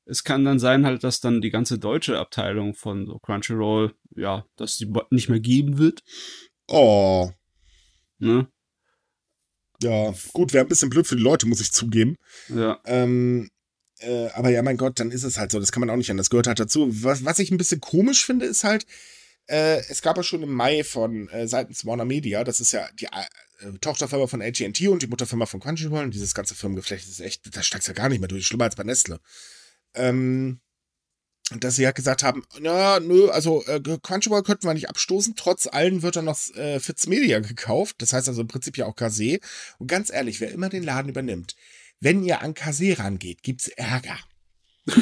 Es 0.05 0.23
kann 0.23 0.45
dann 0.45 0.59
sein 0.59 0.85
halt, 0.85 1.03
dass 1.03 1.19
dann 1.19 1.41
die 1.41 1.49
ganze 1.49 1.79
deutsche 1.79 2.17
Abteilung 2.19 2.75
von 2.75 3.07
so 3.07 3.17
Crunchyroll, 3.19 3.93
ja, 4.15 4.45
dass 4.55 4.77
die 4.77 4.85
bo- 4.85 5.03
nicht 5.09 5.27
mehr 5.29 5.39
geben 5.39 5.77
wird. 5.79 6.03
Oh, 6.67 7.31
Ne? 8.19 8.47
Ja, 9.81 10.13
gut, 10.33 10.53
wäre 10.53 10.65
ein 10.65 10.69
bisschen 10.69 10.89
blöd 10.89 11.07
für 11.07 11.15
die 11.15 11.23
Leute, 11.23 11.47
muss 11.47 11.61
ich 11.61 11.71
zugeben. 11.71 12.15
Ja. 12.49 12.79
Ähm, 12.85 13.49
Äh, 13.99 14.27
aber 14.33 14.49
ja, 14.49 14.61
mein 14.61 14.75
Gott, 14.75 14.99
dann 14.99 15.09
ist 15.09 15.23
es 15.23 15.37
halt 15.37 15.51
so. 15.53 15.59
Das 15.59 15.71
kann 15.71 15.79
man 15.79 15.89
auch 15.89 15.95
nicht 15.95 16.11
an. 16.11 16.17
Das 16.17 16.29
gehört 16.29 16.47
halt 16.47 16.59
dazu. 16.59 16.89
Was, 17.03 17.23
was 17.23 17.39
ich 17.39 17.49
ein 17.49 17.57
bisschen 17.57 17.79
komisch 17.79 18.25
finde, 18.25 18.45
ist 18.45 18.65
halt, 18.65 18.85
äh, 19.47 19.77
es 19.89 20.01
gab 20.01 20.17
ja 20.17 20.23
schon 20.23 20.43
im 20.43 20.51
Mai 20.51 20.83
von 20.83 21.29
äh, 21.29 21.47
seitens 21.47 21.85
Warner 21.85 22.03
Media, 22.03 22.43
das 22.43 22.59
ist 22.59 22.73
ja 22.73 22.89
die 22.99 23.05
äh, 23.05 23.71
Tochterfirma 23.79 24.27
von 24.27 24.41
AT&T 24.41 24.87
und 24.89 25.01
die 25.01 25.07
Mutterfirma 25.07 25.45
von 25.45 25.61
Crunchyroll 25.61 26.03
und 26.03 26.13
dieses 26.13 26.33
ganze 26.33 26.55
Firmengeflecht 26.55 27.07
ist 27.07 27.21
echt, 27.21 27.55
da 27.55 27.63
steigt 27.63 27.87
ja 27.87 27.93
gar 27.93 28.09
nicht 28.09 28.19
mehr 28.19 28.27
durch, 28.27 28.45
schlimmer 28.45 28.65
als 28.65 28.75
bei 28.75 28.83
Nestle. 28.83 29.21
Ähm, 29.93 30.59
dass 31.51 31.75
sie 31.75 31.85
halt 31.85 31.95
gesagt 31.95 32.23
haben, 32.23 32.43
na, 32.59 32.99
nö, 32.99 33.29
also 33.29 33.63
äh, 33.65 33.79
Crunchyroll 33.79 34.43
könnten 34.43 34.67
wir 34.67 34.73
nicht 34.73 34.89
abstoßen, 34.89 35.35
trotz 35.35 35.67
allem 35.67 36.01
wird 36.01 36.15
dann 36.15 36.25
noch 36.25 36.39
äh, 36.55 36.79
Fitz 36.79 37.05
Media 37.05 37.39
gekauft, 37.39 37.97
das 37.99 38.13
heißt 38.13 38.27
also 38.27 38.41
im 38.41 38.47
Prinzip 38.47 38.77
ja 38.77 38.87
auch 38.87 38.95
Kase. 38.95 39.39
Und 39.77 39.87
ganz 39.87 40.11
ehrlich, 40.11 40.41
wer 40.41 40.51
immer 40.51 40.69
den 40.69 40.83
Laden 40.83 41.09
übernimmt, 41.09 41.55
wenn 41.99 42.23
ihr 42.23 42.41
an 42.41 42.55
Kase 42.55 42.97
rangeht, 42.97 43.43
gibt's 43.43 43.67
Ärger. 43.67 44.17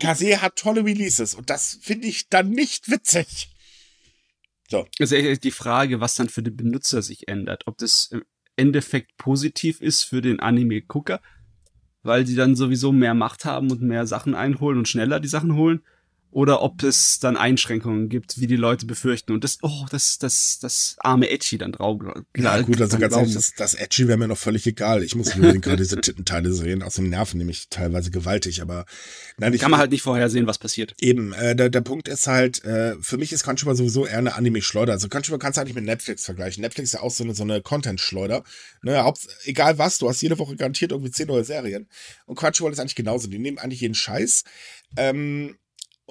Kase 0.00 0.40
hat 0.40 0.56
tolle 0.56 0.84
Releases 0.84 1.34
und 1.34 1.50
das 1.50 1.78
finde 1.82 2.06
ich 2.06 2.28
dann 2.28 2.50
nicht 2.50 2.90
witzig. 2.90 3.50
So. 4.68 4.86
Also 5.00 5.16
die 5.16 5.50
Frage, 5.50 6.00
was 6.00 6.14
dann 6.14 6.28
für 6.28 6.42
den 6.42 6.56
Benutzer 6.56 7.02
sich 7.02 7.26
ändert. 7.26 7.66
Ob 7.66 7.78
das 7.78 8.08
im 8.12 8.22
Endeffekt 8.56 9.16
positiv 9.16 9.80
ist 9.80 10.04
für 10.04 10.22
den 10.22 10.38
Anime-Gucker, 10.38 11.20
weil 12.02 12.24
die 12.24 12.34
dann 12.34 12.56
sowieso 12.56 12.92
mehr 12.92 13.14
Macht 13.14 13.44
haben 13.44 13.70
und 13.70 13.82
mehr 13.82 14.06
Sachen 14.06 14.34
einholen 14.34 14.78
und 14.78 14.88
schneller 14.88 15.20
die 15.20 15.28
Sachen 15.28 15.54
holen 15.54 15.82
oder 16.32 16.62
ob 16.62 16.82
es 16.82 17.18
dann 17.18 17.36
Einschränkungen 17.36 18.08
gibt, 18.08 18.40
wie 18.40 18.46
die 18.46 18.56
Leute 18.56 18.86
befürchten. 18.86 19.32
Und 19.32 19.42
das, 19.42 19.58
oh, 19.62 19.86
das, 19.90 20.18
das, 20.18 20.58
das 20.60 20.96
arme 21.00 21.28
Edgy 21.28 21.58
dann 21.58 21.72
drauf. 21.72 22.00
Ja, 22.36 22.60
gut, 22.60 22.80
also 22.80 22.98
ganz 22.98 23.16
ehrlich, 23.16 23.34
das, 23.34 23.54
das 23.54 23.74
Edgy 23.74 24.06
wäre 24.06 24.16
mir 24.16 24.28
noch 24.28 24.38
völlig 24.38 24.66
egal. 24.66 25.02
Ich 25.02 25.16
muss 25.16 25.34
unbedingt 25.34 25.64
gerade 25.64 25.78
diese 25.78 26.00
Tittenteile 26.00 26.52
sehen. 26.52 26.82
Aus 26.82 26.94
dem 26.94 27.08
Nerven 27.08 27.38
nämlich 27.38 27.68
teilweise 27.68 28.10
gewaltig, 28.10 28.62
aber 28.62 28.84
nein, 29.38 29.52
ich, 29.52 29.60
kann 29.60 29.72
man 29.72 29.80
halt 29.80 29.90
nicht 29.90 30.02
vorhersehen, 30.02 30.46
was 30.46 30.58
passiert. 30.58 30.94
Eben, 31.00 31.32
äh, 31.32 31.56
der, 31.56 31.68
der 31.68 31.80
Punkt 31.80 32.06
ist 32.06 32.28
halt, 32.28 32.64
äh, 32.64 32.94
für 33.00 33.16
mich 33.16 33.32
ist 33.32 33.42
Crunchyroll 33.42 33.74
sowieso 33.74 34.06
eher 34.06 34.18
eine 34.18 34.36
Anime-Schleuder. 34.36 34.92
Also 34.92 35.08
Crunchyroll 35.08 35.40
kannst 35.40 35.56
du 35.56 35.62
eigentlich 35.62 35.74
mit 35.74 35.84
Netflix 35.84 36.24
vergleichen. 36.24 36.60
Netflix 36.62 36.90
ist 36.90 36.94
ja 36.94 37.00
auch 37.00 37.10
so 37.10 37.24
eine, 37.24 37.34
so 37.34 37.42
eine 37.42 37.60
Content-Schleuder. 37.60 38.44
Ne, 38.82 39.02
Haupt, 39.02 39.26
egal 39.44 39.78
was, 39.78 39.98
du 39.98 40.08
hast 40.08 40.20
jede 40.22 40.38
Woche 40.38 40.54
garantiert 40.54 40.92
irgendwie 40.92 41.10
zehn 41.10 41.26
neue 41.26 41.44
Serien. 41.44 41.88
Und 42.26 42.36
Crunchyroll 42.36 42.72
ist 42.72 42.78
eigentlich 42.78 42.94
genauso. 42.94 43.28
Die 43.28 43.38
nehmen 43.38 43.58
eigentlich 43.58 43.80
jeden 43.80 43.94
Scheiß. 43.94 44.44
Ähm, 44.96 45.56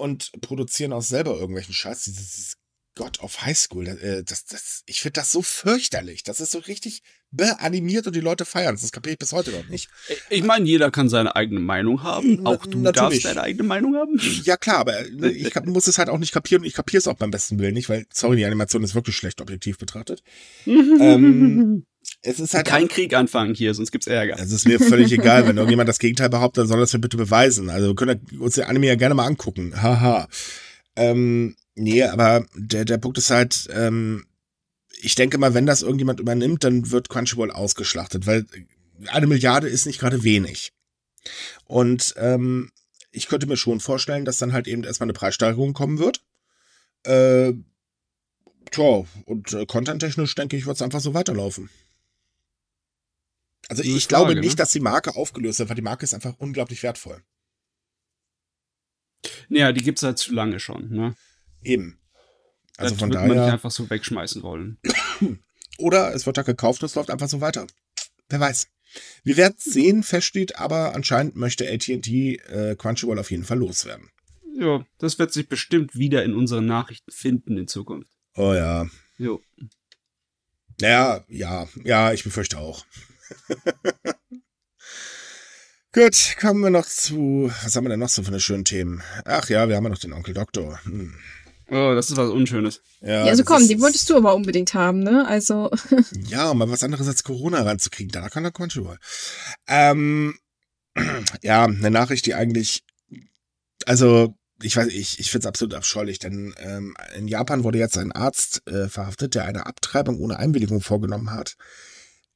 und 0.00 0.32
produzieren 0.40 0.92
auch 0.92 1.02
selber 1.02 1.34
irgendwelchen 1.34 1.74
Scheiß. 1.74 2.04
Dieses 2.04 2.56
Gott 2.96 3.20
of 3.20 3.42
Highschool, 3.42 3.86
äh, 3.86 4.22
das, 4.24 4.44
das, 4.44 4.82
ich 4.86 5.00
finde 5.00 5.20
das 5.20 5.32
so 5.32 5.42
fürchterlich. 5.42 6.24
Das 6.24 6.40
ist 6.40 6.50
so 6.50 6.58
richtig 6.58 7.02
beanimiert 7.30 8.06
und 8.06 8.16
die 8.16 8.20
Leute 8.20 8.44
feiern 8.44 8.76
Das 8.78 8.90
kapiere 8.90 9.12
ich 9.12 9.18
bis 9.18 9.32
heute 9.32 9.52
noch 9.52 9.68
nicht. 9.68 9.88
Ich 10.28 10.42
meine, 10.42 10.66
jeder 10.66 10.90
kann 10.90 11.08
seine 11.08 11.36
eigene 11.36 11.60
Meinung 11.60 12.02
haben. 12.02 12.44
Auch 12.46 12.66
du 12.66 12.78
Natürlich. 12.78 13.22
darfst 13.22 13.24
deine 13.24 13.42
eigene 13.42 13.62
Meinung 13.62 13.94
haben. 13.94 14.20
Ja, 14.44 14.56
klar, 14.56 14.78
aber 14.78 15.02
ne, 15.12 15.30
ich 15.30 15.54
muss 15.64 15.86
es 15.86 15.98
halt 15.98 16.08
auch 16.08 16.18
nicht 16.18 16.32
kapieren 16.32 16.62
und 16.62 16.66
ich 16.66 16.74
kapiere 16.74 16.98
es 16.98 17.06
auch 17.06 17.16
beim 17.16 17.30
besten 17.30 17.58
Willen 17.58 17.74
nicht, 17.74 17.88
weil, 17.88 18.06
sorry, 18.12 18.36
die 18.36 18.44
Animation 18.44 18.82
ist 18.82 18.94
wirklich 18.94 19.16
schlecht 19.16 19.40
objektiv 19.40 19.78
betrachtet. 19.78 20.22
ähm, 20.66 21.86
es 22.22 22.38
ist 22.38 22.54
halt 22.54 22.66
kein 22.66 22.88
Krieg 22.88 23.14
anfangen 23.14 23.54
hier, 23.54 23.72
sonst 23.72 23.92
gibt's 23.92 24.06
Ärger. 24.06 24.36
Es 24.38 24.52
ist 24.52 24.66
mir 24.66 24.78
völlig 24.78 25.10
egal, 25.12 25.46
wenn 25.46 25.56
irgendjemand 25.56 25.88
das 25.88 25.98
Gegenteil 25.98 26.28
behauptet, 26.28 26.62
dann 26.62 26.68
soll 26.68 26.80
das 26.80 26.92
mir 26.92 26.98
bitte 26.98 27.16
beweisen. 27.16 27.70
Also 27.70 27.88
wir 27.88 27.94
können 27.94 28.20
uns 28.38 28.54
den 28.54 28.64
Anime 28.64 28.88
ja 28.88 28.94
gerne 28.94 29.14
mal 29.14 29.26
angucken. 29.26 29.80
Haha. 29.80 30.28
Ähm, 30.96 31.56
nee, 31.74 32.02
aber 32.02 32.44
der, 32.54 32.84
der 32.84 32.98
Punkt 32.98 33.16
ist 33.16 33.30
halt, 33.30 33.68
ähm, 33.72 34.26
ich 35.00 35.14
denke 35.14 35.38
mal, 35.38 35.54
wenn 35.54 35.66
das 35.66 35.82
irgendjemand 35.82 36.20
übernimmt, 36.20 36.62
dann 36.62 36.90
wird 36.90 37.08
Crunchyroll 37.08 37.50
ausgeschlachtet, 37.50 38.26
weil 38.26 38.44
eine 39.06 39.26
Milliarde 39.26 39.68
ist 39.68 39.86
nicht 39.86 39.98
gerade 39.98 40.22
wenig. 40.22 40.72
Und 41.64 42.14
ähm, 42.18 42.70
ich 43.12 43.28
könnte 43.28 43.46
mir 43.46 43.56
schon 43.56 43.80
vorstellen, 43.80 44.26
dass 44.26 44.38
dann 44.38 44.52
halt 44.52 44.68
eben 44.68 44.84
erstmal 44.84 45.06
eine 45.06 45.14
Preissteigerung 45.14 45.72
kommen 45.72 45.98
wird. 45.98 46.22
Äh, 47.04 47.54
tja, 48.70 49.04
und 49.24 49.52
äh, 49.54 49.64
contenttechnisch 49.64 50.34
denke 50.34 50.56
ich, 50.56 50.66
wird 50.66 50.76
es 50.76 50.82
einfach 50.82 51.00
so 51.00 51.14
weiterlaufen. 51.14 51.70
Also 53.70 53.84
ich 53.84 54.08
glaube 54.08 54.34
nicht, 54.34 54.50
ne? 54.50 54.56
dass 54.56 54.72
die 54.72 54.80
Marke 54.80 55.14
aufgelöst 55.14 55.60
wird, 55.60 55.68
weil 55.68 55.76
die 55.76 55.82
Marke 55.82 56.02
ist 56.02 56.12
einfach 56.12 56.34
unglaublich 56.38 56.82
wertvoll. 56.82 57.22
Naja, 59.48 59.70
die 59.70 59.82
gibt's 59.82 60.02
halt 60.02 60.18
zu 60.18 60.32
lange 60.32 60.58
schon, 60.58 60.90
ne? 60.90 61.14
Eben. 61.62 62.00
Also 62.76 62.94
das 62.94 63.00
von 63.00 63.10
daher. 63.10 63.28
man 63.28 63.36
nicht 63.36 63.52
einfach 63.52 63.70
so 63.70 63.88
wegschmeißen 63.88 64.42
wollen. 64.42 64.78
Oder 65.78 66.12
es 66.14 66.26
wird 66.26 66.36
da 66.36 66.42
gekauft 66.42 66.82
und 66.82 66.86
es 66.86 66.96
läuft 66.96 67.10
einfach 67.10 67.28
so 67.28 67.40
weiter. 67.40 67.66
Wer 68.28 68.40
weiß. 68.40 68.66
Wir 69.22 69.36
werden 69.36 69.54
sehen, 69.56 70.02
feststeht, 70.02 70.56
aber 70.56 70.96
anscheinend 70.96 71.36
möchte 71.36 71.70
AT&T 71.70 72.34
äh, 72.34 72.74
Crunchyroll 72.74 73.20
auf 73.20 73.30
jeden 73.30 73.44
Fall 73.44 73.58
loswerden. 73.58 74.10
Ja, 74.58 74.84
das 74.98 75.20
wird 75.20 75.32
sich 75.32 75.48
bestimmt 75.48 75.94
wieder 75.94 76.24
in 76.24 76.34
unseren 76.34 76.66
Nachrichten 76.66 77.12
finden 77.12 77.56
in 77.56 77.68
Zukunft. 77.68 78.10
Oh 78.34 78.52
ja. 78.52 78.88
Jo. 79.16 79.40
Naja, 80.80 81.24
ja, 81.28 81.68
ja, 81.84 82.12
ich 82.12 82.24
befürchte 82.24 82.58
auch. 82.58 82.84
Gut, 85.92 86.36
kommen 86.40 86.62
wir 86.62 86.70
noch 86.70 86.86
zu, 86.86 87.50
was 87.64 87.74
haben 87.74 87.84
wir 87.84 87.88
denn 87.88 87.98
noch 87.98 88.08
so 88.08 88.22
für 88.22 88.28
eine 88.28 88.38
schönen 88.38 88.64
Themen? 88.64 89.02
Ach 89.24 89.48
ja, 89.48 89.68
wir 89.68 89.74
haben 89.74 89.82
ja 89.82 89.90
noch 89.90 89.98
den 89.98 90.12
Onkel 90.12 90.34
Doktor. 90.34 90.78
Hm. 90.84 91.16
Oh, 91.70 91.94
das 91.94 92.10
ist 92.10 92.16
was 92.16 92.30
Unschönes. 92.30 92.80
Ja, 93.00 93.24
ja 93.24 93.30
also 93.30 93.44
komm, 93.44 93.66
die 93.66 93.80
wolltest 93.80 94.10
du 94.10 94.16
aber 94.16 94.34
unbedingt 94.34 94.74
haben, 94.74 95.00
ne? 95.00 95.26
Also. 95.26 95.70
ja, 96.26 96.50
um 96.50 96.58
mal 96.58 96.70
was 96.70 96.82
anderes 96.82 97.06
als 97.06 97.22
Corona 97.22 97.62
ranzukriegen. 97.62 98.10
Da 98.10 98.28
kann 98.28 98.42
der 98.42 98.52
Crunchyroll. 98.52 98.98
Ähm, 99.68 100.36
ja, 101.42 101.64
eine 101.64 101.90
Nachricht, 101.90 102.26
die 102.26 102.34
eigentlich, 102.34 102.82
also, 103.86 104.34
ich 104.62 104.76
weiß, 104.76 104.88
ich, 104.88 105.20
ich 105.20 105.30
finde 105.30 105.44
es 105.44 105.48
absolut 105.48 105.74
abscheulich, 105.74 106.18
denn 106.18 106.54
ähm, 106.58 106.96
in 107.16 107.28
Japan 107.28 107.64
wurde 107.64 107.78
jetzt 107.78 107.96
ein 107.98 108.12
Arzt 108.12 108.66
äh, 108.68 108.88
verhaftet, 108.88 109.34
der 109.34 109.44
eine 109.44 109.66
Abtreibung 109.66 110.18
ohne 110.18 110.38
Einwilligung 110.38 110.80
vorgenommen 110.80 111.30
hat. 111.30 111.56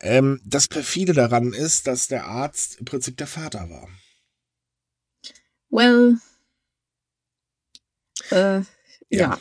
Ähm, 0.01 0.41
das 0.45 0.69
perfide 0.69 1.13
daran 1.13 1.53
ist, 1.53 1.87
dass 1.87 2.09
der 2.09 2.27
Arzt 2.27 2.79
im 2.79 2.85
Prinzip 2.85 3.17
der 3.17 3.27
Vater 3.27 3.71
war. 3.71 3.89
Well. 5.71 6.19
Äh, 8.31 8.63
ja. 9.19 9.39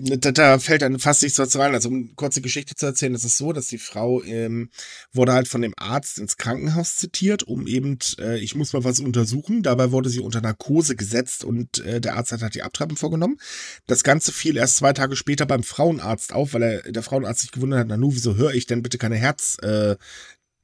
ja. 0.00 0.16
da, 0.16 0.32
da, 0.32 0.58
fällt 0.58 0.82
dann 0.82 0.98
fast 0.98 1.22
nichts 1.22 1.36
dazu 1.36 1.58
rein. 1.58 1.74
Also, 1.74 1.88
um 1.88 1.94
eine 1.94 2.08
kurze 2.14 2.40
Geschichte 2.40 2.74
zu 2.74 2.86
erzählen, 2.86 3.14
ist 3.14 3.24
es 3.24 3.36
so, 3.36 3.52
dass 3.52 3.68
die 3.68 3.78
Frau 3.78 4.22
ähm, 4.22 4.70
wurde 5.12 5.32
halt 5.32 5.48
von 5.48 5.62
dem 5.62 5.74
Arzt 5.76 6.18
ins 6.18 6.36
Krankenhaus 6.36 6.96
zitiert, 6.96 7.42
um 7.42 7.66
eben, 7.66 7.98
äh, 8.18 8.38
ich 8.38 8.54
muss 8.54 8.72
mal 8.72 8.84
was 8.84 9.00
untersuchen. 9.00 9.62
Dabei 9.62 9.90
wurde 9.92 10.10
sie 10.10 10.20
unter 10.20 10.40
Narkose 10.40 10.96
gesetzt 10.96 11.44
und 11.44 11.78
äh, 11.84 12.00
der 12.00 12.16
Arzt 12.16 12.32
hat 12.32 12.42
halt 12.42 12.54
die 12.54 12.62
Abtreibung 12.62 12.96
vorgenommen. 12.96 13.38
Das 13.86 14.02
Ganze 14.02 14.32
fiel 14.32 14.56
erst 14.56 14.76
zwei 14.76 14.92
Tage 14.92 15.16
später 15.16 15.46
beim 15.46 15.62
Frauenarzt 15.62 16.32
auf, 16.32 16.54
weil 16.54 16.62
er, 16.62 16.92
der 16.92 17.02
Frauenarzt 17.02 17.42
sich 17.42 17.52
gewundert 17.52 17.80
hat, 17.80 17.88
Nanu, 17.88 18.14
wieso 18.14 18.36
höre 18.36 18.54
ich 18.54 18.66
denn 18.66 18.82
bitte 18.82 18.98
keine 18.98 19.16
Herz, 19.16 19.56
äh, 19.62 19.96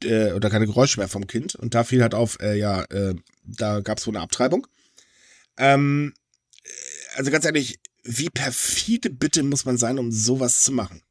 äh, 0.04 0.32
oder 0.32 0.50
keine 0.50 0.66
Geräusche 0.66 1.00
mehr 1.00 1.08
vom 1.08 1.26
Kind? 1.26 1.54
Und 1.54 1.74
da 1.74 1.84
fiel 1.84 2.02
halt 2.02 2.14
auf, 2.14 2.38
äh, 2.40 2.56
ja, 2.56 2.82
äh, 2.84 3.14
da 3.44 3.80
gab 3.80 3.98
es 3.98 4.06
wohl 4.06 4.14
eine 4.14 4.22
Abtreibung. 4.22 4.66
Ähm, 5.56 6.14
also 7.16 7.30
ganz 7.30 7.44
ehrlich, 7.44 7.80
wie 8.02 8.30
perfide 8.30 9.10
bitte 9.10 9.42
muss 9.42 9.64
man 9.64 9.76
sein, 9.76 9.98
um 9.98 10.10
sowas 10.10 10.62
zu 10.62 10.72
machen? 10.72 11.02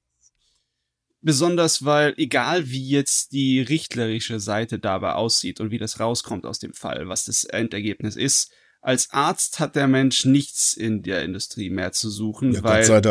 Besonders 1.22 1.84
weil, 1.84 2.14
egal 2.18 2.70
wie 2.70 2.88
jetzt 2.88 3.34
die 3.34 3.60
richtlerische 3.60 4.40
Seite 4.40 4.80
dabei 4.80 5.14
aussieht 5.14 5.60
und 5.60 5.70
wie 5.70 5.78
das 5.78 6.00
rauskommt 6.00 6.46
aus 6.46 6.60
dem 6.60 6.74
Fall, 6.74 7.10
was 7.10 7.26
das 7.26 7.44
Endergebnis 7.44 8.16
ist, 8.16 8.52
als 8.82 9.12
Arzt 9.12 9.60
hat 9.60 9.76
der 9.76 9.88
Mensch 9.88 10.24
nichts 10.24 10.74
in 10.74 11.02
der 11.04 11.24
Industrie 11.24 11.70
mehr 11.70 11.92
zu 11.92 12.10
suchen, 12.10 12.54
ja, 12.54 12.64
weil 12.64 13.02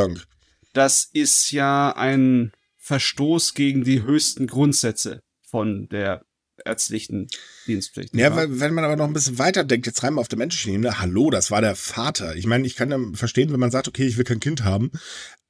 das 0.72 1.04
ist 1.12 1.52
ja 1.52 1.94
ein 1.94 2.52
Verstoß 2.76 3.52
gegen 3.52 3.84
die 3.84 4.02
höchsten 4.02 4.46
Grundsätze 4.46 5.22
von 5.42 5.88
der 5.88 6.24
ärztlichen 6.64 7.28
Dienstpflicht. 7.66 8.14
Ja, 8.14 8.34
weil, 8.34 8.60
wenn 8.60 8.74
man 8.74 8.84
aber 8.84 8.96
noch 8.96 9.06
ein 9.06 9.12
bisschen 9.12 9.38
weiter 9.38 9.64
denkt, 9.64 9.86
jetzt 9.86 10.02
rein 10.02 10.14
mal 10.14 10.20
auf 10.20 10.28
der 10.28 10.38
menschlichen 10.38 10.74
Ebene, 10.74 11.00
hallo, 11.00 11.30
das 11.30 11.50
war 11.50 11.60
der 11.60 11.76
Vater. 11.76 12.36
Ich 12.36 12.46
meine, 12.46 12.66
ich 12.66 12.76
kann 12.76 12.90
ja 12.90 12.98
verstehen, 13.14 13.52
wenn 13.52 13.60
man 13.60 13.70
sagt, 13.70 13.88
okay, 13.88 14.06
ich 14.06 14.16
will 14.16 14.24
kein 14.24 14.40
Kind 14.40 14.64
haben, 14.64 14.90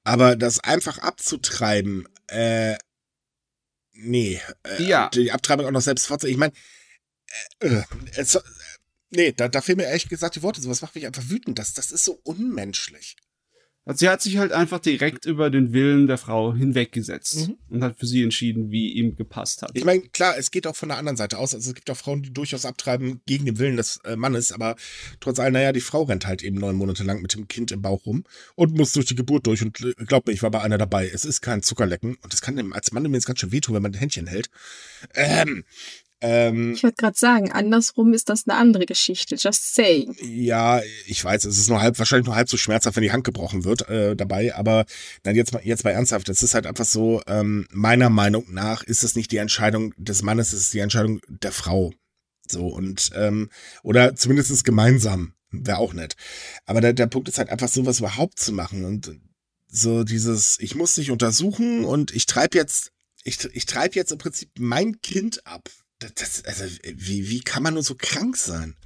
aber 0.04 0.36
das 0.36 0.60
einfach 0.60 0.98
abzutreiben, 0.98 2.08
äh, 2.28 2.76
nee. 3.92 4.40
Äh, 4.62 4.82
ja. 4.82 5.08
Die 5.10 5.32
Abtreibung 5.32 5.66
auch 5.66 5.70
noch 5.70 5.80
selbst 5.80 6.06
fortzusetzen. 6.06 6.32
Ich 6.32 6.38
meine, 6.38 6.52
äh, 7.60 7.82
äh, 8.20 8.40
nee, 9.10 9.32
da, 9.32 9.48
da 9.48 9.60
fehlen 9.60 9.78
mir 9.78 9.86
ehrlich 9.86 10.08
gesagt 10.08 10.36
die 10.36 10.42
Worte. 10.42 10.60
Sowas 10.60 10.82
macht 10.82 10.94
mich 10.94 11.06
einfach 11.06 11.28
wütend. 11.28 11.58
Das, 11.58 11.74
das 11.74 11.92
ist 11.92 12.04
so 12.04 12.20
unmenschlich. 12.24 13.16
Also 13.88 14.00
sie 14.00 14.10
hat 14.10 14.20
sich 14.20 14.36
halt 14.36 14.52
einfach 14.52 14.80
direkt 14.80 15.24
über 15.24 15.48
den 15.48 15.72
Willen 15.72 16.08
der 16.08 16.18
Frau 16.18 16.52
hinweggesetzt 16.52 17.48
mhm. 17.48 17.56
und 17.70 17.82
hat 17.82 17.98
für 17.98 18.04
sie 18.04 18.22
entschieden, 18.22 18.70
wie 18.70 18.92
ihm 18.92 19.16
gepasst 19.16 19.62
hat. 19.62 19.70
Ich 19.72 19.86
meine, 19.86 20.02
klar, 20.02 20.36
es 20.36 20.50
geht 20.50 20.66
auch 20.66 20.76
von 20.76 20.90
der 20.90 20.98
anderen 20.98 21.16
Seite 21.16 21.38
aus. 21.38 21.54
Also 21.54 21.70
es 21.70 21.74
gibt 21.74 21.90
auch 21.90 21.96
Frauen, 21.96 22.22
die 22.22 22.30
durchaus 22.30 22.66
abtreiben 22.66 23.22
gegen 23.24 23.46
den 23.46 23.58
Willen 23.58 23.78
des 23.78 23.98
äh, 24.04 24.14
Mannes, 24.14 24.52
aber 24.52 24.76
trotz 25.20 25.38
allem, 25.38 25.54
naja, 25.54 25.72
die 25.72 25.80
Frau 25.80 26.02
rennt 26.02 26.26
halt 26.26 26.42
eben 26.42 26.58
neun 26.58 26.76
Monate 26.76 27.02
lang 27.02 27.22
mit 27.22 27.32
dem 27.32 27.48
Kind 27.48 27.72
im 27.72 27.80
Bauch 27.80 28.04
rum 28.04 28.24
und 28.56 28.76
muss 28.76 28.92
durch 28.92 29.06
die 29.06 29.14
Geburt 29.14 29.46
durch. 29.46 29.62
Und 29.62 29.80
äh, 29.80 29.94
glaub 30.04 30.26
mir, 30.26 30.34
ich 30.34 30.42
war 30.42 30.50
bei 30.50 30.60
einer 30.60 30.76
dabei. 30.76 31.08
Es 31.08 31.24
ist 31.24 31.40
kein 31.40 31.62
Zuckerlecken 31.62 32.18
und 32.20 32.30
das 32.30 32.42
kann 32.42 32.56
dem 32.56 32.74
als 32.74 32.92
Mann 32.92 33.10
jetzt 33.14 33.24
ganz 33.24 33.40
schön 33.40 33.52
wehtun, 33.52 33.74
wenn 33.74 33.82
man 33.82 33.92
ein 33.92 33.98
Händchen 33.98 34.26
hält. 34.26 34.50
Ähm, 35.14 35.64
Ähm, 36.20 36.72
Ich 36.74 36.82
wollte 36.82 36.96
gerade 36.96 37.18
sagen, 37.18 37.52
andersrum 37.52 38.12
ist 38.12 38.28
das 38.28 38.46
eine 38.46 38.58
andere 38.58 38.86
Geschichte. 38.86 39.36
Just 39.36 39.74
saying. 39.74 40.16
ja, 40.20 40.80
ich 41.06 41.24
weiß, 41.24 41.44
es 41.44 41.58
ist 41.58 41.68
nur 41.68 41.80
halb, 41.80 41.98
wahrscheinlich 41.98 42.26
nur 42.26 42.34
halb 42.34 42.48
so 42.48 42.56
schmerzhaft, 42.56 42.96
wenn 42.96 43.04
die 43.04 43.12
Hand 43.12 43.24
gebrochen 43.24 43.64
wird 43.64 43.88
äh, 43.88 44.16
dabei, 44.16 44.54
aber 44.54 44.84
dann 45.22 45.36
jetzt 45.36 45.52
mal, 45.52 45.62
jetzt 45.64 45.84
mal 45.84 45.90
ernsthaft, 45.90 46.28
es 46.28 46.42
ist 46.42 46.54
halt 46.54 46.66
einfach 46.66 46.84
so, 46.84 47.22
ähm, 47.26 47.66
meiner 47.70 48.10
Meinung 48.10 48.46
nach 48.52 48.82
ist 48.82 49.04
es 49.04 49.14
nicht 49.14 49.30
die 49.30 49.36
Entscheidung 49.36 49.94
des 49.96 50.22
Mannes, 50.22 50.52
es 50.52 50.60
ist 50.62 50.74
die 50.74 50.80
Entscheidung 50.80 51.20
der 51.28 51.52
Frau. 51.52 51.92
So, 52.48 52.66
und, 52.66 53.10
ähm, 53.14 53.50
oder 53.82 54.16
zumindest 54.16 54.64
gemeinsam, 54.64 55.34
wäre 55.50 55.78
auch 55.78 55.92
nett. 55.92 56.16
Aber 56.66 56.80
der, 56.80 56.94
der 56.94 57.06
Punkt 57.06 57.28
ist 57.28 57.38
halt 57.38 57.50
einfach, 57.50 57.68
sowas 57.68 58.00
überhaupt 58.00 58.38
zu 58.38 58.52
machen 58.52 58.84
und 58.84 59.18
so 59.70 60.02
dieses, 60.02 60.58
ich 60.60 60.74
muss 60.74 60.94
dich 60.94 61.10
untersuchen 61.10 61.84
und 61.84 62.10
ich 62.14 62.26
treibe 62.26 62.56
jetzt, 62.56 62.90
ich, 63.22 63.44
ich 63.52 63.66
treibe 63.66 63.94
jetzt 63.96 64.12
im 64.12 64.18
Prinzip 64.18 64.50
mein 64.58 65.00
Kind 65.00 65.46
ab. 65.46 65.68
Das, 65.98 66.44
also, 66.44 66.64
wie, 66.84 67.28
wie 67.28 67.40
kann 67.40 67.62
man 67.62 67.74
nur 67.74 67.82
so 67.82 67.94
krank 67.96 68.36
sein? 68.36 68.76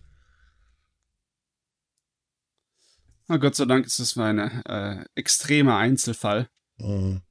Na 3.29 3.37
Gott 3.37 3.55
sei 3.55 3.67
Dank 3.67 3.87
ist 3.87 3.99
das 3.99 4.17
ein 4.17 4.39
äh, 4.39 5.05
extremer 5.15 5.77
Einzelfall. 5.77 6.49
Mhm. 6.79 7.23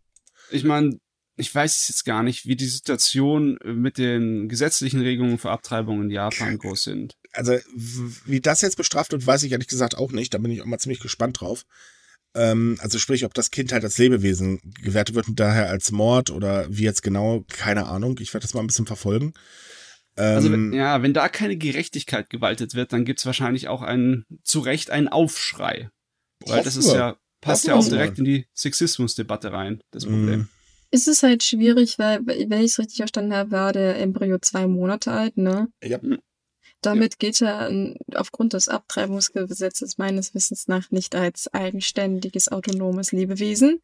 Ich 0.51 0.63
meine, 0.63 0.99
ich 1.35 1.53
weiß 1.53 1.75
es 1.75 1.87
jetzt 1.87 2.05
gar 2.05 2.23
nicht, 2.23 2.45
wie 2.45 2.55
die 2.55 2.67
Situation 2.67 3.57
mit 3.63 3.97
den 3.97 4.47
gesetzlichen 4.49 5.01
Regelungen 5.01 5.39
für 5.39 5.49
Abtreibung 5.49 6.01
in 6.03 6.09
Japan 6.11 6.57
groß 6.57 6.83
sind. 6.83 7.17
Also, 7.33 7.57
wie 7.73 8.41
das 8.41 8.61
jetzt 8.61 8.77
bestraft 8.77 9.11
wird, 9.11 9.25
weiß 9.25 9.43
ich 9.43 9.51
ehrlich 9.51 9.67
gesagt 9.67 9.97
auch 9.97 10.11
nicht. 10.11 10.33
Da 10.33 10.37
bin 10.37 10.51
ich 10.51 10.61
auch 10.61 10.65
mal 10.65 10.77
ziemlich 10.77 10.99
gespannt 10.99 11.41
drauf. 11.41 11.65
Ähm, 12.33 12.77
also 12.79 12.97
sprich, 12.97 13.25
ob 13.25 13.33
das 13.33 13.51
Kind 13.51 13.73
halt 13.73 13.83
als 13.83 13.97
Lebewesen 13.97 14.61
gewertet 14.81 15.15
wird 15.15 15.27
und 15.27 15.39
daher 15.39 15.69
als 15.69 15.91
Mord 15.91 16.29
oder 16.29 16.65
wie 16.69 16.83
jetzt 16.83 17.03
genau, 17.03 17.43
keine 17.49 17.87
Ahnung. 17.87 18.17
Ich 18.19 18.33
werde 18.33 18.43
das 18.43 18.53
mal 18.53 18.61
ein 18.61 18.67
bisschen 18.67 18.85
verfolgen. 18.85 19.33
Ähm, 20.17 20.35
Also 20.35 20.51
wenn, 20.51 20.73
ja, 20.73 21.01
wenn 21.03 21.13
da 21.13 21.29
keine 21.29 21.57
Gerechtigkeit 21.57 22.29
gewaltet 22.29 22.73
wird, 22.73 22.93
dann 22.93 23.05
gibt's 23.05 23.25
wahrscheinlich 23.25 23.67
auch 23.67 23.81
einen, 23.81 24.25
zu 24.43 24.59
Recht 24.59 24.91
einen 24.91 25.07
Aufschrei. 25.07 25.89
Weil 26.45 26.63
das 26.63 26.75
ist 26.75 26.91
ja, 26.93 27.17
passt 27.41 27.67
ja 27.67 27.75
auch 27.75 27.87
direkt 27.87 28.17
in 28.19 28.25
die 28.25 28.45
Sexismusdebatte 28.53 29.51
rein, 29.51 29.81
das 29.91 30.05
Problem. 30.05 30.39
Mhm. 30.39 30.49
Es 30.89 31.07
ist 31.07 31.23
halt 31.23 31.43
schwierig, 31.43 31.99
weil, 31.99 32.19
wenn 32.25 32.59
ich 32.59 32.71
es 32.71 32.79
richtig 32.79 32.97
verstanden 32.97 33.33
habe, 33.33 33.51
war 33.51 33.71
der 33.71 33.97
Embryo 33.99 34.39
zwei 34.39 34.67
Monate 34.67 35.11
alt, 35.11 35.37
ne? 35.37 35.69
Ja. 35.81 35.99
Damit 36.81 37.19
geht 37.19 37.41
er 37.41 37.69
aufgrund 38.15 38.53
des 38.53 38.67
Abtreibungsgesetzes 38.67 39.97
meines 39.97 40.33
Wissens 40.33 40.67
nach 40.67 40.89
nicht 40.91 41.15
als 41.15 41.53
eigenständiges, 41.53 42.49
autonomes 42.51 43.11
Lebewesen. 43.11 43.81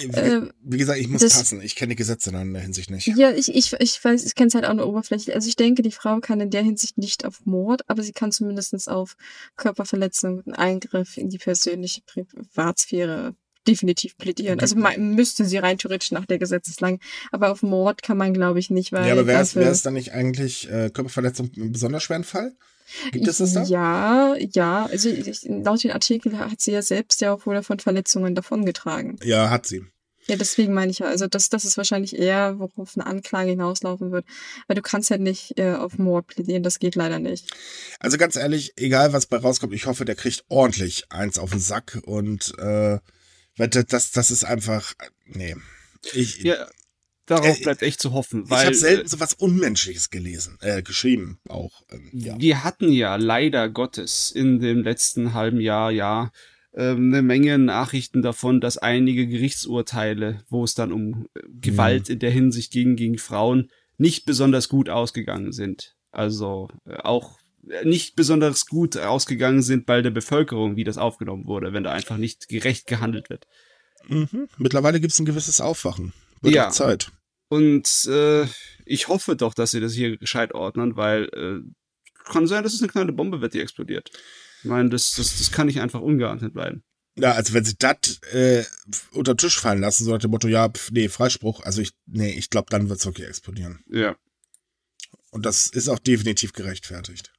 Wie, 0.00 0.06
Äh, 0.08 0.48
wie 0.62 0.78
gesagt, 0.78 0.98
ich 0.98 1.08
muss 1.08 1.22
das- 1.22 1.38
passen. 1.38 1.62
Ich 1.62 1.76
kenne 1.76 1.90
die 1.90 1.96
Gesetze 1.96 2.30
in 2.30 2.52
der 2.52 2.62
Hinsicht 2.62 2.90
nicht. 2.90 3.06
Ja, 3.06 3.30
ich, 3.30 3.54
ich, 3.54 3.72
ich 3.78 4.04
weiß, 4.04 4.24
ich 4.24 4.34
kenne 4.34 4.48
es 4.48 4.54
halt 4.54 4.64
auch 4.64 4.74
nur 4.74 4.86
oberflächlich. 4.88 5.34
Also 5.34 5.48
ich 5.48 5.56
denke, 5.56 5.82
die 5.82 5.92
Frau 5.92 6.18
kann 6.20 6.40
in 6.40 6.50
der 6.50 6.62
Hinsicht 6.62 6.98
nicht 6.98 7.24
auf 7.24 7.44
Mord, 7.46 7.88
aber 7.88 8.02
sie 8.02 8.12
kann 8.12 8.32
zumindest 8.32 8.88
auf 8.88 9.16
Körperverletzung 9.56 10.44
Eingriff 10.52 11.16
in 11.16 11.28
die 11.28 11.38
persönliche 11.38 12.02
Privatsphäre 12.02 13.34
definitiv 13.66 14.16
plädieren. 14.16 14.60
Also 14.60 14.76
man, 14.76 15.14
müsste 15.14 15.44
sie 15.44 15.58
rein 15.58 15.78
theoretisch 15.78 16.12
nach 16.12 16.26
der 16.26 16.38
Gesetzeslage. 16.38 16.98
Aber 17.30 17.50
auf 17.50 17.62
Mord 17.62 18.02
kann 18.02 18.16
man, 18.16 18.32
glaube 18.34 18.58
ich, 18.58 18.70
nicht, 18.70 18.92
weil 18.92 19.06
Ja, 19.06 19.12
aber 19.12 19.26
wäre 19.26 19.42
es 19.42 19.50
dafür- 19.50 19.62
wäre 19.62 19.72
es 19.72 19.82
dann 19.82 19.94
nicht 19.94 20.12
eigentlich 20.12 20.70
äh, 20.70 20.90
Körperverletzung 20.90 21.50
im 21.56 21.72
besonders 21.72 22.02
schweren 22.02 22.24
Fall? 22.24 22.52
Gibt 23.12 23.28
es 23.28 23.38
das 23.38 23.52
da? 23.52 23.62
Ja, 23.64 24.34
ja. 24.36 24.86
Also 24.86 25.08
ich, 25.10 25.44
laut 25.44 25.84
den 25.84 25.92
Artikel 25.92 26.36
hat 26.38 26.60
sie 26.60 26.72
ja 26.72 26.82
selbst 26.82 27.20
ja 27.20 27.32
auch 27.32 27.46
wohl 27.46 27.62
von 27.62 27.78
Verletzungen 27.78 28.34
davongetragen. 28.34 29.16
Ja, 29.22 29.48
hat 29.50 29.66
sie. 29.66 29.82
Ja, 30.26 30.36
deswegen 30.36 30.74
meine 30.74 30.90
ich 30.90 30.98
ja. 30.98 31.06
Also 31.06 31.26
das, 31.26 31.48
das 31.48 31.64
ist 31.64 31.76
wahrscheinlich 31.76 32.16
eher, 32.18 32.58
worauf 32.58 32.96
eine 32.96 33.06
Anklage 33.06 33.50
hinauslaufen 33.50 34.10
wird. 34.12 34.24
Weil 34.66 34.74
du 34.76 34.82
kannst 34.82 35.10
halt 35.10 35.20
nicht 35.20 35.58
äh, 35.58 35.72
auf 35.74 35.98
Mord 35.98 36.26
plädieren, 36.26 36.62
das 36.62 36.78
geht 36.78 36.94
leider 36.94 37.18
nicht. 37.18 37.46
Also 38.00 38.16
ganz 38.16 38.36
ehrlich, 38.36 38.72
egal 38.76 39.12
was 39.12 39.26
bei 39.26 39.36
rauskommt, 39.36 39.72
ich 39.72 39.86
hoffe, 39.86 40.04
der 40.04 40.14
kriegt 40.16 40.44
ordentlich 40.48 41.04
eins 41.10 41.38
auf 41.38 41.50
den 41.50 41.60
Sack 41.60 42.00
und 42.04 42.52
äh, 42.58 42.98
weil 43.56 43.68
das, 43.68 43.86
das, 43.86 44.10
das 44.12 44.30
ist 44.30 44.44
einfach, 44.44 44.94
nee. 45.26 45.56
Ich, 46.12 46.42
Ja, 46.42 46.66
darauf 47.26 47.58
Äh, 47.58 47.62
bleibt 47.62 47.82
echt 47.82 48.00
zu 48.00 48.12
hoffen, 48.12 48.44
ich 48.44 48.50
weil 48.50 48.66
habe 48.66 48.74
selten 48.74 49.08
so 49.08 49.20
was 49.20 49.34
Unmenschliches 49.34 50.10
gelesen, 50.10 50.58
äh, 50.60 50.82
geschrieben 50.82 51.38
auch. 51.48 51.82
Ähm, 51.90 52.10
ja. 52.12 52.40
wir 52.40 52.64
hatten 52.64 52.90
ja 52.90 53.16
leider 53.16 53.68
Gottes 53.68 54.30
in 54.30 54.60
dem 54.60 54.82
letzten 54.82 55.34
halben 55.34 55.60
Jahr, 55.60 55.90
ja, 55.90 56.30
ähm, 56.72 57.12
eine 57.12 57.22
Menge 57.22 57.58
Nachrichten 57.58 58.22
davon, 58.22 58.60
dass 58.60 58.78
einige 58.78 59.26
Gerichtsurteile, 59.26 60.44
wo 60.48 60.64
es 60.64 60.74
dann 60.74 60.92
um 60.92 61.26
äh, 61.34 61.40
Gewalt 61.60 62.08
in 62.08 62.20
der 62.20 62.30
Hinsicht 62.30 62.72
gegen, 62.72 62.96
gegen 62.96 63.18
Frauen 63.18 63.70
nicht 63.98 64.24
besonders 64.24 64.68
gut 64.68 64.88
ausgegangen 64.88 65.52
sind. 65.52 65.96
Also 66.12 66.68
äh, 66.86 66.96
auch 66.96 67.39
nicht 67.84 68.16
besonders 68.16 68.66
gut 68.66 68.96
ausgegangen 68.96 69.62
sind 69.62 69.86
bei 69.86 70.02
der 70.02 70.10
Bevölkerung, 70.10 70.76
wie 70.76 70.84
das 70.84 70.98
aufgenommen 70.98 71.46
wurde, 71.46 71.72
wenn 71.72 71.84
da 71.84 71.92
einfach 71.92 72.16
nicht 72.16 72.48
gerecht 72.48 72.86
gehandelt 72.86 73.30
wird. 73.30 73.46
Mhm. 74.08 74.48
Mittlerweile 74.58 75.00
gibt 75.00 75.12
es 75.12 75.18
ein 75.18 75.26
gewisses 75.26 75.60
Aufwachen. 75.60 76.12
Wird 76.40 76.54
Ja. 76.54 76.70
Zeit. 76.70 77.10
Und 77.48 78.06
äh, 78.06 78.46
ich 78.86 79.08
hoffe 79.08 79.36
doch, 79.36 79.54
dass 79.54 79.72
sie 79.72 79.80
das 79.80 79.92
hier 79.92 80.16
gescheit 80.16 80.54
ordnen, 80.54 80.96
weil 80.96 81.24
äh, 81.34 81.60
kann 82.30 82.46
sein, 82.46 82.62
dass 82.62 82.74
es 82.74 82.80
eine 82.80 82.90
kleine 82.90 83.12
Bombe 83.12 83.40
wird, 83.40 83.54
die 83.54 83.60
explodiert. 83.60 84.10
Ich 84.62 84.68
meine, 84.68 84.88
das, 84.88 85.12
das, 85.12 85.36
das 85.38 85.50
kann 85.50 85.66
nicht 85.66 85.80
einfach 85.80 86.00
ungeahndet 86.00 86.52
bleiben. 86.52 86.84
Ja, 87.16 87.32
also 87.32 87.52
wenn 87.54 87.64
sie 87.64 87.74
das 87.76 88.20
äh, 88.32 88.64
unter 89.12 89.34
den 89.34 89.38
Tisch 89.38 89.58
fallen 89.58 89.80
lassen, 89.80 90.04
so 90.04 90.12
nach 90.12 90.20
dem 90.20 90.30
Motto, 90.30 90.48
ja, 90.48 90.68
pf, 90.68 90.92
nee, 90.92 91.08
Freispruch, 91.08 91.60
also 91.62 91.82
ich, 91.82 91.90
nee, 92.06 92.30
ich 92.30 92.50
glaube, 92.50 92.68
dann 92.70 92.88
wird's 92.88 93.04
wirklich 93.04 93.26
explodieren. 93.26 93.80
Ja. 93.90 94.16
Und 95.30 95.44
das 95.44 95.66
ist 95.68 95.88
auch 95.88 95.98
definitiv 95.98 96.52
gerechtfertigt. 96.52 97.32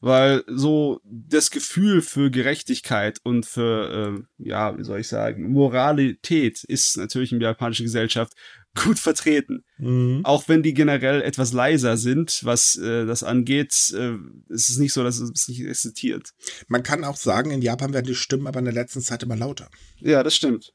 Weil 0.00 0.44
so 0.46 1.00
das 1.04 1.50
Gefühl 1.50 2.00
für 2.00 2.30
Gerechtigkeit 2.30 3.20
und 3.22 3.44
für, 3.44 4.24
äh, 4.38 4.48
ja, 4.48 4.76
wie 4.78 4.84
soll 4.84 5.00
ich 5.00 5.08
sagen, 5.08 5.52
Moralität 5.52 6.64
ist 6.64 6.96
natürlich 6.96 7.32
in 7.32 7.40
der 7.40 7.50
japanischen 7.50 7.84
Gesellschaft 7.84 8.32
gut 8.74 8.98
vertreten. 8.98 9.64
Mhm. 9.78 10.20
Auch 10.24 10.48
wenn 10.48 10.62
die 10.62 10.74
generell 10.74 11.22
etwas 11.22 11.52
leiser 11.52 11.96
sind, 11.96 12.40
was 12.44 12.76
äh, 12.76 13.04
das 13.04 13.22
angeht, 13.22 13.92
äh, 13.94 14.14
ist 14.48 14.70
es 14.70 14.78
nicht 14.78 14.92
so, 14.92 15.02
dass 15.02 15.18
es 15.18 15.48
nicht 15.48 15.60
existiert. 15.60 16.30
Man 16.68 16.82
kann 16.82 17.04
auch 17.04 17.16
sagen, 17.16 17.50
in 17.50 17.62
Japan 17.62 17.92
werden 17.92 18.06
die 18.06 18.14
Stimmen 18.14 18.46
aber 18.46 18.60
in 18.60 18.66
der 18.66 18.74
letzten 18.74 19.00
Zeit 19.00 19.22
immer 19.22 19.36
lauter. 19.36 19.68
Ja, 19.98 20.22
das 20.22 20.34
stimmt. 20.34 20.72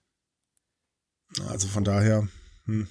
Also 1.47 1.67
von 1.67 1.83
daher. 1.83 2.27
Hm. 2.65 2.87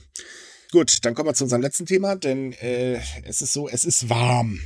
Gut, 0.73 1.05
dann 1.05 1.15
kommen 1.15 1.29
wir 1.29 1.35
zu 1.35 1.45
unserem 1.45 1.63
letzten 1.63 1.87
Thema, 1.87 2.17
denn 2.17 2.53
äh, 2.55 3.01
es 3.25 3.43
ist 3.43 3.53
so, 3.53 3.69
es 3.69 3.85
ist 3.85 4.09
warm. 4.09 4.59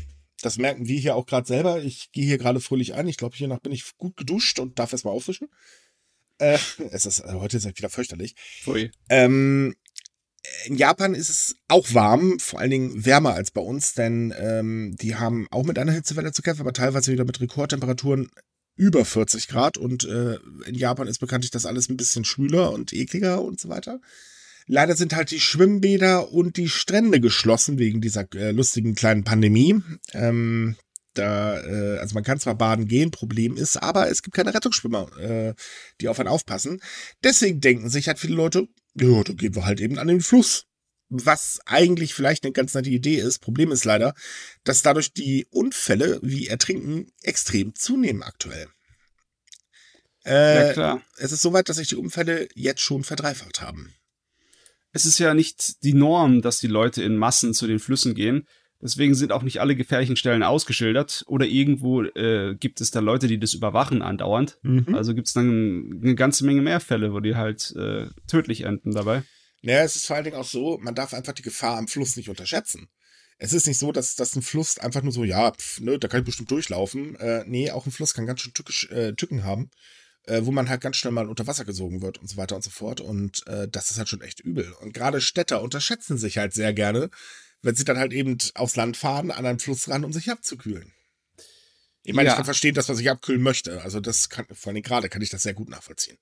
Das 0.42 0.58
merken 0.58 0.86
wir 0.86 0.98
hier 0.98 1.16
auch 1.16 1.26
gerade 1.26 1.46
selber. 1.46 1.82
Ich 1.82 2.12
gehe 2.12 2.24
hier 2.24 2.38
gerade 2.38 2.60
fröhlich 2.60 2.94
ein. 2.94 3.08
Ich 3.08 3.16
glaube, 3.16 3.36
hiernach 3.36 3.60
bin 3.60 3.72
ich 3.72 3.96
gut 3.96 4.16
geduscht 4.16 4.58
und 4.58 4.78
darf 4.78 4.92
erstmal 4.92 5.14
aufwischen. 5.14 5.48
Äh, 6.38 6.58
es 6.90 7.06
ist, 7.06 7.20
äh, 7.20 7.32
heute 7.32 7.56
ist 7.56 7.66
es 7.66 7.76
wieder 7.76 7.90
fürchterlich. 7.90 8.34
Pfui. 8.62 8.90
Ähm, 9.08 9.74
in 10.64 10.76
Japan 10.76 11.14
ist 11.14 11.28
es 11.28 11.56
auch 11.68 11.92
warm, 11.92 12.38
vor 12.38 12.60
allen 12.60 12.70
Dingen 12.70 13.04
wärmer 13.04 13.34
als 13.34 13.50
bei 13.50 13.60
uns, 13.60 13.94
denn 13.94 14.32
ähm, 14.38 14.96
die 15.00 15.16
haben 15.16 15.46
auch 15.50 15.64
mit 15.64 15.78
einer 15.78 15.92
Hitzewelle 15.92 16.32
zu 16.32 16.42
kämpfen, 16.42 16.62
aber 16.62 16.72
teilweise 16.72 17.12
wieder 17.12 17.24
mit 17.24 17.40
Rekordtemperaturen 17.40 18.30
über 18.76 19.04
40 19.04 19.48
Grad 19.48 19.76
und 19.76 20.04
äh, 20.04 20.38
in 20.66 20.74
Japan 20.74 21.08
ist 21.08 21.18
bekanntlich 21.18 21.50
das 21.50 21.66
alles 21.66 21.88
ein 21.88 21.96
bisschen 21.96 22.24
schwüler 22.24 22.72
und 22.72 22.92
ekliger 22.92 23.42
und 23.42 23.60
so 23.60 23.68
weiter. 23.68 24.00
Leider 24.68 24.94
sind 24.94 25.16
halt 25.16 25.30
die 25.30 25.40
Schwimmbäder 25.40 26.30
und 26.30 26.58
die 26.58 26.68
Strände 26.68 27.20
geschlossen 27.20 27.78
wegen 27.78 28.00
dieser 28.00 28.26
äh, 28.34 28.52
lustigen 28.52 28.94
kleinen 28.94 29.24
Pandemie. 29.24 29.82
Ähm, 30.12 30.76
da, 31.14 31.58
äh, 31.60 31.98
also 31.98 32.14
man 32.14 32.22
kann 32.22 32.38
zwar 32.38 32.54
baden 32.54 32.86
gehen, 32.86 33.10
Problem 33.10 33.56
ist, 33.56 33.78
aber 33.78 34.10
es 34.10 34.22
gibt 34.22 34.36
keine 34.36 34.54
Rettungsschwimmer, 34.54 35.10
äh, 35.18 35.54
die 36.00 36.08
auf 36.08 36.20
einen 36.20 36.28
aufpassen. 36.28 36.80
Deswegen 37.24 37.60
denken 37.60 37.88
sich 37.88 38.08
halt 38.08 38.18
viele 38.18 38.36
Leute, 38.36 38.68
ja, 38.94 39.22
da 39.24 39.32
gehen 39.32 39.54
wir 39.54 39.64
halt 39.64 39.80
eben 39.80 39.98
an 39.98 40.08
den 40.08 40.20
Fluss. 40.20 40.66
Was 41.10 41.60
eigentlich 41.64 42.12
vielleicht 42.12 42.44
eine 42.44 42.52
ganz 42.52 42.74
nette 42.74 42.90
Idee 42.90 43.16
ist. 43.16 43.38
Problem 43.38 43.72
ist 43.72 43.86
leider, 43.86 44.12
dass 44.64 44.82
dadurch 44.82 45.14
die 45.14 45.46
Unfälle 45.50 46.20
wie 46.22 46.48
Ertrinken 46.48 47.10
extrem 47.22 47.74
zunehmen 47.74 48.22
aktuell. 48.22 48.68
Äh, 50.26 50.66
ja, 50.66 50.72
klar. 50.74 51.02
es 51.16 51.32
ist 51.32 51.40
soweit, 51.40 51.70
dass 51.70 51.78
sich 51.78 51.88
die 51.88 51.96
Unfälle 51.96 52.48
jetzt 52.54 52.82
schon 52.82 53.04
verdreifacht 53.04 53.62
haben. 53.62 53.94
Es 54.92 55.04
ist 55.04 55.18
ja 55.18 55.34
nicht 55.34 55.82
die 55.82 55.94
Norm, 55.94 56.42
dass 56.42 56.60
die 56.60 56.66
Leute 56.66 57.02
in 57.02 57.16
Massen 57.16 57.54
zu 57.54 57.66
den 57.66 57.78
Flüssen 57.78 58.14
gehen. 58.14 58.46
Deswegen 58.80 59.14
sind 59.14 59.32
auch 59.32 59.42
nicht 59.42 59.60
alle 59.60 59.74
gefährlichen 59.74 60.16
Stellen 60.16 60.42
ausgeschildert. 60.42 61.24
Oder 61.26 61.46
irgendwo 61.46 62.02
äh, 62.02 62.54
gibt 62.54 62.80
es 62.80 62.90
da 62.90 63.00
Leute, 63.00 63.26
die 63.26 63.38
das 63.38 63.54
überwachen 63.54 64.02
andauernd. 64.02 64.58
Mhm. 64.62 64.94
Also 64.94 65.14
gibt 65.14 65.26
es 65.26 65.34
dann 65.34 66.00
eine 66.02 66.14
ganze 66.14 66.44
Menge 66.44 66.62
mehr 66.62 66.80
Fälle, 66.80 67.12
wo 67.12 67.20
die 67.20 67.34
halt 67.34 67.74
äh, 67.76 68.06
tödlich 68.28 68.62
enden 68.62 68.92
dabei. 68.92 69.24
Naja, 69.62 69.82
es 69.82 69.96
ist 69.96 70.06
vor 70.06 70.16
allen 70.16 70.24
Dingen 70.24 70.36
auch 70.36 70.44
so, 70.44 70.78
man 70.80 70.94
darf 70.94 71.12
einfach 71.12 71.32
die 71.32 71.42
Gefahr 71.42 71.76
am 71.76 71.88
Fluss 71.88 72.16
nicht 72.16 72.28
unterschätzen. 72.28 72.88
Es 73.38 73.52
ist 73.52 73.66
nicht 73.66 73.78
so, 73.78 73.92
dass, 73.92 74.14
dass 74.14 74.34
ein 74.36 74.42
Fluss 74.42 74.78
einfach 74.78 75.02
nur 75.02 75.12
so, 75.12 75.24
ja, 75.24 75.52
pf, 75.52 75.80
ne, 75.80 75.98
da 75.98 76.08
kann 76.08 76.20
ich 76.20 76.26
bestimmt 76.26 76.50
durchlaufen. 76.50 77.16
Äh, 77.16 77.44
nee, 77.46 77.70
auch 77.70 77.86
ein 77.86 77.92
Fluss 77.92 78.14
kann 78.14 78.26
ganz 78.26 78.40
schön 78.40 78.52
tückisch, 78.52 78.90
äh, 78.90 79.14
Tücken 79.14 79.44
haben, 79.44 79.70
äh, 80.28 80.44
wo 80.44 80.52
man 80.52 80.68
halt 80.68 80.80
ganz 80.80 80.96
schnell 80.96 81.12
mal 81.12 81.28
unter 81.28 81.46
Wasser 81.46 81.64
gesogen 81.64 82.02
wird 82.02 82.18
und 82.18 82.28
so 82.28 82.36
weiter 82.36 82.54
und 82.56 82.62
so 82.62 82.70
fort. 82.70 83.00
Und 83.00 83.46
äh, 83.46 83.66
das 83.68 83.90
ist 83.90 83.98
halt 83.98 84.08
schon 84.08 84.20
echt 84.20 84.40
übel. 84.40 84.72
Und 84.80 84.92
gerade 84.94 85.20
Städter 85.20 85.62
unterschätzen 85.62 86.18
sich 86.18 86.38
halt 86.38 86.52
sehr 86.54 86.72
gerne, 86.72 87.10
wenn 87.62 87.74
sie 87.74 87.84
dann 87.84 87.98
halt 87.98 88.12
eben 88.12 88.38
aufs 88.54 88.76
Land 88.76 88.96
fahren, 88.96 89.30
an 89.30 89.46
einen 89.46 89.58
Fluss 89.58 89.88
ran, 89.88 90.04
um 90.04 90.12
sich 90.12 90.30
abzukühlen. 90.30 90.92
Ich 92.04 92.14
meine, 92.14 92.26
Ja. 92.28 92.32
ich 92.32 92.36
kann 92.36 92.44
verstehen, 92.44 92.74
dass 92.74 92.88
man 92.88 92.96
sich 92.96 93.10
abkühlen 93.10 93.42
möchte. 93.42 93.82
Also 93.82 94.00
das 94.00 94.28
kann, 94.28 94.46
vor 94.52 94.72
allem 94.72 94.82
gerade 94.82 95.08
kann 95.08 95.22
ich 95.22 95.30
das 95.30 95.42
sehr 95.42 95.54
gut 95.54 95.68
nachvollziehen. 95.68 96.18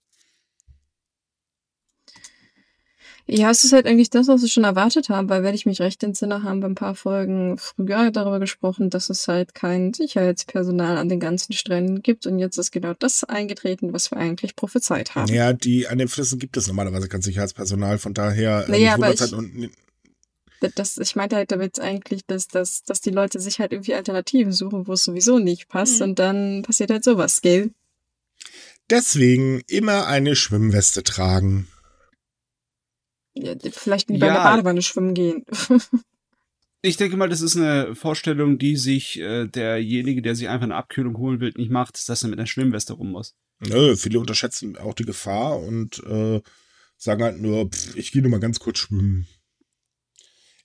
Ja, 3.28 3.50
es 3.50 3.64
ist 3.64 3.72
halt 3.72 3.86
eigentlich 3.86 4.10
das, 4.10 4.28
was 4.28 4.42
wir 4.42 4.48
schon 4.48 4.62
erwartet 4.62 5.08
haben, 5.08 5.28
weil 5.28 5.42
wenn 5.42 5.54
ich 5.54 5.66
mich 5.66 5.80
recht 5.80 6.02
entsinne, 6.04 6.44
haben 6.44 6.60
wir 6.60 6.68
ein 6.68 6.76
paar 6.76 6.94
Folgen 6.94 7.58
früher 7.58 8.12
darüber 8.12 8.38
gesprochen, 8.38 8.88
dass 8.88 9.10
es 9.10 9.26
halt 9.26 9.52
kein 9.52 9.92
Sicherheitspersonal 9.92 10.96
an 10.96 11.08
den 11.08 11.18
ganzen 11.18 11.52
Stränden 11.52 12.02
gibt 12.02 12.26
und 12.26 12.38
jetzt 12.38 12.56
ist 12.56 12.70
genau 12.70 12.94
das 12.94 13.24
eingetreten, 13.24 13.92
was 13.92 14.12
wir 14.12 14.18
eigentlich 14.18 14.54
prophezeit 14.54 15.16
haben. 15.16 15.32
Ja, 15.32 15.52
die 15.52 15.88
an 15.88 15.98
den 15.98 16.06
Flüssen 16.06 16.38
gibt 16.38 16.56
es 16.56 16.68
normalerweise 16.68 17.08
kein 17.08 17.20
Sicherheitspersonal, 17.22 17.98
von 17.98 18.14
daher 18.14 18.66
äh, 18.68 18.70
Naja, 18.70 18.94
aber 18.94 19.12
ich- 19.12 19.20
halt 19.20 19.32
und 19.32 19.70
Das, 20.76 20.96
ich 20.96 21.16
meinte 21.16 21.34
halt 21.34 21.50
damit 21.50 21.80
eigentlich, 21.80 22.24
dass, 22.26 22.46
dass, 22.46 22.84
dass 22.84 23.00
die 23.00 23.10
Leute 23.10 23.40
sich 23.40 23.58
halt 23.58 23.72
irgendwie 23.72 23.94
Alternativen 23.94 24.52
suchen, 24.52 24.86
wo 24.86 24.92
es 24.92 25.02
sowieso 25.02 25.38
nicht 25.40 25.68
passt 25.68 26.00
und 26.00 26.18
dann 26.20 26.62
passiert 26.62 26.90
halt 26.90 27.02
sowas, 27.02 27.42
gell? 27.42 27.70
deswegen 28.88 29.62
immer 29.66 30.06
eine 30.06 30.36
Schwimmweste 30.36 31.02
tragen. 31.02 31.66
Ja, 33.36 33.54
vielleicht 33.72 34.08
lieber 34.10 34.26
in 34.26 34.34
Ja. 34.34 34.42
der 34.42 34.50
Badewanne 34.50 34.82
schwimmen 34.82 35.14
gehen. 35.14 35.44
Ich 36.82 36.96
denke 36.96 37.16
mal, 37.16 37.28
das 37.28 37.40
ist 37.40 37.56
eine 37.56 37.96
Vorstellung, 37.96 38.58
die 38.58 38.76
sich 38.76 39.18
äh, 39.18 39.48
derjenige, 39.48 40.22
der 40.22 40.36
sich 40.36 40.48
einfach 40.48 40.64
eine 40.66 40.76
Abkühlung 40.76 41.16
holen 41.18 41.40
will, 41.40 41.52
nicht 41.56 41.70
macht, 41.70 42.08
dass 42.08 42.22
er 42.22 42.28
mit 42.28 42.38
einer 42.38 42.46
Schwimmweste 42.46 42.92
rum 42.92 43.10
muss. 43.10 43.34
Nö, 43.58 43.96
viele 43.96 44.20
unterschätzen 44.20 44.76
auch 44.76 44.94
die 44.94 45.04
Gefahr 45.06 45.58
und 45.58 46.00
äh, 46.04 46.40
sagen 46.96 47.24
halt 47.24 47.40
nur, 47.40 47.70
pff, 47.70 47.96
ich 47.96 48.12
gehe 48.12 48.22
nur 48.22 48.30
mal 48.30 48.38
ganz 48.38 48.60
kurz 48.60 48.78
schwimmen. 48.78 49.26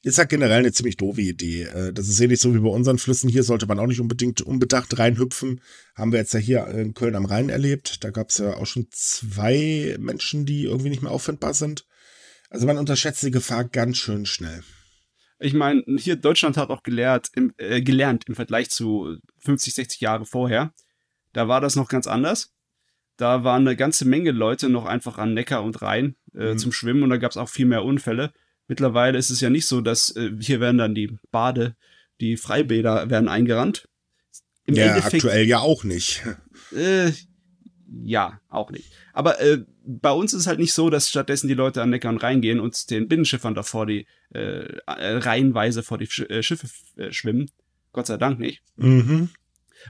Ist 0.04 0.18
halt 0.20 0.30
generell 0.30 0.60
eine 0.60 0.72
ziemlich 0.72 0.98
doofe 0.98 1.22
Idee. 1.22 1.64
Äh, 1.64 1.94
Das 1.94 2.08
ist 2.08 2.20
ähnlich 2.20 2.40
so 2.42 2.54
wie 2.54 2.60
bei 2.60 2.70
unseren 2.70 3.00
Flüssen. 3.00 3.30
Hier 3.30 3.44
sollte 3.44 3.66
man 3.66 3.80
auch 3.80 3.88
nicht 3.88 4.02
unbedingt 4.02 4.42
unbedacht 4.42 5.00
reinhüpfen. 5.00 5.62
Haben 5.96 6.12
wir 6.12 6.20
jetzt 6.20 6.34
ja 6.36 6.40
hier 6.40 6.68
in 6.68 6.94
Köln 6.94 7.16
am 7.16 7.26
Rhein 7.26 7.50
erlebt. 7.50 8.04
Da 8.04 8.12
gab 8.12 8.30
es 8.30 8.38
ja 8.38 8.58
auch 8.58 8.68
schon 8.68 8.86
zwei 8.92 9.96
Menschen, 10.00 10.46
die 10.46 10.64
irgendwie 10.66 10.90
nicht 10.90 11.02
mehr 11.02 11.12
auffindbar 11.12 11.56
sind. 11.56 11.86
Also 12.52 12.68
man 12.68 12.78
unterschätzt 12.78 13.24
die 13.24 13.32
Gefahr 13.32 13.64
ganz 13.64 13.98
schön 13.98 14.26
schnell. 14.26 14.62
Ich 15.40 15.54
meine, 15.54 15.84
hier 15.98 16.18
Deutschland 16.18 16.58
hat 16.58 16.70
auch 16.70 16.84
gelehrt, 16.84 17.30
im, 17.34 17.54
äh, 17.58 17.82
gelernt 17.82 18.26
im 18.28 18.36
Vergleich 18.36 18.70
zu 18.70 19.18
50, 19.40 19.74
60 19.74 20.02
Jahre 20.02 20.26
vorher. 20.26 20.74
Da 21.34 21.48
war 21.48 21.62
das 21.62 21.76
noch 21.78 21.88
ganz 21.88 22.08
anders. 22.08 22.54
Da 23.16 23.44
waren 23.46 23.66
eine 23.68 23.78
ganze 23.78 24.06
Menge 24.06 24.32
Leute 24.32 24.70
noch 24.70 24.86
einfach 24.86 25.18
an 25.18 25.34
Neckar 25.34 25.64
und 25.64 25.82
Rhein 25.82 26.16
äh, 26.36 26.54
Mhm. 26.54 26.58
zum 26.58 26.72
Schwimmen 26.74 27.04
und 27.04 27.10
da 27.10 27.18
gab 27.18 27.32
es 27.32 27.38
auch 27.38 27.50
viel 27.50 27.66
mehr 27.66 27.86
Unfälle. 27.86 28.34
Mittlerweile 28.68 29.18
ist 29.18 29.30
es 29.30 29.42
ja 29.42 29.50
nicht 29.50 29.66
so, 29.66 29.82
dass 29.82 30.16
äh, 30.16 30.32
hier 30.40 30.60
werden 30.60 30.78
dann 30.78 30.94
die 30.94 31.18
Bade, 31.32 31.76
die 32.20 32.36
Freibäder 32.38 33.10
werden 33.10 33.30
eingerannt. 33.30 33.88
Im 34.66 34.76
ja, 34.76 34.88
Endeffekt 34.88 35.16
aktuell 35.16 35.46
ja 35.48 35.60
auch 35.60 35.84
nicht. 35.84 36.24
Äh, 36.76 37.12
ja, 38.04 38.40
auch 38.50 38.72
nicht. 38.72 38.92
Aber 39.14 39.40
äh, 39.42 39.64
bei 39.86 40.12
uns 40.12 40.34
ist 40.34 40.42
es 40.42 40.48
halt 40.48 40.60
nicht 40.60 40.74
so, 40.74 40.90
dass 40.90 41.10
stattdessen 41.10 41.48
die 41.48 41.54
Leute 41.54 41.82
an 41.82 41.90
Neckar 41.90 42.12
und 42.12 42.24
Rhein 42.24 42.42
gehen 42.42 42.60
und 42.60 42.90
den 42.90 43.08
Binnenschiffern 43.08 43.56
davor 43.56 43.86
die 43.86 44.06
äh, 44.34 44.40
äh, 44.40 45.18
reihenweise 45.18 45.84
vor 45.84 45.98
die 45.98 46.08
Sch 46.08 46.22
äh, 46.30 46.42
Schiffe 46.44 46.68
äh, 46.98 47.12
schwimmen. 47.12 47.50
Gott 47.94 48.08
sei 48.08 48.18
Dank 48.18 48.40
nicht. 48.40 48.62
Mhm. 48.78 49.30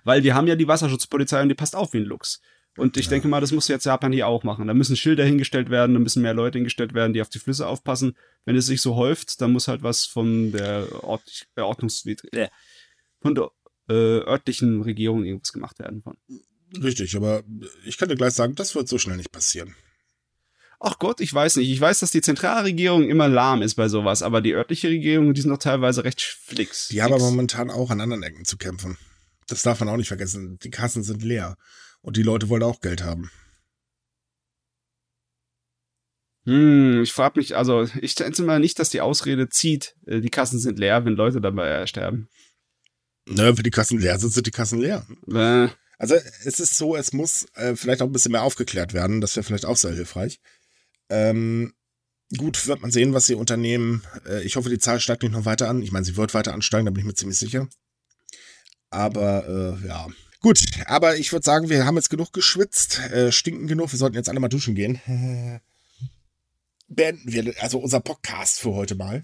Weil 0.03 0.24
wir 0.24 0.34
haben 0.36 0.47
ja 0.47 0.55
die 0.55 0.67
Wasserschutzpolizei 0.67 1.41
und 1.41 1.49
die 1.49 1.55
passt 1.55 1.76
auf 1.76 1.93
wie 1.93 1.97
ein 1.99 2.05
Luchs. 2.05 2.41
Und 2.78 2.95
ich 2.95 3.05
Ja. 3.05 3.09
denke 3.11 3.28
mal, 3.28 3.41
das 3.41 3.51
muss 3.51 3.67
jetzt 3.67 3.86
Japan 3.86 4.13
hier 4.13 4.28
auch 4.28 4.43
machen. 4.43 4.65
Da 4.67 4.74
müssen 4.74 4.95
Schilder 4.95 5.26
hingestellt 5.26 5.69
werden, 5.69 5.93
da 5.93 5.99
müssen 5.99 6.22
mehr 6.22 6.34
Leute 6.34 6.57
hingestellt 6.57 6.93
werden, 6.93 7.11
die 7.13 7.22
auf 7.22 7.28
die 7.30 7.39
Flüsse 7.39 7.67
aufpassen. 7.67 8.15
Wenn 8.45 8.55
es 8.55 8.65
sich 8.65 8.82
so 8.82 8.95
häuft, 8.95 9.41
dann 9.41 9.51
muss 9.51 9.67
halt 9.67 9.84
was 9.84 10.05
von 10.05 10.53
der 10.53 10.88
Ort 11.03 11.47
äh, 11.57 11.61
Ordnungswidrig 11.61 12.34
äh, 12.34 12.47
von 13.19 13.36
der 13.36 13.51
äh, 13.89 13.93
örtlichen 13.93 14.82
Regierung 14.84 15.26
irgendwas 15.26 15.51
gemacht 15.51 15.80
werden. 15.80 16.01
Von. 16.01 16.15
Richtig, 16.82 17.15
aber 17.15 17.43
ich 17.86 17.97
kann 17.97 18.09
dir 18.09 18.15
gleich 18.15 18.34
sagen, 18.34 18.55
das 18.55 18.76
wird 18.76 18.88
so 18.88 18.97
schnell 18.97 19.17
nicht 19.17 19.32
passieren. 19.32 19.76
Ach 20.80 20.97
Gott, 20.97 21.22
ich 21.22 21.32
weiß 21.32 21.57
nicht. 21.57 21.69
Ich 21.69 21.80
weiß, 21.80 21.99
dass 21.99 22.11
die 22.11 22.22
Zentralregierung 22.22 23.07
immer 23.07 23.28
lahm 23.28 23.61
ist 23.61 23.76
bei 23.76 23.88
sowas, 23.88 24.24
aber 24.24 24.41
die 24.41 24.53
örtliche 24.53 24.88
Regierung, 24.88 25.34
die 25.34 25.41
sind 25.41 25.51
doch 25.51 25.59
teilweise 25.59 26.03
recht 26.03 26.22
flix. 26.22 26.88
Die 26.88 27.03
haben 27.03 27.13
aber 27.13 27.24
momentan 27.24 27.69
auch 27.69 27.91
an 27.91 28.01
anderen 28.01 28.24
Ecken 28.24 28.45
zu 28.45 28.57
kämpfen. 28.57 28.97
Das 29.47 29.61
darf 29.61 29.80
man 29.80 29.89
auch 29.89 29.97
nicht 29.97 30.07
vergessen. 30.07 30.57
Die 30.63 30.72
Kassen 30.72 31.03
sind 31.03 31.24
leer. 31.24 31.55
Und 32.01 32.17
die 32.17 32.24
Leute 32.24 32.49
wollen 32.49 32.63
auch 32.63 32.82
Geld 32.82 33.03
haben. 33.03 33.30
Hm, 36.45 37.03
ich 37.03 37.13
frage 37.13 37.39
mich, 37.39 37.55
also 37.55 37.88
ich 38.01 38.13
schätze 38.13 38.41
mal 38.41 38.59
nicht, 38.59 38.80
dass 38.80 38.89
die 38.89 39.01
Ausrede 39.01 39.49
zieht, 39.49 39.95
äh, 40.07 40.22
die 40.22 40.32
Kassen 40.32 40.57
sind 40.57 40.80
leer, 40.80 41.05
wenn 41.05 41.13
Leute 41.13 41.39
dabei 41.39 41.69
äh, 41.69 41.88
sterben. 41.88 42.30
Ne, 43.28 43.55
wenn 43.55 43.63
die 43.63 43.69
Kassen 43.69 43.99
leer 43.99 44.17
sind, 44.17 44.34
sind 44.34 44.47
die 44.47 44.51
Kassen 44.51 44.80
leer. 44.80 45.05
Äh, 45.32 45.67
Also 46.01 46.15
es 46.15 46.59
ist 46.59 46.77
so, 46.77 46.95
es 46.95 47.13
muss 47.13 47.45
äh, 47.53 47.75
vielleicht 47.75 48.01
auch 48.01 48.07
ein 48.07 48.11
bisschen 48.11 48.31
mehr 48.31 48.41
aufgeklärt 48.41 48.91
werden. 48.93 49.21
Das 49.21 49.35
wäre 49.35 49.43
vielleicht 49.43 49.67
auch 49.67 49.77
sehr 49.77 49.93
hilfreich. 49.93 50.39
Ähm, 51.09 51.75
gut, 52.35 52.65
wird 52.65 52.81
man 52.81 52.89
sehen, 52.89 53.13
was 53.13 53.27
sie 53.27 53.35
unternehmen. 53.35 54.01
Äh, 54.27 54.41
ich 54.41 54.55
hoffe, 54.55 54.71
die 54.71 54.79
Zahl 54.79 54.99
steigt 54.99 55.21
nicht 55.21 55.31
noch 55.31 55.45
weiter 55.45 55.69
an. 55.69 55.83
Ich 55.83 55.91
meine, 55.91 56.03
sie 56.03 56.17
wird 56.17 56.33
weiter 56.33 56.55
ansteigen, 56.55 56.87
da 56.87 56.91
bin 56.91 57.01
ich 57.01 57.05
mir 57.05 57.13
ziemlich 57.13 57.37
sicher. 57.37 57.67
Aber 58.89 59.79
äh, 59.83 59.87
ja. 59.87 60.07
Gut, 60.39 60.65
aber 60.87 61.17
ich 61.17 61.31
würde 61.33 61.45
sagen, 61.45 61.69
wir 61.69 61.85
haben 61.85 61.97
jetzt 61.97 62.09
genug 62.09 62.33
geschwitzt, 62.33 62.97
äh, 63.11 63.31
stinken 63.31 63.67
genug. 63.67 63.91
Wir 63.91 63.99
sollten 63.99 64.15
jetzt 64.15 64.27
alle 64.27 64.39
mal 64.39 64.49
duschen 64.49 64.73
gehen. 64.73 64.99
Beenden 66.87 67.31
wir 67.31 67.53
also 67.61 67.77
unser 67.77 67.99
Podcast 67.99 68.59
für 68.59 68.73
heute 68.73 68.95
mal. 68.95 69.23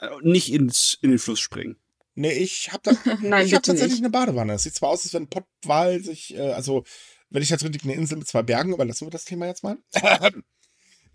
äh, 0.00 0.08
nicht 0.22 0.50
ins, 0.50 0.96
in 1.02 1.10
den 1.10 1.18
Fluss 1.18 1.40
springen. 1.40 1.76
Nee, 2.14 2.32
ich 2.32 2.72
habe 2.72 2.82
da, 2.84 2.92
Nein, 3.22 3.46
ich 3.46 3.52
bitte 3.52 3.62
tatsächlich 3.62 4.00
nicht. 4.00 4.04
eine 4.04 4.10
Badewanne. 4.10 4.54
Es 4.54 4.62
sieht 4.62 4.74
zwar 4.74 4.90
aus, 4.90 5.04
als 5.04 5.14
wenn 5.14 5.24
ein 5.24 5.30
Pottwal 5.30 6.02
sich, 6.02 6.34
äh, 6.36 6.52
also 6.52 6.84
wenn 7.30 7.42
ich 7.42 7.50
jetzt 7.50 7.64
richtig 7.64 7.84
eine 7.84 7.94
Insel 7.94 8.18
mit 8.18 8.28
zwei 8.28 8.42
Bergen, 8.42 8.72
überlassen 8.72 9.06
wir 9.06 9.10
das 9.10 9.24
Thema 9.24 9.46
jetzt 9.46 9.62
mal. 9.62 9.78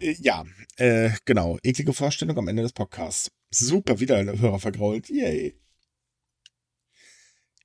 Äh, 0.01 0.15
ja, 0.21 0.45
äh, 0.77 1.09
genau. 1.25 1.57
Eklige 1.61 1.91
Vorstellung 1.91 2.37
am 2.37 2.47
Ende 2.47 2.63
des 2.63 2.71
Podcasts. 2.71 3.31
Super, 3.51 3.99
wieder 3.99 4.15
eine 4.15 4.39
Hörer 4.39 4.57
vergrault. 4.57 5.09
Yay. 5.09 5.59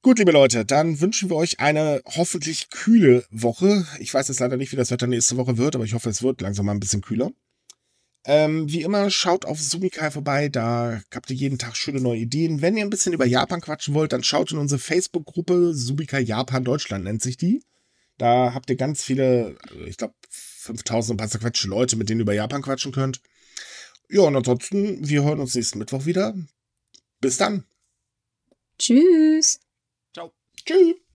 Gut, 0.03 0.19
liebe 0.19 0.33
Leute, 0.33 0.65
dann 0.65 1.01
wünschen 1.01 1.31
wir 1.31 1.37
euch 1.37 1.61
eine 1.61 2.03
hoffentlich 2.05 2.71
kühle 2.71 3.25
Woche. 3.31 3.87
Ich 4.01 4.13
weiß 4.13 4.27
jetzt 4.29 4.41
leider 4.41 4.57
nicht, 4.57 4.73
wie 4.73 4.77
das 4.77 4.91
Wetter 4.91 5.07
nächste 5.07 5.37
Woche 5.37 5.57
wird, 5.59 5.77
aber 5.77 5.85
ich 5.85 5.95
hoffe, 5.95 6.11
es 6.11 6.23
wird 6.23 6.41
langsam 6.41 6.67
mal 6.67 6.73
ein 6.73 6.81
bisschen 6.81 7.03
kühler. 7.03 7.31
Ähm, 8.27 8.71
wie 8.71 8.83
immer, 8.83 9.11
schaut 9.11 9.45
auf 9.45 9.61
Sumikai 9.61 10.11
vorbei, 10.11 10.49
da 10.49 11.03
habt 11.15 11.29
ihr 11.31 11.37
jeden 11.37 11.59
Tag 11.59 11.77
schöne 11.77 12.01
neue 12.01 12.21
Ideen. 12.21 12.63
Wenn 12.63 12.77
ihr 12.77 12.85
ein 12.85 12.91
bisschen 12.91 13.13
über 13.13 13.27
Japan 13.27 13.61
quatschen 13.61 13.93
wollt, 13.93 14.13
dann 14.13 14.25
schaut 14.25 14.51
in 14.51 14.59
unsere 14.59 14.79
Facebook-Gruppe 14.79 15.75
Sumikai 15.75 16.21
Japan 16.21 16.65
Deutschland 16.65 17.05
nennt 17.05 17.23
sich 17.23 17.37
die. 17.37 17.63
Da 18.17 18.55
habt 18.55 18.71
ihr 18.71 18.77
ganz 18.77 19.03
viele, 19.03 19.57
also 19.69 19.85
ich 19.85 19.99
glaube 19.99 20.15
5000 20.31 21.11
und 21.11 21.15
ein 21.15 21.19
paar 21.19 21.29
zerquetschte 21.29 21.69
Leute, 21.69 21.97
mit 21.97 22.09
denen 22.09 22.21
ihr 22.21 22.23
über 22.23 22.33
Japan 22.33 22.63
quatschen 22.63 22.93
könnt. 22.93 23.21
Ja, 24.09 24.23
und 24.23 24.37
ansonsten, 24.37 25.07
wir 25.07 25.25
hören 25.25 25.41
uns 25.41 25.55
nächsten 25.55 25.79
Mittwoch 25.79 26.07
wieder. 26.07 26.35
Bis 27.21 27.37
dann. 27.37 27.65
Tschüss. 28.79 29.61
Ciao. 30.15 30.33
Tschüss. 30.65 31.05